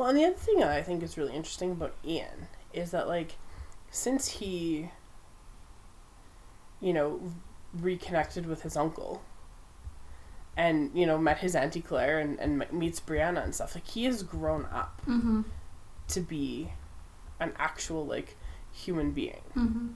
Well, 0.00 0.08
and 0.08 0.16
the 0.18 0.24
other 0.24 0.34
thing 0.34 0.60
that 0.60 0.70
I 0.70 0.80
think 0.82 1.02
is 1.02 1.18
really 1.18 1.34
interesting 1.36 1.72
about 1.72 1.94
Ian 2.02 2.48
is 2.72 2.90
that, 2.92 3.06
like, 3.06 3.32
since 3.90 4.28
he, 4.28 4.88
you 6.80 6.94
know, 6.94 7.20
reconnected 7.78 8.46
with 8.46 8.62
his 8.62 8.78
uncle 8.78 9.20
and, 10.56 10.90
you 10.94 11.04
know, 11.04 11.18
met 11.18 11.36
his 11.40 11.54
Auntie 11.54 11.82
Claire 11.82 12.18
and, 12.18 12.40
and 12.40 12.64
meets 12.72 12.98
Brianna 12.98 13.44
and 13.44 13.54
stuff, 13.54 13.74
like, 13.74 13.86
he 13.86 14.04
has 14.04 14.22
grown 14.22 14.64
up 14.72 15.02
Mm-hmm. 15.06 15.42
to 16.08 16.20
be 16.22 16.72
an 17.38 17.52
actual, 17.58 18.06
like, 18.06 18.38
human 18.72 19.10
being, 19.10 19.42
Mm-hmm. 19.54 19.88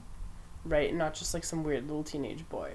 right? 0.65 0.93
Not 0.93 1.15
just, 1.15 1.33
like, 1.33 1.43
some 1.43 1.63
weird 1.63 1.87
little 1.87 2.03
teenage 2.03 2.47
boy. 2.47 2.73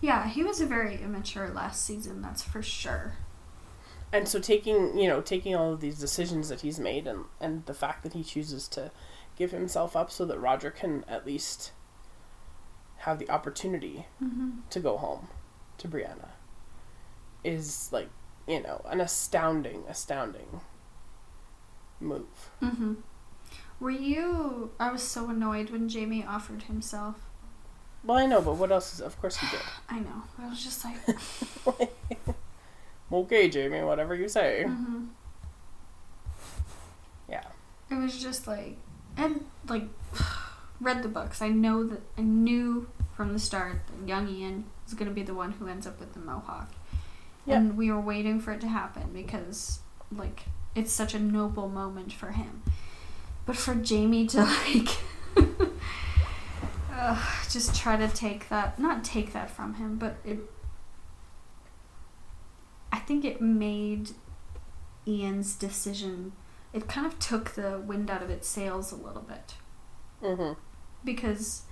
Yeah, 0.00 0.26
he 0.30 0.42
was 0.42 0.62
a 0.62 0.66
very 0.66 0.94
immature 1.02 1.50
last 1.50 1.84
season, 1.84 2.22
that's 2.22 2.42
for 2.42 2.62
sure. 2.62 3.16
And 4.12 4.26
so 4.28 4.38
taking 4.40 4.98
you 4.98 5.08
know 5.08 5.20
taking 5.20 5.54
all 5.54 5.72
of 5.72 5.80
these 5.80 5.98
decisions 5.98 6.48
that 6.48 6.60
he's 6.62 6.78
made 6.80 7.06
and 7.06 7.24
and 7.40 7.64
the 7.66 7.74
fact 7.74 8.02
that 8.02 8.12
he 8.12 8.22
chooses 8.24 8.66
to 8.68 8.90
give 9.36 9.50
himself 9.52 9.94
up 9.96 10.10
so 10.10 10.24
that 10.24 10.38
Roger 10.38 10.70
can 10.70 11.04
at 11.08 11.24
least 11.26 11.72
have 12.98 13.18
the 13.18 13.30
opportunity 13.30 14.06
Mm-hmm. 14.22 14.50
to 14.70 14.80
go 14.80 14.96
home 14.98 15.28
to 15.78 15.88
Brianna 15.88 16.30
is 17.44 17.88
like 17.92 18.10
you 18.46 18.62
know 18.62 18.82
an 18.86 19.00
astounding 19.00 19.84
astounding 19.88 20.60
move 22.00 22.50
Mm-hmm. 22.62 22.94
Were 23.78 23.90
you. 23.90 24.72
I 24.78 24.92
was 24.92 25.02
so 25.02 25.30
annoyed 25.30 25.70
when 25.70 25.88
Jamie 25.88 26.22
offered 26.24 26.64
himself. 26.64 27.16
well 28.04 28.18
I 28.18 28.26
know 28.26 28.42
but 28.42 28.54
what 28.56 28.70
else 28.72 28.92
is 28.94 29.00
of 29.00 29.18
course 29.20 29.36
he 29.36 29.46
did 29.50 29.60
I 29.88 30.00
know. 30.00 30.22
I 30.38 30.48
was 30.48 30.62
just 30.62 30.84
like. 30.84 31.90
okay 33.12 33.48
Jamie 33.48 33.82
whatever 33.82 34.14
you 34.14 34.28
say 34.28 34.64
mm-hmm. 34.66 35.04
yeah 37.28 37.44
It 37.90 37.94
was 37.96 38.20
just 38.22 38.46
like, 38.46 38.76
and 39.16 39.44
like, 39.68 39.84
read 40.80 41.02
the 41.02 41.08
books. 41.08 41.42
I 41.42 41.48
know 41.48 41.84
that 41.84 42.02
I 42.16 42.22
knew 42.22 42.88
from 43.16 43.32
the 43.32 43.38
start 43.38 43.80
that 43.88 44.08
young 44.08 44.28
Ian 44.28 44.64
was 44.84 44.94
going 44.94 45.08
to 45.08 45.14
be 45.14 45.22
the 45.22 45.34
one 45.34 45.52
who 45.52 45.66
ends 45.66 45.86
up 45.86 45.98
with 46.00 46.12
the 46.14 46.20
mohawk, 46.20 46.70
Yeah. 47.46 47.56
and 47.56 47.76
we 47.76 47.90
were 47.90 48.00
waiting 48.00 48.40
for 48.40 48.52
it 48.52 48.60
to 48.62 48.68
happen 48.68 49.10
because 49.12 49.80
like 50.16 50.44
it's 50.74 50.92
such 50.92 51.14
a 51.14 51.18
noble 51.18 51.68
moment 51.68 52.12
for 52.12 52.30
him. 52.30 52.62
But 53.44 53.56
for 53.56 53.74
Jamie 53.74 54.26
to 54.28 54.42
like, 54.66 54.88
uh, 56.94 57.20
just 57.50 57.74
try 57.74 57.96
to 57.96 58.08
take 58.08 58.48
that, 58.50 58.78
not 58.78 59.02
take 59.04 59.32
that 59.32 59.50
from 59.50 59.74
him, 59.74 59.96
but 59.98 60.16
it. 60.24 60.38
I 62.92 62.98
think 62.98 63.24
it 63.24 63.40
made 63.40 64.10
Ian's 65.06 65.54
decision 65.54 66.32
it 66.72 66.86
kind 66.86 67.04
of 67.06 67.18
took 67.18 67.50
the 67.50 67.78
wind 67.84 68.08
out 68.10 68.22
of 68.22 68.30
its 68.30 68.46
sails 68.46 68.92
a 68.92 68.96
little 68.96 69.22
bit 69.22 69.54
mm-hmm 70.22 70.52
because 71.04 71.62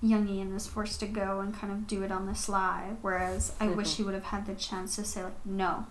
young 0.00 0.28
Ian 0.28 0.54
was 0.54 0.66
forced 0.66 1.00
to 1.00 1.06
go 1.06 1.40
and 1.40 1.54
kind 1.54 1.72
of 1.72 1.86
do 1.86 2.02
it 2.02 2.10
on 2.12 2.26
the 2.26 2.34
sly. 2.34 2.96
Whereas 3.02 3.52
I 3.60 3.68
wish 3.68 3.88
Mhm. 3.92 3.96
he 3.96 4.02
would 4.04 4.14
have 4.14 4.24
had 4.24 4.46
the 4.46 4.54
chance 4.54 4.96
to 4.96 5.04
say 5.04 5.22
like, 5.24 5.44
"No, 5.46 5.86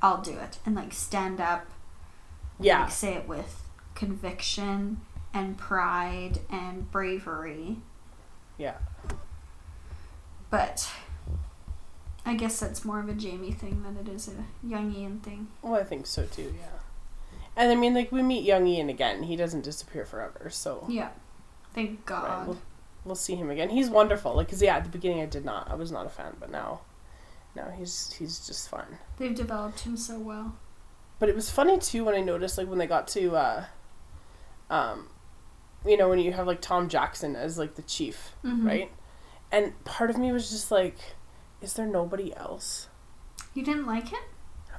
I'll 0.00 0.20
do 0.22 0.32
it," 0.38 0.58
and 0.66 0.74
like 0.74 0.92
stand 0.92 1.40
up, 1.40 1.66
yeah 2.58 2.82
like, 2.84 2.90
say 2.92 3.14
it 3.14 3.28
with 3.28 3.62
conviction 3.94 5.00
and 5.34 5.56
pride 5.58 6.40
and 6.50 6.90
bravery. 6.90 7.78
yeah 8.58 8.78
But 10.50 10.90
I 12.24 12.34
guess 12.34 12.60
that's 12.60 12.84
more 12.84 13.00
of 13.00 13.08
a 13.08 13.14
Jamie 13.14 13.50
thing 13.52 13.82
than 13.82 13.96
it 13.96 14.08
is 14.08 14.28
a 14.28 14.44
young 14.66 14.94
Ian 14.94 15.20
thing. 15.20 15.48
Well, 15.60 15.74
I 15.74 15.84
think 15.84 16.06
so 16.06 16.24
too. 16.26 16.54
Yeah. 16.56 16.68
And 17.56 17.70
I 17.70 17.74
mean, 17.74 17.94
like 17.94 18.12
we 18.12 18.22
meet 18.22 18.44
young 18.44 18.66
Ian 18.66 18.88
again. 18.88 19.24
He 19.24 19.36
doesn't 19.36 19.62
disappear 19.62 20.04
forever, 20.04 20.48
so 20.50 20.84
Yeah. 20.88 21.10
Thank 21.74 21.90
right, 21.90 22.06
God. 22.06 22.46
we'll, 22.46 22.58
we'll 23.04 23.14
see 23.16 23.34
him 23.34 23.50
again. 23.50 23.70
He's 23.70 23.88
wonderful. 23.90 24.34
Like, 24.34 24.48
cause 24.50 24.62
yeah, 24.62 24.76
at 24.76 24.84
the 24.84 24.90
beginning 24.90 25.20
I 25.20 25.26
did 25.26 25.44
not. 25.44 25.70
I 25.70 25.74
was 25.74 25.90
not 25.90 26.06
a 26.06 26.10
fan, 26.10 26.36
but 26.38 26.50
now, 26.50 26.80
now 27.56 27.70
he's 27.76 28.12
he's 28.12 28.46
just 28.46 28.68
fun. 28.68 28.98
They've 29.18 29.34
developed 29.34 29.80
him 29.80 29.96
so 29.96 30.18
well. 30.18 30.56
But 31.18 31.28
it 31.28 31.34
was 31.34 31.50
funny 31.50 31.78
too 31.78 32.04
when 32.04 32.14
I 32.14 32.20
noticed 32.20 32.56
like 32.58 32.68
when 32.68 32.78
they 32.78 32.86
got 32.86 33.08
to, 33.08 33.36
uh, 33.36 33.64
um, 34.70 35.08
you 35.86 35.96
know, 35.96 36.08
when 36.08 36.18
you 36.18 36.32
have 36.32 36.46
like 36.46 36.60
Tom 36.60 36.88
Jackson 36.88 37.36
as 37.36 37.58
like 37.58 37.74
the 37.74 37.82
chief, 37.82 38.32
Mhm. 38.44 38.64
right? 38.66 38.90
And 39.50 39.82
part 39.84 40.08
of 40.10 40.16
me 40.18 40.32
was 40.32 40.50
just 40.50 40.70
like, 40.70 40.96
is 41.62 41.74
there 41.74 41.86
nobody 41.86 42.34
else? 42.36 42.88
You 43.54 43.62
didn't 43.64 43.86
like 43.86 44.08
him? 44.08 44.20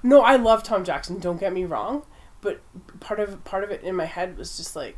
No, 0.04 0.22
I 0.22 0.36
love 0.36 0.64
Tom 0.64 0.84
Jackson. 0.84 1.20
Don't 1.20 1.40
get 1.40 1.54
me 1.54 1.64
wrong, 1.66 2.04
but 2.42 2.62
part 3.00 3.20
of 3.20 3.44
part 3.46 3.64
of 3.64 3.72
it 3.72 3.84
in 3.84 3.96
my 3.96 4.06
head 4.06 4.38
was 4.38 4.58
just 4.58 4.76
like, 4.76 4.98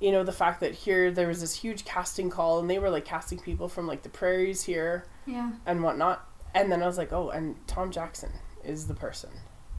you 0.00 0.10
know, 0.12 0.24
the 0.24 0.32
fact 0.32 0.60
that 0.60 0.74
here 0.74 1.10
there 1.10 1.28
was 1.28 1.40
this 1.40 1.54
huge 1.56 1.84
casting 1.84 2.30
call, 2.30 2.58
and 2.58 2.68
they 2.68 2.78
were 2.78 2.90
like 2.90 3.04
casting 3.04 3.38
people 3.38 3.68
from 3.68 3.86
like 3.86 4.02
the 4.02 4.08
prairies 4.08 4.62
here 4.64 5.04
Yeah. 5.26 5.52
and 5.66 5.82
whatnot. 5.82 6.24
And 6.54 6.72
then 6.72 6.82
I 6.82 6.86
was 6.86 6.98
like, 6.98 7.12
oh, 7.12 7.30
and 7.30 7.56
Tom 7.68 7.90
Jackson 7.92 8.32
is 8.64 8.86
the 8.88 8.94
person, 8.94 9.30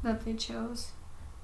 That 0.04 0.24
they 0.24 0.34
chose. 0.34 0.92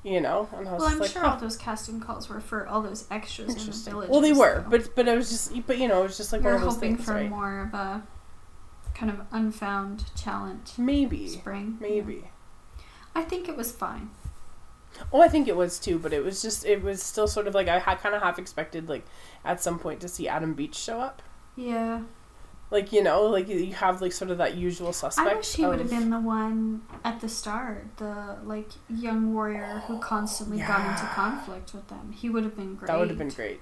you 0.04 0.22
know. 0.22 0.48
And 0.56 0.68
I 0.70 0.74
was 0.74 0.82
Well, 0.82 0.92
I'm 0.92 1.00
like, 1.00 1.12
sure 1.12 1.24
huh, 1.24 1.32
all 1.32 1.38
those 1.40 1.58
casting 1.58 2.00
calls 2.00 2.30
were 2.30 2.40
for 2.40 2.68
all 2.68 2.82
those 2.82 3.06
extras 3.12 3.50
in 3.56 3.66
the 3.72 3.90
village. 3.92 4.10
Well, 4.10 4.22
they 4.22 4.34
were, 4.34 4.64
but 4.70 4.96
but 4.96 5.10
I 5.10 5.16
was 5.16 5.30
just, 5.30 5.66
but 5.68 5.78
you 5.78 5.88
know, 5.88 6.02
it 6.02 6.04
was 6.04 6.18
just 6.18 6.32
like 6.32 6.42
you're 6.44 6.54
one 6.54 6.62
of 6.62 6.66
those 6.66 6.76
hoping 6.76 6.96
things, 6.96 7.06
for 7.06 7.14
right? 7.16 7.30
more 7.30 7.62
of 7.64 7.74
a 7.74 8.04
kind 8.96 9.12
of 9.12 9.20
unfound 9.32 10.06
talent 10.16 10.74
Maybe, 10.78 11.28
spring. 11.28 11.78
Yeah. 11.80 11.88
maybe. 11.88 12.24
I 13.14 13.22
think 13.24 13.48
it 13.48 13.56
was 13.56 13.72
fine. 13.72 14.10
Oh, 15.12 15.22
I 15.22 15.28
think 15.28 15.48
it 15.48 15.56
was 15.58 15.78
too, 15.78 16.00
but 16.00 16.14
it 16.14 16.24
was 16.24 16.41
just 16.41 16.66
it 16.66 16.82
was 16.82 17.04
still 17.04 17.28
sort 17.28 17.48
of 17.48 17.54
like 17.54 17.68
I 17.68 17.80
had 17.80 18.00
kind 18.00 18.16
of 18.16 18.22
half 18.22 18.39
expected 18.39 18.88
like 18.89 19.06
at 19.43 19.62
some 19.62 19.78
point 19.78 20.00
to 20.02 20.08
see 20.08 20.28
Adam 20.28 20.54
Beach 20.54 20.76
show 20.76 21.00
up. 21.02 21.22
Yeah. 21.56 22.02
Like 22.72 22.91
you 22.93 23.04
know, 23.04 23.24
like 23.24 23.48
you 23.50 23.74
have 23.74 24.02
like 24.02 24.12
sort 24.12 24.32
of 24.32 24.38
that 24.39 24.56
usual 24.56 24.91
suspect. 24.93 25.30
I 25.30 25.36
wish 25.36 25.54
he 25.56 25.66
would 25.66 25.80
have 25.80 25.89
been 25.89 26.10
the 26.10 26.20
one 26.20 26.82
at 27.04 27.20
the 27.22 27.30
start, 27.30 27.86
the 27.98 28.38
like 28.43 28.70
young 28.89 29.34
warrior 29.34 29.84
who 29.88 30.00
constantly 30.00 30.58
got 30.60 30.89
into 30.89 31.06
conflict 31.14 31.74
with 31.74 31.88
them. 31.89 32.12
He 32.14 32.30
would 32.30 32.43
have 32.43 32.56
been 32.56 32.76
great. 32.76 32.88
That 32.88 32.98
would 33.00 33.10
have 33.10 33.18
been 33.18 33.30
great. 33.30 33.60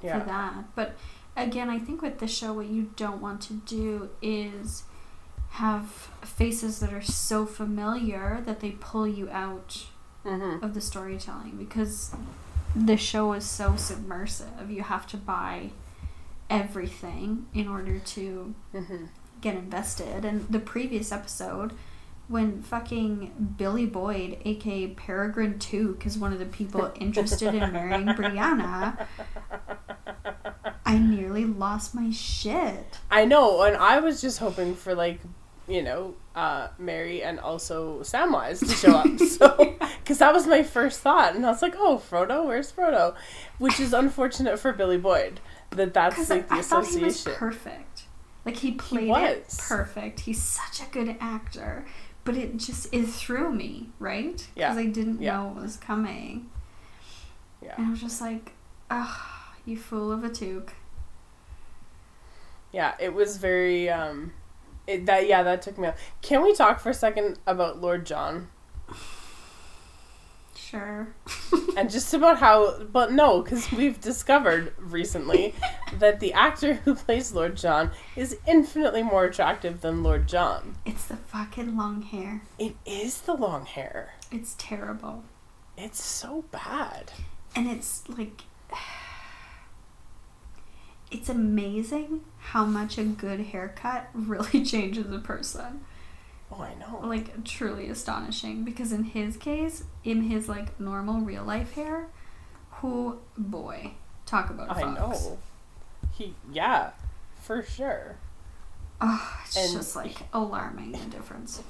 for 0.00 0.06
Yeah. 0.06 0.18
that. 0.24 0.74
But 0.74 0.94
again, 1.36 1.68
I 1.70 1.78
think 1.78 2.02
with 2.02 2.18
the 2.18 2.26
show, 2.28 2.52
what 2.54 2.66
you 2.66 2.90
don't 2.96 3.20
want 3.20 3.40
to 3.42 3.54
do 3.54 4.10
is 4.22 4.84
have 5.50 5.86
faces 6.22 6.80
that 6.80 6.92
are 6.92 7.02
so 7.02 7.46
familiar 7.46 8.42
that 8.46 8.60
they 8.60 8.70
pull 8.72 9.06
you 9.06 9.28
out 9.30 9.86
Mm-hmm. 10.24 10.64
of 10.64 10.74
the 10.74 10.80
storytelling 10.80 11.52
because 11.56 12.12
the 12.74 12.96
show 12.96 13.32
is 13.32 13.44
so 13.44 13.76
submersive. 13.76 14.68
You 14.68 14.82
have 14.82 15.06
to 15.08 15.16
buy 15.16 15.70
everything 16.50 17.46
in 17.54 17.68
order 17.68 17.98
to 18.00 18.54
Mm-hmm. 18.74 19.04
get 19.40 19.54
invested. 19.54 20.24
And 20.24 20.48
the 20.48 20.58
previous 20.58 21.12
episode, 21.12 21.72
when 22.28 22.62
fucking 22.62 23.54
Billy 23.56 23.86
Boyd, 23.86 24.38
aka 24.44 24.88
Peregrine 24.88 25.58
Took, 25.58 26.04
is 26.06 26.18
one 26.18 26.32
of 26.32 26.38
the 26.38 26.46
people 26.46 26.92
interested 27.00 27.54
in 27.54 27.72
marrying 27.72 28.06
Brianna, 28.08 29.06
I 30.84 30.98
nearly 30.98 31.44
lost 31.44 31.94
my 31.94 32.10
shit. 32.10 32.98
I 33.10 33.24
know, 33.24 33.62
and 33.62 33.76
I 33.76 34.00
was 34.00 34.20
just 34.20 34.38
hoping 34.38 34.74
for 34.74 34.94
like, 34.94 35.20
you 35.68 35.82
know, 35.82 36.14
uh, 36.34 36.68
Merry 36.78 37.22
and 37.22 37.40
also 37.40 38.00
Samwise 38.00 38.60
to 38.60 38.74
show 38.74 38.94
up. 38.96 39.06
So, 39.18 39.76
because 40.02 40.18
that 40.18 40.32
was 40.32 40.46
my 40.46 40.62
first 40.62 41.00
thought, 41.00 41.34
and 41.34 41.44
I 41.44 41.50
was 41.50 41.62
like, 41.62 41.74
oh, 41.76 42.00
Frodo, 42.10 42.46
where's 42.46 42.72
Frodo? 42.72 43.14
Which 43.58 43.80
is 43.80 43.92
unfortunate 43.92 44.58
for 44.58 44.72
Billy 44.72 44.98
Boyd 44.98 45.40
that 45.70 45.94
that's 45.94 46.30
like 46.30 46.48
the 46.48 46.54
I 46.54 46.62
thought 46.62 46.86
he 46.86 46.98
was 47.02 47.14
association. 47.16 47.38
perfect. 47.38 48.02
Like 48.44 48.56
he 48.56 48.72
played 48.72 49.08
it 49.08 49.44
was. 49.46 49.60
perfect. 49.68 50.20
He's 50.20 50.40
such 50.40 50.86
a 50.86 50.90
good 50.90 51.16
actor. 51.20 51.84
But 52.26 52.36
it 52.36 52.56
just 52.58 52.92
it 52.92 53.06
threw 53.06 53.50
me, 53.52 53.88
right? 53.98 54.46
Yeah. 54.54 54.74
Because 54.74 54.84
I 54.84 54.90
didn't 54.90 55.22
Yeah. 55.22 55.36
know 55.36 55.54
it 55.56 55.62
was 55.62 55.76
coming. 55.78 56.50
Yeah. 57.62 57.74
And 57.78 57.86
I 57.86 57.90
was 57.90 58.00
just 58.02 58.20
like, 58.20 58.52
ah, 58.90 59.54
you 59.64 59.78
fool 59.78 60.12
of 60.12 60.24
a 60.24 60.28
Took. 60.28 60.74
Yeah, 62.72 62.94
it 63.00 63.14
was 63.14 63.38
very 63.38 63.88
um 63.88 64.32
it, 64.86 65.06
that 65.06 65.26
yeah, 65.26 65.42
that 65.42 65.62
took 65.62 65.78
me 65.78 65.88
out. 65.88 65.94
Can 66.20 66.42
we 66.42 66.54
talk 66.54 66.80
for 66.80 66.90
a 66.90 66.94
second 66.94 67.38
about 67.46 67.80
Lord 67.80 68.04
John 68.04 68.48
Sure. 70.68 71.08
and 71.76 71.90
just 71.90 72.12
about 72.12 72.38
how 72.38 72.82
but 72.84 73.12
no, 73.12 73.42
cuz 73.42 73.70
we've 73.70 74.00
discovered 74.00 74.72
recently 74.78 75.54
that 75.98 76.18
the 76.18 76.32
actor 76.32 76.74
who 76.74 76.94
plays 76.94 77.32
Lord 77.32 77.56
John 77.56 77.92
is 78.16 78.36
infinitely 78.46 79.04
more 79.04 79.26
attractive 79.26 79.80
than 79.80 80.02
Lord 80.02 80.26
John. 80.26 80.76
It's 80.84 81.04
the 81.06 81.16
fucking 81.16 81.76
long 81.76 82.02
hair. 82.02 82.42
It 82.58 82.74
is 82.84 83.20
the 83.20 83.34
long 83.34 83.64
hair. 83.66 84.14
It's 84.32 84.56
terrible. 84.58 85.22
It's 85.76 86.02
so 86.02 86.44
bad. 86.50 87.12
And 87.54 87.68
it's 87.68 88.08
like 88.08 88.42
it's 91.12 91.28
amazing 91.28 92.24
how 92.38 92.64
much 92.64 92.98
a 92.98 93.04
good 93.04 93.40
haircut 93.40 94.08
really 94.14 94.64
changes 94.72 95.12
a 95.12 95.20
person. 95.20 95.84
Oh, 96.52 96.62
I 96.62 96.74
know. 96.74 97.00
Like 97.06 97.44
truly 97.44 97.88
astonishing 97.88 98.64
because 98.64 98.92
in 98.92 99.04
his 99.04 99.36
case, 99.36 99.84
in 100.04 100.22
his 100.22 100.48
like 100.48 100.78
normal 100.78 101.20
real 101.20 101.44
life 101.44 101.72
hair, 101.74 102.06
who 102.70 103.18
boy, 103.36 103.92
talk 104.26 104.50
about 104.50 104.70
I 104.70 104.82
fucks. 104.82 104.94
know. 104.94 105.38
He 106.12 106.34
yeah, 106.52 106.90
for 107.40 107.62
sure. 107.62 108.16
Oh, 109.00 109.38
it's 109.44 109.56
And- 109.56 109.72
just 109.72 109.96
like 109.96 110.22
alarming 110.32 110.92
the 110.92 110.98
difference. 111.06 111.62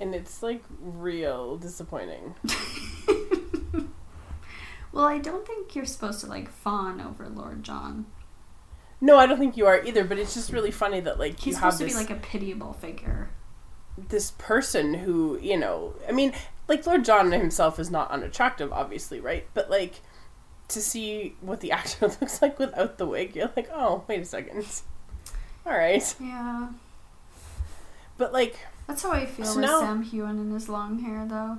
And 0.00 0.14
it's 0.14 0.42
like 0.42 0.62
real 0.80 1.56
disappointing. 1.56 2.34
Well, 4.92 5.04
I 5.06 5.18
don't 5.18 5.44
think 5.44 5.74
you're 5.74 5.86
supposed 5.86 6.20
to 6.20 6.26
like 6.28 6.48
fawn 6.48 7.00
over 7.00 7.28
Lord 7.28 7.64
John. 7.64 8.06
No, 9.00 9.18
I 9.18 9.26
don't 9.26 9.38
think 9.40 9.56
you 9.56 9.66
are 9.66 9.82
either, 9.84 10.04
but 10.04 10.18
it's 10.20 10.34
just 10.34 10.52
really 10.52 10.70
funny 10.70 11.00
that 11.00 11.18
like 11.18 11.40
He's 11.40 11.56
supposed 11.56 11.78
to 11.78 11.84
this 11.84 11.94
be 11.94 11.98
like 11.98 12.10
a 12.10 12.14
pitiable 12.14 12.74
figure. 12.74 13.30
This 13.96 14.32
person 14.38 14.94
who, 14.94 15.38
you 15.40 15.56
know, 15.56 15.94
I 16.08 16.12
mean, 16.12 16.32
like 16.68 16.86
Lord 16.86 17.04
John 17.04 17.30
himself 17.32 17.78
is 17.78 17.90
not 17.90 18.10
unattractive 18.10 18.72
obviously, 18.72 19.20
right? 19.20 19.46
But 19.54 19.70
like 19.70 20.00
to 20.68 20.80
see 20.80 21.36
what 21.40 21.60
the 21.60 21.70
actor 21.78 22.08
looks 22.08 22.42
like 22.42 22.58
without 22.58 22.98
the 22.98 23.06
wig, 23.06 23.36
you're 23.36 23.50
like, 23.56 23.68
"Oh, 23.72 24.04
wait 24.08 24.20
a 24.20 24.24
second. 24.24 24.66
All 25.66 25.72
right." 25.76 26.14
Yeah. 26.20 26.68
But 28.18 28.32
like 28.32 28.58
That's 28.86 29.02
how 29.02 29.12
I 29.12 29.26
feel 29.26 29.44
So 29.46 29.56
with 29.60 29.64
now- 29.66 29.80
Sam 29.80 30.04
Heughan 30.04 30.30
and 30.38 30.52
his 30.52 30.68
long 30.68 30.98
hair, 31.00 31.24
though. 31.28 31.58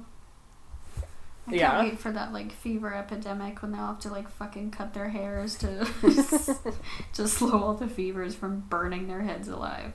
I 1.48 1.54
Yeah. 1.54 1.72
can't 1.72 1.90
wait 1.92 2.00
for 2.00 2.12
that 2.12 2.34
like 2.34 2.52
fever 2.52 2.94
epidemic 2.94 3.62
when 3.62 3.72
they'll 3.72 3.86
have 3.86 4.00
to 4.00 4.10
like 4.10 4.28
fucking 4.30 4.72
cut 4.72 4.94
their 4.96 5.10
hairs 5.10 5.56
to 5.60 5.86
to 7.14 7.28
slow 7.28 7.62
all 7.64 7.74
the 7.76 7.88
fevers 7.88 8.34
from 8.36 8.62
burning 8.62 9.08
their 9.08 9.22
heads 9.22 9.48
alive. 9.48 9.94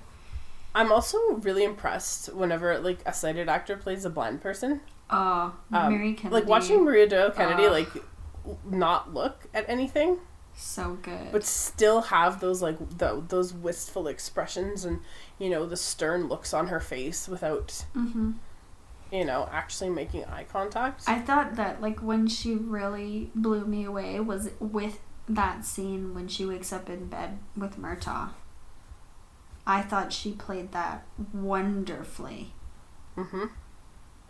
I'm 0.75 0.93
also 0.93 1.18
really 1.35 1.64
impressed 1.64 2.33
whenever 2.33 2.79
like 2.79 3.01
a 3.07 3.12
sighted 3.12 3.49
actor 3.49 3.77
plays 3.77 4.05
a 4.05 4.11
blind 4.11 4.41
person. 4.41 4.81
Oh, 5.11 5.55
Um, 5.73 5.93
Mary 5.93 6.14
Kennedy. 6.14 6.41
Like 6.41 6.47
watching 6.47 6.85
Maria 6.85 7.09
Doyle 7.09 7.31
Kennedy 7.31 7.66
Ugh. 7.66 7.73
like 7.73 8.05
not 8.64 9.12
look 9.12 9.47
at 9.53 9.68
anything 9.68 10.18
so 10.55 10.99
good. 11.03 11.33
but 11.33 11.45
still 11.45 12.03
have 12.03 12.41
those 12.41 12.62
like 12.62 12.99
the, 12.99 13.23
those 13.29 13.53
wistful 13.53 14.07
expressions 14.09 14.85
and 14.85 15.01
you 15.39 15.49
know 15.51 15.66
the 15.66 15.77
stern 15.77 16.29
looks 16.29 16.53
on 16.55 16.68
her 16.68 16.81
face 16.81 17.29
without 17.29 17.85
hmm 17.95 18.33
you 19.12 19.25
know 19.25 19.49
actually 19.53 19.91
making 19.91 20.25
eye 20.27 20.45
contact 20.45 21.05
I 21.07 21.18
thought 21.18 21.57
that 21.57 21.81
like 21.81 22.01
when 22.01 22.27
she 22.29 22.55
really 22.55 23.31
blew 23.35 23.64
me 23.66 23.85
away 23.85 24.21
was 24.21 24.51
with 24.59 25.01
that 25.29 25.64
scene 25.64 26.14
when 26.14 26.29
she 26.29 26.45
wakes 26.45 26.73
up 26.73 26.89
in 26.91 27.07
bed 27.07 27.39
with 27.57 27.77
Murtagh. 27.79 28.31
I 29.71 29.83
thought 29.83 30.12
she 30.12 30.33
played 30.33 30.73
that 30.73 31.05
wonderfully. 31.33 32.53
mm-hmm. 33.16 33.45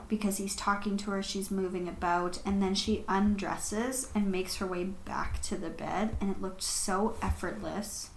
because 0.09 0.37
he's 0.39 0.55
talking 0.57 0.97
to 0.99 1.11
her, 1.13 1.23
she's 1.23 1.51
moving 1.51 1.89
about, 1.89 2.41
and 2.45 2.61
then 2.63 2.75
she 2.75 3.05
undresses 3.09 4.11
and 4.15 4.31
makes 4.31 4.57
her 4.57 4.67
way 4.67 4.85
back 4.85 5.41
to 5.43 5.57
the 5.57 5.71
bed, 5.71 6.17
and 6.21 6.31
it 6.31 6.43
looked 6.43 6.63
so 6.63 7.17
effortless. 7.23 8.11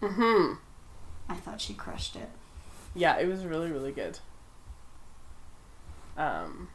Mm-hmm. 0.00 0.54
I 1.28 1.34
thought 1.34 1.60
she 1.60 1.74
crushed 1.74 2.16
it. 2.16 2.30
yeah 2.94 3.18
it 3.18 3.26
was 3.28 3.44
really 3.44 3.70
really 3.70 3.92
good 3.92 4.18
um 6.16 6.68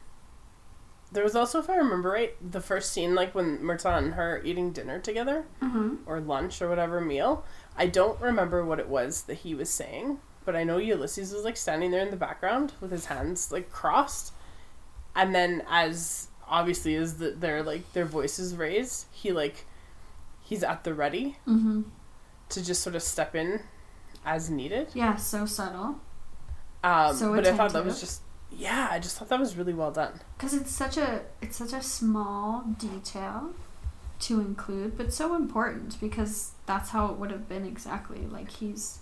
there 1.12 1.24
was 1.24 1.34
also 1.36 1.58
if 1.58 1.68
i 1.68 1.76
remember 1.76 2.10
right 2.10 2.34
the 2.52 2.60
first 2.60 2.92
scene 2.92 3.14
like 3.14 3.34
when 3.34 3.58
Murtagh 3.58 3.98
and 3.98 4.14
her 4.14 4.40
eating 4.44 4.72
dinner 4.72 4.98
together 4.98 5.44
Mm-hmm. 5.62 5.96
or 6.06 6.20
lunch 6.20 6.62
or 6.62 6.68
whatever 6.68 7.00
meal 7.00 7.44
i 7.76 7.86
don't 7.86 8.20
remember 8.20 8.64
what 8.64 8.78
it 8.78 8.88
was 8.88 9.22
that 9.22 9.34
he 9.38 9.54
was 9.54 9.70
saying 9.70 10.18
but 10.44 10.54
I 10.54 10.62
know 10.62 10.76
Ulysses 10.76 11.32
was 11.32 11.42
like 11.42 11.56
standing 11.56 11.90
there 11.90 12.02
in 12.02 12.10
the 12.10 12.18
background 12.18 12.74
with 12.78 12.90
his 12.90 13.06
hands 13.06 13.50
like 13.50 13.70
crossed, 13.70 14.34
and 15.16 15.34
then 15.34 15.62
as 15.70 16.28
obviously 16.46 16.94
as 16.96 17.16
the, 17.16 17.30
their 17.30 17.62
like 17.62 17.90
their 17.94 18.04
voices 18.04 18.54
raised, 18.54 19.06
he 19.10 19.32
like 19.32 19.64
he's 20.42 20.62
at 20.62 20.84
the 20.84 20.92
ready 20.92 21.38
Mm-hmm. 21.48 21.84
to 22.50 22.62
just 22.62 22.82
sort 22.82 22.94
of 22.94 23.02
step 23.02 23.34
in 23.34 23.60
as 24.22 24.50
needed. 24.50 24.88
Yeah, 24.92 25.16
so 25.16 25.46
subtle. 25.46 25.98
Um, 26.82 27.16
So 27.16 27.34
but 27.34 27.46
I 27.46 27.56
thought 27.56 27.72
that 27.72 27.86
was 27.86 27.98
just 27.98 28.20
yeah, 28.52 28.88
I 28.90 28.98
just 28.98 29.16
thought 29.16 29.30
that 29.30 29.40
was 29.40 29.56
really 29.56 29.72
well 29.72 29.92
done. 29.92 30.20
Because 30.36 30.52
it's 30.52 30.70
such 30.70 30.98
a 30.98 31.22
it's 31.40 31.56
such 31.56 31.72
a 31.72 31.80
small 31.82 32.64
detail 32.78 33.54
to 34.20 34.40
include, 34.40 34.98
but 34.98 35.10
so 35.14 35.34
important 35.34 35.98
because 36.00 36.50
that's 36.66 36.90
how 36.90 37.06
it 37.06 37.16
would 37.18 37.30
have 37.30 37.48
been 37.48 37.64
exactly. 37.64 38.26
Like 38.26 38.50
he's 38.50 38.98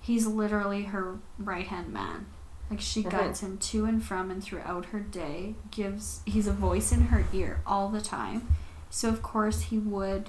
he's 0.00 0.26
literally 0.26 0.84
her 0.84 1.18
right 1.38 1.66
hand 1.66 1.92
man. 1.92 2.26
Like 2.70 2.80
she 2.80 3.02
Mhm. 3.02 3.10
guides 3.10 3.40
him 3.40 3.58
to 3.58 3.84
and 3.84 4.02
from 4.02 4.30
and 4.30 4.42
throughout 4.42 4.86
her 4.86 5.00
day. 5.00 5.54
Gives 5.70 6.20
he's 6.24 6.46
a 6.46 6.52
voice 6.52 6.90
in 6.92 7.02
her 7.08 7.24
ear 7.32 7.60
all 7.66 7.88
the 7.88 8.00
time. 8.00 8.48
So 8.90 9.08
of 9.08 9.22
course 9.22 9.62
he 9.62 9.78
would 9.78 10.28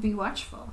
be 0.00 0.14
watchful. 0.14 0.70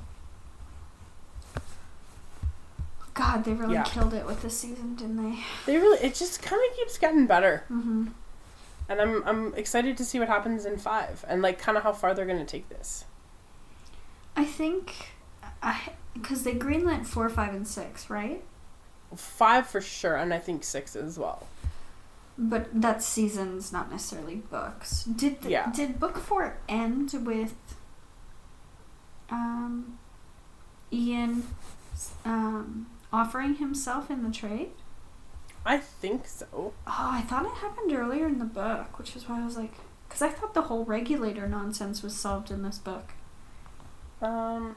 God, 3.13 3.45
they 3.45 3.53
really 3.53 3.73
Yeah. 3.73 3.83
killed 3.83 4.13
it 4.13 4.25
with 4.27 4.41
this 4.43 4.57
season, 4.57 4.95
didn't 4.95 5.17
they? 5.17 5.39
They 5.65 5.77
really 5.77 5.97
it 5.99 6.13
just 6.13 6.41
kind 6.41 6.61
of 6.69 6.77
keeps 6.77 6.97
getting 6.99 7.25
better, 7.25 7.63
Mm-hmm. 7.71 8.07
and 8.89 9.01
I'm 9.01 9.23
I'm 9.25 9.53
excited 9.55 9.97
to 9.97 10.05
see 10.05 10.19
what 10.19 10.27
happens 10.27 10.65
in 10.65 10.77
five 10.77 11.25
and 11.27 11.41
like 11.41 11.57
kind 11.57 11.77
of 11.77 11.83
how 11.83 11.93
far 11.93 12.13
they're 12.13 12.27
gonna 12.27 12.45
take 12.45 12.69
this. 12.69 13.05
I 14.37 14.45
think, 14.45 14.93
I 15.61 15.89
because 16.13 16.43
they 16.43 16.53
greenlit 16.53 17.05
four, 17.05 17.27
five, 17.29 17.53
and 17.53 17.67
six, 17.67 18.09
right? 18.09 18.43
Five 19.15 19.67
for 19.67 19.81
sure, 19.81 20.15
and 20.15 20.33
I 20.33 20.39
think 20.39 20.63
six 20.63 20.95
as 20.95 21.17
well. 21.19 21.47
But 22.37 22.67
that's 22.73 23.05
seasons, 23.05 23.73
not 23.73 23.89
necessarily 23.91 24.35
books. 24.35 25.03
Did 25.05 25.41
the, 25.41 25.49
Yeah. 25.49 25.71
did 25.71 25.99
book 25.99 26.17
four 26.17 26.57
end 26.69 27.13
with 27.25 27.55
um, 29.31 29.97
Ian 30.93 31.43
um, 32.23 32.87
offering 33.11 33.55
himself 33.55 34.11
in 34.11 34.23
the 34.23 34.31
trade? 34.31 34.69
I 35.65 35.77
think 35.79 36.27
so. 36.27 36.45
Oh, 36.53 36.73
I 36.87 37.21
thought 37.21 37.45
it 37.45 37.53
happened 37.53 37.91
earlier 37.91 38.27
in 38.27 38.39
the 38.39 38.45
book, 38.45 38.97
which 38.99 39.15
is 39.15 39.27
why 39.27 39.41
I 39.41 39.45
was 39.45 39.57
like, 39.57 39.73
because 40.07 40.21
I 40.21 40.29
thought 40.29 40.53
the 40.53 40.61
whole 40.63 40.85
regulator 40.85 41.47
nonsense 41.47 42.03
was 42.03 42.15
solved 42.15 42.51
in 42.51 42.61
this 42.61 42.77
book. 42.77 43.13
Um, 44.21 44.75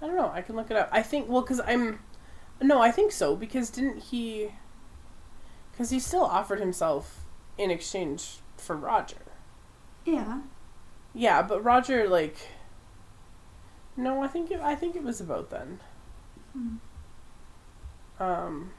I 0.00 0.06
don't 0.06 0.16
know. 0.16 0.30
I 0.32 0.42
can 0.42 0.56
look 0.56 0.70
it 0.70 0.76
up. 0.76 0.88
I 0.92 1.02
think 1.02 1.28
well, 1.28 1.42
because 1.42 1.60
I'm, 1.66 2.00
no, 2.60 2.80
I 2.82 2.90
think 2.90 3.12
so 3.12 3.34
because 3.36 3.70
didn't 3.70 3.98
he? 4.04 4.50
Because 5.70 5.90
he 5.90 5.98
still 5.98 6.24
offered 6.24 6.60
himself 6.60 7.24
in 7.56 7.70
exchange 7.70 8.38
for 8.56 8.76
Roger. 8.76 9.16
Yeah. 10.04 10.40
Yeah, 11.14 11.42
but 11.42 11.62
Roger 11.62 12.08
like. 12.08 12.36
No, 13.96 14.22
I 14.22 14.28
think 14.28 14.50
it, 14.50 14.60
I 14.60 14.74
think 14.74 14.96
it 14.96 15.02
was 15.02 15.20
about 15.20 15.50
then. 15.50 15.80
Hmm. 16.52 16.76
Um, 18.20 18.70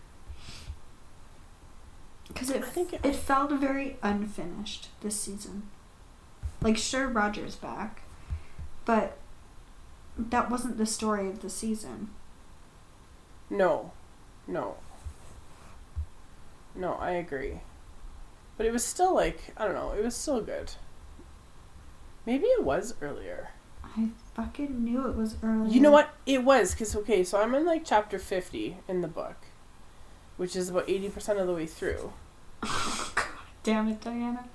Because 2.27 2.49
it, 2.49 2.63
I 2.63 2.67
think 2.67 2.93
it- 2.93 3.05
it 3.05 3.15
felt 3.15 3.51
very 3.51 3.97
unfinished 4.01 4.89
this 5.01 5.19
season. 5.19 5.69
Like, 6.61 6.77
sure, 6.77 7.07
Roger's 7.07 7.55
back, 7.55 8.02
but 8.85 9.17
that 10.17 10.49
wasn't 10.49 10.77
the 10.77 10.85
story 10.85 11.27
of 11.27 11.41
the 11.41 11.49
season. 11.49 12.09
no, 13.49 13.91
no, 14.47 14.75
no. 16.75 16.93
I 16.95 17.11
agree, 17.11 17.61
but 18.57 18.65
it 18.65 18.71
was 18.73 18.83
still 18.85 19.13
like 19.13 19.53
I 19.57 19.65
don't 19.65 19.75
know. 19.75 19.91
It 19.91 20.03
was 20.03 20.15
still 20.15 20.41
good. 20.41 20.71
Maybe 22.25 22.45
it 22.47 22.63
was 22.63 22.95
earlier. 23.01 23.49
I 23.83 24.09
fucking 24.35 24.83
knew 24.83 25.07
it 25.07 25.15
was 25.15 25.35
early. 25.43 25.71
You 25.71 25.81
know 25.81 25.91
what? 25.91 26.13
It 26.25 26.43
was 26.43 26.71
because 26.71 26.95
okay, 26.95 27.23
so 27.23 27.41
I'm 27.41 27.53
in 27.55 27.65
like 27.65 27.83
chapter 27.85 28.17
fifty 28.17 28.77
in 28.87 29.01
the 29.01 29.07
book, 29.07 29.37
which 30.37 30.55
is 30.55 30.69
about 30.69 30.89
eighty 30.89 31.09
percent 31.09 31.39
of 31.39 31.47
the 31.47 31.53
way 31.53 31.65
through. 31.65 32.13
God 32.61 33.25
damn 33.63 33.87
it, 33.89 34.01
Diana. 34.01 34.45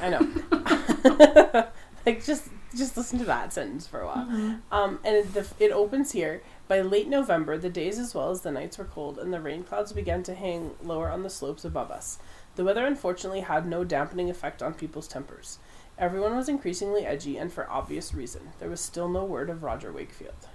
I 0.00 0.10
know. 0.10 0.20
like 2.06 2.24
just 2.24 2.48
just 2.76 2.96
listen 2.96 3.18
to 3.18 3.24
that 3.24 3.52
sentence 3.52 3.86
for 3.86 4.00
a 4.00 4.06
while. 4.06 4.26
Mhm. 4.26 4.60
Um, 4.70 4.98
and 5.04 5.16
it, 5.16 5.34
the, 5.34 5.46
it 5.58 5.72
opens 5.72 6.12
here. 6.12 6.42
By 6.68 6.80
late 6.82 7.08
November, 7.08 7.58
the 7.58 7.68
days 7.70 7.98
as 7.98 8.14
well 8.14 8.30
as 8.30 8.42
the 8.42 8.52
nights 8.52 8.78
were 8.78 8.84
cold, 8.84 9.18
and 9.18 9.32
the 9.32 9.40
rain 9.40 9.64
clouds 9.64 9.92
began 9.92 10.22
to 10.24 10.34
hang 10.34 10.76
lower 10.82 11.10
on 11.10 11.22
the 11.24 11.30
slopes 11.30 11.64
above 11.64 11.90
us. 11.90 12.18
The 12.56 12.64
weather 12.64 12.86
unfortunately 12.86 13.40
had 13.40 13.66
no 13.66 13.82
dampening 13.84 14.30
effect 14.30 14.62
on 14.62 14.74
people's 14.74 15.08
tempers. 15.08 15.58
Everyone 15.98 16.36
was 16.36 16.48
increasingly 16.48 17.04
edgy, 17.04 17.36
and 17.36 17.52
for 17.52 17.68
obvious 17.68 18.14
reason. 18.14 18.50
There 18.60 18.70
was 18.70 18.80
still 18.80 19.08
no 19.08 19.24
word 19.24 19.50
of 19.50 19.62
Roger 19.62 19.92
Wakefield. 19.92 20.46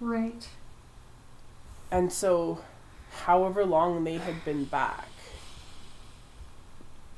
Right. 0.00 0.48
And 1.90 2.12
so, 2.12 2.60
however 3.24 3.64
long 3.64 4.04
they 4.04 4.18
had 4.18 4.44
been 4.44 4.64
back, 4.64 5.08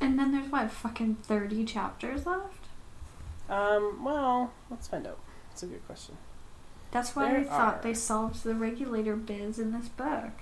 And 0.00 0.18
then 0.18 0.32
there's 0.32 0.50
what, 0.50 0.70
fucking 0.70 1.16
30 1.22 1.64
chapters 1.64 2.26
left? 2.26 2.63
Um, 3.54 4.04
well, 4.04 4.52
let's 4.70 4.88
find 4.88 5.06
out. 5.06 5.18
It's 5.52 5.62
a 5.62 5.66
good 5.66 5.86
question. 5.86 6.16
That's 6.90 7.14
why 7.16 7.28
There 7.30 7.40
I 7.40 7.44
thought 7.44 7.76
are. 7.76 7.82
they 7.82 7.94
solved 7.94 8.42
the 8.44 8.54
regulator 8.54 9.16
biz 9.16 9.58
in 9.58 9.72
this 9.72 9.88
book. 9.88 10.32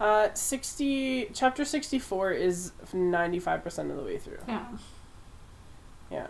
Uh, 0.00 0.28
sixty 0.34 1.26
chapter 1.32 1.64
sixty 1.64 1.98
four 1.98 2.32
is 2.32 2.72
ninety 2.92 3.38
five 3.38 3.62
percent 3.62 3.90
of 3.90 3.96
the 3.96 4.02
way 4.02 4.18
through. 4.18 4.38
Yeah. 4.48 4.66
Yeah. 6.10 6.26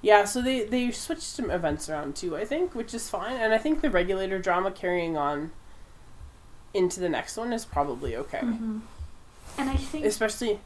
Yeah, 0.00 0.24
so 0.24 0.42
they 0.42 0.64
they 0.64 0.90
switched 0.90 1.22
some 1.22 1.50
events 1.50 1.88
around 1.88 2.16
too, 2.16 2.36
I 2.36 2.44
think, 2.44 2.74
which 2.74 2.92
is 2.92 3.08
fine, 3.08 3.36
and 3.36 3.52
I 3.54 3.58
think 3.58 3.80
the 3.82 3.90
regulator 3.90 4.38
drama 4.38 4.70
carrying 4.72 5.16
on 5.16 5.52
into 6.74 7.00
the 7.00 7.08
next 7.08 7.36
one 7.36 7.52
is 7.52 7.64
probably 7.64 8.16
okay, 8.16 8.40
hmm 8.40 8.80
And 9.58 9.70
I 9.70 9.76
think 9.76 10.04
especially 10.04 10.60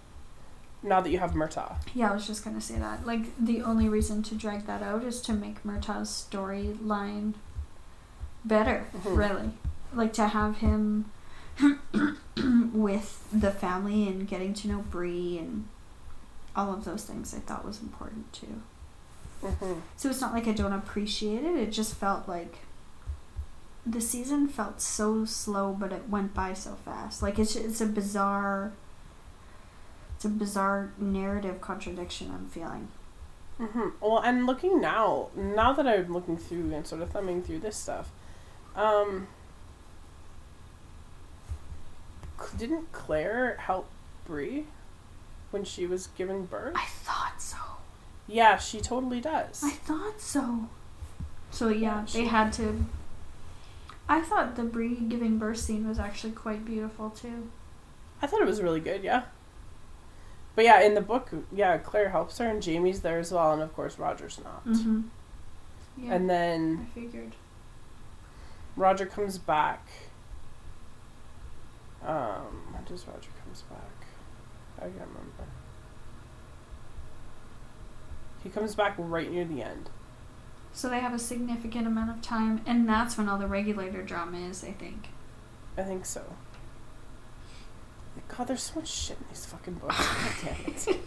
now 0.82 1.00
that 1.00 1.10
you 1.10 1.18
have 1.18 1.32
Murtagh. 1.32 1.76
Yeah, 1.94 2.10
I 2.10 2.14
was 2.14 2.26
just 2.26 2.44
gonna 2.44 2.60
say 2.60 2.76
that. 2.78 3.06
Like 3.06 3.36
the 3.38 3.62
only 3.62 3.88
reason 3.88 4.22
to 4.24 4.34
drag 4.34 4.66
that 4.66 4.82
out 4.82 5.02
is 5.04 5.20
to 5.22 5.32
make 5.32 5.62
Murtagh's 5.64 6.26
storyline 6.30 7.34
better, 8.44 8.86
Mhm. 8.98 9.16
really. 9.16 9.50
Like 9.92 10.12
to 10.14 10.28
have 10.28 10.58
him 10.58 11.10
with 12.72 13.24
the 13.32 13.50
family 13.50 14.08
and 14.08 14.28
getting 14.28 14.52
to 14.54 14.68
know 14.68 14.78
Bree 14.90 15.38
and 15.38 15.66
all 16.54 16.72
of 16.72 16.84
those 16.84 17.04
things 17.04 17.34
I 17.34 17.38
thought 17.38 17.64
was 17.64 17.80
important 17.80 18.32
too. 18.32 18.62
Mm-hmm. 19.42 19.80
So 19.96 20.08
it's 20.10 20.20
not 20.20 20.32
like 20.32 20.46
I 20.48 20.52
don't 20.52 20.72
appreciate 20.72 21.44
it, 21.44 21.56
it 21.56 21.70
just 21.72 21.94
felt 21.94 22.28
like 22.28 22.58
the 23.84 24.00
season 24.00 24.48
felt 24.48 24.80
so 24.80 25.24
slow 25.24 25.72
but 25.78 25.92
it 25.92 26.08
went 26.08 26.34
by 26.34 26.52
so 26.54 26.74
fast. 26.84 27.22
Like 27.22 27.38
it's 27.38 27.56
it's 27.56 27.80
a 27.80 27.86
bizarre 27.86 28.72
it's 30.16 30.24
a 30.24 30.28
bizarre 30.28 30.92
narrative 30.98 31.60
contradiction 31.60 32.30
I'm 32.32 32.46
feeling. 32.48 32.88
Mm-hmm. 33.60 33.88
Well, 34.00 34.18
and 34.18 34.44
looking 34.46 34.80
now, 34.80 35.28
now 35.36 35.72
that 35.72 35.86
I'm 35.86 36.12
looking 36.12 36.36
through 36.36 36.74
and 36.74 36.86
sort 36.86 37.00
of 37.02 37.10
thumbing 37.10 37.42
through 37.42 37.60
this 37.60 37.76
stuff, 37.76 38.10
um, 38.74 39.28
didn't 42.58 42.92
Claire 42.92 43.56
help 43.60 43.88
Bree 44.26 44.64
when 45.50 45.64
she 45.64 45.86
was 45.86 46.08
giving 46.18 46.44
birth? 46.46 46.74
I 46.76 46.84
thought 46.86 47.40
so. 47.40 47.56
Yeah, 48.26 48.56
she 48.58 48.80
totally 48.80 49.20
does. 49.20 49.62
I 49.64 49.70
thought 49.70 50.20
so. 50.20 50.68
So 51.50 51.68
yeah, 51.68 52.04
She- 52.04 52.18
they 52.18 52.24
had 52.26 52.52
to. 52.54 52.84
I 54.08 54.20
thought 54.20 54.56
the 54.56 54.62
Bree 54.64 54.94
giving 54.96 55.38
birth 55.38 55.58
scene 55.58 55.88
was 55.88 55.98
actually 55.98 56.32
quite 56.32 56.64
beautiful 56.64 57.10
too. 57.10 57.48
I 58.22 58.26
thought 58.26 58.40
it 58.40 58.46
was 58.46 58.62
really 58.62 58.80
good, 58.80 59.02
yeah. 59.02 59.24
But 60.56 60.64
yeah, 60.64 60.80
in 60.80 60.94
the 60.94 61.00
book, 61.02 61.30
yeah, 61.52 61.76
Claire 61.78 62.08
helps 62.08 62.38
her, 62.38 62.46
and 62.48 62.60
Jamie's 62.62 63.02
there 63.02 63.18
as 63.18 63.30
well, 63.30 63.52
and 63.52 63.62
of 63.62 63.72
course 63.74 63.98
Roger's 63.98 64.40
not. 64.42 64.66
Mm-hmm. 64.66 65.02
Yeah, 65.98 66.14
And 66.14 66.24
I 66.24 66.34
then 66.34 66.86
figured. 66.94 67.32
Roger 68.74 69.06
comes 69.06 69.38
back. 69.38 69.86
Um, 72.04 72.68
when 72.72 72.84
does 72.84 73.06
Roger 73.06 73.28
comes 73.44 73.62
back? 73.62 74.06
I 74.78 74.82
can't 74.82 74.94
remember. 74.94 75.44
He 78.42 78.48
comes 78.50 78.74
back 78.74 78.94
right 78.98 79.30
near 79.30 79.44
the 79.44 79.62
end. 79.62 79.90
So 80.72 80.88
they 80.88 81.00
have 81.00 81.14
a 81.14 81.18
significant 81.18 81.86
amount 81.86 82.10
of 82.10 82.22
time, 82.22 82.60
and 82.66 82.88
that's 82.88 83.16
when 83.18 83.28
all 83.28 83.38
the 83.38 83.46
regulator 83.46 84.02
drama 84.02 84.38
is. 84.38 84.62
I 84.64 84.72
think. 84.72 85.08
I 85.76 85.82
think 85.82 86.06
so. 86.06 86.22
God, 88.28 88.48
there's 88.48 88.62
so 88.62 88.80
much 88.80 88.88
shit 88.88 89.18
in 89.18 89.24
these 89.28 89.46
fucking 89.46 89.74
books. 89.74 89.96
God 90.44 90.54
damn 90.56 90.72
it. 90.72 91.02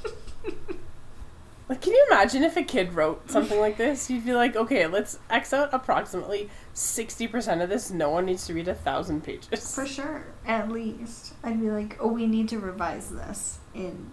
Like, 1.69 1.81
can 1.81 1.93
you 1.93 2.07
imagine 2.09 2.41
if 2.41 2.57
a 2.57 2.63
kid 2.63 2.93
wrote 2.93 3.29
something 3.29 3.59
like 3.59 3.77
this? 3.77 4.09
You'd 4.09 4.25
be 4.25 4.33
like, 4.33 4.55
okay, 4.55 4.87
let's 4.87 5.19
X 5.29 5.53
out 5.53 5.69
approximately 5.71 6.49
60% 6.73 7.61
of 7.61 7.69
this. 7.69 7.91
No 7.91 8.09
one 8.09 8.25
needs 8.25 8.47
to 8.47 8.55
read 8.55 8.67
a 8.67 8.73
thousand 8.73 9.23
pages. 9.23 9.75
For 9.75 9.85
sure, 9.85 10.25
at 10.47 10.71
least. 10.71 11.35
I'd 11.43 11.61
be 11.61 11.69
like, 11.69 11.95
oh, 11.99 12.07
we 12.07 12.25
need 12.25 12.49
to 12.49 12.59
revise 12.59 13.11
this 13.11 13.59
in 13.75 14.11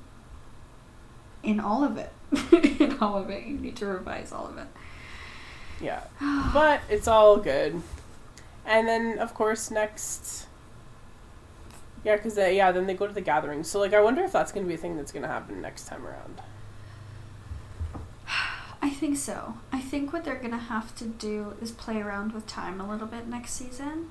in 1.42 1.58
all 1.58 1.82
of 1.82 1.96
it. 1.96 2.12
in 2.80 2.98
all 3.00 3.16
of 3.16 3.30
it, 3.30 3.46
you 3.46 3.56
need 3.56 3.76
to 3.76 3.86
revise 3.86 4.32
all 4.32 4.46
of 4.46 4.58
it. 4.58 4.66
Yeah. 5.80 6.02
But 6.52 6.82
it's 6.90 7.08
all 7.08 7.38
good. 7.38 7.80
And 8.66 8.86
then, 8.86 9.18
of 9.18 9.32
course, 9.32 9.70
next. 9.70 10.45
Yeah, 12.06 12.16
because, 12.16 12.36
yeah, 12.38 12.70
then 12.72 12.86
they 12.86 12.94
go 12.94 13.06
to 13.08 13.12
the 13.12 13.20
gathering. 13.20 13.64
So, 13.64 13.80
like, 13.80 13.92
I 13.92 14.00
wonder 14.00 14.22
if 14.22 14.30
that's 14.32 14.52
going 14.52 14.64
to 14.64 14.68
be 14.68 14.74
a 14.74 14.78
thing 14.78 14.96
that's 14.96 15.10
going 15.10 15.24
to 15.24 15.28
happen 15.28 15.60
next 15.60 15.86
time 15.88 16.06
around. 16.06 16.40
I 18.82 18.90
think 18.90 19.16
so. 19.16 19.54
I 19.72 19.80
think 19.80 20.12
what 20.12 20.24
they're 20.24 20.36
gonna 20.36 20.56
have 20.58 20.94
to 20.96 21.04
do 21.06 21.54
is 21.60 21.72
play 21.72 22.00
around 22.00 22.32
with 22.32 22.46
time 22.46 22.80
a 22.80 22.88
little 22.88 23.06
bit 23.06 23.26
next 23.26 23.52
season 23.54 24.10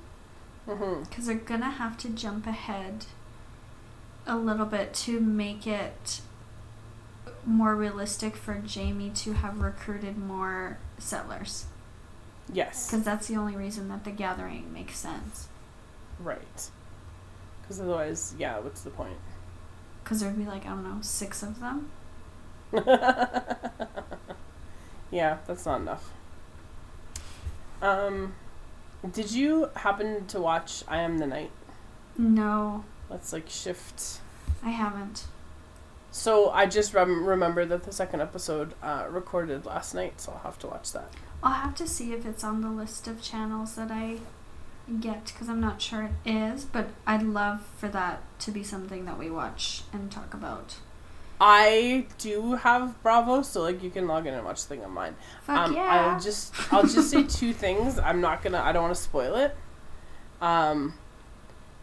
Mm-hmm. 0.68 1.04
because 1.04 1.26
they're 1.26 1.36
gonna 1.36 1.70
have 1.70 1.96
to 1.98 2.08
jump 2.08 2.46
ahead 2.46 3.06
a 4.26 4.36
little 4.36 4.66
bit 4.66 4.92
to 4.94 5.20
make 5.20 5.66
it 5.66 6.20
more 7.44 7.76
realistic 7.76 8.34
for 8.36 8.54
Jamie 8.56 9.10
to 9.10 9.34
have 9.34 9.60
recruited 9.60 10.18
more 10.18 10.78
settlers 10.98 11.66
Yes. 12.52 12.86
because 12.90 13.04
that's 13.04 13.28
the 13.28 13.36
only 13.36 13.54
reason 13.56 13.88
that 13.88 14.02
the 14.04 14.10
gathering 14.10 14.72
makes 14.72 14.98
sense 14.98 15.48
Right. 16.18 16.68
Because 17.66 17.80
otherwise, 17.80 18.34
yeah, 18.38 18.58
what's 18.58 18.82
the 18.82 18.90
point? 18.90 19.18
because 20.04 20.20
there'd 20.20 20.38
be 20.38 20.44
like 20.44 20.64
I 20.64 20.68
don't 20.68 20.84
know 20.84 20.98
six 21.00 21.42
of 21.42 21.58
them. 21.58 21.90
yeah, 25.10 25.38
that's 25.46 25.66
not 25.66 25.80
enough. 25.80 26.12
Um, 27.82 28.34
did 29.12 29.32
you 29.32 29.70
happen 29.74 30.26
to 30.26 30.40
watch 30.40 30.84
I 30.86 30.98
Am 30.98 31.18
the 31.18 31.26
Night? 31.26 31.50
No, 32.16 32.84
Let's 33.10 33.32
like 33.32 33.48
shift. 33.48 34.20
I 34.62 34.70
haven't. 34.70 35.24
So 36.10 36.50
I 36.50 36.66
just 36.66 36.94
rem- 36.94 37.26
remember 37.26 37.64
that 37.66 37.84
the 37.84 37.92
second 37.92 38.20
episode 38.20 38.74
uh, 38.82 39.06
recorded 39.10 39.66
last 39.66 39.94
night, 39.94 40.20
so 40.20 40.32
I'll 40.32 40.38
have 40.38 40.58
to 40.60 40.66
watch 40.66 40.92
that. 40.92 41.10
I'll 41.42 41.52
have 41.52 41.74
to 41.76 41.86
see 41.86 42.12
if 42.12 42.24
it's 42.24 42.42
on 42.42 42.62
the 42.62 42.70
list 42.70 43.06
of 43.06 43.20
channels 43.22 43.74
that 43.76 43.90
I 43.90 44.18
get 45.00 45.26
because 45.26 45.48
I'm 45.48 45.60
not 45.60 45.80
sure 45.82 46.04
it 46.24 46.30
is, 46.30 46.64
but 46.64 46.88
I'd 47.06 47.22
love 47.22 47.62
for 47.78 47.88
that 47.88 48.22
to 48.40 48.50
be 48.50 48.62
something 48.62 49.04
that 49.06 49.18
we 49.18 49.30
watch 49.30 49.82
and 49.92 50.10
talk 50.10 50.32
about. 50.34 50.76
I 51.40 52.06
do 52.18 52.52
have 52.54 53.00
Bravo, 53.02 53.42
so 53.42 53.60
like 53.62 53.82
you 53.82 53.90
can 53.90 54.06
log 54.06 54.26
in 54.26 54.32
and 54.34 54.44
watch 54.44 54.62
the 54.62 54.68
thing 54.74 54.84
on 54.84 54.92
mine. 54.92 55.16
Fuck 55.42 55.68
um, 55.68 55.74
yeah! 55.74 56.12
I'll 56.14 56.20
just 56.20 56.54
I'll 56.72 56.82
just 56.86 57.10
say 57.10 57.24
two 57.24 57.52
things. 57.64 57.98
I'm 57.98 58.20
not 58.20 58.42
gonna. 58.42 58.58
I 58.60 58.72
don't 58.72 58.84
want 58.84 58.94
to 58.94 59.02
spoil 59.02 59.34
it. 59.36 59.54
Um, 60.40 60.94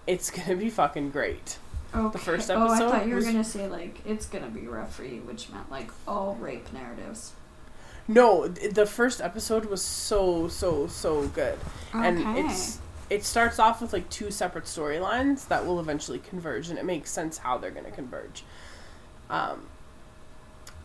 it's 0.08 0.32
gonna 0.32 0.56
be 0.56 0.70
fucking 0.70 1.12
great. 1.12 1.60
okay. 1.94 2.12
The 2.14 2.18
first 2.18 2.50
episode. 2.50 2.66
Oh, 2.68 2.74
I 2.74 2.78
thought 2.92 3.04
you 3.06 3.12
were 3.12 3.18
was- 3.18 3.26
gonna 3.28 3.44
say 3.44 3.68
like 3.68 4.00
it's 4.06 4.26
gonna 4.26 4.50
be 4.50 4.68
rough 4.68 4.96
for 4.96 5.04
you, 5.04 5.22
which 5.22 5.50
meant 5.50 5.70
like 5.70 5.92
all 6.08 6.36
rape 6.40 6.72
narratives. 6.74 7.34
No, 8.08 8.48
th- 8.50 8.74
the 8.74 8.86
first 8.88 9.22
episode 9.22 9.66
was 9.66 9.82
so 9.84 10.48
so 10.48 10.88
so 10.88 11.28
good, 11.28 11.60
and 11.94 12.20
it's 12.40 12.80
it 13.14 13.24
starts 13.24 13.60
off 13.60 13.82
with 13.82 13.94
like 13.94 14.10
two 14.10 14.32
separate 14.32 14.66
storylines 14.66 15.48
that 15.50 15.66
will 15.66 15.80
eventually 15.80 16.20
converge, 16.20 16.70
and 16.70 16.80
it 16.80 16.86
makes 16.86 17.12
sense 17.12 17.38
how 17.38 17.58
they're 17.58 17.72
gonna 17.72 17.92
converge. 17.92 18.44
Um, 19.30 19.68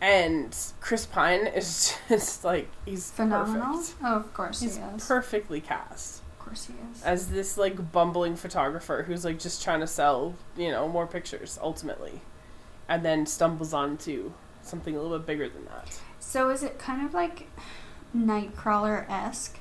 and 0.01 0.55
Chris 0.79 1.05
Pine 1.05 1.47
is 1.47 1.93
just 2.09 2.43
like 2.43 2.69
he's 2.85 3.11
phenomenal. 3.11 3.77
Perfect. 3.77 3.97
Oh, 4.03 4.15
of 4.15 4.33
course 4.33 4.61
He's 4.61 4.77
he 4.77 4.83
is. 4.83 5.05
perfectly 5.07 5.59
cast. 5.61 6.21
of 6.21 6.39
course 6.45 6.65
he 6.67 6.73
is. 6.91 7.03
as 7.03 7.29
this 7.29 7.57
like 7.57 7.91
bumbling 7.91 8.35
photographer 8.35 9.03
who's 9.07 9.25
like 9.25 9.39
just 9.39 9.61
trying 9.63 9.81
to 9.81 9.87
sell 9.87 10.35
you 10.57 10.71
know 10.71 10.87
more 10.87 11.05
pictures 11.05 11.59
ultimately 11.61 12.21
and 12.87 13.03
then 13.03 13.25
stumbles 13.25 13.73
onto 13.73 14.31
something 14.61 14.95
a 14.95 15.01
little 15.01 15.17
bit 15.17 15.27
bigger 15.27 15.49
than 15.49 15.65
that 15.65 15.99
so 16.19 16.49
is 16.49 16.63
it 16.63 16.79
kind 16.79 17.05
of 17.05 17.13
like 17.13 17.47
Nightcrawler 18.15 19.07
esque? 19.09 19.57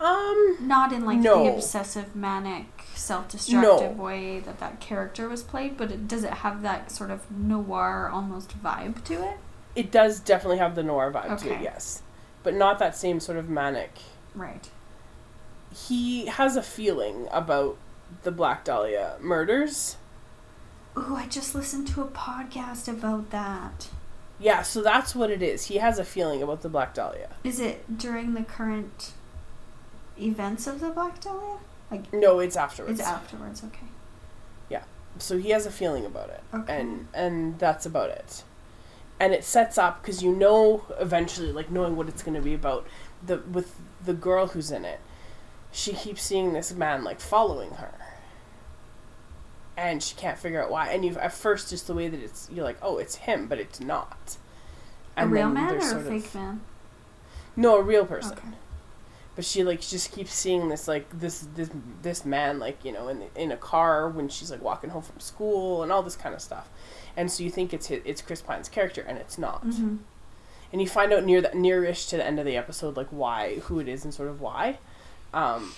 Um 0.00 0.56
Not 0.60 0.92
in 0.92 1.04
like 1.04 1.18
No. 1.18 1.44
the 1.44 1.54
obsessive 1.54 2.14
manic 2.14 2.66
self-destructive 2.94 3.96
No. 3.96 4.02
way 4.02 4.40
that 4.40 4.58
that 4.60 4.80
character 4.80 5.28
was 5.28 5.42
played, 5.42 5.76
but 5.76 5.90
it, 5.92 6.06
does 6.08 6.24
it 6.24 6.32
have 6.34 6.62
that 6.62 6.90
sort 6.90 7.10
of 7.10 7.30
noir 7.30 8.10
almost 8.12 8.60
vibe 8.62 9.02
to 9.04 9.14
it? 9.24 9.38
it 9.76 9.90
does 9.92 10.18
definitely 10.18 10.58
have 10.58 10.74
the 10.74 10.82
noir 10.82 11.12
vibe 11.12 11.38
to 11.40 11.52
it 11.52 11.60
yes 11.62 12.02
but 12.42 12.54
not 12.54 12.78
that 12.80 12.96
same 12.96 13.20
sort 13.20 13.38
of 13.38 13.48
manic 13.48 13.92
Right. 14.34 14.68
he 15.72 16.26
has 16.26 16.56
a 16.56 16.62
feeling 16.62 17.28
about 17.30 17.76
the 18.22 18.32
black 18.32 18.64
dahlia 18.64 19.16
murders 19.20 19.96
Ooh, 20.96 21.14
I 21.14 21.26
just 21.26 21.54
listened 21.54 21.86
to 21.88 22.00
a 22.02 22.06
podcast 22.08 22.88
about 22.88 23.30
that. 23.30 23.88
yeah 24.40 24.62
so 24.62 24.82
that's 24.82 25.14
what 25.14 25.30
it 25.30 25.42
is 25.42 25.66
he 25.66 25.76
has 25.76 25.98
a 25.98 26.04
feeling 26.04 26.42
about 26.42 26.62
the 26.62 26.68
black 26.68 26.94
dahlia 26.94 27.28
Is 27.44 27.60
it 27.60 27.98
during 27.98 28.34
the 28.34 28.42
current 28.42 29.12
events 30.20 30.66
of 30.66 30.80
the 30.80 30.90
Black 30.90 31.20
Dahlia? 31.20 31.58
Like 31.90 32.12
no 32.12 32.38
it's 32.40 32.56
afterwards 32.56 32.98
it's 33.00 33.08
afterwards, 33.08 33.62
okay. 33.64 33.86
Yeah. 34.68 34.82
So 35.18 35.38
he 35.38 35.50
has 35.50 35.64
a 35.66 35.70
feeling 35.70 36.04
about 36.04 36.28
it 36.30 36.42
Okay. 36.54 36.80
and 36.80 37.08
and 37.14 37.58
that's 37.58 37.86
about 37.86 38.10
it 38.10 38.44
and 39.20 39.32
it 39.32 39.42
sets 39.42 39.78
up 39.78 40.00
because 40.02 40.22
you 40.22 40.32
know 40.34 40.84
eventually 41.00 41.50
like 41.50 41.70
knowing 41.70 41.96
what 41.96 42.08
it's 42.08 42.22
going 42.22 42.34
to 42.36 42.40
be 42.42 42.54
about 42.54 42.86
the 43.26 43.38
with 43.50 43.74
the 44.04 44.14
girl 44.14 44.48
who's 44.48 44.70
in 44.70 44.84
it 44.84 45.00
she 45.72 45.92
keeps 45.92 46.22
seeing 46.22 46.52
this 46.52 46.72
man 46.72 47.02
like 47.04 47.20
following 47.20 47.70
her 47.72 47.94
and 49.76 50.02
she 50.02 50.14
can't 50.16 50.38
figure 50.38 50.62
out 50.62 50.70
why 50.70 50.88
and 50.88 51.04
you 51.04 51.16
at 51.18 51.32
first 51.32 51.70
just 51.70 51.86
the 51.86 51.94
way 51.94 52.08
that 52.08 52.20
it's 52.20 52.48
you're 52.52 52.64
like 52.64 52.78
oh 52.82 52.98
it's 52.98 53.16
him 53.16 53.46
but 53.46 53.58
it's 53.58 53.80
not 53.80 54.36
a 55.16 55.26
real 55.26 55.48
man 55.48 55.74
or 55.74 55.78
a 55.78 55.82
sort 55.82 56.02
of- 56.02 56.08
fake 56.08 56.34
man? 56.34 56.60
no 57.56 57.76
a 57.76 57.82
real 57.82 58.04
person 58.06 58.32
Okay. 58.38 58.48
But 59.38 59.44
she 59.44 59.62
like 59.62 59.80
just 59.80 60.10
keeps 60.10 60.34
seeing 60.34 60.68
this 60.68 60.88
like 60.88 61.20
this 61.20 61.46
this 61.54 61.70
this 62.02 62.24
man 62.24 62.58
like 62.58 62.84
you 62.84 62.90
know 62.90 63.06
in 63.06 63.22
in 63.36 63.52
a 63.52 63.56
car 63.56 64.08
when 64.08 64.28
she's 64.28 64.50
like 64.50 64.60
walking 64.60 64.90
home 64.90 65.02
from 65.02 65.20
school 65.20 65.84
and 65.84 65.92
all 65.92 66.02
this 66.02 66.16
kind 66.16 66.34
of 66.34 66.40
stuff. 66.40 66.68
And 67.16 67.30
so 67.30 67.44
you 67.44 67.50
think 67.50 67.72
it's 67.72 67.88
it's 67.88 68.20
Chris 68.20 68.42
Pine's 68.42 68.68
character 68.68 69.00
and 69.06 69.16
it's 69.16 69.38
not. 69.38 69.62
Hmm 69.62 69.98
and 70.72 70.80
you 70.80 70.88
find 70.88 71.12
out 71.12 71.24
near 71.24 71.40
the 71.40 71.50
nearish 71.50 72.08
to 72.08 72.16
the 72.16 72.26
end 72.26 72.40
of 72.40 72.46
the 72.46 72.56
episode 72.56 72.96
like 72.96 73.06
why 73.10 73.60
who 73.60 73.78
it 73.78 73.86
is 73.86 74.04
and 74.04 74.12
sort 74.12 74.28
of 74.28 74.40
why. 74.40 74.78
Um 75.32 75.72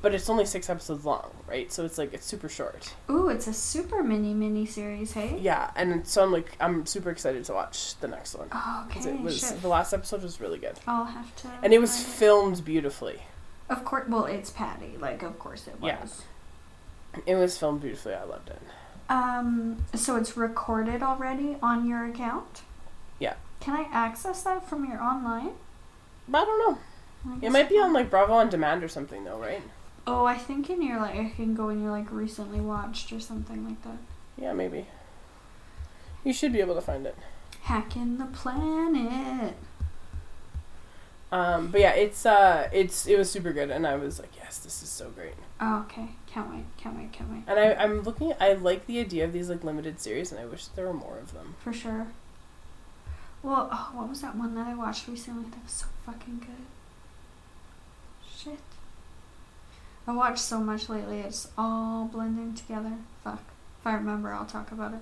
but 0.00 0.14
it's 0.14 0.28
only 0.30 0.44
six 0.46 0.70
episodes 0.70 1.04
long 1.04 1.30
right 1.48 1.72
so 1.72 1.84
it's 1.84 1.98
like 1.98 2.12
it's 2.14 2.24
super 2.26 2.48
short 2.48 2.94
Ooh, 3.10 3.28
it's 3.28 3.46
a 3.46 3.52
super 3.52 4.02
mini 4.02 4.32
mini 4.34 4.64
series, 4.66 5.12
hey? 5.12 5.38
yeah 5.40 5.70
and 5.76 6.06
so 6.06 6.22
i'm 6.22 6.32
like 6.32 6.56
i'm 6.60 6.86
super 6.86 7.10
excited 7.10 7.44
to 7.44 7.52
watch 7.52 7.96
the 8.00 8.08
next 8.08 8.34
one 8.34 8.48
Oh, 8.52 8.86
okay. 8.90 9.10
it 9.10 9.20
was 9.20 9.40
shit. 9.40 9.60
the 9.62 9.68
last 9.68 9.92
episode 9.92 10.22
was 10.22 10.40
really 10.40 10.58
good 10.58 10.78
I'll 10.86 11.04
have 11.04 11.34
to. 11.36 11.48
and 11.62 11.72
it 11.72 11.80
was 11.80 11.94
find 12.00 12.14
filmed 12.14 12.64
beautifully 12.64 13.22
Of 13.68 13.84
course, 13.84 14.08
well, 14.08 14.24
it's 14.24 14.50
Patty. 14.50 14.96
Like, 14.98 15.22
of 15.22 15.38
course 15.38 15.66
it 15.66 15.80
was. 15.80 16.22
Yeah. 17.14 17.20
it 17.26 17.34
was 17.36 17.58
filmed 17.58 17.80
beautifully 17.82 18.14
i 18.14 18.22
loved 18.24 18.50
it 18.50 18.60
Um, 19.10 19.84
so 19.94 20.16
it's 20.16 20.36
recorded 20.36 21.02
already 21.02 21.56
on 21.62 21.86
your 21.88 22.04
account? 22.06 22.62
Yeah. 23.18 23.34
Can 23.60 23.74
I 23.74 23.88
access 23.92 24.42
that 24.44 24.68
from 24.68 24.84
your 24.84 25.02
online? 25.02 25.52
i 26.32 26.44
don't 26.44 26.58
know 26.72 26.78
I 27.26 27.46
It 27.46 27.50
might 27.50 27.68
be 27.68 27.78
on 27.78 27.92
like 27.92 28.10
Bravo 28.10 28.34
on 28.34 28.48
demand 28.48 28.84
or 28.84 28.88
something 28.88 29.24
though, 29.24 29.38
right? 29.38 29.60
Oh, 30.10 30.24
I 30.24 30.38
think 30.38 30.70
in 30.70 30.80
your 30.80 30.98
like, 30.98 31.16
I 31.16 31.28
can 31.36 31.54
go 31.54 31.68
in 31.68 31.82
your 31.82 31.90
like 31.90 32.10
recently 32.10 32.60
watched 32.60 33.12
or 33.12 33.20
something 33.20 33.68
like 33.68 33.82
that. 33.82 33.98
Yeah, 34.38 34.54
maybe. 34.54 34.86
You 36.24 36.32
should 36.32 36.50
be 36.52 36.60
able 36.60 36.74
to 36.76 36.80
find 36.80 37.06
it. 37.06 37.14
Hacking 37.62 38.16
the 38.16 38.24
planet. 38.24 39.54
Um, 41.30 41.68
but 41.68 41.82
yeah, 41.82 41.92
it's 41.92 42.24
uh, 42.24 42.70
it's 42.72 43.06
it 43.06 43.18
was 43.18 43.30
super 43.30 43.52
good, 43.52 43.70
and 43.70 43.86
I 43.86 43.96
was 43.96 44.18
like, 44.18 44.34
yes, 44.34 44.56
this 44.56 44.82
is 44.82 44.88
so 44.88 45.10
great. 45.10 45.34
Oh, 45.60 45.80
okay. 45.80 46.08
Can't 46.26 46.50
wait. 46.50 46.64
Can't 46.78 46.96
wait. 46.96 47.12
Can't 47.12 47.30
wait. 47.30 47.42
And 47.46 47.60
I 47.60 47.74
I'm 47.74 48.00
looking. 48.00 48.32
I 48.40 48.54
like 48.54 48.86
the 48.86 49.00
idea 49.00 49.26
of 49.26 49.34
these 49.34 49.50
like 49.50 49.62
limited 49.62 50.00
series, 50.00 50.32
and 50.32 50.40
I 50.40 50.46
wish 50.46 50.68
there 50.68 50.86
were 50.86 50.94
more 50.94 51.18
of 51.18 51.34
them. 51.34 51.56
For 51.62 51.74
sure. 51.74 52.06
Well, 53.42 53.68
oh, 53.70 53.90
what 53.92 54.08
was 54.08 54.22
that 54.22 54.36
one 54.36 54.54
that 54.54 54.66
I 54.66 54.74
watched 54.74 55.06
recently 55.06 55.50
that 55.50 55.62
was 55.62 55.72
so 55.72 55.86
fucking 56.06 56.38
good? 56.38 56.64
Shit. 58.26 58.58
I 60.08 60.12
watched 60.12 60.38
so 60.38 60.58
much 60.58 60.88
lately, 60.88 61.20
it's 61.20 61.48
all 61.58 62.06
blending 62.06 62.54
together. 62.54 62.92
Fuck. 63.22 63.42
If 63.80 63.86
I 63.86 63.92
remember, 63.92 64.32
I'll 64.32 64.46
talk 64.46 64.72
about 64.72 64.94
it. 64.94 65.00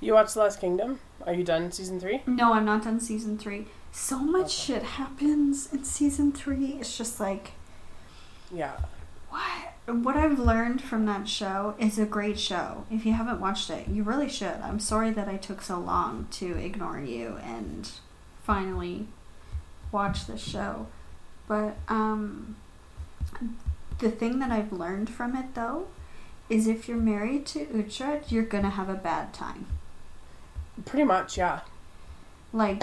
You 0.00 0.14
watched 0.14 0.34
The 0.34 0.40
Last 0.40 0.60
Kingdom? 0.60 1.00
Are 1.26 1.34
you 1.34 1.42
done 1.42 1.72
season 1.72 1.98
three? 1.98 2.22
No, 2.24 2.52
I'm 2.52 2.64
not 2.64 2.84
done 2.84 3.00
season 3.00 3.36
three. 3.36 3.66
So 3.90 4.20
much 4.20 4.42
Okay. 4.44 4.74
shit 4.74 4.82
happens 4.84 5.72
in 5.72 5.82
season 5.82 6.30
three. 6.30 6.76
It's 6.80 6.96
just 6.96 7.18
like, 7.18 7.50
Yeah. 8.50 8.76
what? 9.28 9.42
what 9.86 10.16
I've 10.16 10.38
learned 10.38 10.80
from 10.80 11.04
that 11.06 11.28
show 11.28 11.74
is 11.76 11.98
a 11.98 12.06
great 12.06 12.38
show. 12.38 12.84
If 12.92 13.04
you 13.04 13.12
haven't 13.14 13.40
watched 13.40 13.70
it, 13.70 13.88
you 13.88 14.04
really 14.04 14.28
should. 14.28 14.60
I'm 14.62 14.78
sorry 14.78 15.10
that 15.10 15.26
I 15.26 15.36
took 15.36 15.60
so 15.62 15.80
long 15.80 16.28
to 16.32 16.56
ignore 16.56 17.00
you 17.00 17.38
and 17.42 17.90
finally 18.44 19.08
watch 19.90 20.26
the 20.26 20.38
show. 20.38 20.86
But 21.48 21.76
um 21.88 22.54
the 24.00 24.10
thing 24.10 24.38
that 24.40 24.50
I've 24.50 24.72
learned 24.72 25.08
from 25.10 25.36
it 25.36 25.54
though 25.54 25.86
is 26.48 26.66
if 26.66 26.88
you're 26.88 26.96
married 26.96 27.46
to 27.46 27.66
Uhtred, 27.66 28.30
you're 28.30 28.42
going 28.42 28.64
to 28.64 28.70
have 28.70 28.88
a 28.88 28.94
bad 28.94 29.32
time. 29.32 29.66
Pretty 30.84 31.04
much, 31.04 31.38
yeah. 31.38 31.60
Like 32.52 32.82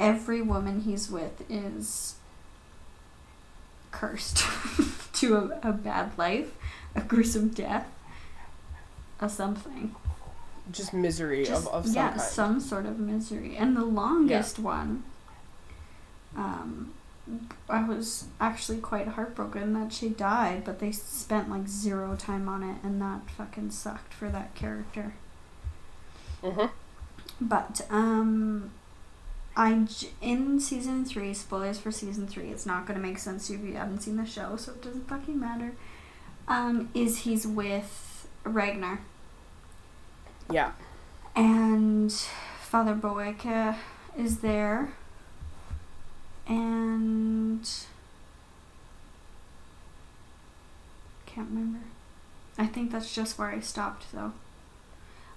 every 0.00 0.40
woman 0.40 0.80
he's 0.80 1.10
with 1.10 1.44
is 1.50 2.14
cursed 3.90 4.44
to 5.14 5.36
a, 5.36 5.68
a 5.68 5.72
bad 5.72 6.16
life, 6.16 6.54
a 6.96 7.02
gruesome 7.02 7.48
death, 7.48 7.86
a 9.20 9.28
something. 9.28 9.94
Just 10.70 10.94
misery 10.94 11.44
Just- 11.44 11.66
of, 11.66 11.74
of 11.74 11.86
some 11.86 11.94
yeah, 11.94 12.08
kind. 12.10 12.20
some 12.22 12.60
sort 12.60 12.86
of 12.86 12.98
misery. 12.98 13.56
And 13.56 13.76
the 13.76 13.84
longest 13.84 14.58
one, 14.58 15.02
um, 16.36 16.94
I 17.68 17.84
was 17.84 18.26
actually 18.40 18.78
quite 18.78 19.08
heartbroken 19.08 19.72
that 19.74 19.92
she 19.92 20.08
died, 20.08 20.64
but 20.64 20.78
they 20.80 20.92
spent 20.92 21.48
like 21.50 21.68
zero 21.68 22.16
time 22.16 22.48
on 22.48 22.62
it, 22.62 22.76
and 22.82 23.00
that 23.00 23.30
fucking 23.30 23.70
sucked 23.70 24.12
for 24.12 24.28
that 24.30 24.54
character. 24.54 25.14
hmm 26.42 26.66
But 27.40 27.82
um, 27.90 28.70
I 29.56 29.86
in 30.20 30.60
season 30.60 31.04
three. 31.04 31.34
Spoilers 31.34 31.78
for 31.78 31.90
season 31.92 32.26
three. 32.26 32.48
It's 32.50 32.66
not 32.66 32.86
gonna 32.86 33.00
make 33.00 33.18
sense 33.18 33.50
if 33.50 33.60
you 33.60 33.74
haven't 33.74 34.00
seen 34.00 34.16
the 34.16 34.26
show, 34.26 34.56
so 34.56 34.72
it 34.72 34.82
doesn't 34.82 35.08
fucking 35.08 35.38
matter. 35.38 35.72
Um, 36.48 36.88
is 36.94 37.18
he's 37.20 37.46
with 37.46 38.26
Ragnar 38.44 39.00
Yeah. 40.50 40.72
and 41.36 42.12
Father 42.60 42.94
Beocca 42.94 43.76
is 44.16 44.38
there, 44.40 44.92
and 46.46 47.68
can't 51.26 51.48
remember. 51.48 51.80
I 52.58 52.66
think 52.66 52.92
that's 52.92 53.14
just 53.14 53.38
where 53.38 53.48
I 53.48 53.60
stopped 53.60 54.12
though. 54.12 54.32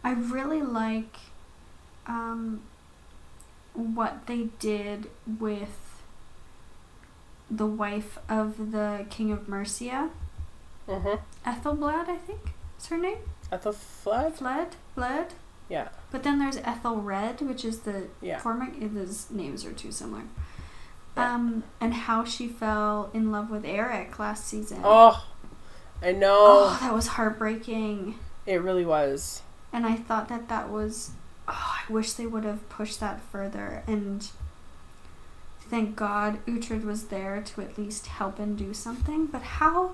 I 0.04 0.12
really 0.12 0.62
like 0.62 1.16
um, 2.06 2.62
what 3.74 4.28
they 4.28 4.50
did 4.60 5.08
with 5.40 6.02
the 7.50 7.66
wife 7.66 8.18
of 8.28 8.72
the 8.72 9.06
King 9.10 9.32
of 9.32 9.48
Mercia, 9.48 10.10
hmm 10.88 11.16
Ethelblad, 11.46 12.10
I 12.10 12.18
think 12.18 12.54
is 12.80 12.88
her 12.88 12.98
name. 12.98 13.18
Ethelfled? 13.52 14.34
Fled, 14.34 14.76
Bled. 14.96 15.34
Yeah. 15.70 15.90
But 16.12 16.24
then 16.24 16.40
there's 16.40 16.58
Ethelred, 16.58 17.42
which 17.42 17.64
is 17.66 17.80
the 17.80 18.08
Yeah. 18.22 18.40
Cormac. 18.40 18.76
His 18.76 19.30
names 19.32 19.66
are 19.66 19.72
too 19.74 19.92
similar. 19.92 20.24
Um, 21.18 21.64
and 21.80 21.94
how 21.94 22.24
she 22.26 22.48
fell 22.48 23.10
in 23.14 23.32
love 23.32 23.50
with 23.50 23.64
Eric 23.66 24.20
last 24.20 24.46
season. 24.48 24.82
Oh, 24.84 25.26
I 26.02 26.12
know. 26.12 26.36
Oh, 26.38 26.78
that 26.82 26.94
was 26.94 27.08
heartbreaking. 27.08 28.16
It 28.46 28.62
really 28.62 28.86
was. 28.86 29.42
And 29.72 29.86
I 29.86 29.96
thought 29.96 30.28
that 30.30 30.50
that 30.50 30.70
was. 30.70 31.12
Oh, 31.48 31.76
I 31.88 31.92
wish 31.92 32.14
they 32.14 32.26
would 32.28 32.44
have 32.44 32.68
pushed 32.70 33.00
that 33.00 33.22
further. 33.32 33.84
And 33.88 34.28
thank 35.70 35.96
God 35.96 36.44
Uhtred 36.46 36.84
was 36.84 37.06
there 37.06 37.42
to 37.42 37.62
at 37.62 37.78
least 37.78 38.08
help 38.08 38.40
and 38.40 38.58
do 38.58 38.74
something. 38.74 39.26
But 39.28 39.42
how. 39.42 39.94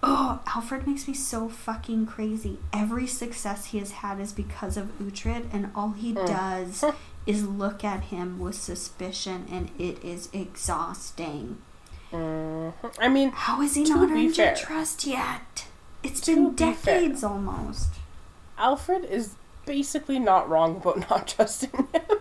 Oh, 0.00 0.40
Alfred 0.54 0.86
makes 0.86 1.08
me 1.08 1.14
so 1.14 1.48
fucking 1.48 2.06
crazy. 2.06 2.58
Every 2.72 3.06
success 3.08 3.66
he 3.66 3.78
has 3.78 3.90
had 3.90 4.20
is 4.20 4.32
because 4.32 4.76
of 4.76 4.96
Uhtred, 5.00 5.46
and 5.52 5.70
all 5.74 5.90
he 5.90 6.12
Mm. 6.14 6.26
does 6.26 6.84
is 7.28 7.46
look 7.46 7.84
at 7.84 8.04
him 8.04 8.38
with 8.40 8.54
suspicion, 8.54 9.46
and 9.52 9.70
it 9.78 10.02
is 10.02 10.30
exhausting. 10.32 11.58
hmm 12.10 12.70
I 12.98 13.08
mean, 13.08 13.30
How 13.32 13.60
is 13.60 13.74
he 13.74 13.84
To 13.84 13.94
not 13.94 14.08
be 14.08 14.24
earned 14.26 14.38
your 14.38 14.54
trust 14.56 15.04
yet? 15.06 15.66
It's 16.02 16.20
To 16.22 16.34
been 16.34 16.50
be 16.50 16.56
decades 16.56 17.22
almost. 17.22 17.90
Alfred 18.56 19.04
is 19.04 19.34
basically 19.66 20.18
not 20.18 20.48
wrong 20.48 20.76
about 20.78 21.10
not 21.10 21.28
trusting 21.28 21.70
him. 21.92 22.18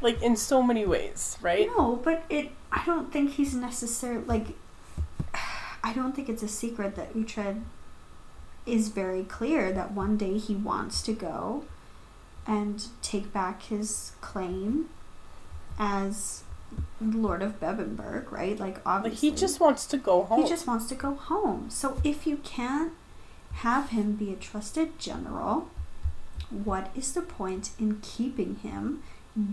like, 0.00 0.22
in 0.22 0.36
so 0.36 0.62
many 0.62 0.86
ways, 0.86 1.36
right? 1.42 1.68
No, 1.76 1.96
but 1.96 2.22
it. 2.30 2.52
I 2.70 2.84
don't 2.86 3.12
think 3.12 3.32
he's 3.32 3.54
necessarily 3.54 4.24
like. 4.24 4.46
I 5.82 5.92
don't 5.92 6.14
think 6.14 6.28
it's 6.28 6.42
a 6.44 6.48
secret 6.48 6.94
that 6.94 7.12
Uhtred 7.14 7.62
is 8.66 8.88
very 8.88 9.22
clear 9.24 9.72
that 9.72 9.92
one 9.92 10.16
day 10.16 10.38
he 10.38 10.54
wants 10.54 11.02
to 11.02 11.12
go 11.12 11.64
and 12.46 12.86
take 13.02 13.32
back 13.32 13.62
his 13.64 14.12
claim 14.20 14.88
as 15.78 16.42
Lord 17.00 17.42
of 17.42 17.60
Bebbanburg, 17.60 18.30
right? 18.30 18.58
Like 18.58 18.76
Like, 18.76 18.82
obviously 18.86 19.30
he 19.30 19.34
just 19.36 19.60
wants 19.60 19.86
to 19.86 19.96
go 19.96 20.24
home. 20.24 20.42
He 20.42 20.48
just 20.48 20.66
wants 20.66 20.86
to 20.88 20.94
go 20.94 21.14
home. 21.14 21.70
So 21.70 22.00
if 22.04 22.26
you 22.26 22.38
can't 22.38 22.92
have 23.54 23.90
him 23.90 24.12
be 24.12 24.32
a 24.32 24.36
trusted 24.36 24.98
general, 24.98 25.68
what 26.50 26.90
is 26.94 27.12
the 27.12 27.22
point 27.22 27.70
in 27.78 28.00
keeping 28.00 28.56
him? 28.56 29.02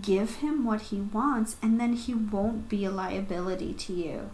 Give 0.00 0.36
him 0.36 0.64
what 0.64 0.82
he 0.82 1.00
wants, 1.00 1.56
and 1.62 1.78
then 1.78 1.92
he 1.94 2.14
won't 2.14 2.68
be 2.68 2.84
a 2.84 2.90
liability 2.90 3.74
to 3.74 3.92
you. 3.92 4.30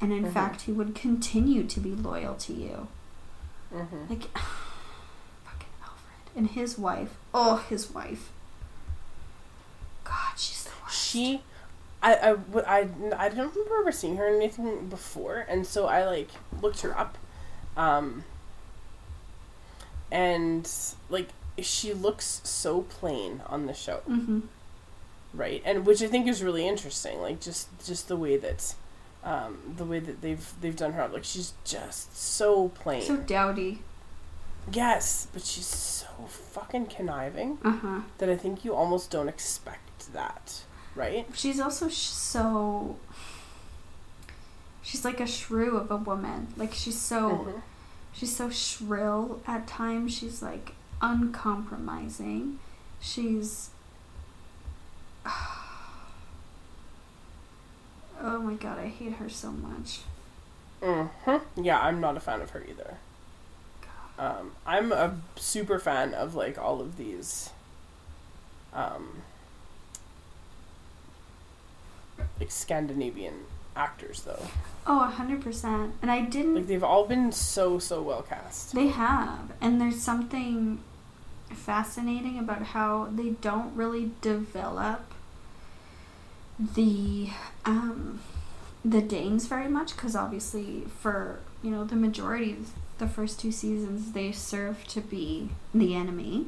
And 0.00 0.12
in 0.12 0.24
Mhm. 0.24 0.32
fact, 0.32 0.62
he 0.62 0.72
would 0.72 0.94
continue 0.94 1.64
to 1.66 1.80
be 1.80 1.94
loyal 1.94 2.34
to 2.36 2.52
you. 2.52 2.88
hmm 3.72 4.04
Like. 4.08 4.28
And 6.36 6.48
his 6.50 6.78
wife. 6.78 7.16
Oh, 7.34 7.64
his 7.68 7.90
wife. 7.92 8.30
God, 10.04 10.34
she's 10.36 10.64
the 10.64 10.70
worst. 10.82 10.96
She, 11.08 11.42
I, 12.02 12.14
I, 12.14 12.30
I, 12.66 12.78
I 13.16 13.28
don't 13.28 13.54
remember 13.54 13.80
ever 13.80 13.92
seeing 13.92 14.16
her 14.16 14.28
in 14.28 14.36
anything 14.36 14.88
before, 14.88 15.44
and 15.48 15.66
so 15.66 15.86
I 15.86 16.04
like 16.06 16.28
looked 16.62 16.80
her 16.80 16.96
up, 16.98 17.18
um, 17.76 18.24
and 20.10 20.70
like 21.08 21.28
she 21.60 21.92
looks 21.92 22.40
so 22.44 22.82
plain 22.82 23.42
on 23.46 23.66
the 23.66 23.74
show, 23.74 24.00
Mm-hmm. 24.08 24.40
right? 25.34 25.62
And 25.64 25.84
which 25.86 26.02
I 26.02 26.06
think 26.06 26.26
is 26.26 26.42
really 26.42 26.66
interesting, 26.66 27.20
like 27.20 27.40
just 27.40 27.68
just 27.86 28.08
the 28.08 28.16
way 28.16 28.36
that, 28.38 28.74
um, 29.22 29.74
the 29.76 29.84
way 29.84 29.98
that 30.00 30.22
they've 30.22 30.52
they've 30.60 30.76
done 30.76 30.92
her 30.94 31.02
up, 31.02 31.12
like 31.12 31.24
she's 31.24 31.52
just 31.64 32.16
so 32.16 32.68
plain. 32.70 33.02
So 33.02 33.16
dowdy. 33.16 33.82
Yes, 34.72 35.26
but 35.32 35.42
she's 35.44 35.66
so 35.66 36.06
fucking 36.28 36.86
conniving 36.86 37.58
Uh 37.64 37.72
huh. 37.72 38.00
that 38.18 38.28
I 38.28 38.36
think 38.36 38.64
you 38.64 38.74
almost 38.74 39.10
don't 39.10 39.28
expect 39.28 40.12
that, 40.12 40.62
right? 40.94 41.26
She's 41.34 41.60
also 41.60 41.88
sh- 41.88 41.94
so. 42.08 42.96
She's 44.82 45.04
like 45.04 45.20
a 45.20 45.26
shrew 45.26 45.76
of 45.76 45.90
a 45.90 45.96
woman. 45.96 46.48
Like 46.56 46.74
she's 46.74 46.98
so 46.98 47.30
Mhm. 47.30 47.62
she's 48.12 48.34
so 48.34 48.50
shrill 48.50 49.40
at 49.46 49.66
times. 49.66 50.12
She's 50.14 50.42
like 50.42 50.72
uncompromising. 51.00 52.58
She's. 53.00 53.70
Oh 58.22 58.38
my 58.38 58.52
god, 58.54 58.78
I 58.78 58.88
hate 58.88 59.14
her 59.14 59.28
so 59.30 59.50
much. 59.50 60.00
Mm-hmm. 60.82 61.64
Yeah, 61.64 61.80
I'm 61.80 62.00
not 62.00 62.16
a 62.16 62.20
fan 62.20 62.42
of 62.42 62.50
her 62.50 62.62
either. 62.68 62.98
Um, 64.20 64.52
I'm 64.66 64.92
a 64.92 65.16
super 65.36 65.78
fan 65.78 66.12
of 66.12 66.34
like 66.34 66.58
all 66.58 66.82
of 66.82 66.98
these, 66.98 67.48
um, 68.74 69.22
like 72.38 72.50
Scandinavian 72.50 73.46
actors 73.74 74.20
though. 74.20 74.46
Oh, 74.86 75.00
a 75.00 75.06
hundred 75.06 75.40
percent. 75.40 75.94
And 76.02 76.10
I 76.10 76.20
didn't. 76.20 76.54
Like 76.54 76.66
they've 76.66 76.84
all 76.84 77.06
been 77.06 77.32
so 77.32 77.78
so 77.78 78.02
well 78.02 78.20
cast. 78.20 78.74
They 78.74 78.88
have. 78.88 79.52
And 79.58 79.80
there's 79.80 80.02
something 80.02 80.80
fascinating 81.48 82.38
about 82.38 82.62
how 82.62 83.08
they 83.10 83.30
don't 83.30 83.74
really 83.74 84.10
develop 84.20 85.14
the 86.58 87.30
um 87.64 88.20
the 88.84 89.00
Danes 89.00 89.46
very 89.46 89.68
much 89.68 89.96
because 89.96 90.14
obviously 90.14 90.82
for 91.00 91.40
you 91.62 91.70
know 91.70 91.84
the 91.84 91.96
majority 91.96 92.52
of 92.52 92.70
the 93.00 93.08
first 93.08 93.40
two 93.40 93.50
seasons 93.50 94.12
they 94.12 94.30
serve 94.32 94.86
to 94.86 95.00
be 95.00 95.50
the 95.74 95.94
enemy. 95.96 96.46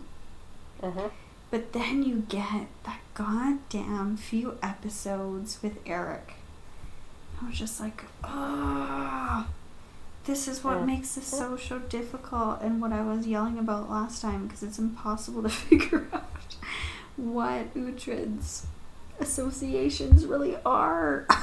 Mm-hmm. 0.80 1.06
but 1.50 1.72
then 1.72 2.02
you 2.02 2.24
get 2.28 2.66
that 2.84 2.98
goddamn 3.14 4.16
few 4.16 4.58
episodes 4.62 5.58
with 5.62 5.78
Eric. 5.86 6.34
I 7.42 7.46
was 7.48 7.58
just 7.58 7.78
like 7.80 8.04
oh 8.24 9.46
this 10.24 10.46
is 10.48 10.62
what 10.64 10.78
Mm. 10.78 10.86
makes 10.86 11.14
this 11.16 11.26
so 11.26 11.56
so 11.56 11.78
difficult 11.80 12.60
and 12.62 12.80
what 12.80 12.92
I 12.92 13.02
was 13.02 13.26
yelling 13.26 13.58
about 13.58 13.90
last 13.90 14.22
time 14.22 14.46
because 14.46 14.62
it's 14.62 14.78
impossible 14.78 15.42
to 15.48 15.48
figure 15.48 16.06
out 16.12 16.56
what 17.16 17.74
Uhtred's 17.74 18.66
associations 19.20 20.24
really 20.26 20.56
are. 20.64 21.26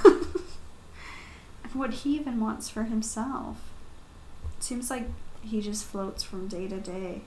And 1.64 1.73
what 1.76 1.94
he 1.94 2.15
even 2.15 2.40
wants 2.40 2.68
for 2.69 2.84
himself 2.84 3.57
seems 4.64 4.90
like 4.90 5.06
he 5.41 5.61
just 5.61 5.86
floats 5.86 6.23
from 6.23 6.48
day 6.48 6.68
to 6.68 6.80
day. 6.80 7.22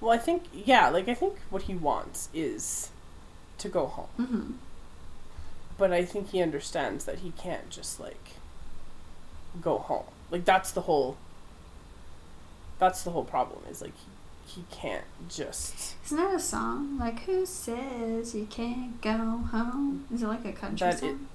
Well, 0.00 0.12
I 0.12 0.18
think 0.18 0.44
yeah, 0.52 0.88
like 0.88 1.08
I 1.08 1.14
think 1.14 1.36
what 1.50 1.62
he 1.62 1.74
wants 1.74 2.28
is 2.32 2.90
to 3.58 3.68
go 3.68 3.86
home. 3.86 4.08
Mm-hmm. 4.18 4.50
But 5.76 5.92
I 5.92 6.04
think 6.04 6.30
he 6.30 6.42
understands 6.42 7.04
that 7.04 7.20
he 7.20 7.32
can't 7.32 7.70
just 7.70 7.98
like 8.00 8.30
go 9.60 9.78
home. 9.78 10.04
Like 10.30 10.44
that's 10.44 10.70
the 10.72 10.82
whole 10.82 11.16
that's 12.78 13.02
the 13.02 13.10
whole 13.10 13.24
problem 13.24 13.60
is 13.68 13.82
like 13.82 13.94
he, 14.46 14.60
he 14.60 14.64
can't 14.70 15.04
just 15.28 15.96
Isn't 16.06 16.16
that 16.16 16.34
a 16.34 16.40
song? 16.40 16.96
Like, 16.98 17.24
who 17.24 17.44
says 17.44 18.34
you 18.34 18.46
can't 18.46 19.00
go 19.02 19.16
home? 19.50 20.06
Is 20.12 20.22
it 20.22 20.28
like 20.28 20.44
a 20.44 20.52
country 20.52 20.86
That 20.86 21.00
song? 21.00 21.26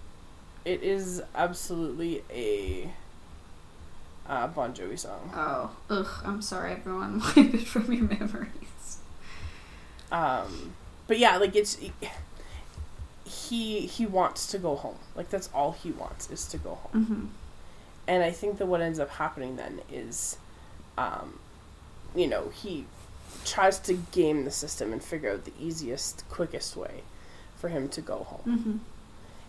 it 0.66 0.82
is 0.82 1.22
absolutely 1.36 2.24
a 2.32 2.94
uh, 4.28 4.48
Bon 4.48 4.74
Jovi 4.74 4.98
song. 4.98 5.32
Oh, 5.34 5.72
ugh, 5.90 6.08
I'm 6.24 6.41
sorry, 6.41 6.72
everyone. 6.74 7.20
Wipe 7.36 7.54
it 7.54 7.68
from 7.68 7.91
your 7.91 8.06
memories. 8.06 9.00
Um, 10.12 10.74
but 11.08 11.20
yeah, 11.20 11.38
like 11.38 11.56
it's 11.56 11.78
he 13.26 13.82
he 13.82 14.06
wants 14.06 14.48
to 14.48 14.58
go 14.58 14.76
home. 14.76 14.98
Like 15.16 15.30
that's 15.30 15.50
all 15.54 15.72
he 15.72 15.91
wants 15.91 16.30
is 16.30 16.45
to 16.48 16.58
go 16.58 16.76
home. 16.76 17.04
Mm-hmm. 17.04 17.26
And 18.08 18.24
I 18.24 18.32
think 18.32 18.58
that 18.58 18.66
what 18.66 18.82
ends 18.82 19.00
up 19.00 19.10
happening 19.12 19.56
then 19.56 19.82
is, 19.91 20.38
um, 20.98 21.40
you 22.16 22.28
know, 22.28 22.50
he 22.50 22.86
tries 23.45 23.80
to 23.80 23.94
game 23.94 24.45
the 24.45 24.52
system 24.52 24.91
and 24.91 25.02
figure 25.02 25.32
out 25.32 25.45
the 25.45 25.54
easiest, 25.60 26.28
quickest 26.30 26.76
way 26.76 27.04
for 27.56 27.70
him 27.70 27.88
to 27.90 28.02
go 28.02 28.24
home. 28.24 28.58
Mm-hmm. 28.58 28.78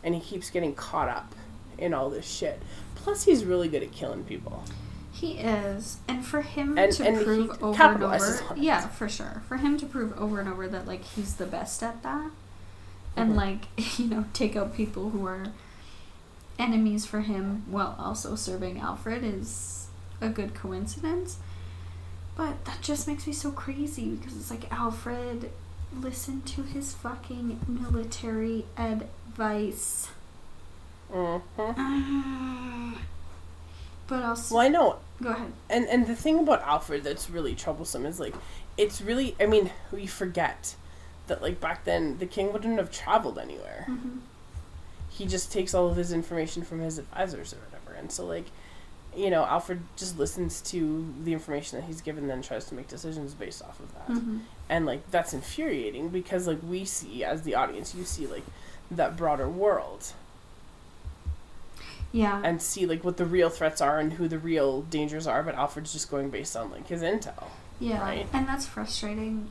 And 0.04 0.14
he 0.14 0.20
keeps 0.20 0.50
getting 0.50 0.74
caught 0.74 1.08
up 1.08 1.34
in 1.78 1.92
all 1.92 2.10
this 2.10 2.26
shit. 2.26 2.60
Plus, 3.04 3.24
he's 3.24 3.44
really 3.44 3.68
good 3.68 3.82
at 3.82 3.92
killing 3.92 4.24
people. 4.24 4.64
He 5.12 5.32
is, 5.34 5.98
and 6.08 6.24
for 6.24 6.40
him 6.40 6.76
And- 6.78 6.90
to 6.92 7.06
and 7.06 7.22
prove 7.24 7.62
over 7.62 7.80
and 7.82 8.02
over, 8.02 8.46
yeah, 8.56 8.88
for 8.88 9.08
sure. 9.08 9.42
For 9.46 9.58
him 9.58 9.76
to 9.78 9.86
prove 9.86 10.18
over 10.18 10.40
and 10.40 10.48
over 10.48 10.66
that 10.68 10.86
like 10.88 11.04
he's 11.04 11.34
the 11.34 11.46
best 11.46 11.82
at 11.82 12.02
that, 12.02 12.30
and 13.14 13.32
Mhm. 13.32 13.36
like 13.36 13.66
you 13.98 14.06
know 14.06 14.24
take 14.32 14.56
out 14.56 14.74
people 14.74 15.10
who 15.10 15.26
are 15.26 15.48
enemies 16.58 17.04
for 17.04 17.20
him 17.20 17.62
while 17.68 17.94
also 17.98 18.34
serving 18.36 18.78
Alfred 18.80 19.22
is 19.22 19.86
a 20.20 20.28
good 20.30 20.54
coincidence. 20.54 21.36
But 22.36 22.64
that 22.64 22.80
just 22.80 23.06
makes 23.06 23.26
me 23.26 23.32
so 23.34 23.52
crazy 23.52 24.10
because 24.16 24.36
it's 24.36 24.50
like 24.50 24.72
Alfred 24.72 25.50
listen 26.00 26.42
to 26.42 26.62
his 26.62 26.92
fucking 26.94 27.60
military 27.68 28.64
advice. 28.76 30.08
Hmm 31.14 32.92
But 34.06 34.22
also, 34.22 34.54
Well, 34.56 34.64
I 34.64 34.68
know 34.68 34.98
go 35.22 35.30
ahead. 35.30 35.52
and 35.70 35.86
and 35.86 36.06
the 36.06 36.14
thing 36.16 36.38
about 36.40 36.62
Alfred 36.62 37.04
that's 37.04 37.30
really 37.30 37.54
troublesome 37.54 38.04
is 38.04 38.20
like 38.20 38.34
it's 38.76 39.00
really 39.00 39.34
I 39.40 39.46
mean 39.46 39.70
we 39.92 40.06
forget 40.06 40.74
that 41.26 41.40
like 41.40 41.60
back 41.60 41.84
then 41.84 42.18
the 42.18 42.26
king 42.26 42.52
wouldn't 42.52 42.78
have 42.78 42.90
traveled 42.90 43.38
anywhere. 43.38 43.86
Mm-hmm. 43.88 44.18
He 45.08 45.26
just 45.26 45.52
takes 45.52 45.72
all 45.74 45.88
of 45.88 45.96
his 45.96 46.12
information 46.12 46.62
from 46.64 46.80
his 46.80 46.98
advisors 46.98 47.54
or 47.54 47.58
whatever, 47.58 47.94
and 47.98 48.10
so 48.12 48.26
like 48.26 48.46
you 49.16 49.30
know 49.30 49.44
Alfred 49.46 49.80
just 49.96 50.18
listens 50.18 50.60
to 50.62 51.06
the 51.22 51.32
information 51.32 51.78
that 51.78 51.86
he's 51.86 52.00
given, 52.00 52.26
then 52.26 52.42
tries 52.42 52.64
to 52.66 52.74
make 52.74 52.88
decisions 52.88 53.32
based 53.32 53.62
off 53.62 53.78
of 53.80 53.92
that, 53.94 54.08
Mm-hmm. 54.08 54.38
and 54.68 54.84
like 54.86 55.08
that's 55.12 55.32
infuriating 55.32 56.08
because 56.08 56.46
like 56.48 56.58
we 56.68 56.84
see 56.84 57.22
as 57.24 57.42
the 57.42 57.54
audience, 57.54 57.94
you 57.94 58.04
see 58.04 58.26
like 58.26 58.42
that 58.90 59.16
broader 59.16 59.48
world 59.48 60.12
Yeah. 62.14 62.40
and 62.44 62.62
see 62.62 62.86
like 62.86 63.02
what 63.02 63.16
the 63.16 63.24
real 63.26 63.50
threats 63.50 63.80
are 63.80 63.98
and 63.98 64.12
who 64.12 64.28
the 64.28 64.38
real 64.38 64.82
dangers 64.82 65.26
are, 65.26 65.42
but 65.42 65.56
Alfred's 65.56 65.92
just 65.92 66.08
going 66.10 66.30
based 66.30 66.56
on 66.56 66.70
like 66.70 66.86
his 66.86 67.02
intel. 67.02 67.48
Yeah, 67.80 68.00
right? 68.00 68.26
and 68.32 68.46
that's 68.46 68.66
frustrating. 68.66 69.48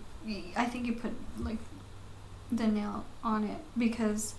I 0.55 0.63
think 0.65 0.85
you 0.87 0.93
put 0.93 1.11
like 1.37 1.57
the 2.49 2.67
nail 2.67 3.03
on 3.21 3.43
it 3.43 3.57
because 3.77 4.35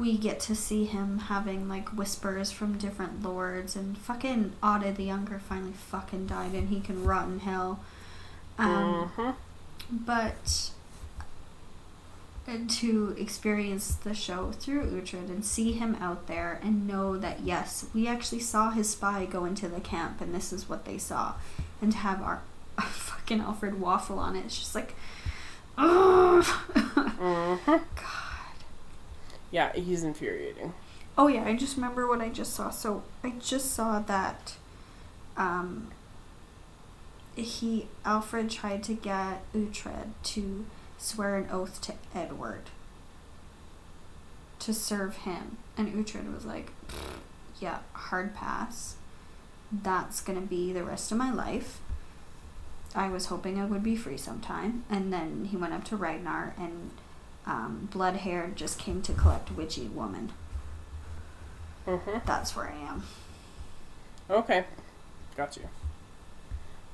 we 0.00 0.18
get 0.18 0.40
to 0.40 0.54
see 0.56 0.84
him 0.84 1.18
having 1.18 1.68
like 1.68 1.88
whispers 1.90 2.50
from 2.50 2.76
different 2.76 3.22
lords, 3.22 3.76
and 3.76 3.96
fucking 3.96 4.52
Odda 4.62 4.96
the 4.96 5.04
Younger 5.04 5.38
finally 5.38 5.72
fucking 5.72 6.26
died, 6.26 6.54
and 6.54 6.70
he 6.70 6.80
can 6.80 7.04
rot 7.04 7.28
in 7.28 7.38
hell. 7.40 7.78
Um, 8.58 9.12
Mhm. 9.16 9.34
but 9.92 10.70
and 12.50 12.68
to 12.68 13.14
experience 13.16 13.94
the 13.94 14.12
show 14.12 14.50
through 14.50 14.90
Uhtred 14.90 15.28
and 15.28 15.44
see 15.44 15.72
him 15.72 15.94
out 16.00 16.26
there 16.26 16.58
and 16.62 16.86
know 16.86 17.16
that 17.16 17.40
yes, 17.40 17.86
we 17.94 18.08
actually 18.08 18.40
saw 18.40 18.70
his 18.70 18.90
spy 18.90 19.24
go 19.24 19.44
into 19.44 19.68
the 19.68 19.80
camp 19.80 20.20
and 20.20 20.34
this 20.34 20.52
is 20.52 20.68
what 20.68 20.84
they 20.84 20.98
saw, 20.98 21.34
and 21.80 21.92
to 21.92 21.98
have 21.98 22.20
our, 22.20 22.42
our 22.76 22.84
fucking 22.88 23.40
Alfred 23.40 23.80
waffle 23.80 24.18
on 24.18 24.34
it, 24.34 24.44
it's 24.46 24.58
just 24.58 24.74
like, 24.74 24.94
oh. 25.78 26.64
God. 27.64 27.80
Yeah, 29.52 29.72
he's 29.72 30.02
infuriating. 30.02 30.74
Oh 31.16 31.28
yeah, 31.28 31.44
I 31.44 31.54
just 31.54 31.76
remember 31.76 32.06
what 32.06 32.20
I 32.20 32.28
just 32.28 32.52
saw. 32.54 32.70
So 32.70 33.04
I 33.22 33.34
just 33.38 33.72
saw 33.72 34.00
that, 34.00 34.54
um. 35.36 35.92
He 37.36 37.86
Alfred 38.04 38.50
tried 38.50 38.82
to 38.82 38.92
get 38.92 39.40
Uhtred 39.54 40.08
to 40.24 40.66
swear 41.00 41.36
an 41.36 41.48
oath 41.50 41.80
to 41.82 41.94
Edward. 42.14 42.70
To 44.60 44.74
serve 44.74 45.16
him, 45.18 45.56
and 45.76 45.92
Uhtred 45.94 46.32
was 46.32 46.44
like, 46.44 46.72
"Yeah, 47.58 47.78
hard 47.94 48.34
pass. 48.34 48.96
That's 49.72 50.20
gonna 50.20 50.40
be 50.42 50.72
the 50.72 50.84
rest 50.84 51.10
of 51.10 51.18
my 51.18 51.30
life." 51.32 51.80
I 52.94 53.08
was 53.08 53.26
hoping 53.26 53.58
I 53.58 53.64
would 53.64 53.82
be 53.82 53.96
free 53.96 54.16
sometime, 54.18 54.84
and 54.90 55.12
then 55.12 55.46
he 55.46 55.56
went 55.56 55.72
up 55.72 55.84
to 55.84 55.96
Ragnar, 55.96 56.54
and 56.58 56.90
um, 57.46 57.88
Bloodhair 57.92 58.54
just 58.54 58.78
came 58.78 59.00
to 59.02 59.12
collect 59.12 59.50
Witchy 59.52 59.86
Woman. 59.88 60.32
hmm 61.86 62.18
That's 62.26 62.54
where 62.54 62.68
I 62.68 62.76
am. 62.88 63.04
Okay, 64.28 64.64
got 65.36 65.56
you. 65.56 65.68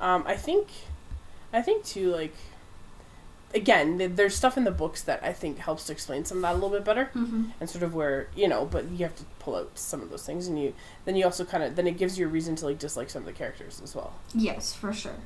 Um, 0.00 0.24
I 0.26 0.36
think, 0.36 0.68
I 1.52 1.62
think 1.62 1.84
too. 1.84 2.12
Like, 2.12 2.34
again, 3.56 4.14
there's 4.14 4.36
stuff 4.36 4.56
in 4.56 4.62
the 4.64 4.70
books 4.70 5.02
that 5.02 5.20
I 5.24 5.32
think 5.32 5.58
helps 5.58 5.86
to 5.86 5.92
explain 5.92 6.24
some 6.24 6.38
of 6.38 6.42
that 6.42 6.52
a 6.52 6.54
little 6.54 6.70
bit 6.70 6.84
better, 6.84 7.10
Mm-hmm. 7.14 7.44
and 7.60 7.68
sort 7.68 7.82
of 7.82 7.94
where 7.94 8.28
you 8.36 8.46
know. 8.46 8.64
But 8.64 8.88
you 8.90 8.98
have 8.98 9.16
to 9.16 9.24
pull 9.40 9.56
out 9.56 9.70
some 9.78 10.00
of 10.02 10.10
those 10.10 10.24
things, 10.24 10.46
and 10.46 10.60
you 10.62 10.74
then 11.04 11.16
you 11.16 11.24
also 11.24 11.44
kind 11.44 11.64
of 11.64 11.74
then 11.74 11.86
it 11.86 11.98
gives 11.98 12.18
you 12.18 12.26
a 12.26 12.28
reason 12.28 12.54
to 12.56 12.66
like 12.66 12.78
dislike 12.78 13.10
some 13.10 13.22
of 13.22 13.26
the 13.26 13.32
characters 13.32 13.80
as 13.82 13.94
well, 13.94 14.14
Yes, 14.34 14.72
for 14.74 14.92
sure. 14.92 15.16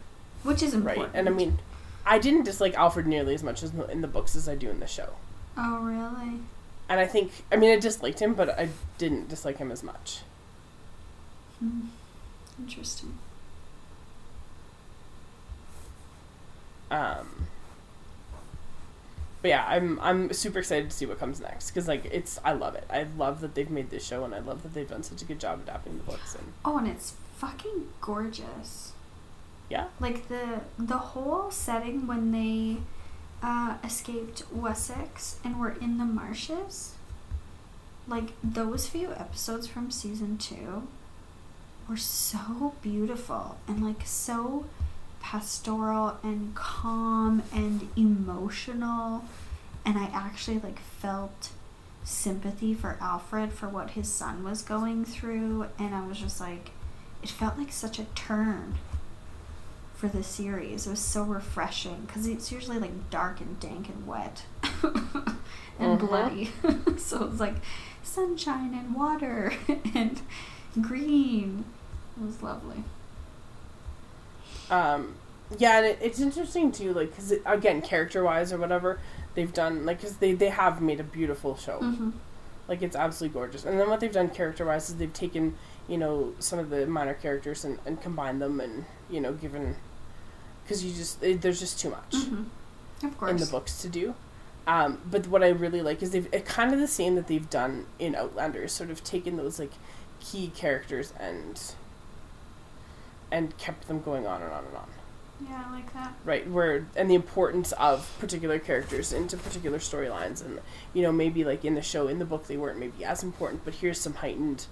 Which 0.43 0.63
is 0.63 0.73
important. 0.73 1.09
right? 1.09 1.15
And 1.15 1.29
I 1.29 1.33
mean, 1.33 1.59
I 2.07 2.19
didn't 2.19 2.45
dislike 2.45 2.75
Alfred 2.75 3.07
nearly 3.07 3.35
as 3.35 3.43
much 3.43 3.63
as 3.63 3.73
in 3.91 4.01
the- 4.01 4.09
books 4.09 4.35
as 4.35 4.49
I 4.49 4.55
do 4.55 4.71
in 4.71 4.81
the 4.81 4.87
show. 4.87 5.11
Oh, 5.57 5.81
really? 5.81 6.41
And 6.89 6.99
I 6.99 7.07
think, 7.07 7.45
I 7.53 7.57
mean, 7.57 7.71
I 7.71 7.79
disliked 7.79 8.21
him, 8.21 8.35
but 8.35 8.49
I 8.51 8.69
didn't 8.99 9.29
dislike 9.29 9.59
him 9.59 9.71
as 9.71 9.83
much. 9.83 10.21
Hmm. 11.59 11.89
Interesting. 12.59 13.19
Um, 16.91 17.47
but 19.43 19.49
yeah, 19.49 19.65
I'm 19.67 19.99
I'm 20.01 20.33
super 20.33 20.59
excited 20.59 20.91
to 20.91 20.97
see 20.97 21.07
what 21.07 21.19
comes 21.19 21.41
next 21.41 21.71
because 21.71 21.89
like 21.89 22.05
it's 22.07 22.39
I 22.45 22.53
love 22.53 22.75
it. 22.75 22.85
I 22.91 23.07
love 23.17 23.41
that 23.41 23.55
they've 23.55 23.71
made 23.71 23.91
this 23.91 24.05
show, 24.07 24.25
and 24.25 24.35
I 24.35 24.39
love 24.41 24.63
that 24.63 24.75
they've 24.75 24.89
done 24.89 25.03
such 25.03 25.23
a 25.23 25.25
good 25.25 25.41
job 25.41 25.61
adapting 25.63 25.97
the 25.99 26.05
books. 26.05 26.35
And 26.35 26.53
Oh, 26.65 26.79
and 26.79 26.87
it's 26.89 27.15
fucking 27.37 27.89
gorgeous. 28.01 28.93
yeah, 29.71 29.87
Like 29.99 30.29
the 30.29 30.61
the 30.79 30.99
whole 30.99 31.51
setting 31.51 32.07
when 32.07 32.33
they 32.33 32.79
uh, 33.43 33.77
escaped 33.83 34.43
Wessex 34.53 35.39
and 35.45 35.59
were 35.59 35.71
in 35.71 35.97
the 35.99 36.05
marshes. 36.05 36.95
Like 38.07 38.33
those 38.43 38.89
few 38.89 39.13
episodes 39.13 39.67
from 39.67 39.91
season 39.91 40.37
two 40.37 40.89
were 41.89 41.97
so 41.97 42.75
beautiful 42.83 43.57
and 43.69 43.85
like 43.85 44.03
so 44.05 44.65
pastoral 45.21 46.17
and 46.23 46.55
calm 46.55 47.43
and 47.53 47.89
emotional 47.97 49.25
and 49.85 49.97
I 49.99 50.05
actually 50.13 50.59
like 50.59 50.79
felt 50.81 51.51
sympathy 52.03 52.75
for 52.75 52.97
Alfred 53.01 53.53
for 53.53 53.69
what 53.69 53.91
his 53.91 54.11
son 54.11 54.43
was 54.43 54.63
going 54.63 55.05
through 55.05 55.67
and 55.79 55.95
I 55.95 56.07
was 56.07 56.19
just 56.19 56.41
like 56.41 56.71
it 57.23 57.29
felt 57.29 57.59
like 57.59 57.71
such 57.73 57.99
a 57.99 58.05
turn 58.15 58.75
for 59.95 60.09
the 60.09 60.23
series. 60.23 60.87
It 60.87 60.91
was 60.91 60.99
so 61.01 61.23
refreshing 61.23 62.05
because 62.07 62.27
it's 62.27 62.51
usually 62.51 62.79
like 62.79 63.11
dark 63.11 63.43
and 63.43 63.61
dank 63.61 63.91
and 63.91 64.07
wet 64.07 64.45
and 65.79 65.99
Mhm. 65.99 66.09
bloody. 66.09 66.51
so 66.99 67.25
it's 67.27 67.39
like 67.39 67.57
sunshine 68.03 68.73
and 68.73 68.95
water 68.95 69.53
and 69.95 70.23
green. 70.81 71.67
It 72.19 72.25
was 72.25 72.43
lovely. 72.43 72.83
Um, 74.71 75.15
yeah, 75.59 75.79
and 75.79 75.87
it, 75.87 75.99
it's 76.01 76.21
interesting 76.21 76.73
too, 76.73 76.93
like 76.95 77.11
because 77.11 77.33
again, 77.45 77.83
character 77.83 78.23
wise 78.25 78.53
or 78.53 78.59
whatever, 78.59 79.01
they've 79.35 79.53
done 79.53 79.85
like 79.87 79.99
because 80.01 80.17
they 80.17 80.33
they 80.33 80.49
have 80.51 80.81
made 80.81 81.01
a 81.01 81.05
beautiful 81.05 81.57
show. 81.57 81.81
Mm-hmm. 81.81 82.11
Like 82.69 82.83
it's 82.83 82.95
absolutely 82.97 83.35
gorgeous. 83.35 83.65
And 83.65 83.79
then 83.81 83.91
what 83.91 83.99
they've 84.01 84.13
done 84.13 84.29
character 84.31 84.65
wise 84.65 84.89
is 84.91 84.97
they've 84.97 85.13
taken 85.13 85.57
you 85.89 85.99
know 85.99 86.35
some 86.39 86.59
of 86.61 86.71
the 86.71 86.87
minor 86.87 87.15
characters 87.15 87.65
and, 87.65 87.79
and 87.85 88.01
combined 88.01 88.41
them 88.41 88.61
and 88.61 88.85
you 89.11 89.21
know 89.21 89.33
given 89.33 89.75
because 90.63 90.85
you 90.85 90.93
just 90.95 91.21
it, 91.23 91.41
there's 91.43 91.59
just 91.59 91.81
too 91.81 91.91
much 91.91 92.13
Mhm. 92.15 92.45
Of 93.03 93.19
course. 93.19 93.31
in 93.33 93.37
the 93.39 93.47
books 93.47 93.83
to 93.83 93.89
do. 93.89 94.15
Um, 94.69 95.01
but 95.11 95.27
what 95.27 95.43
I 95.43 95.49
really 95.49 95.83
like 95.83 96.01
is 96.01 96.13
they've 96.13 96.29
it, 96.33 96.45
kind 96.45 96.73
of 96.73 96.79
the 96.79 96.87
same 96.87 97.17
that 97.17 97.27
they've 97.27 97.49
done 97.51 97.87
in 97.99 98.15
Outlanders, 98.15 98.71
sort 98.73 98.91
of 98.91 99.03
taken 99.03 99.37
those 99.37 99.59
like 99.59 99.73
key 100.21 100.53
characters 100.55 101.13
and 101.19 101.61
and 103.33 103.57
kept 103.59 103.89
them 103.89 104.01
going 104.03 104.27
on 104.27 104.43
and 104.43 104.53
on 104.53 104.65
and 104.65 104.77
on. 104.77 104.89
Yeah, 105.49 105.65
I 105.67 105.73
like 105.73 105.93
that. 105.95 106.13
Right, 106.25 106.49
where 106.51 106.87
and 106.97 107.11
the 107.11 107.15
importance 107.15 107.73
of 107.73 108.15
particular 108.21 108.59
characters 108.59 109.13
into 109.13 109.37
particular 109.39 109.79
storylines, 109.79 110.45
and 110.45 110.61
you 110.93 111.03
know 111.03 111.13
maybe 111.13 111.45
like 111.45 111.65
in 111.65 111.75
the 111.75 111.83
show, 111.83 112.09
in 112.09 112.19
the 112.19 112.27
book, 112.27 112.47
they 112.47 112.57
weren't 112.59 112.79
maybe 112.79 113.05
as 113.05 113.23
important, 113.23 113.65
but 113.65 113.75
here's 113.75 113.99
some 114.01 114.15
heightened 114.15 114.67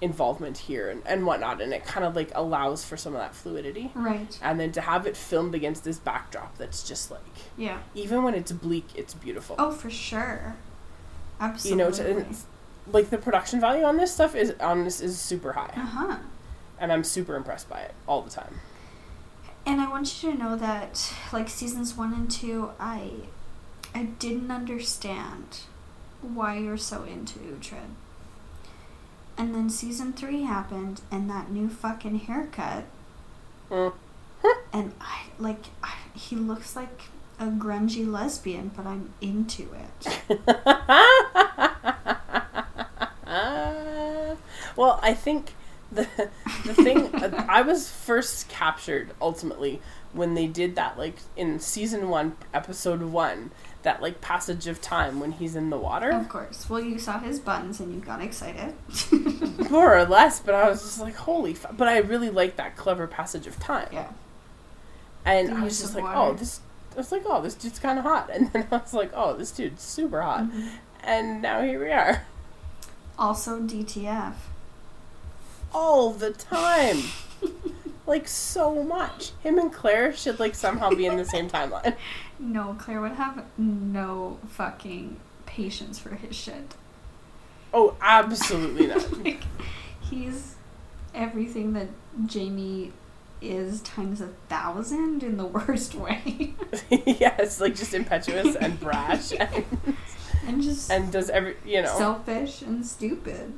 involvement 0.00 0.58
here 0.58 0.90
and, 0.90 1.02
and 1.06 1.24
whatnot, 1.26 1.60
and 1.60 1.72
it 1.72 1.84
kind 1.84 2.04
of 2.06 2.16
like 2.16 2.30
allows 2.34 2.84
for 2.84 2.96
some 2.96 3.14
of 3.14 3.20
that 3.20 3.34
fluidity, 3.34 3.90
Right. 3.94 4.38
and 4.42 4.58
then 4.58 4.72
to 4.72 4.80
have 4.80 5.06
it 5.06 5.16
filmed 5.16 5.54
against 5.54 5.84
this 5.84 5.98
backdrop 5.98 6.56
that's 6.58 6.82
just 6.86 7.10
like 7.10 7.20
Yeah. 7.56 7.78
even 7.94 8.22
when 8.22 8.34
it's 8.34 8.50
bleak, 8.52 8.86
it's 8.94 9.14
beautiful. 9.14 9.56
Oh, 9.58 9.70
for 9.72 9.90
sure. 9.90 10.56
absolutely. 11.40 11.84
you 11.84 11.90
know, 11.90 12.24
to, 12.24 12.26
like 12.92 13.10
the 13.10 13.18
production 13.18 13.60
value 13.60 13.84
on 13.84 13.96
this 13.98 14.12
stuff 14.12 14.34
is 14.34 14.54
on 14.60 14.84
this 14.84 15.00
is 15.00 15.18
super 15.18 15.52
high, 15.52 15.72
uh 15.76 15.80
huh. 15.86 16.16
And 16.78 16.92
I'm 16.92 17.04
super 17.04 17.36
impressed 17.36 17.68
by 17.68 17.80
it 17.80 17.94
all 18.06 18.22
the 18.22 18.30
time. 18.30 18.60
And 19.66 19.80
I 19.80 19.88
want 19.88 20.22
you 20.22 20.32
to 20.32 20.38
know 20.38 20.56
that, 20.56 21.12
like 21.32 21.48
seasons 21.48 21.96
one 21.96 22.12
and 22.12 22.30
two, 22.30 22.70
I, 22.78 23.10
I 23.94 24.04
didn't 24.18 24.50
understand 24.50 25.60
why 26.20 26.58
you're 26.58 26.76
so 26.76 27.04
into 27.04 27.38
Uhtred. 27.38 27.94
And 29.36 29.54
then 29.54 29.70
season 29.70 30.12
three 30.12 30.42
happened, 30.42 31.00
and 31.10 31.28
that 31.30 31.50
new 31.50 31.68
fucking 31.68 32.20
haircut, 32.20 32.84
Mm. 33.70 33.94
and 34.74 34.92
I 35.00 35.22
like 35.38 35.64
I, 35.82 35.94
he 36.14 36.36
looks 36.36 36.76
like 36.76 37.04
a 37.40 37.46
grungy 37.46 38.06
lesbian, 38.06 38.70
but 38.76 38.84
I'm 38.86 39.14
into 39.22 39.66
it. 39.72 40.20
well, 44.76 45.00
I 45.02 45.14
think 45.14 45.54
the 45.94 46.06
the 46.64 46.74
thing 46.74 47.14
I 47.48 47.62
was 47.62 47.88
first 47.90 48.48
captured 48.48 49.10
ultimately 49.20 49.80
when 50.12 50.34
they 50.34 50.46
did 50.46 50.76
that 50.76 50.96
like 50.98 51.16
in 51.36 51.58
season 51.58 52.08
1 52.08 52.36
episode 52.52 53.02
1 53.02 53.50
that 53.82 54.00
like 54.00 54.20
passage 54.20 54.66
of 54.66 54.80
time 54.80 55.20
when 55.20 55.32
he's 55.32 55.54
in 55.56 55.70
the 55.70 55.76
water 55.76 56.10
Of 56.10 56.28
course. 56.28 56.70
Well, 56.70 56.80
you 56.80 56.98
saw 56.98 57.18
his 57.18 57.38
buns 57.40 57.80
and 57.80 57.94
you 57.94 58.00
got 58.00 58.22
excited. 58.22 58.74
more 59.70 59.96
or 59.96 60.04
less 60.04 60.40
but 60.40 60.54
I 60.54 60.68
was 60.68 60.82
just 60.82 61.00
like 61.00 61.14
holy 61.16 61.52
f-. 61.52 61.66
but 61.76 61.88
I 61.88 61.98
really 61.98 62.30
like 62.30 62.56
that 62.56 62.76
clever 62.76 63.06
passage 63.06 63.46
of 63.46 63.58
time 63.58 63.88
yeah. 63.92 64.08
and 65.24 65.48
The 65.48 65.56
I 65.56 65.64
was 65.64 65.80
just 65.80 65.94
like 65.94 66.04
water. 66.04 66.18
oh 66.18 66.34
this 66.34 66.60
I 66.94 66.98
was 66.98 67.10
like 67.12 67.22
oh 67.26 67.42
this 67.42 67.54
dude's 67.54 67.78
kind 67.78 67.98
of 67.98 68.04
hot 68.04 68.30
and 68.32 68.52
then 68.52 68.66
I 68.70 68.76
was 68.76 68.94
like 68.94 69.10
oh 69.14 69.36
this 69.36 69.50
dude's 69.50 69.82
super 69.82 70.22
hot 70.22 70.44
Mhm. 70.44 70.68
and 71.02 71.42
now 71.42 71.60
here 71.62 71.82
we 71.84 71.90
are 71.92 72.24
Also, 73.18 73.60
DTF. 73.60 74.34
All 75.74 76.10
the 76.12 76.30
time. 76.30 76.98
like 78.06 78.28
so 78.28 78.82
much. 78.82 79.32
Him 79.42 79.58
and 79.58 79.72
Claire 79.72 80.14
should 80.14 80.38
like 80.38 80.54
somehow 80.54 80.90
be 80.90 81.06
in 81.06 81.16
the 81.16 81.24
same 81.24 81.48
timeline. 81.48 81.96
No, 82.36 82.74
Claire 82.78 83.00
would 83.00 83.12
have 83.12 83.44
no 83.56 84.38
fucking 84.48 85.18
patience 85.46 86.00
for 86.00 86.16
his 86.16 86.34
shit. 86.34 86.74
Oh, 87.72 87.96
absolutely 88.00 88.88
not. 88.88 89.18
like, 89.24 89.42
he's 90.00 90.56
everything 91.14 91.74
that 91.74 91.88
Jamie 92.26 92.92
is 93.40 93.80
times 93.82 94.20
a 94.20 94.28
thousand 94.48 95.22
in 95.22 95.36
the 95.36 95.44
worst 95.68 95.94
way. 95.94 96.54
yes, 96.90 97.60
like 97.60 97.76
just 97.76 97.94
impetuous 97.94 98.56
and 98.56 98.78
brash 98.80 99.32
and, 99.38 99.64
and 100.46 100.60
just 100.62 100.90
and 100.90 101.12
does 101.12 101.30
every 101.30 101.56
you 101.64 101.82
know. 101.82 101.96
selfish 101.96 102.62
and 102.62 102.84
stupid. 102.84 103.52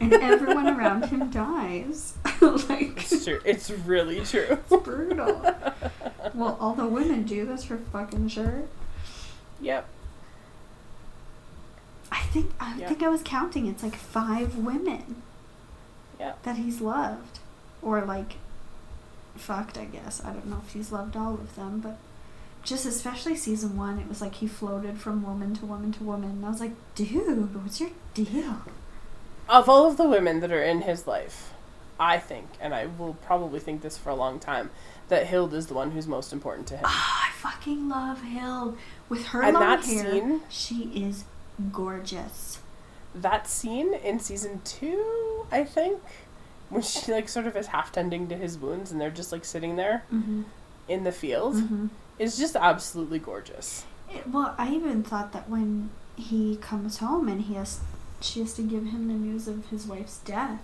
And 0.00 0.12
everyone 0.14 0.68
around 0.68 1.06
him 1.06 1.28
dies. 1.30 2.14
like, 2.40 2.98
it's 3.12 3.24
true. 3.24 3.40
It's 3.44 3.70
really 3.70 4.24
true. 4.24 4.46
it's 4.70 4.82
brutal. 4.84 5.54
Well, 6.34 6.56
all 6.60 6.74
the 6.74 6.86
women 6.86 7.24
do, 7.24 7.46
this 7.46 7.64
for 7.64 7.78
fucking 7.78 8.28
sure. 8.28 8.64
Yep. 9.60 9.88
I 12.12 12.20
think 12.32 12.52
I 12.60 12.76
Yeah. 12.78 12.88
think 12.88 13.02
I 13.02 13.08
was 13.08 13.22
counting. 13.24 13.66
It's 13.66 13.82
like 13.82 13.96
five 13.96 14.56
women 14.56 15.22
Yeah. 16.18 16.34
that 16.42 16.56
he's 16.56 16.80
loved, 16.80 17.38
or 17.82 18.02
like 18.02 18.34
fucked. 19.36 19.78
I 19.78 19.84
guess 19.86 20.22
I 20.24 20.32
don't 20.32 20.46
know 20.46 20.60
if 20.66 20.72
he's 20.74 20.92
loved 20.92 21.16
all 21.16 21.34
of 21.34 21.54
them, 21.56 21.80
but 21.80 21.96
just 22.62 22.84
especially 22.86 23.36
season 23.36 23.76
one, 23.76 23.98
it 23.98 24.08
was 24.08 24.20
like 24.20 24.34
he 24.36 24.46
floated 24.46 24.98
from 24.98 25.22
woman 25.22 25.54
to 25.54 25.66
woman 25.66 25.92
to 25.92 26.04
woman. 26.04 26.30
And 26.30 26.44
I 26.46 26.50
was 26.50 26.60
like, 26.60 26.72
dude, 26.94 27.54
what's 27.54 27.80
your 27.80 27.90
deal? 28.14 28.62
Of 29.48 29.68
all 29.68 29.86
of 29.88 29.96
the 29.96 30.08
women 30.08 30.40
that 30.40 30.52
are 30.52 30.62
in 30.62 30.82
his 30.82 31.06
life, 31.06 31.52
I 31.98 32.18
think, 32.18 32.46
and 32.60 32.74
I 32.74 32.86
will 32.86 33.14
probably 33.14 33.60
think 33.60 33.82
this 33.82 33.96
for 33.96 34.10
a 34.10 34.14
long 34.14 34.38
time, 34.38 34.70
that 35.08 35.28
Hild 35.28 35.54
is 35.54 35.68
the 35.68 35.74
one 35.74 35.92
who's 35.92 36.06
most 36.06 36.32
important 36.32 36.66
to 36.68 36.76
him. 36.76 36.84
Ah, 36.86 37.28
I 37.28 37.32
fucking 37.32 37.88
love 37.88 38.22
Hild 38.22 38.76
with 39.08 39.26
her 39.28 39.42
And 39.42 39.54
long 39.54 39.62
that 39.62 39.84
hair. 39.84 40.10
scene- 40.10 40.40
She 40.50 40.82
is 40.94 41.24
gorgeous. 41.72 42.58
that 43.14 43.48
scene 43.48 43.94
in 43.94 44.20
season 44.20 44.60
two, 44.64 45.46
I 45.50 45.64
think, 45.64 46.00
when 46.68 46.82
she 46.82 47.10
like 47.10 47.28
sort 47.28 47.46
of 47.46 47.56
is 47.56 47.68
half 47.68 47.90
tending 47.90 48.28
to 48.28 48.36
his 48.36 48.58
wounds 48.58 48.92
and 48.92 49.00
they're 49.00 49.10
just 49.10 49.32
like 49.32 49.44
sitting 49.46 49.76
there 49.76 50.04
Mm-hmm. 50.12 50.42
in 50.88 51.04
the 51.04 51.12
field, 51.12 51.54
Mm-hmm. 51.56 51.86
is 52.18 52.36
just 52.36 52.54
absolutely 52.54 53.18
gorgeous. 53.18 53.84
It, 54.10 54.28
well, 54.28 54.54
I 54.58 54.70
even 54.72 55.02
thought 55.02 55.32
that 55.32 55.48
when 55.48 55.88
he 56.16 56.56
comes 56.56 56.98
home 56.98 57.28
and 57.28 57.40
he 57.42 57.54
has, 57.54 57.80
she 58.20 58.40
has 58.40 58.54
to 58.54 58.62
give 58.62 58.86
him 58.86 59.08
the 59.08 59.14
news 59.14 59.48
of 59.48 59.68
his 59.68 59.86
wife's 59.86 60.18
death. 60.18 60.60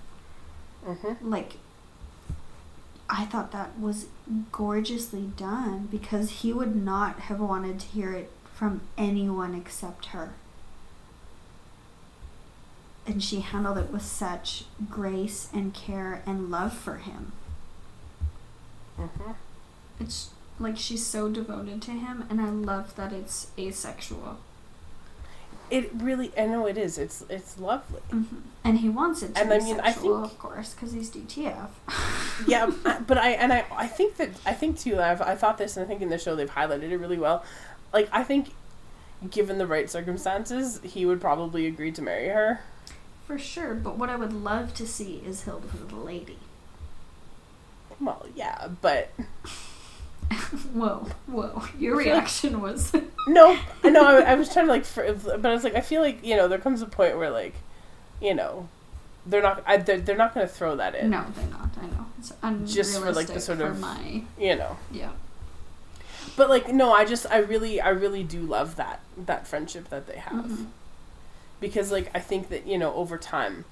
Mm-hmm. 0.87 1.31
Like, 1.31 1.55
I 3.09 3.25
thought 3.27 3.53
that 3.53 3.79
was 3.79 4.07
gorgeously 4.53 5.31
done 5.37 5.89
because 5.91 6.31
he 6.31 6.53
would 6.53 6.75
not 6.75 7.21
have 7.21 7.41
wanted 7.41 7.81
to 7.81 7.87
hear 7.87 8.13
it 8.13 8.31
from 8.55 8.83
anyone 8.97 9.55
except 9.55 10.07
her. 10.07 10.35
And 13.07 13.23
she 13.23 13.41
handled 13.41 13.79
it 13.79 13.91
with 13.91 14.03
such 14.03 14.65
grace 14.89 15.49
and 15.53 15.75
care 15.75 16.23
and 16.27 16.51
love 16.51 16.73
for 16.73 16.97
him. 16.97 17.33
Mm-hmm. 18.99 19.33
It's 20.01 20.31
like 20.59 20.79
she's 20.79 21.07
so 21.07 21.29
devoted 21.29 21.83
to 21.83 21.91
him, 21.91 22.25
and 22.31 22.41
I 22.41 22.49
love 22.49 22.97
that 22.97 23.13
it's 23.13 23.49
asexual. 23.59 24.39
It 25.77 25.91
really, 25.95 26.31
I 26.39 26.47
know 26.47 26.67
it 26.67 26.79
is. 26.79 26.99
It's 26.99 27.25
it's 27.29 27.59
lovely. 27.59 28.01
Mm-hmm. 28.11 28.37
And 28.63 28.79
he 28.79 28.89
wants 28.89 29.23
it 29.23 29.35
to 29.35 29.41
And 29.41 29.49
be 29.51 29.57
I 29.57 29.59
mean, 29.59 29.81
I 29.81 29.91
sexual, 29.93 30.21
think- 30.21 30.33
of 30.33 30.39
course, 30.39 30.73
because 30.75 30.93
he's 30.93 31.11
DTF. 31.11 31.69
yeah, 32.47 32.71
but 33.07 33.19
I 33.19 33.31
and 33.31 33.53
I 33.53 33.65
I 33.73 33.87
think 33.89 34.17
that 34.19 34.31
I 34.47 34.53
think 34.53 34.79
too. 34.79 35.01
I've 35.01 35.21
I 35.21 35.35
thought 35.35 35.59
this, 35.59 35.77
and 35.77 35.85
I 35.85 35.89
think 35.89 36.01
in 36.01 36.09
the 36.11 36.19
show 36.19 36.37
they've 36.37 36.49
highlighted 36.51 36.91
it 36.91 36.97
really 36.99 37.19
well. 37.19 37.45
Like 37.93 38.09
I 38.13 38.23
think, 38.23 38.53
given 39.31 39.59
the 39.59 39.67
right 39.67 39.91
circumstances, 39.91 40.81
he 40.85 41.05
would 41.07 41.21
probably 41.21 41.67
agree 41.67 41.91
to 41.93 42.03
marry 42.03 42.29
her. 42.29 42.61
For 43.27 43.39
sure, 43.39 43.75
but 43.75 43.97
what 43.99 44.11
I 44.11 44.17
would 44.17 44.33
love 44.33 44.75
to 44.75 44.87
see 44.87 45.23
is 45.27 45.43
Hilda 45.43 45.67
a 45.91 45.95
lady. 45.97 46.39
Well, 48.01 48.27
yeah, 48.35 48.69
but 48.81 49.11
whoa, 50.75 51.07
whoa. 51.27 51.63
Your 51.79 52.01
I 52.01 52.05
feel 52.05 52.13
like- 52.13 52.21
reaction 52.23 52.61
was. 52.61 52.93
no, 53.29 53.59
I 53.83 53.91
know. 53.91 54.05
I, 54.05 54.33
I 54.33 54.35
was 54.35 54.53
trying 54.53 54.67
to 54.67 54.73
like, 54.73 54.85
fr- 54.85 55.13
but 55.13 55.47
I 55.47 55.53
was 55.55 55.65
like, 55.65 55.75
I 55.75 55.81
feel 55.81 56.01
like 56.03 56.25
you 56.25 56.37
know, 56.37 56.49
there 56.49 56.59
comes 56.59 56.83
a 56.83 56.87
point 56.87 57.17
where 57.17 57.31
like, 57.31 57.55
you 58.21 58.35
know, 58.35 58.69
they're 59.27 59.43
not. 59.43 59.63
I, 59.67 59.77
they're, 59.79 60.01
they're 60.01 60.17
not 60.17 60.35
going 60.35 60.47
to 60.47 60.53
throw 60.53 60.77
that 60.77 60.95
in. 60.95 61.11
no, 61.11 61.25
they're 61.35 61.47
not. 61.51 61.69
I 61.81 61.87
know. 61.87 62.07
It's 62.19 62.33
unrealistic 62.43 62.75
Just 62.77 63.01
for, 63.01 63.13
like, 63.13 63.27
the 63.29 63.41
sort 63.41 63.61
of- 63.61 63.79
my. 63.81 64.23
You 64.39 64.57
know. 64.57 64.77
Yeah. 64.91 65.11
But 66.37 66.51
like 66.51 66.73
no, 66.73 66.93
I 66.93 67.05
just 67.05 67.27
I 67.31 67.39
really 67.39 67.81
I 67.81 67.91
really 67.91 68.25
do 68.25 68.41
love 68.41 68.77
that 68.77 69.01
that 69.17 69.47
friendship 69.47 69.89
that 69.91 70.07
they 70.09 70.17
have. 70.17 70.47
Mhm. 70.47 70.67
Because 71.61 71.93
like 71.93 72.11
I 72.15 72.19
think 72.19 72.49
that, 72.49 72.67
you 72.67 72.77
know, 72.77 72.93
over 72.95 73.17
time 73.19 73.65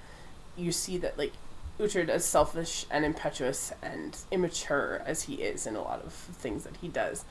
you 0.57 0.71
see 0.71 0.97
that 0.99 1.19
like 1.19 1.33
Uhtred 1.81 2.09
as 2.09 2.25
selfish 2.25 2.87
and 2.91 3.05
impetuous 3.05 3.73
and 3.83 4.17
immature 4.31 5.03
as 5.07 5.23
he 5.25 5.35
is 5.37 5.67
in 5.67 5.75
a 5.75 5.83
lot 5.83 6.05
of 6.05 6.13
things 6.13 6.65
that 6.65 6.77
he 6.81 6.89
does, 6.89 7.25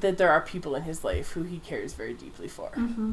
that 0.00 0.18
there 0.18 0.30
are 0.30 0.40
people 0.40 0.74
in 0.74 0.82
his 0.84 1.04
life 1.04 1.32
who 1.32 1.42
he 1.42 1.58
cares 1.58 1.92
very 1.92 2.14
deeply 2.14 2.48
for. 2.48 2.68
hmm 2.70 3.12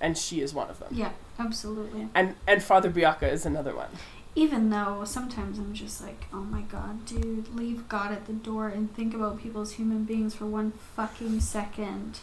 And 0.00 0.18
she 0.18 0.40
is 0.40 0.52
one 0.54 0.70
of 0.70 0.78
them. 0.80 0.88
Yeah, 0.92 1.12
absolutely. 1.38 2.08
And 2.14 2.34
and 2.46 2.62
Father 2.62 2.90
Beocca 2.90 3.30
is 3.30 3.46
another 3.46 3.74
one. 3.76 3.90
Even 4.36 4.70
though 4.70 5.04
sometimes 5.04 5.58
I'm 5.58 5.74
just 5.74 6.02
like, 6.02 6.26
oh 6.32 6.42
my 6.42 6.62
god, 6.62 7.06
dude, 7.06 7.54
leave 7.54 7.88
God 7.88 8.10
at 8.10 8.26
the 8.26 8.32
door 8.32 8.66
and 8.68 8.92
think 8.96 9.14
about 9.14 9.40
people 9.40 9.60
as 9.60 9.72
human 9.72 10.02
beings 10.04 10.34
for 10.34 10.46
one 10.46 10.72
fucking 10.96 11.40
second. 11.40 12.18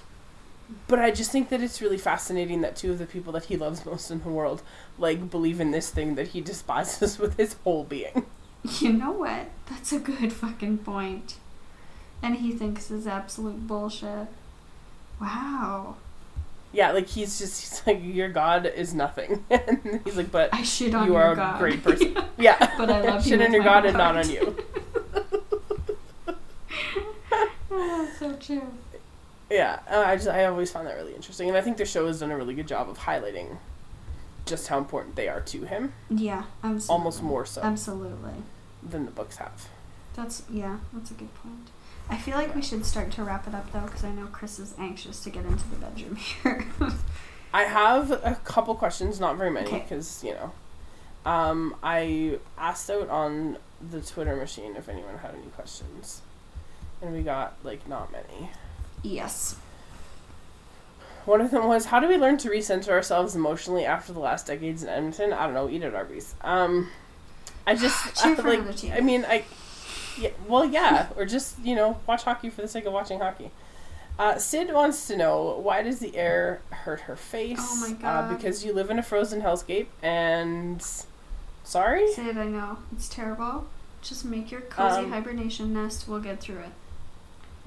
But 0.88 0.99
I 0.99 1.11
just 1.11 1.31
think 1.31 1.49
that 1.49 1.61
it's 1.61 1.81
really 1.81 1.98
fascinating 1.98 2.61
that 2.61 2.76
two 2.76 2.91
of 2.91 2.99
the 2.99 3.06
people 3.06 3.34
that 3.34 3.45
he 3.45 3.57
loves 3.57 3.85
most 3.85 4.10
in 4.11 4.22
the 4.22 4.30
world 4.30 4.61
like 4.98 5.30
believe 5.30 5.60
in 5.60 5.72
this 5.72 5.89
thing 5.89 6.15
that 6.15 6.30
he 6.30 6.41
despises 6.41 7.18
with 7.23 7.38
his 7.38 7.53
whole 7.64 7.84
being. 7.84 8.26
You 8.80 8.93
know 8.93 9.11
what? 9.11 9.48
That's 9.69 9.91
a 9.91 9.99
good 9.99 10.31
fucking 10.31 10.80
point. 10.80 11.35
And 12.22 12.35
he 12.38 12.52
thinks 12.52 12.91
is 12.91 13.07
absolute 13.07 13.65
bullshit. 13.68 14.27
Wow. 15.19 15.95
Yeah, 16.73 16.91
like 16.91 17.07
he's 17.07 17.38
just 17.39 17.60
he's 17.61 17.81
like 17.85 17.99
your 18.03 18.30
god 18.30 18.65
is 18.65 18.93
nothing, 18.93 19.43
and 19.49 19.99
he's 20.06 20.15
like, 20.15 20.31
but 20.31 20.53
I 20.53 20.64
shit 20.64 20.93
on 20.95 21.06
you 21.07 21.14
your 21.14 21.22
are 21.23 21.35
god. 21.35 21.56
a 21.56 21.60
great 21.60 21.84
person. 21.84 22.15
Yeah, 22.38 22.57
But 22.77 22.89
I 22.89 23.02
love 23.02 23.26
you 23.26 23.31
shit 23.31 23.41
on 23.41 23.53
your 23.53 23.64
god 23.64 23.85
and 23.85 23.98
not 23.98 24.15
on 24.15 24.30
you. 24.30 24.56
oh, 27.72 28.07
so 28.18 28.34
true. 28.38 28.61
Yeah, 29.52 29.80
uh, 29.91 29.99
I 29.99 30.15
just 30.15 30.28
I 30.30 30.45
always 30.45 30.72
found 30.72 30.88
that 30.88 30.95
really 30.95 31.14
interesting, 31.14 31.49
and 31.49 31.57
I 31.57 31.61
think 31.61 31.78
the 31.78 31.86
show 31.86 32.07
has 32.07 32.22
done 32.22 32.32
a 32.32 32.38
really 32.38 32.53
good 32.53 32.68
job 32.68 32.90
of 32.90 32.98
highlighting 32.99 33.57
just 34.45 34.68
how 34.69 34.78
important 34.80 35.15
they 35.15 35.28
are 35.28 35.41
to 35.41 35.65
him, 35.65 35.94
Yeah, 36.10 36.44
absolutely. 36.64 36.88
almost 36.94 37.22
more 37.22 37.45
so 37.45 37.61
Absolutely. 37.61 38.34
than 38.82 39.06
the 39.06 39.11
books 39.11 39.38
have. 39.38 39.68
That's 40.15 40.44
yeah, 40.49 40.78
that's 40.94 41.11
a 41.11 41.14
good 41.14 41.34
point. 41.36 41.68
I 42.10 42.18
feel 42.18 42.36
like 42.36 42.56
we 42.56 42.61
should 42.61 42.86
start 42.86 43.11
to 43.11 43.23
wrap 43.23 43.48
it 43.48 43.53
up 43.53 43.72
though, 43.72 43.82
because 43.82 44.03
I 44.03 44.11
know 44.11 44.26
Chris 44.28 44.57
is 44.60 44.73
anxious 44.80 45.22
to 45.23 45.30
get 45.30 45.45
into 45.45 45.64
the 45.69 45.76
bedroom 45.76 46.15
here. 46.15 46.65
I 47.53 47.64
have 47.64 48.11
a 48.11 48.40
couple 48.45 48.73
questions, 48.76 49.19
not 49.19 49.36
very 49.38 49.49
many, 49.52 49.68
Okay. 49.68 49.80
because 49.80 50.23
you 50.23 50.34
know, 50.34 50.52
um, 51.30 51.76
I 51.84 52.40
asked 52.57 52.90
out 52.90 53.10
on 53.10 53.57
the 53.91 53.99
Twitter 54.02 54.36
machine 54.36 54.76
if 54.76 54.88
anyone 54.90 55.18
had 55.19 55.36
any 55.36 55.48
questions, 55.56 56.22
and 57.02 57.14
we 57.14 57.22
got 57.22 57.53
like 57.64 57.88
not 57.88 58.11
many. 58.11 58.49
Yes. 59.03 59.56
One 61.26 61.40
of 61.40 61.52
them 61.52 61.68
was, 61.68 61.86
how 61.86 61.99
do 61.99 62.07
we 62.07 62.18
learn 62.18 62.38
to 62.38 62.49
recenter 62.49 62.90
ourselves 62.90 63.36
emotionally 63.36 63.86
after 63.86 64.11
the 64.11 64.19
last 64.19 64.48
decades 64.48 64.82
in 64.84 64.90
Edmonton? 64.90 65.32
I 65.34 65.45
don't 65.45 65.53
know, 65.53 65.69
eat 65.69 65.84
at 65.84 65.94
Arby's. 65.94 66.34
Um, 66.41 66.90
I 67.68 67.76
just 67.76 68.26
I, 68.26 68.34
like. 68.34 68.91
I 68.91 69.02
mean, 69.02 69.26
I. 69.28 69.44
Yeah, 70.19 70.32
well, 70.48 70.65
yeah, 70.65 71.07
or 71.15 71.26
just 71.26 71.57
you 71.64 71.76
know, 71.76 71.99
watch 72.07 72.23
hockey 72.23 72.49
for 72.49 72.61
the 72.61 72.68
sake 72.68 72.86
of 72.86 72.94
watching 72.94 73.19
hockey. 73.19 73.52
Uh, 74.19 74.38
Sid 74.38 74.73
wants 74.73 75.07
to 75.07 75.15
know 75.15 75.57
why 75.61 75.84
does 75.84 75.99
the 75.99 76.15
air 76.18 76.61
hurt 76.69 77.02
her 77.02 77.15
face? 77.15 77.60
Oh 77.61 77.88
my 77.88 77.94
Uh, 78.07 78.28
God. 78.28 78.36
because 78.38 78.65
you 78.65 78.73
live 78.73 78.90
in 78.90 78.99
a 78.99 79.03
frozen 79.03 79.41
hellscape, 79.41 79.88
and 80.02 80.84
sorry. 81.64 82.11
Sid, 82.14 82.38
I 82.38 82.45
know 82.45 82.80
it's 82.94 83.07
terrible. 83.07 83.68
Just 84.02 84.26
make 84.26 84.52
your 84.52 84.61
cozy 84.61 85.06
Um, 85.06 85.11
hibernation 85.11 85.72
nest. 85.73 86.07
We'll 86.07 86.19
get 86.19 86.41
through 86.41 86.60
it. 86.60 86.72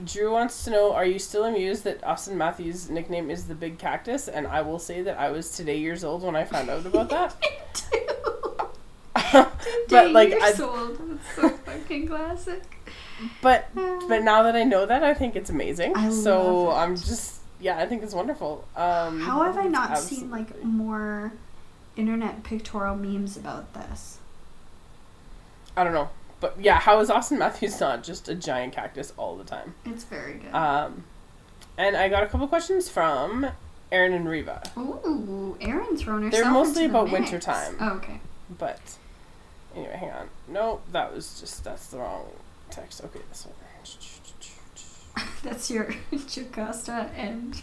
Drew 0.03 0.33
wants 0.33 0.65
to 0.65 0.71
know, 0.71 0.93
are 0.93 1.05
you 1.05 1.19
still 1.19 1.45
amused 1.45 1.85
that 1.85 2.03
Auston 2.03 2.35
Matthews' 2.35 2.91
nickname 2.91 3.31
is 3.31 3.45
the 3.45 3.55
Big 3.55 3.79
Cactus? 3.79 4.27
And 4.27 4.47
I 4.47 4.63
will 4.63 4.81
say 4.81 5.03
that 5.03 5.19
I 5.19 5.31
was 5.31 5.51
today 5.57 5.79
years 5.79 6.03
old 6.03 6.23
when 6.23 6.35
I 6.35 6.45
found 6.45 6.69
out 6.69 6.85
about 6.85 7.11
that. 7.11 7.37
But 9.89 10.13
like, 10.13 10.31
you're 10.31 10.43
I, 10.43 10.53
sold. 10.53 11.01
It's 11.11 11.37
so 11.37 11.49
fucking 11.65 12.09
classic. 12.09 12.63
but 13.41 13.69
but 13.75 14.23
now 14.23 14.43
that 14.43 14.57
I 14.57 14.65
know 14.65 14.87
that, 14.87 15.05
I 15.05 15.15
think 15.15 15.37
it's 15.37 15.51
amazing. 15.51 15.95
I 15.97 16.11
so. 16.11 16.71
I'm 16.71 16.97
just 16.97 17.41
yeah, 17.61 17.79
I 17.79 17.87
think 17.87 18.03
it's 18.03 18.15
wonderful. 18.15 18.67
Um, 18.77 19.21
How 19.21 19.43
have 19.43 19.57
I 19.57 19.67
not 19.67 19.99
seen 19.99 20.31
like 20.31 20.63
more 20.63 21.33
internet 21.97 22.43
pictorial 22.43 22.97
memes 22.97 23.37
about 23.37 23.73
this? 23.75 24.19
I 25.77 25.85
don't 25.85 25.93
know, 25.93 26.11
but 26.45 26.63
yeah, 26.63 26.79
how 26.79 27.01
is 27.01 27.09
Auston 27.09 27.39
Matthews 27.39 27.81
not 27.81 28.05
just 28.05 28.29
a 28.29 28.35
giant 28.35 28.75
cactus 28.75 29.15
all 29.17 29.35
the 29.35 29.45
time? 29.45 29.75
It's 29.87 30.05
very 30.05 30.35
good. 30.35 30.53
Um, 30.55 31.05
and 31.79 31.97
I 31.97 32.11
got 32.11 32.23
a 32.23 32.27
couple 32.27 32.47
questions 32.49 32.87
from 32.87 33.47
Aaron 33.91 34.13
and 34.13 34.29
Reva, 34.29 34.63
Ooh, 34.77 35.57
Aaron 35.59 35.97
thrown 35.97 36.25
herself. 36.25 36.45
They're 36.45 36.53
mostly 36.53 36.85
into 36.85 36.93
the 36.93 36.99
about 36.99 37.11
mix. 37.11 37.31
wintertime. 37.31 37.77
Oh, 37.81 37.93
okay. 37.95 38.21
but 38.59 38.79
anyway, 39.75 39.97
hang 39.97 40.11
on. 40.11 40.29
No, 40.47 40.83
that 40.93 41.15
was 41.15 41.41
just 41.41 41.65
that's 41.65 41.87
the 41.87 41.97
wrong 41.97 42.27
text. 42.69 43.03
Okay, 43.03 43.21
this 43.31 43.47
one. 43.47 43.55
That's 45.45 45.71
your 45.71 45.95
Jocasta 46.13 47.09
and 47.17 47.63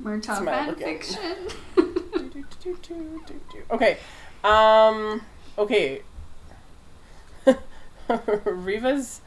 Murtagh 0.00 0.44
fan 0.44 0.74
fiction. 0.76 1.48
Okay. 3.70 3.98
Um. 4.44 5.20
Okay. 5.58 6.02
Riva's 8.44 9.20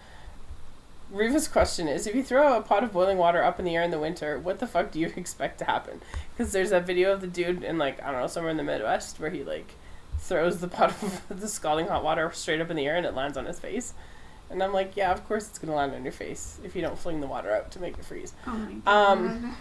Riva's 1.11 1.47
question 1.47 1.87
is: 1.87 2.05
If 2.05 2.15
you 2.15 2.23
throw 2.23 2.57
a 2.57 2.61
pot 2.61 2.83
of 2.83 2.91
boiling 2.91 3.17
water 3.17 3.43
up 3.43 3.59
in 3.59 3.65
the 3.65 3.75
air 3.75 3.83
in 3.83 3.91
the 3.91 3.99
winter, 3.99 4.37
what 4.37 4.59
the 4.59 4.67
fuck 4.67 4.91
do 4.91 4.99
you 4.99 5.07
expect 5.15 5.59
to 5.59 5.65
happen? 5.65 6.01
Because 6.35 6.51
there's 6.51 6.69
that 6.71 6.85
video 6.85 7.13
of 7.13 7.21
the 7.21 7.27
dude 7.27 7.63
in 7.63 7.77
like 7.77 8.01
I 8.03 8.11
don't 8.11 8.21
know 8.21 8.27
somewhere 8.27 8.51
in 8.51 8.57
the 8.57 8.63
Midwest 8.63 9.19
where 9.19 9.29
he 9.29 9.43
like 9.43 9.73
throws 10.19 10.59
the 10.59 10.67
pot 10.67 10.91
of 11.01 11.21
the 11.39 11.47
scalding 11.47 11.87
hot 11.87 12.03
water 12.03 12.29
straight 12.33 12.59
up 12.61 12.69
in 12.69 12.75
the 12.75 12.85
air 12.85 12.95
and 12.95 13.05
it 13.05 13.13
lands 13.15 13.37
on 13.37 13.45
his 13.45 13.59
face. 13.59 13.93
And 14.49 14.63
I'm 14.63 14.73
like, 14.73 14.95
yeah, 14.95 15.11
of 15.11 15.27
course 15.27 15.47
it's 15.47 15.59
gonna 15.59 15.75
land 15.75 15.93
on 15.93 16.03
your 16.03 16.13
face 16.13 16.59
if 16.63 16.75
you 16.75 16.81
don't 16.81 16.97
fling 16.97 17.19
the 17.21 17.27
water 17.27 17.53
out 17.53 17.71
to 17.71 17.79
make 17.79 17.97
it 17.97 18.05
freeze. 18.05 18.33
Oh 18.45 18.51
my 18.51 18.73
god. 18.85 19.11
Um, 19.11 19.57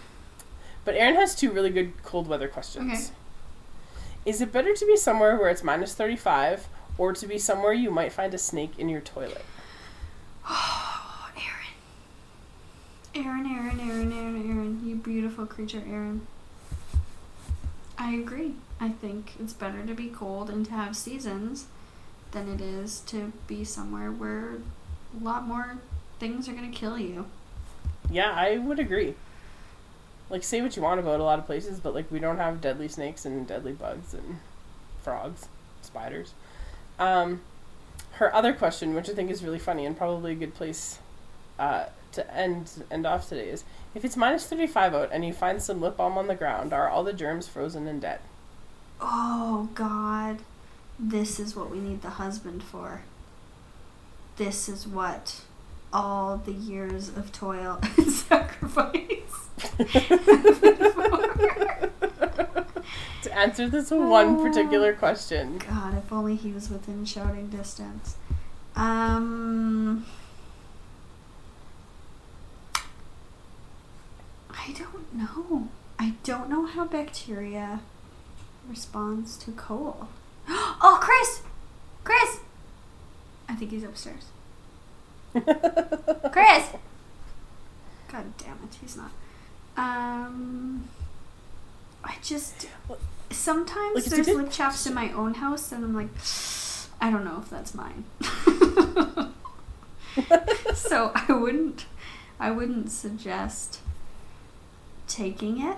But 0.85 0.95
Aaron 0.95 1.15
has 1.15 1.35
two 1.35 1.51
really 1.51 1.69
good 1.69 2.01
cold 2.03 2.27
weather 2.27 2.47
questions. 2.47 2.91
Okay. 2.93 4.29
Is 4.29 4.41
it 4.41 4.51
better 4.53 4.73
to 4.73 4.85
be 4.85 4.95
somewhere 4.97 5.37
where 5.37 5.49
it's 5.49 5.63
minus 5.63 5.93
35 5.93 6.67
or 6.97 7.13
to 7.13 7.27
be 7.27 7.37
somewhere 7.37 7.73
you 7.73 7.91
might 7.91 8.11
find 8.11 8.33
a 8.33 8.37
snake 8.37 8.73
in 8.77 8.89
your 8.89 9.01
toilet? 9.01 9.45
Oh, 10.47 11.29
Aaron. 13.15 13.25
Aaron, 13.27 13.45
Aaron, 13.45 13.79
Aaron, 13.79 14.13
Aaron, 14.13 14.51
Aaron. 14.51 14.81
You 14.87 14.95
beautiful 14.95 15.45
creature, 15.45 15.83
Aaron. 15.87 16.27
I 17.97 18.13
agree. 18.13 18.53
I 18.79 18.89
think 18.89 19.33
it's 19.39 19.53
better 19.53 19.85
to 19.85 19.93
be 19.93 20.09
cold 20.09 20.49
and 20.49 20.65
to 20.67 20.71
have 20.71 20.95
seasons 20.95 21.65
than 22.31 22.47
it 22.47 22.61
is 22.61 22.99
to 23.07 23.31
be 23.47 23.63
somewhere 23.63 24.11
where 24.11 24.55
a 25.19 25.23
lot 25.23 25.47
more 25.47 25.77
things 26.19 26.47
are 26.47 26.53
going 26.53 26.71
to 26.71 26.77
kill 26.77 26.97
you. 26.97 27.25
Yeah, 28.09 28.31
I 28.31 28.57
would 28.57 28.79
agree. 28.79 29.15
Like, 30.29 30.43
say 30.43 30.61
what 30.61 30.75
you 30.75 30.81
want 30.81 30.99
about 30.99 31.19
a 31.19 31.23
lot 31.23 31.39
of 31.39 31.45
places, 31.45 31.79
but 31.79 31.95
like, 31.95 32.11
we 32.11 32.19
don't 32.19 32.37
have 32.37 32.61
deadly 32.61 32.87
snakes 32.87 33.25
and 33.25 33.47
deadly 33.47 33.71
bugs 33.71 34.13
and 34.13 34.39
frogs, 35.01 35.47
spiders. 35.81 36.33
Um, 36.99 37.41
her 38.13 38.33
other 38.33 38.53
question, 38.53 38.93
which 38.93 39.09
I 39.09 39.13
think 39.13 39.29
is 39.29 39.43
really 39.43 39.59
funny 39.59 39.85
and 39.85 39.95
probably 39.95 40.31
a 40.31 40.35
good 40.35 40.55
place 40.55 40.99
uh, 41.59 41.85
to 42.13 42.35
end 42.35 42.83
end 42.89 43.05
off 43.05 43.29
today, 43.29 43.49
is 43.49 43.63
if 43.93 44.03
it's 44.03 44.17
minus 44.17 44.47
35 44.47 44.93
out 44.93 45.09
and 45.11 45.25
you 45.25 45.33
find 45.33 45.61
some 45.61 45.81
lip 45.81 45.97
balm 45.97 46.17
on 46.17 46.27
the 46.27 46.35
ground, 46.35 46.73
are 46.73 46.89
all 46.89 47.03
the 47.03 47.13
germs 47.13 47.47
frozen 47.47 47.87
and 47.87 48.01
dead? 48.01 48.19
Oh, 48.99 49.69
God. 49.75 50.39
This 50.99 51.39
is 51.39 51.55
what 51.55 51.69
we 51.69 51.79
need 51.79 52.01
the 52.01 52.11
husband 52.11 52.63
for. 52.63 53.03
This 54.37 54.67
is 54.67 54.87
what 54.87 55.41
all 55.93 56.37
the 56.37 56.51
years 56.51 57.09
of 57.09 57.31
toil 57.31 57.79
and 57.97 58.11
sacrifice. 58.11 59.49
to 63.23 63.37
answer 63.37 63.69
this 63.69 63.91
one 63.91 64.41
particular 64.41 64.93
question. 64.93 65.57
God, 65.57 65.97
if 65.97 66.11
only 66.11 66.35
he 66.35 66.51
was 66.51 66.69
within 66.69 67.05
shouting 67.05 67.47
distance. 67.49 68.15
Um, 68.75 70.05
I 74.49 74.71
don't 74.73 75.13
know. 75.13 75.69
I 75.99 76.13
don't 76.23 76.49
know 76.49 76.65
how 76.65 76.85
bacteria 76.85 77.81
responds 78.69 79.37
to 79.37 79.51
coal. 79.51 80.09
Oh, 80.79 80.99
Chris! 81.01 81.41
Chris! 82.03 82.39
I 83.49 83.55
think 83.55 83.71
he's 83.71 83.83
upstairs. 83.83 84.25
Chris! 85.33 86.69
God 88.07 88.37
damn 88.37 88.59
it, 88.63 88.77
he's 88.79 88.95
not. 88.95 89.11
Um, 89.75 90.87
I 92.03 92.15
just 92.23 92.67
sometimes 93.29 93.95
Like, 93.95 94.05
there's 94.05 94.27
lip 94.27 94.49
chaps 94.51 94.85
in 94.87 94.93
my 94.93 95.11
own 95.11 95.35
house, 95.35 95.71
and 95.71 95.83
I'm 95.83 95.95
like, 95.95 96.09
I 97.01 97.09
don't 97.11 97.25
know 97.25 97.39
if 97.41 97.49
that's 97.49 97.73
mine. 97.75 98.05
so 100.73 101.11
I 101.13 101.31
wouldn't, 101.33 101.85
I 102.39 102.51
wouldn't 102.51 102.91
suggest 102.91 103.79
taking 105.07 105.61
it 105.61 105.77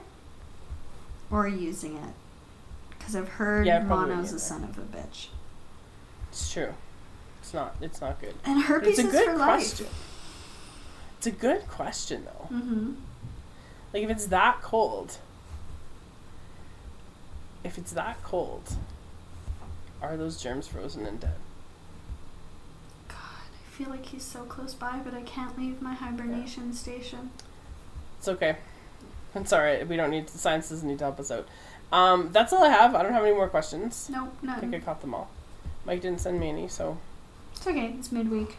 or 1.31 1.47
using 1.47 1.97
it 1.97 2.13
because 2.97 3.15
I've 3.15 3.27
heard 3.29 3.65
Yeah, 3.67 3.83
mono's 3.83 4.31
a 4.33 4.39
son 4.39 4.63
of 4.63 4.77
a 4.77 4.81
bitch, 4.81 5.27
It's 6.29 6.51
true. 6.51 6.73
It's 7.41 7.53
not. 7.53 7.75
It's 7.81 8.01
not 8.01 8.19
good. 8.21 8.35
and 8.45 8.57
But 8.57 8.65
herpes 8.65 8.99
it's 8.99 8.99
a 8.99 9.05
is 9.07 9.11
good 9.11 9.35
question. 9.35 9.85
life. 9.85 10.05
It's 11.17 11.27
a 11.27 11.31
good 11.31 11.67
question 11.67 12.25
though. 12.25 12.55
Mm-hmm. 12.55 12.93
Like 13.93 14.03
if 14.03 14.09
it's 14.09 14.25
that 14.27 14.61
cold, 14.61 15.17
if 17.63 17.77
it's 17.77 17.91
that 17.93 18.21
cold, 18.23 18.75
are 20.01 20.15
those 20.15 20.41
germs 20.41 20.67
frozen 20.67 21.05
and 21.05 21.19
dead? 21.19 21.35
God, 23.07 23.17
I 23.17 23.71
feel 23.71 23.89
like 23.89 24.05
he's 24.05 24.23
so 24.23 24.43
close 24.43 24.73
by, 24.73 24.99
but 25.03 25.13
I 25.13 25.21
can't 25.21 25.57
leave 25.57 25.81
my 25.81 25.93
hibernation 25.93 26.73
station. 26.73 27.31
It's 28.17 28.27
okay. 28.27 28.57
It's 29.35 29.53
alright. 29.53 29.87
We 29.87 29.95
don't 29.95 30.09
need 30.09 30.27
to, 30.27 30.37
science 30.37 30.69
doesn't 30.69 30.87
need 30.87 30.99
to 30.99 31.05
help 31.05 31.19
us 31.19 31.31
out. 31.31 31.47
Um, 31.91 32.29
that's 32.31 32.53
all 32.53 32.63
I 32.63 32.69
have. 32.69 32.95
I 32.95 33.03
don't 33.03 33.13
have 33.13 33.23
any 33.23 33.33
more 33.33 33.49
questions. 33.49 34.09
Nope, 34.11 34.33
none. 34.41 34.57
I 34.57 34.59
think 34.59 34.75
I 34.75 34.79
caught 34.79 35.01
them 35.01 35.13
all. 35.13 35.29
Mike 35.85 36.01
didn't 36.01 36.21
send 36.21 36.39
me 36.39 36.49
any, 36.49 36.67
so. 36.67 36.97
It's 37.53 37.65
okay. 37.65 37.95
It's 37.97 38.11
midweek. 38.11 38.57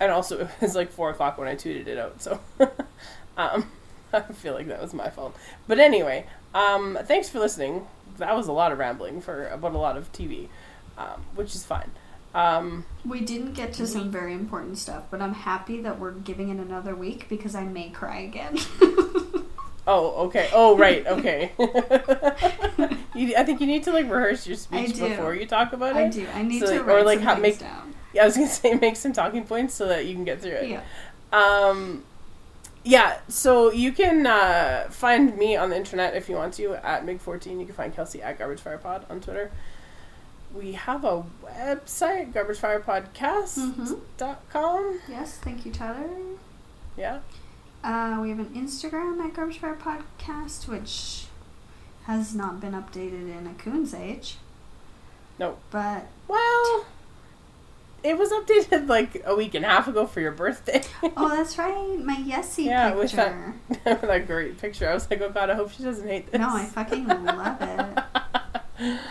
And 0.00 0.12
also, 0.12 0.40
it 0.60 0.60
was 0.60 0.74
like 0.74 0.92
4 0.92 1.10
o'clock 1.10 1.38
when 1.38 1.48
I 1.48 1.54
tweeted 1.54 1.86
it 1.86 1.98
out, 1.98 2.22
so. 2.22 2.40
um, 3.36 3.66
I 4.12 4.20
feel 4.20 4.54
like 4.54 4.68
that 4.68 4.80
was 4.80 4.94
my 4.94 5.10
fault. 5.10 5.36
But 5.66 5.78
anyway, 5.78 6.26
um, 6.54 6.98
thanks 7.04 7.28
for 7.28 7.38
listening. 7.38 7.86
That 8.18 8.34
was 8.36 8.48
a 8.48 8.52
lot 8.52 8.72
of 8.72 8.78
rambling 8.78 9.20
for 9.20 9.46
about 9.48 9.74
a 9.74 9.78
lot 9.78 9.96
of 9.96 10.12
TV, 10.12 10.48
um, 10.96 11.24
which 11.34 11.54
is 11.54 11.64
fine. 11.64 11.90
Um, 12.34 12.84
We 13.06 13.20
didn't 13.20 13.54
get 13.54 13.72
to 13.74 13.86
some 13.86 14.10
very 14.10 14.34
important 14.34 14.78
stuff, 14.78 15.04
but 15.10 15.22
I'm 15.22 15.34
happy 15.34 15.80
that 15.80 15.98
we're 15.98 16.12
giving 16.12 16.48
it 16.50 16.58
another 16.58 16.94
week 16.94 17.28
because 17.28 17.54
I 17.54 17.64
may 17.64 17.90
cry 17.90 18.18
again. 18.20 18.58
oh, 19.86 20.26
okay. 20.26 20.48
Oh, 20.52 20.76
right. 20.76 21.06
Okay. 21.06 21.52
you, 23.14 23.34
I 23.36 23.44
think 23.44 23.60
you 23.60 23.66
need 23.66 23.84
to 23.84 23.92
like 23.92 24.04
rehearse 24.06 24.46
your 24.46 24.56
speech 24.56 24.98
before 24.98 25.34
you 25.34 25.46
talk 25.46 25.72
about 25.72 25.96
it. 25.96 25.98
I 26.00 26.08
do. 26.08 26.26
I 26.34 26.42
need 26.42 26.60
So, 26.60 26.66
to 26.66 26.72
like- 26.82 26.88
or, 26.88 27.02
like, 27.04 27.18
some 27.18 27.26
how- 27.26 27.36
make- 27.36 27.58
down. 27.58 27.94
Yeah, 28.14 28.22
I 28.22 28.24
was 28.26 28.36
gonna 28.36 28.48
say 28.48 28.74
make 28.74 28.96
some 28.96 29.12
talking 29.12 29.44
points 29.44 29.74
so 29.74 29.86
that 29.88 30.06
you 30.06 30.14
can 30.14 30.24
get 30.24 30.40
through 30.40 30.52
it. 30.52 30.68
Yeah. 30.70 30.80
Um, 31.32 32.04
yeah, 32.88 33.18
so 33.28 33.70
you 33.70 33.92
can 33.92 34.26
uh, 34.26 34.86
find 34.90 35.36
me 35.36 35.56
on 35.56 35.68
the 35.68 35.76
internet 35.76 36.16
if 36.16 36.28
you 36.28 36.36
want 36.36 36.54
to 36.54 36.74
at 36.76 37.04
Mig14. 37.04 37.60
You 37.60 37.66
can 37.66 37.74
find 37.74 37.94
Kelsey 37.94 38.22
at 38.22 38.38
Garbage 38.38 38.60
Fire 38.60 38.78
Pod 38.78 39.04
on 39.10 39.20
Twitter. 39.20 39.50
We 40.54 40.72
have 40.72 41.04
a 41.04 41.22
website, 41.44 42.32
garbagefirepodcast.com. 42.32 44.84
Mhm. 44.84 44.98
Yes, 45.08 45.36
thank 45.38 45.66
you, 45.66 45.72
Tyler. 45.72 46.08
Yeah. 46.96 47.18
Uh, 47.84 48.18
we 48.22 48.30
have 48.30 48.38
an 48.38 48.54
Instagram 48.54 49.20
at 49.24 49.34
Garbage 49.34 49.58
Fire 49.58 49.76
Podcast, 49.76 50.66
which 50.66 51.26
has 52.04 52.34
not 52.34 52.58
been 52.60 52.72
updated 52.72 53.28
in 53.38 53.46
a 53.46 53.52
coon's 53.62 53.92
age. 53.92 54.36
No. 55.38 55.58
But 55.70 56.06
Well, 56.26 56.86
it 58.04 58.16
was 58.16 58.30
updated 58.30 58.88
like 58.88 59.22
a 59.26 59.34
week 59.34 59.54
and 59.54 59.64
a 59.64 59.68
half 59.68 59.88
ago 59.88 60.06
for 60.06 60.20
your 60.20 60.32
birthday. 60.32 60.82
oh, 61.16 61.28
that's 61.36 61.58
right, 61.58 61.98
my 61.98 62.16
Yessie 62.16 62.66
Yeah, 62.66 62.94
with 62.94 63.12
that- 63.12 63.34
picture. 63.68 63.94
that 64.06 64.26
great 64.26 64.58
picture. 64.58 64.88
I 64.88 64.94
was 64.94 65.08
like, 65.10 65.20
oh 65.20 65.30
god, 65.30 65.50
I 65.50 65.54
hope 65.54 65.70
she 65.72 65.82
doesn't 65.82 66.06
hate 66.06 66.30
this. 66.30 66.40
No, 66.40 66.48
I 66.54 66.64
fucking 66.66 67.06
love 67.06 67.58
it. 67.60 68.04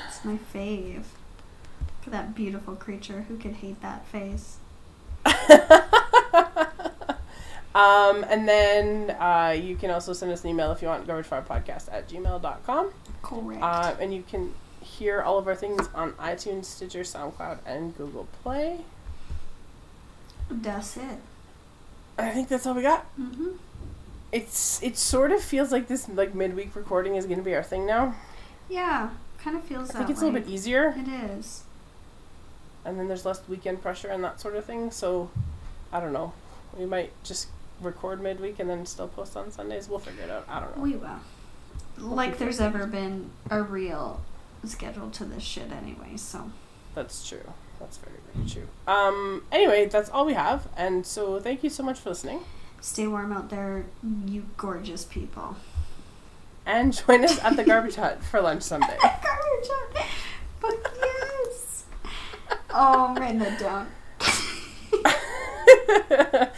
It's 0.08 0.24
my 0.24 0.38
fave. 0.54 1.04
For 2.02 2.10
that 2.12 2.34
beautiful 2.34 2.76
creature 2.76 3.24
who 3.28 3.38
could 3.38 3.56
hate 3.56 3.82
that 3.82 4.06
face. 4.08 4.58
um, 7.76 8.24
and 8.30 8.48
then 8.48 9.12
uh, 9.20 9.56
you 9.62 9.76
can 9.76 9.92
also 9.92 10.14
send 10.14 10.32
us 10.32 10.44
an 10.44 10.50
email 10.50 10.72
if 10.72 10.82
you 10.82 10.88
want, 10.88 11.06
garbagefirepodcast 11.06 11.92
at 11.92 12.08
gmail.com. 12.10 12.92
Correct. 13.22 13.62
Uh, 13.62 13.96
and 14.00 14.14
you 14.14 14.24
can 14.24 14.54
hear 14.98 15.22
all 15.22 15.38
of 15.38 15.48
our 15.48 15.56
things 15.56 15.90
on 15.94 16.14
iTunes, 16.14 16.66
Stitcher, 16.66 17.02
SoundCloud, 17.02 17.60
and 17.66 17.96
Google 17.98 18.28
Play. 18.44 18.82
That's 20.50 20.98
it. 20.98 21.20
I 22.18 22.32
think 22.32 22.48
that's 22.48 22.66
all 22.66 22.74
we 22.74 22.82
got. 22.82 23.06
Mm-hmm. 23.20 23.50
It's 24.32 24.82
it 24.84 24.98
sort 24.98 25.32
of 25.32 25.42
feels 25.42 25.72
like 25.72 25.88
this 25.88 26.10
like 26.10 26.34
midweek 26.34 26.76
recording 26.76 27.16
is 27.16 27.26
going 27.26 27.38
to 27.38 27.44
be 27.44 27.56
our 27.56 27.64
thing 27.64 27.86
now. 27.86 28.16
Yeah, 28.70 29.10
kind 29.38 29.56
of 29.56 29.64
feels 29.64 29.92
I 29.92 30.00
think 30.00 30.10
it's 30.10 30.22
a 30.22 30.26
little 30.26 30.40
bit 30.40 30.50
easier, 30.50 30.94
It 30.98 31.08
is. 31.08 31.64
and 32.84 33.00
then 33.00 33.08
there's 33.08 33.26
less 33.26 33.42
weekend 33.48 33.82
pressure 33.82 34.10
and 34.10 34.24
that 34.24 34.42
sort 34.42 34.56
of 34.56 34.66
thing. 34.66 34.92
So 34.92 35.30
I 35.94 36.00
don't 36.00 36.12
know. 36.14 36.34
We 36.78 36.86
might 36.86 37.12
just 37.24 37.48
record 37.82 38.22
midweek 38.22 38.60
and 38.60 38.70
then 38.70 38.86
still 38.86 39.08
post 39.08 39.38
on 39.38 39.52
Sundays. 39.52 39.88
We'll 39.88 40.00
figure 40.00 40.24
it 40.24 40.30
out. 40.32 40.46
I 40.50 40.60
don't 40.60 40.76
know. 40.76 40.84
We 40.84 40.96
will. 40.96 41.20
Like 41.98 42.38
there's 42.38 42.60
ever 42.60 42.86
been 42.88 43.30
a 43.50 43.62
real 43.62 44.22
schedule 44.68 45.10
to 45.12 45.26
this 45.26 45.44
shit 45.44 45.72
anyway, 45.72 46.18
so. 46.18 46.52
That's 46.96 47.28
true. 47.28 47.54
That's 47.80 47.98
very 47.98 48.18
very 48.34 48.50
true. 48.50 48.68
Um. 48.88 49.44
Anyway, 49.52 49.86
that's 49.86 50.10
all 50.10 50.26
we 50.26 50.34
have, 50.34 50.68
and 50.76 51.06
so 51.06 51.40
thank 51.40 51.64
you 51.64 51.70
so 51.70 51.84
much 51.84 52.00
for 52.00 52.10
listening. 52.10 52.40
Stay 52.82 53.08
warm 53.08 53.32
out 53.32 53.50
there, 53.50 53.86
you 54.26 54.46
gorgeous 54.58 55.06
people. 55.06 55.58
And 56.66 56.94
join 56.94 57.24
us 57.24 57.40
at 57.44 57.56
the 57.56 57.64
Garbage 57.64 57.96
Hut 57.96 58.24
for 58.24 58.42
lunch 58.42 58.64
someday. 58.72 58.98
Garbage 59.00 59.70
hut. 59.70 60.06
Fuck 60.60 60.94
yes. 61.02 61.86
Oh, 62.72 63.06
I'm 63.08 63.16
writing 63.16 63.40
that 63.40 63.60
down. 63.60 63.88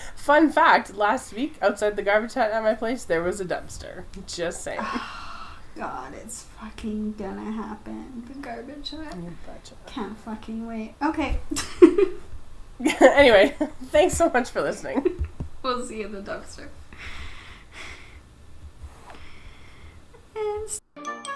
Fun 0.15 0.51
fact: 0.51 0.95
Last 0.95 1.33
week, 1.33 1.55
outside 1.61 1.95
the 1.95 2.01
Garbage 2.01 2.33
Hut 2.33 2.51
at 2.51 2.63
my 2.63 2.75
place, 2.75 3.03
there 3.03 3.21
was 3.21 3.41
a 3.41 3.45
dumpster. 3.45 4.03
Just 4.25 4.63
saying. 4.63 4.79
god, 5.79 6.13
it's 6.13 6.43
fucking 6.59 7.13
gonna 7.13 7.53
happen. 7.53 8.23
The 8.27 8.33
garbage. 8.39 8.91
Can't 9.87 10.17
fucking 10.17 10.67
wait. 10.67 10.95
Okay. 11.01 11.39
anyway, 12.99 13.55
thanks 13.85 14.15
so 14.17 14.29
much 14.29 14.49
for 14.49 14.61
listening. 14.61 15.25
we'll 15.63 15.85
see 15.85 16.01
you 16.01 16.07
in 16.07 16.11
the 16.11 16.21
dumpster. 16.21 16.67
And. 20.35 21.29